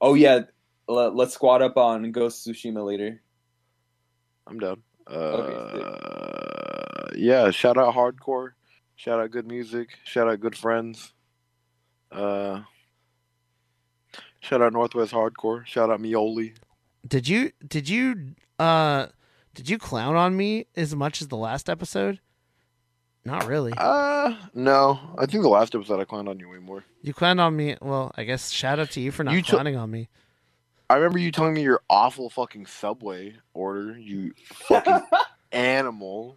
oh 0.00 0.14
yeah, 0.14 0.40
let, 0.88 1.14
let's 1.14 1.34
squat 1.34 1.60
up 1.60 1.76
on 1.76 2.10
Ghost 2.10 2.46
of 2.46 2.54
Tsushima 2.54 2.84
later. 2.84 3.20
I'm 4.46 4.58
done. 4.58 4.82
Uh, 5.06 5.10
Okay, 7.12 7.18
yeah. 7.20 7.50
Shout 7.50 7.76
out 7.76 7.94
hardcore. 7.94 8.52
Shout 8.96 9.20
out 9.20 9.30
good 9.30 9.46
music. 9.46 9.90
Shout 10.04 10.28
out 10.28 10.40
good 10.40 10.56
friends. 10.56 11.12
Uh, 12.10 12.60
shout 14.40 14.62
out 14.62 14.72
Northwest 14.72 15.12
Hardcore. 15.12 15.66
Shout 15.66 15.90
out 15.90 16.00
Mioli. 16.00 16.54
Did 17.06 17.28
you 17.28 17.52
did 17.66 17.88
you 17.88 18.34
uh 18.58 19.06
did 19.54 19.68
you 19.70 19.78
clown 19.78 20.16
on 20.16 20.36
me 20.36 20.66
as 20.76 20.94
much 20.94 21.22
as 21.22 21.28
the 21.28 21.36
last 21.36 21.70
episode? 21.70 22.20
Not 23.24 23.46
really. 23.46 23.72
Uh, 23.76 24.34
no. 24.52 25.00
I 25.16 25.24
think 25.26 25.42
the 25.42 25.48
last 25.48 25.74
episode 25.74 25.98
I 26.00 26.04
clowned 26.04 26.28
on 26.28 26.38
you 26.38 26.50
way 26.50 26.58
more. 26.58 26.84
You 27.02 27.14
clowned 27.14 27.40
on 27.40 27.56
me. 27.56 27.76
Well, 27.80 28.12
I 28.16 28.24
guess 28.24 28.50
shout 28.50 28.78
out 28.78 28.90
to 28.92 29.00
you 29.00 29.10
for 29.10 29.24
not 29.24 29.34
You 29.34 29.40
took- 29.40 29.50
clowning 29.50 29.76
on 29.76 29.90
me. 29.90 30.08
I 30.90 30.96
remember 30.96 31.18
you 31.18 31.32
telling 31.32 31.54
me 31.54 31.62
your 31.62 31.80
awful 31.88 32.28
fucking 32.28 32.66
Subway 32.66 33.36
order. 33.54 33.98
You 33.98 34.34
fucking 34.52 35.00
animal. 35.52 36.36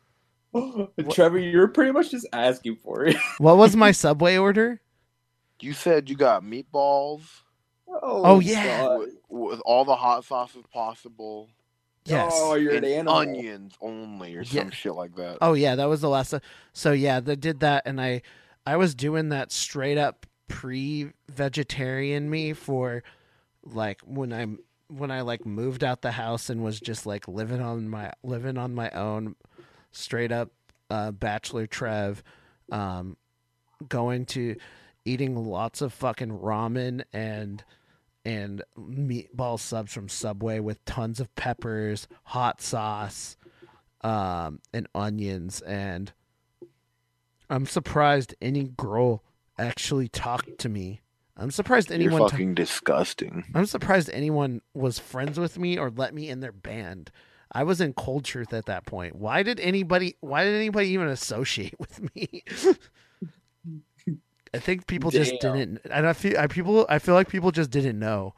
Trevor, 1.12 1.38
you're 1.40 1.68
pretty 1.68 1.92
much 1.92 2.12
just 2.12 2.26
asking 2.32 2.78
for 2.78 3.06
it. 3.06 3.18
What 3.40 3.58
was 3.58 3.76
my 3.76 3.92
Subway 4.04 4.38
order? 4.38 4.80
You 5.60 5.74
said 5.74 6.10
you 6.10 6.16
got 6.16 6.44
meatballs 6.44 7.24
Oh, 7.90 8.40
yeah. 8.40 8.98
With, 8.98 9.16
with 9.30 9.60
all 9.66 9.84
the 9.86 9.96
hot 9.96 10.24
sauces 10.26 10.64
possible. 10.74 11.50
Yes. 12.10 12.32
Oh, 12.36 12.56
you're 12.56 12.76
an 12.76 12.86
animal. 12.86 13.14
onions 13.16 13.74
only 13.82 14.36
or 14.36 14.44
some 14.44 14.68
Yeah. 14.68 14.70
shit 14.74 14.94
like 14.96 15.16
that. 15.16 15.38
Oh 15.42 15.54
yeah, 15.54 15.76
that 15.76 15.86
was 15.86 16.02
the 16.02 16.10
last. 16.10 16.34
So 16.74 16.92
yeah, 16.92 17.20
they 17.20 17.36
did 17.36 17.60
that, 17.62 17.84
and 17.86 18.00
I, 18.02 18.22
I 18.66 18.78
was 18.78 18.96
doing 18.96 19.30
that 19.30 19.52
straight 19.52 19.98
up 19.98 20.26
pre-vegetarian 20.48 22.30
me 22.30 22.54
for, 22.54 23.04
like 23.64 24.02
when 24.06 24.32
I'm 24.34 24.60
when 24.90 25.12
I 25.12 25.22
like 25.22 25.46
moved 25.46 25.84
out 25.84 26.02
the 26.02 26.12
house 26.12 26.50
and 26.50 26.64
was 26.64 26.80
just 26.80 27.06
like 27.06 27.28
living 27.28 27.62
on 27.62 27.90
my 27.90 28.12
living 28.24 28.58
on 28.58 28.74
my 28.74 28.90
own, 28.92 29.36
straight 29.92 30.32
up 30.32 30.52
uh, 30.90 31.12
bachelor 31.12 31.68
Trev, 31.68 32.24
um, 32.72 33.18
going 33.90 34.26
to 34.28 34.56
eating 35.04 35.36
lots 35.36 35.82
of 35.82 35.94
fucking 35.94 36.40
ramen 36.40 37.04
and 37.12 37.64
and 38.28 38.62
meatball 38.78 39.58
subs 39.58 39.94
from 39.94 40.10
Subway 40.10 40.60
with 40.60 40.84
tons 40.84 41.22
of 41.22 41.34
peppers, 41.36 42.10
hot 42.26 42.60
sauce, 42.60 43.38
um, 44.02 44.60
and 44.74 44.86
onions. 44.94 45.62
And 45.62 46.12
I'm 47.50 47.66
surprised 47.66 48.36
any 48.42 48.66
girl 48.66 49.24
actually 49.58 50.10
talked 50.10 50.58
to 50.58 50.68
me. 50.68 51.00
I'm 51.38 51.52
surprised 51.52 51.90
anyone. 51.90 52.04
You're 52.04 52.12
anyone. 52.12 52.30
ta- 52.30 52.36
fucking 52.36 52.56
disgusting. 52.56 53.46
I'm 53.56 53.66
surprised 53.66 54.10
anyone 54.12 54.60
was 54.74 55.00
friends 55.00 55.40
with 55.40 55.58
me 55.58 55.78
or 55.78 55.90
let 55.90 56.14
me 56.14 56.28
in 56.28 56.42
their 56.42 56.52
band. 56.52 57.12
I 57.54 57.64
was 57.64 57.80
in 57.80 57.94
cold 57.94 58.26
truth 58.26 58.52
at 58.52 58.66
that 58.66 58.86
point. 58.86 59.16
Why 59.16 59.42
did 59.42 59.58
anybody? 59.62 60.18
Why 60.20 60.44
did 60.44 60.56
anybody 60.56 60.90
even 60.90 61.08
associate 61.08 61.76
with 61.80 62.14
me? 62.14 62.44
I 64.54 64.60
think 64.60 64.88
people 64.88 65.12
just 65.12 65.40
didn't. 65.40 65.80
And 65.92 66.08
I 66.08 66.14
feel 66.14 66.38
I 66.38 66.48
people. 66.48 66.86
I 66.90 67.00
feel 67.00 67.16
like 67.16 67.30
people 67.30 67.52
just 67.52 67.70
didn't 67.72 68.00
know. 68.00 68.34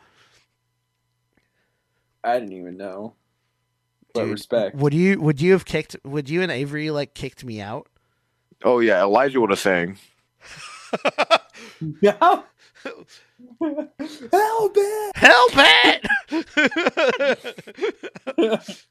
I 2.24 2.40
didn't 2.40 2.54
even 2.54 2.78
know. 2.78 3.14
But 4.14 4.22
Dude, 4.24 4.32
respect. 4.32 4.76
Would 4.76 4.94
you 4.94 5.20
would 5.22 5.40
you 5.42 5.52
have 5.54 5.66
kicked 5.66 5.96
would 6.04 6.30
you 6.30 6.42
and 6.42 6.52
Avery 6.52 6.92
like 6.92 7.14
kicked 7.14 7.44
me 7.46 7.62
out? 7.62 7.88
Oh 8.64 8.80
yeah, 8.80 9.02
Elijah 9.02 9.40
would 9.42 9.52
have 9.52 9.60
sang. 9.60 9.98
Yeah. 12.02 12.18
Help 12.20 12.46
it! 14.76 15.16
Help 15.16 15.52
it! 15.56 16.06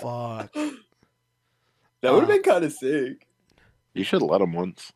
Fuck. 0.00 0.52
That 0.52 2.12
would 2.12 2.22
have 2.22 2.30
Uh, 2.30 2.32
been 2.34 2.42
kind 2.42 2.64
of 2.64 2.72
sick. 2.72 3.26
You 3.94 4.04
should 4.04 4.22
let 4.22 4.40
him 4.40 4.52
once. 4.52 4.92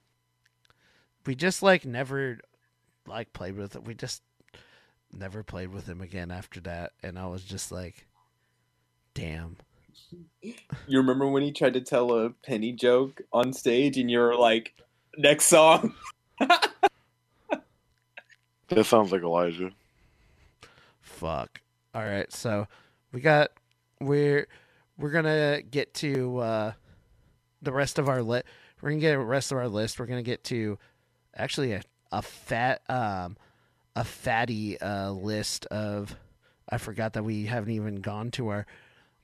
We 1.30 1.36
just 1.36 1.62
like 1.62 1.86
never 1.86 2.40
like 3.06 3.32
played 3.32 3.56
with 3.56 3.76
it. 3.76 3.84
We 3.84 3.94
just 3.94 4.20
never 5.12 5.44
played 5.44 5.72
with 5.72 5.86
him 5.86 6.00
again 6.00 6.32
after 6.32 6.58
that 6.62 6.90
and 7.04 7.16
I 7.16 7.28
was 7.28 7.44
just 7.44 7.70
like 7.70 8.08
damn. 9.14 9.56
You 10.88 10.98
remember 10.98 11.28
when 11.28 11.44
he 11.44 11.52
tried 11.52 11.74
to 11.74 11.82
tell 11.82 12.10
a 12.10 12.30
penny 12.30 12.72
joke 12.72 13.22
on 13.32 13.52
stage, 13.52 13.96
and 13.96 14.10
you 14.10 14.18
were 14.18 14.34
like, 14.34 14.74
"Next 15.16 15.46
song." 15.46 15.94
That 18.70 18.84
sounds 18.84 19.12
like 19.12 19.22
Elijah. 19.22 19.70
Fuck. 21.00 21.60
All 21.94 22.02
right, 22.02 22.32
so 22.32 22.66
we 23.12 23.20
got 23.20 23.50
we're 24.00 24.48
we're 24.98 25.10
gonna 25.10 25.62
get 25.62 25.94
to 25.94 26.38
uh 26.38 26.72
the 27.62 27.72
rest 27.72 28.00
of 28.00 28.08
our 28.08 28.20
lit. 28.20 28.46
We're 28.80 28.90
gonna 28.90 29.00
get 29.00 29.12
the 29.12 29.18
rest 29.18 29.52
of 29.52 29.58
our 29.58 29.68
list. 29.68 30.00
We're 30.00 30.06
gonna 30.06 30.22
get 30.22 30.42
to 30.44 30.76
actually 31.36 31.72
a, 31.72 31.82
a 32.12 32.22
fat 32.22 32.82
um 32.88 33.36
a 33.96 34.04
fatty 34.04 34.80
uh 34.80 35.10
list 35.10 35.66
of 35.66 36.16
I 36.68 36.78
forgot 36.78 37.14
that 37.14 37.24
we 37.24 37.46
haven't 37.46 37.72
even 37.72 37.96
gone 37.96 38.30
to 38.32 38.48
our 38.48 38.66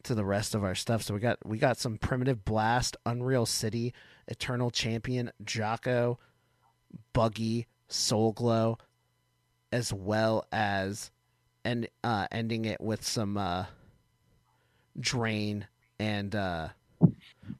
to 0.06 0.14
the 0.14 0.24
rest 0.24 0.54
of 0.54 0.64
our 0.64 0.74
stuff. 0.74 1.02
So 1.02 1.14
we 1.14 1.20
got 1.20 1.38
we 1.44 1.58
got 1.58 1.78
some 1.78 1.98
primitive 1.98 2.44
blast, 2.44 2.96
Unreal 3.06 3.46
City, 3.46 3.92
Eternal 4.26 4.70
Champion, 4.70 5.30
Jocko, 5.44 6.18
Buggy, 7.12 7.66
Soul 7.88 8.32
Glo, 8.32 8.78
as 9.72 9.92
well 9.92 10.46
as 10.52 11.10
and 11.64 11.88
uh, 12.04 12.26
ending 12.30 12.64
it 12.64 12.80
with 12.80 13.04
some 13.04 13.36
uh, 13.36 13.66
drain 14.98 15.66
and 15.98 16.34
uh, 16.34 16.68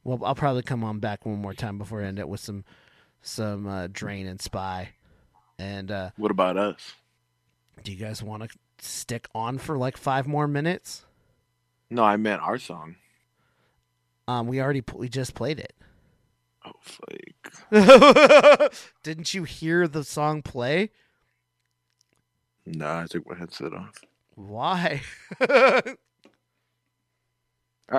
well, 0.05 0.21
I'll 0.25 0.35
probably 0.35 0.63
come 0.63 0.85
on 0.85 1.01
back 1.01 1.27
one 1.27 1.39
more 1.39 1.55
time 1.55 1.79
before 1.79 2.03
I 2.03 2.07
end 2.07 2.19
it 2.19 2.29
with 2.29 2.41
some 2.41 2.65
some 3.27 3.67
uh, 3.67 3.89
drain 3.91 4.27
and 4.27 4.41
spy. 4.41 4.91
And 5.59 5.91
uh, 5.91 6.11
What 6.17 6.31
about 6.31 6.57
us? 6.57 6.95
do 7.85 7.93
you 7.93 7.99
guys 7.99 8.23
want 8.23 8.43
to 8.43 8.49
stick 8.79 9.29
on 9.35 9.59
for 9.59 9.77
like 9.77 9.97
five 9.97 10.27
more 10.27 10.49
minutes? 10.49 11.05
No, 11.91 12.03
I 12.03 12.17
meant 12.17 12.43
our 12.43 12.59
song. 12.59 12.97
Um, 14.27 14.47
we 14.49 14.61
already 14.61 14.83
we 14.95 15.09
just 15.09 15.35
played 15.35 15.61
it. 15.61 15.73
Oh, 16.65 16.73
like 17.71 18.73
Didn't 19.05 19.35
you 19.35 19.45
hear 19.45 19.87
the 19.87 20.03
song 20.03 20.43
play? 20.43 20.91
Nah, 22.67 23.03
I 23.03 23.07
took 23.07 23.29
my 23.29 23.37
headset 23.37 23.73
off. 23.73 24.03
Why? 24.35 25.03
All 25.41 25.51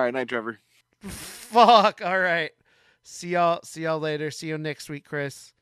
right, 0.02 0.12
night, 0.12 0.28
Trevor. 0.28 0.58
Fuck. 1.00 2.02
All 2.04 2.18
right. 2.18 2.50
See 3.10 3.28
y'all. 3.30 3.60
See 3.64 3.84
y'all 3.84 3.98
later. 3.98 4.30
See 4.30 4.48
you 4.48 4.58
next 4.58 4.90
week, 4.90 5.06
Chris. 5.06 5.54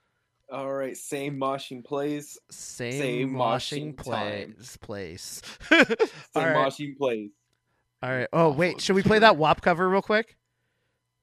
All 0.50 0.72
right, 0.72 0.96
same 0.96 1.38
moshing 1.38 1.84
plays. 1.84 2.36
Same, 2.50 2.92
Same 3.00 3.34
washing 3.34 3.94
moshing 3.94 3.96
time. 4.04 4.52
plays 4.54 4.76
place. 4.78 5.42
Same 5.70 5.86
All 6.34 6.42
right. 6.42 6.56
moshing 6.56 6.96
plays. 6.98 7.30
All 8.02 8.10
right. 8.10 8.26
Oh 8.32 8.50
wait, 8.50 8.80
should 8.80 8.96
we 8.96 9.04
play 9.04 9.20
that 9.20 9.36
WAP 9.36 9.60
cover 9.60 9.88
real 9.88 10.02
quick? 10.02 10.36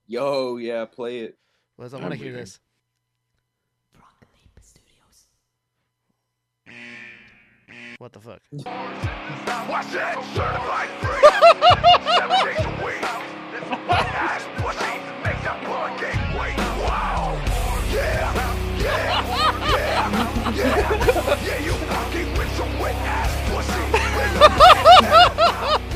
Yo, 0.06 0.56
yeah, 0.56 0.86
play 0.86 1.20
it. 1.20 1.36
Liz, 1.76 1.92
I 1.92 2.00
want 2.00 2.12
to 2.12 2.18
hear 2.18 2.32
this. 2.32 2.58
What 7.98 8.14
the 8.14 8.20
fuck? 8.20 8.40
Watch 8.52 8.64
that 9.92 10.24
certified 10.34 10.88
free. 11.00 11.20
Seven 12.16 12.38
days 12.46 12.64
a 12.64 12.84
week. 12.84 14.10
Yeah. 20.54 20.78
Yeah. 20.78 21.40
Yeah, 21.44 21.58
you 21.64 21.72
fucking 21.72 22.32
with 22.38 22.50
some 22.56 22.78
wet 22.78 22.94
ass 22.94 23.32
pussy. 23.50 23.82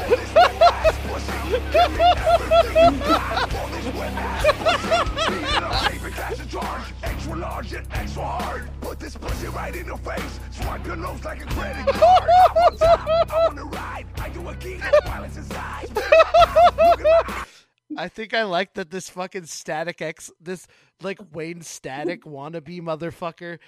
This 0.09 0.35
wet 0.35 0.55
ass 0.63 0.97
pussy. 1.07 1.39
Give 1.73 1.91
me 1.93 2.05
everything 2.29 2.95
you 2.95 2.99
got 3.01 3.51
for 3.51 3.67
this 3.77 3.87
wet 3.95 4.13
ass 4.15 4.45
pussy. 4.59 4.97
Beat 5.33 5.49
it 5.49 5.63
up, 5.63 5.93
keep 5.93 6.03
it 6.05 6.13
cash 6.15 6.41
in 6.41 6.49
charge. 6.49 6.83
Extra 7.03 7.37
large 7.37 7.73
and 7.73 7.87
extra 7.93 8.23
hard. 8.25 8.69
Put 8.81 8.99
this 8.99 9.17
pussy 9.17 9.47
right 9.49 9.75
in 9.75 9.87
your 9.87 9.99
face. 9.99 10.41
Swipe 10.51 10.87
your 10.87 10.97
nose 10.97 11.25
like 11.25 11.43
a 11.43 11.47
credit 11.47 11.87
card. 11.95 12.29
I'm 12.51 12.57
on. 12.57 13.31
I 13.31 13.47
wanna 13.49 13.65
ride. 13.65 14.07
I 14.19 14.29
do 14.31 14.49
a 14.49 14.55
geek 14.57 14.83
while 15.05 15.25
it's 15.25 15.37
inside. 15.37 15.89
Look 15.95 17.01
at 17.01 17.29
my 17.29 17.45
I 17.97 18.09
think 18.09 18.35
I 18.35 18.43
like 18.45 18.75
that 18.75 18.91
this 18.91 19.09
fucking 19.09 19.47
Static 19.47 20.03
X, 20.03 20.31
this 20.41 20.67
like 21.03 21.19
Wayne 21.33 21.63
Static 21.63 22.25
wannabe 22.25 22.81
motherfucker, 22.83 23.59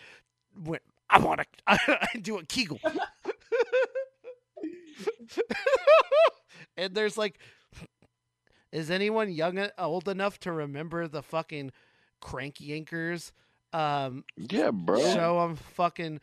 went. 0.57 0.83
I 1.09 1.19
want 1.19 1.41
to. 1.41 1.47
I, 1.67 2.07
do 2.21 2.39
a 2.39 2.45
Kegel. 2.45 2.79
and 6.77 6.95
there's 6.95 7.19
like, 7.19 7.39
is 8.73 8.91
anyone 8.91 9.31
young 9.31 9.67
old 9.79 10.09
enough 10.09 10.39
to 10.41 10.53
remember 10.53 11.09
the 11.09 11.23
fucking 11.23 11.73
Crank 12.21 12.57
Yankers? 12.57 13.33
Um, 13.73 14.25
Yeah, 14.37 14.71
bro. 14.71 15.01
show 15.01 15.39
on 15.39 15.57
fucking 15.57 16.21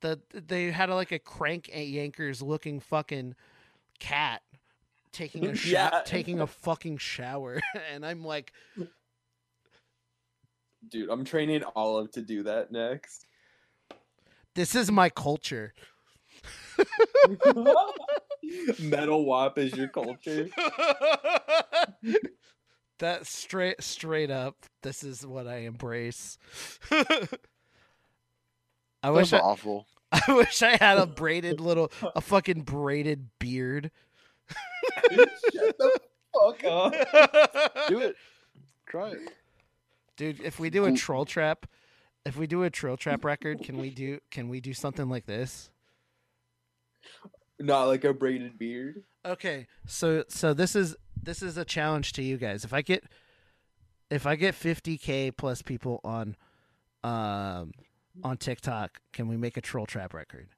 the 0.00 0.20
they 0.32 0.70
had 0.70 0.90
like 0.90 1.12
a 1.12 1.18
Crank 1.18 1.70
Yankers 1.74 2.42
looking 2.42 2.80
fucking 2.80 3.34
cat 3.98 4.42
taking 5.12 5.46
a 5.46 5.54
sho- 5.54 5.70
Yeah. 5.70 6.02
taking 6.04 6.40
a 6.40 6.46
fucking 6.46 6.98
shower, 6.98 7.60
and 7.92 8.04
I'm 8.04 8.24
like, 8.24 8.52
Dude, 10.88 11.10
I'm 11.10 11.24
training 11.24 11.64
Olive 11.74 12.12
to 12.12 12.22
do 12.22 12.44
that 12.44 12.70
next. 12.70 13.25
This 14.56 14.74
is 14.74 14.90
my 14.90 15.08
culture. 15.10 15.72
Metal 18.80 19.24
WAP 19.24 19.58
is 19.58 19.76
your 19.76 19.88
culture. 19.88 20.48
that 22.98 23.26
straight 23.26 23.82
straight 23.82 24.30
up, 24.30 24.56
this 24.82 25.04
is 25.04 25.24
what 25.26 25.46
I 25.46 25.58
embrace. 25.58 26.38
I 29.02 29.10
wish 29.10 29.32
I, 29.32 29.38
awful. 29.38 29.86
I 30.10 30.32
wish 30.32 30.62
I 30.62 30.76
had 30.76 30.98
a 30.98 31.06
braided 31.06 31.60
little 31.60 31.92
a 32.14 32.20
fucking 32.20 32.62
braided 32.62 33.28
beard. 33.38 33.90
Shut 35.12 35.78
the 35.78 36.00
fuck 36.32 36.64
up. 36.64 36.92
Do 37.88 38.00
it. 38.00 38.16
Try 38.86 39.10
it. 39.10 39.32
Dude, 40.16 40.40
if 40.40 40.58
we 40.58 40.70
do 40.70 40.86
a 40.86 40.92
troll 40.92 41.26
trap, 41.26 41.66
if 42.26 42.36
we 42.36 42.46
do 42.46 42.62
a 42.64 42.70
troll 42.70 42.96
trap 42.96 43.24
record, 43.24 43.62
can 43.62 43.78
we 43.78 43.90
do 43.90 44.18
can 44.30 44.48
we 44.48 44.60
do 44.60 44.74
something 44.74 45.08
like 45.08 45.26
this? 45.26 45.70
Not 47.58 47.84
like 47.84 48.04
a 48.04 48.12
braided 48.12 48.58
beard. 48.58 49.04
Okay, 49.24 49.66
so 49.86 50.24
so 50.28 50.52
this 50.52 50.76
is 50.76 50.96
this 51.20 51.42
is 51.42 51.56
a 51.56 51.64
challenge 51.64 52.12
to 52.14 52.22
you 52.22 52.36
guys. 52.36 52.64
If 52.64 52.72
I 52.72 52.82
get 52.82 53.04
if 54.10 54.26
I 54.26 54.36
get 54.36 54.54
50k 54.54 55.36
plus 55.36 55.62
people 55.62 56.00
on 56.04 56.36
um 57.02 57.72
on 58.22 58.36
TikTok, 58.36 59.00
can 59.12 59.28
we 59.28 59.36
make 59.36 59.56
a 59.56 59.60
troll 59.60 59.86
trap 59.86 60.12
record? 60.12 60.48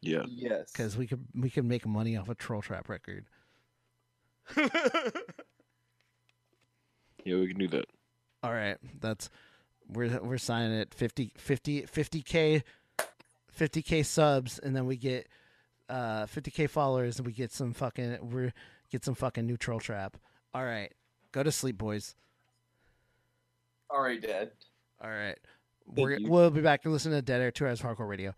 Yeah. 0.00 0.24
Yes. 0.26 0.72
Cuz 0.72 0.96
we 0.96 1.06
could 1.06 1.24
we 1.34 1.50
could 1.50 1.64
make 1.64 1.86
money 1.86 2.16
off 2.16 2.28
a 2.28 2.34
troll 2.34 2.62
trap 2.62 2.88
record. 2.88 3.26
Yeah, 7.24 7.36
we 7.36 7.48
can 7.48 7.58
do 7.58 7.68
that. 7.68 7.86
All 8.42 8.52
right, 8.52 8.76
that's 9.00 9.30
we're 9.88 10.18
we're 10.20 10.38
signing 10.38 10.72
it 10.72 10.94
50 10.94 11.32
50 11.36 11.82
50k 11.82 12.62
50k 13.58 14.04
subs 14.04 14.58
and 14.58 14.74
then 14.74 14.86
we 14.86 14.96
get 14.96 15.28
uh 15.88 16.24
50k 16.26 16.68
followers 16.68 17.18
and 17.18 17.26
we 17.26 17.32
get 17.32 17.52
some 17.52 17.72
fucking 17.72 18.18
we 18.30 18.52
get 18.90 19.04
some 19.04 19.14
fucking 19.14 19.46
new 19.46 19.56
troll 19.56 19.80
trap. 19.80 20.16
All 20.54 20.64
right. 20.64 20.92
Go 21.32 21.42
to 21.42 21.50
sleep 21.52 21.76
boys. 21.78 22.14
All 23.90 24.00
right, 24.00 24.20
Dad. 24.20 24.52
All 25.02 25.10
right. 25.10 25.38
we're, 25.86 26.18
we'll 26.22 26.50
be 26.50 26.60
back 26.60 26.82
to 26.82 26.90
listen 26.90 27.12
to 27.12 27.20
Dead 27.22 27.40
Air 27.40 27.50
2 27.50 27.66
Hours 27.66 27.82
Hardcore 27.82 28.08
Radio. 28.08 28.34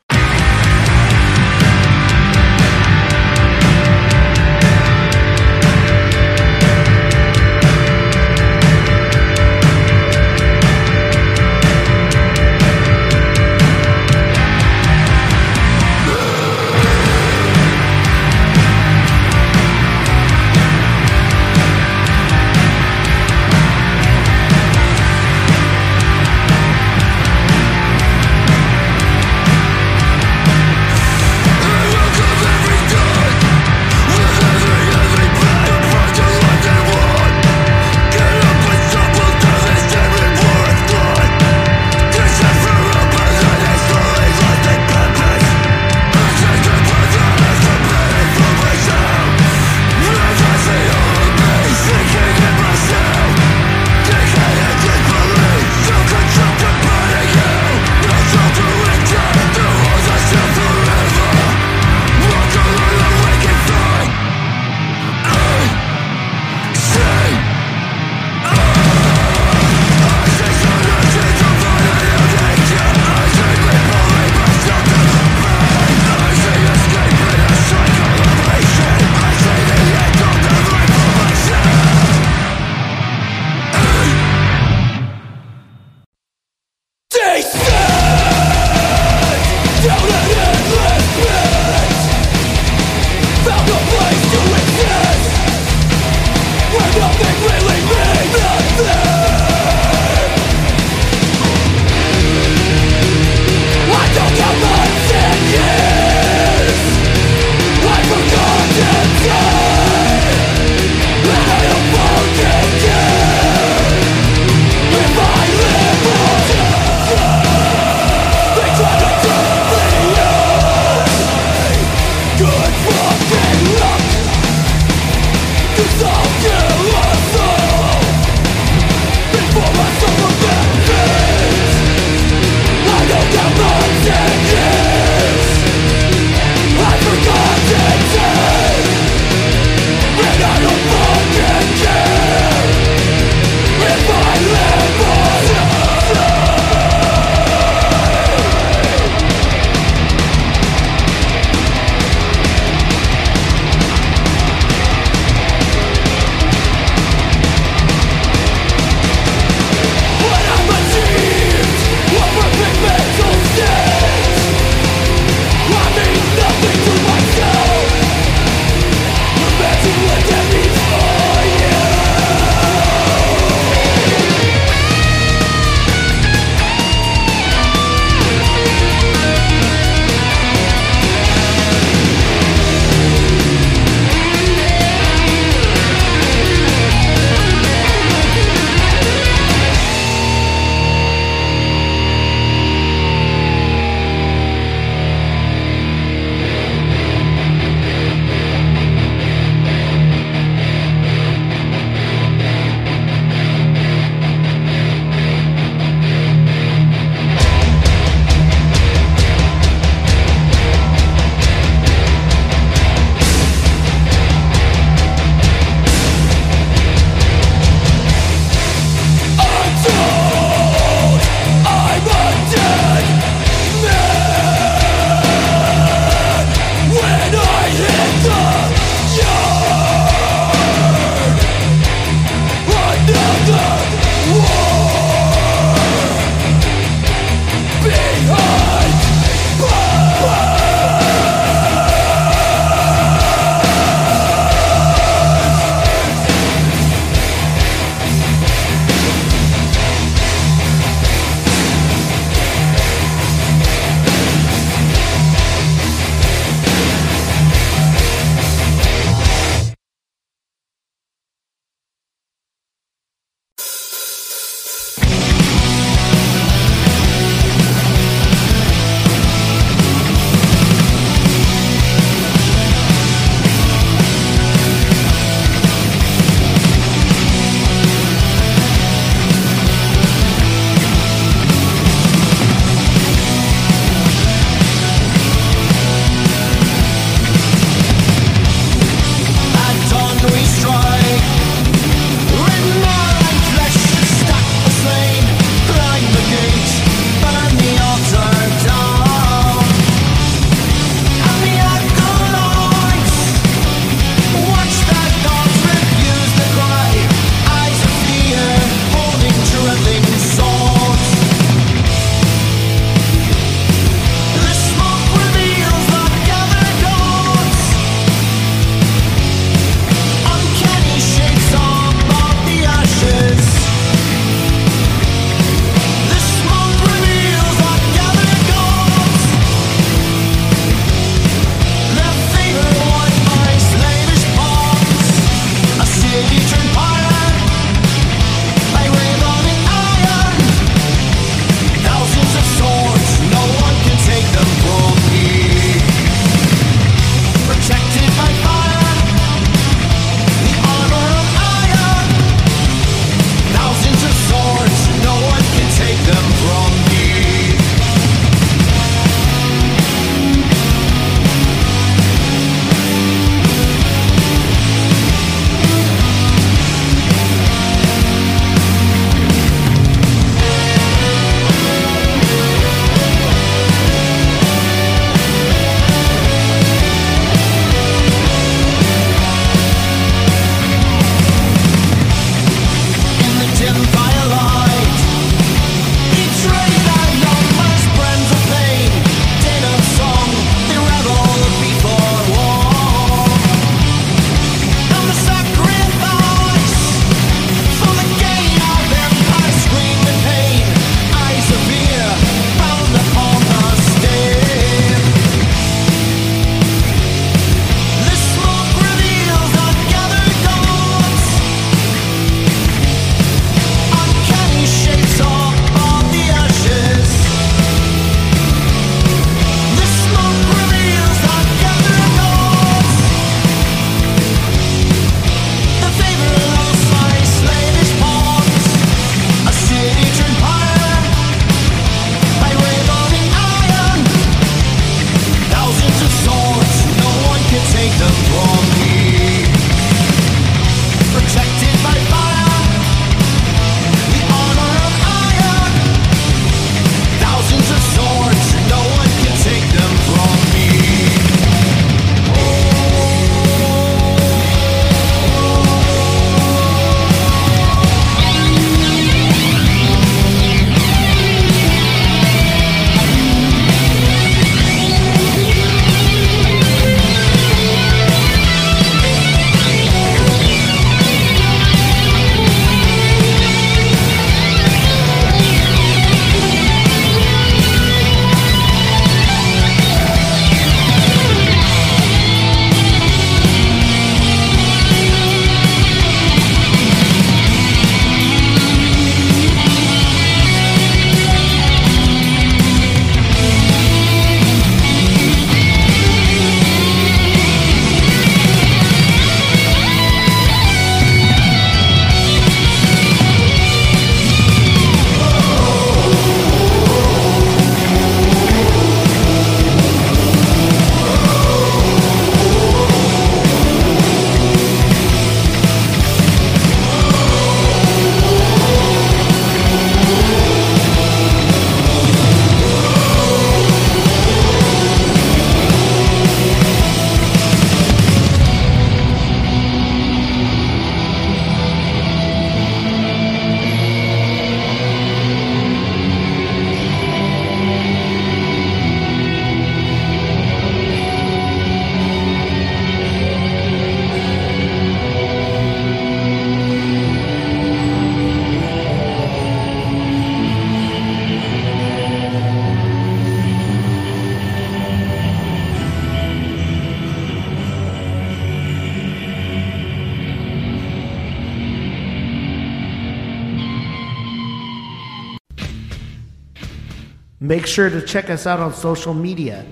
sure 567.77 567.91
to 567.91 568.01
check 568.01 568.31
us 568.31 568.47
out 568.47 568.59
on 568.59 568.73
social 568.73 569.13
media 569.13 569.63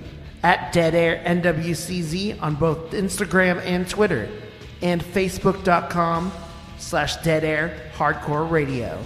at 0.43 0.75
Dead 0.75 0.95
Air 0.95 1.23
NWCZ 1.25 2.39
on 2.43 2.55
both 2.55 2.91
Instagram 2.91 3.65
and 3.65 3.89
Twitter, 3.89 4.29
and 4.83 5.03
Facebook.com 5.03 6.31
slash 6.77 7.17
Dead 7.23 7.45
Air 7.45 7.91
Hardcore 7.97 8.51
Radio. 8.51 9.03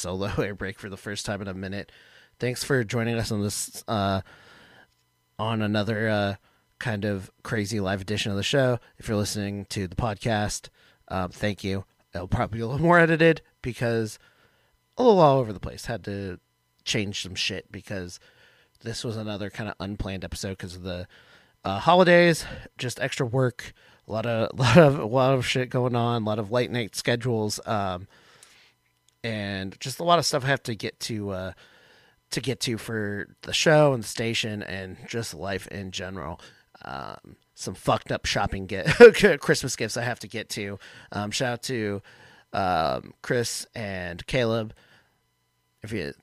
Solo 0.00 0.28
air 0.38 0.54
break 0.54 0.78
for 0.78 0.88
the 0.88 0.96
first 0.96 1.26
time 1.26 1.42
in 1.42 1.48
a 1.48 1.54
minute. 1.54 1.92
Thanks 2.38 2.64
for 2.64 2.82
joining 2.84 3.16
us 3.16 3.30
on 3.30 3.42
this 3.42 3.84
uh, 3.86 4.22
on 5.38 5.62
another 5.62 6.08
uh, 6.08 6.34
kind 6.78 7.04
of 7.04 7.30
crazy 7.42 7.80
live 7.80 8.00
edition 8.00 8.30
of 8.30 8.36
the 8.36 8.42
show. 8.42 8.78
If 8.98 9.08
you're 9.08 9.16
listening 9.16 9.66
to 9.66 9.86
the 9.86 9.96
podcast, 9.96 10.68
um, 11.08 11.30
thank 11.30 11.62
you. 11.62 11.84
It'll 12.14 12.28
probably 12.28 12.58
be 12.58 12.62
a 12.62 12.66
little 12.66 12.82
more 12.82 12.98
edited 12.98 13.42
because 13.62 14.18
a 14.96 15.02
little 15.02 15.20
all 15.20 15.38
over 15.38 15.52
the 15.52 15.60
place. 15.60 15.86
Had 15.86 16.04
to 16.04 16.40
change 16.84 17.22
some 17.22 17.34
shit 17.34 17.70
because 17.70 18.18
this 18.82 19.04
was 19.04 19.16
another 19.16 19.50
kind 19.50 19.68
of 19.68 19.76
unplanned 19.78 20.24
episode 20.24 20.50
because 20.50 20.74
of 20.76 20.82
the 20.82 21.06
uh, 21.64 21.78
holidays, 21.78 22.44
just 22.78 23.00
extra 23.00 23.26
work, 23.26 23.74
a 24.08 24.12
lot 24.12 24.26
of 24.26 24.50
a 24.58 24.62
lot 24.62 24.76
of 24.78 24.98
a 24.98 25.04
lot 25.04 25.34
of 25.34 25.46
shit 25.46 25.70
going 25.70 25.94
on, 25.94 26.22
a 26.22 26.26
lot 26.26 26.38
of 26.38 26.50
late 26.50 26.70
night 26.70 26.96
schedules, 26.96 27.60
um, 27.66 28.08
and 29.22 29.78
just 29.80 30.00
a 30.00 30.04
lot 30.04 30.18
of 30.18 30.26
stuff 30.26 30.44
I 30.44 30.48
have 30.48 30.62
to 30.64 30.74
get 30.74 30.98
to 31.00 31.30
uh, 31.30 31.52
to 32.30 32.40
get 32.40 32.60
to 32.60 32.78
for 32.78 33.28
the 33.42 33.52
show 33.52 33.92
and 33.92 34.02
the 34.02 34.08
station 34.08 34.62
and 34.62 34.96
just 35.08 35.34
life 35.34 35.66
in 35.68 35.90
general. 35.90 36.40
Um, 36.82 37.36
some 37.54 37.74
fucked 37.74 38.10
up 38.10 38.24
shopping 38.24 38.66
get 38.66 38.86
Christmas 39.40 39.76
gifts 39.76 39.96
I 39.96 40.02
have 40.02 40.20
to 40.20 40.28
get 40.28 40.48
to. 40.50 40.78
Um, 41.12 41.30
shout 41.30 41.52
out 41.52 41.62
to 41.64 42.02
um, 42.52 43.14
Chris 43.22 43.66
and 43.74 44.26
Caleb. 44.26 44.72
If 45.82 45.92
you, 45.92 46.14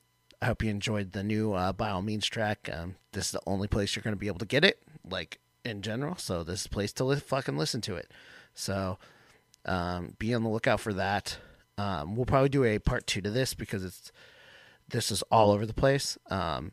I 0.41 0.48
hope 0.48 0.64
you 0.64 0.69
enjoyed 0.69 1.11
the 1.11 1.24
new 1.24 1.53
uh, 1.53 1.74
By 1.74 1.90
All 1.90 2.02
Means 2.02 2.26
track. 2.26 2.69
Um, 2.74 2.95
this 3.11 3.28
is 3.28 3.32
the 3.32 3.41
only 3.45 3.68
place 3.68 3.95
you're 3.95 4.03
going 4.03 4.15
to 4.15 4.19
be 4.19 4.28
able 4.28 4.40
to 4.40 4.45
get 4.45 4.65
it, 4.65 4.82
like 5.07 5.40
in 5.64 5.82
general. 5.82 6.15
So 6.18 6.44
this 6.44 6.61
is 6.61 6.65
a 6.65 6.69
place 6.69 6.94
to 6.94 7.03
li- 7.03 7.19
fucking 7.19 7.57
listen 7.57 7.82
to 7.82 7.95
it. 7.95 8.10
So 8.53 8.98
um, 9.65 10.15
be 10.18 10.34
on 10.34 10.44
the 10.44 10.49
lookout 10.49 10.80
for 10.80 10.94
that. 10.94 11.38
Um, 11.78 12.16
we'll 12.16 12.26
probably 12.26 12.49
do 12.49 12.64
a 12.64 12.80
part 12.80 13.06
two 13.06 13.22
to 13.22 13.30
this 13.30 13.54
because 13.54 13.84
it's 13.84 14.12
this 14.90 15.12
is 15.12 15.22
all 15.24 15.52
over 15.52 15.66
the 15.66 15.74
place. 15.74 16.18
Um, 16.30 16.72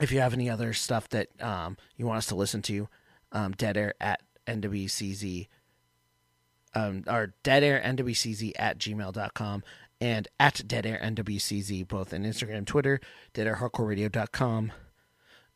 if 0.00 0.10
you 0.12 0.20
have 0.20 0.32
any 0.32 0.48
other 0.48 0.72
stuff 0.72 1.08
that 1.10 1.28
um, 1.42 1.76
you 1.96 2.06
want 2.06 2.18
us 2.18 2.26
to 2.26 2.34
listen 2.34 2.62
to, 2.62 2.88
um, 3.32 3.52
dead 3.52 3.76
air 3.76 3.94
at 4.00 4.22
NWCZ 4.46 5.48
um, 6.74 7.04
or 7.06 7.34
dead 7.42 7.62
air 7.62 7.80
NWCZ 7.84 8.52
at 8.56 8.78
gmail.com 8.78 9.64
and 10.00 10.28
at 10.38 10.62
dead 10.66 10.86
air 10.86 11.00
NWCZ, 11.02 11.86
both 11.86 12.14
on 12.14 12.24
Instagram, 12.24 12.64
Twitter, 12.64 13.00
dead 13.34 13.46
air 13.46 13.56
deadairhardcoreradio.com. 13.56 14.72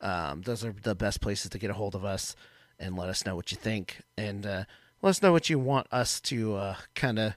Um, 0.01 0.43
those 0.43 0.65
are 0.65 0.75
the 0.83 0.95
best 0.95 1.21
places 1.21 1.51
to 1.51 1.59
get 1.59 1.71
a 1.71 1.75
hold 1.75 1.95
of 1.95 2.05
us 2.05 2.37
and 2.79 2.97
let 2.97 3.09
us 3.09 3.25
know 3.25 3.37
what 3.37 3.53
you 3.53 3.57
think 3.57 4.03
and 4.19 4.45
uh, 4.45 4.65
let 5.01 5.11
us 5.11 5.23
know 5.23 5.33
what 5.33 5.49
you 5.49 5.59
want 5.59 5.87
us 5.91 6.21
to 6.21 6.57
uh, 6.57 6.77
kind 6.95 7.19
of 7.19 7.35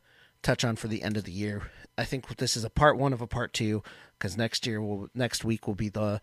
touch 0.48 0.64
on 0.64 0.78
for 0.78 0.88
the 0.88 1.04
end 1.04 1.18
of 1.18 1.26
the 1.26 1.32
year. 1.32 1.64
I 1.98 2.06
think 2.06 2.38
this 2.38 2.56
is 2.56 2.64
a 2.64 2.70
part 2.70 2.98
one 2.98 3.12
of 3.12 3.20
a 3.22 3.28
part 3.28 3.52
two 3.52 3.84
because 4.18 4.38
next 4.38 4.66
year 4.66 4.82
will 4.82 5.10
next 5.14 5.44
week 5.44 5.68
will 5.68 5.76
be 5.76 5.90
the 5.90 6.22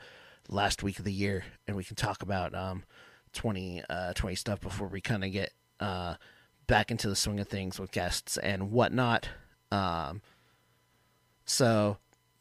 last 0.49 0.83
week 0.83 0.99
of 0.99 1.05
the 1.05 1.13
year 1.13 1.45
and 1.67 1.77
we 1.77 1.85
can 1.85 1.95
talk 1.95 2.23
about 2.23 2.55
um, 2.55 2.85
20, 3.35 3.83
uh, 3.91 4.15
20 4.15 4.35
stuff 4.35 4.63
before 4.63 4.89
we 4.89 5.03
kind 5.03 5.25
of 5.25 5.31
get 5.31 5.53
uh, 5.79 6.15
back 6.67 6.91
into 6.91 7.07
the 7.07 7.15
swing 7.15 7.39
of 7.39 7.49
things 7.49 7.79
with 7.79 7.93
guests 7.93 8.39
and 8.39 8.71
whatnot. 8.71 9.29
Um, 9.71 10.23
so 11.45 11.99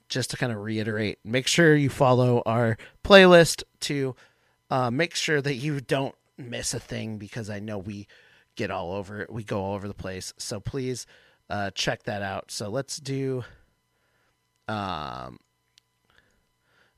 just 0.08 0.30
to 0.30 0.38
kind 0.38 0.54
of 0.54 0.60
reiterate, 0.60 1.20
make 1.26 1.48
sure 1.48 1.76
you 1.76 1.90
follow 1.90 2.44
our 2.46 2.78
playlist 3.04 3.64
to 3.82 4.16
uh, 4.70 4.90
make 4.90 5.16
sure 5.16 5.42
that 5.42 5.56
you 5.56 5.82
don't 5.82 6.16
miss 6.38 6.74
a 6.74 6.80
thing 6.80 7.18
because 7.18 7.50
I 7.50 7.60
know 7.60 7.78
we 7.78 8.08
get 8.56 8.72
all 8.72 8.94
over 8.94 9.20
it. 9.20 9.30
We 9.30 9.44
go 9.44 9.62
all 9.62 9.76
over 9.76 9.90
the 9.90 9.94
place. 9.94 10.34
So 10.38 10.62
please 10.62 11.06
uh, 11.54 11.70
check 11.70 12.02
that 12.04 12.24
out. 12.24 12.50
So 12.50 12.68
let's 12.68 12.98
do 12.98 13.44
um, 14.68 15.40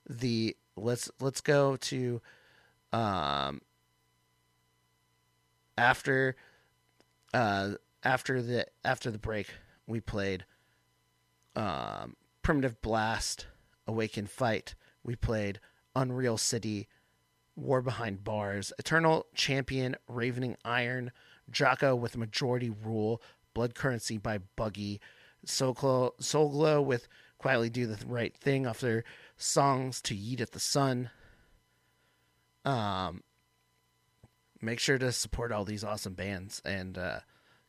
the 0.08 0.56
let's 0.76 1.10
let's 1.20 1.42
go 1.42 1.76
to 1.76 2.22
um, 2.90 3.60
after 5.76 6.36
uh, 7.34 7.72
after 8.02 8.40
the 8.40 8.66
after 8.82 9.10
the 9.10 9.18
break 9.18 9.48
we 9.86 10.00
played 10.00 10.46
um, 11.54 12.16
Primitive 12.40 12.80
Blast, 12.80 13.46
Awaken 13.86 14.26
Fight. 14.26 14.74
We 15.04 15.16
played 15.16 15.60
Unreal 15.94 16.38
City, 16.38 16.88
War 17.56 17.82
Behind 17.82 18.24
Bars, 18.24 18.72
Eternal 18.78 19.26
Champion, 19.34 19.96
Ravening 20.08 20.56
Iron, 20.64 21.12
Jocko 21.50 21.94
with 21.94 22.16
Majority 22.16 22.70
Rule, 22.70 23.20
Blood 23.56 23.74
Currency 23.74 24.18
by 24.18 24.36
Buggy, 24.54 25.00
Soul 25.46 25.72
Glo, 25.72 26.12
Soul 26.20 26.50
Glo 26.50 26.82
with 26.82 27.08
Quietly 27.38 27.70
Do 27.70 27.86
the 27.86 27.96
Right 28.06 28.36
Thing 28.36 28.66
off 28.66 28.80
their 28.80 29.02
songs 29.38 30.02
to 30.02 30.14
Yeet 30.14 30.42
at 30.42 30.52
the 30.52 30.60
Sun. 30.60 31.08
Um, 32.66 33.22
make 34.60 34.78
sure 34.78 34.98
to 34.98 35.10
support 35.10 35.52
all 35.52 35.64
these 35.64 35.84
awesome 35.84 36.12
bands 36.12 36.60
and 36.66 36.98
uh, 36.98 37.20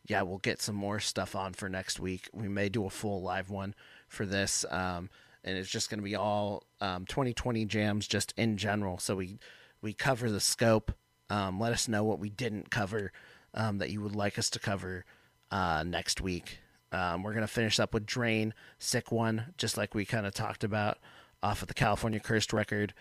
yeah, 0.04 0.24
we'll 0.24 0.40
get 0.40 0.62
some 0.62 0.76
more 0.76 1.00
stuff 1.00 1.38
on 1.38 1.54
for 1.54 1.70
next 1.70 2.02
week. 2.02 2.30
We 2.34 2.50
may 2.50 2.68
do 2.68 2.86
a 2.86 2.90
full 2.90 3.22
live 3.22 3.50
one 3.50 3.74
for 4.10 4.26
this, 4.26 4.66
um, 4.70 5.10
and 5.46 5.58
it's 5.58 5.70
just 5.70 5.90
going 5.90 6.00
to 6.00 6.04
be 6.04 6.16
all 6.16 6.64
um, 6.82 7.06
2020 7.06 7.64
jams 7.64 8.10
just 8.10 8.34
in 8.36 8.58
general. 8.58 8.98
So 8.98 9.16
we 9.16 9.40
we 9.82 9.94
cover 9.94 10.30
the 10.30 10.42
scope. 10.42 10.92
Um, 11.30 11.62
let 11.62 11.72
us 11.72 11.88
know 11.88 12.04
what 12.04 12.20
we 12.20 12.30
didn't 12.30 12.72
cover 12.72 13.14
um, 13.54 13.78
that 13.78 13.90
you 13.90 14.02
would 14.02 14.18
like 14.18 14.38
us 14.38 14.50
to 14.50 14.60
cover 14.60 15.06
uh, 15.52 15.84
next 15.86 16.22
week. 16.22 16.60
Um, 16.92 17.24
we're 17.24 17.34
going 17.34 17.46
to 17.46 17.52
finish 17.52 17.80
up 17.80 17.94
with 17.94 18.06
Drain, 18.06 18.54
Sick 18.80 19.12
One, 19.12 19.54
just 19.58 19.78
like 19.78 19.94
we 19.94 20.06
kind 20.06 20.26
of 20.26 20.34
talked 20.34 20.64
about 20.64 21.00
off 21.44 21.62
of 21.62 21.68
the 21.68 21.74
California 21.74 22.20
Cursed 22.20 22.54
record. 22.54 22.94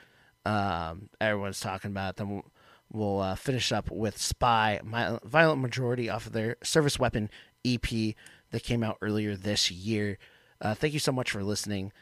Um, 0.45 1.09
everyone's 1.21 1.61
talking 1.61 1.91
about. 1.91 2.17
Then 2.17 2.43
we'll, 2.93 3.21
uh, 3.21 3.37
finish 3.37 3.73
up 3.73 3.91
with 3.91 4.19
Spy, 4.19 4.81
My, 4.85 5.19
Violent 5.25 5.61
Majority 5.61 6.09
off 6.09 6.27
of 6.27 6.33
their 6.33 6.57
Service 6.63 6.99
Weapon 6.99 7.31
EP 7.65 8.15
that 8.51 8.63
came 8.63 8.83
out 8.83 8.99
earlier 9.01 9.37
this 9.37 9.71
year. 9.71 10.19
Uh, 10.61 10.75
thank 10.75 10.93
you 10.93 11.01
so 11.01 11.13
much 11.13 11.31
for 11.31 11.43
listening. 11.43 11.93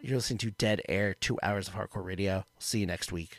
You're 0.00 0.16
listening 0.16 0.38
to 0.38 0.50
Dead 0.50 0.82
Air, 0.88 1.14
two 1.14 1.38
hours 1.42 1.68
of 1.68 1.74
hardcore 1.74 2.04
radio. 2.04 2.44
See 2.58 2.80
you 2.80 2.86
next 2.86 3.10
week. 3.10 3.38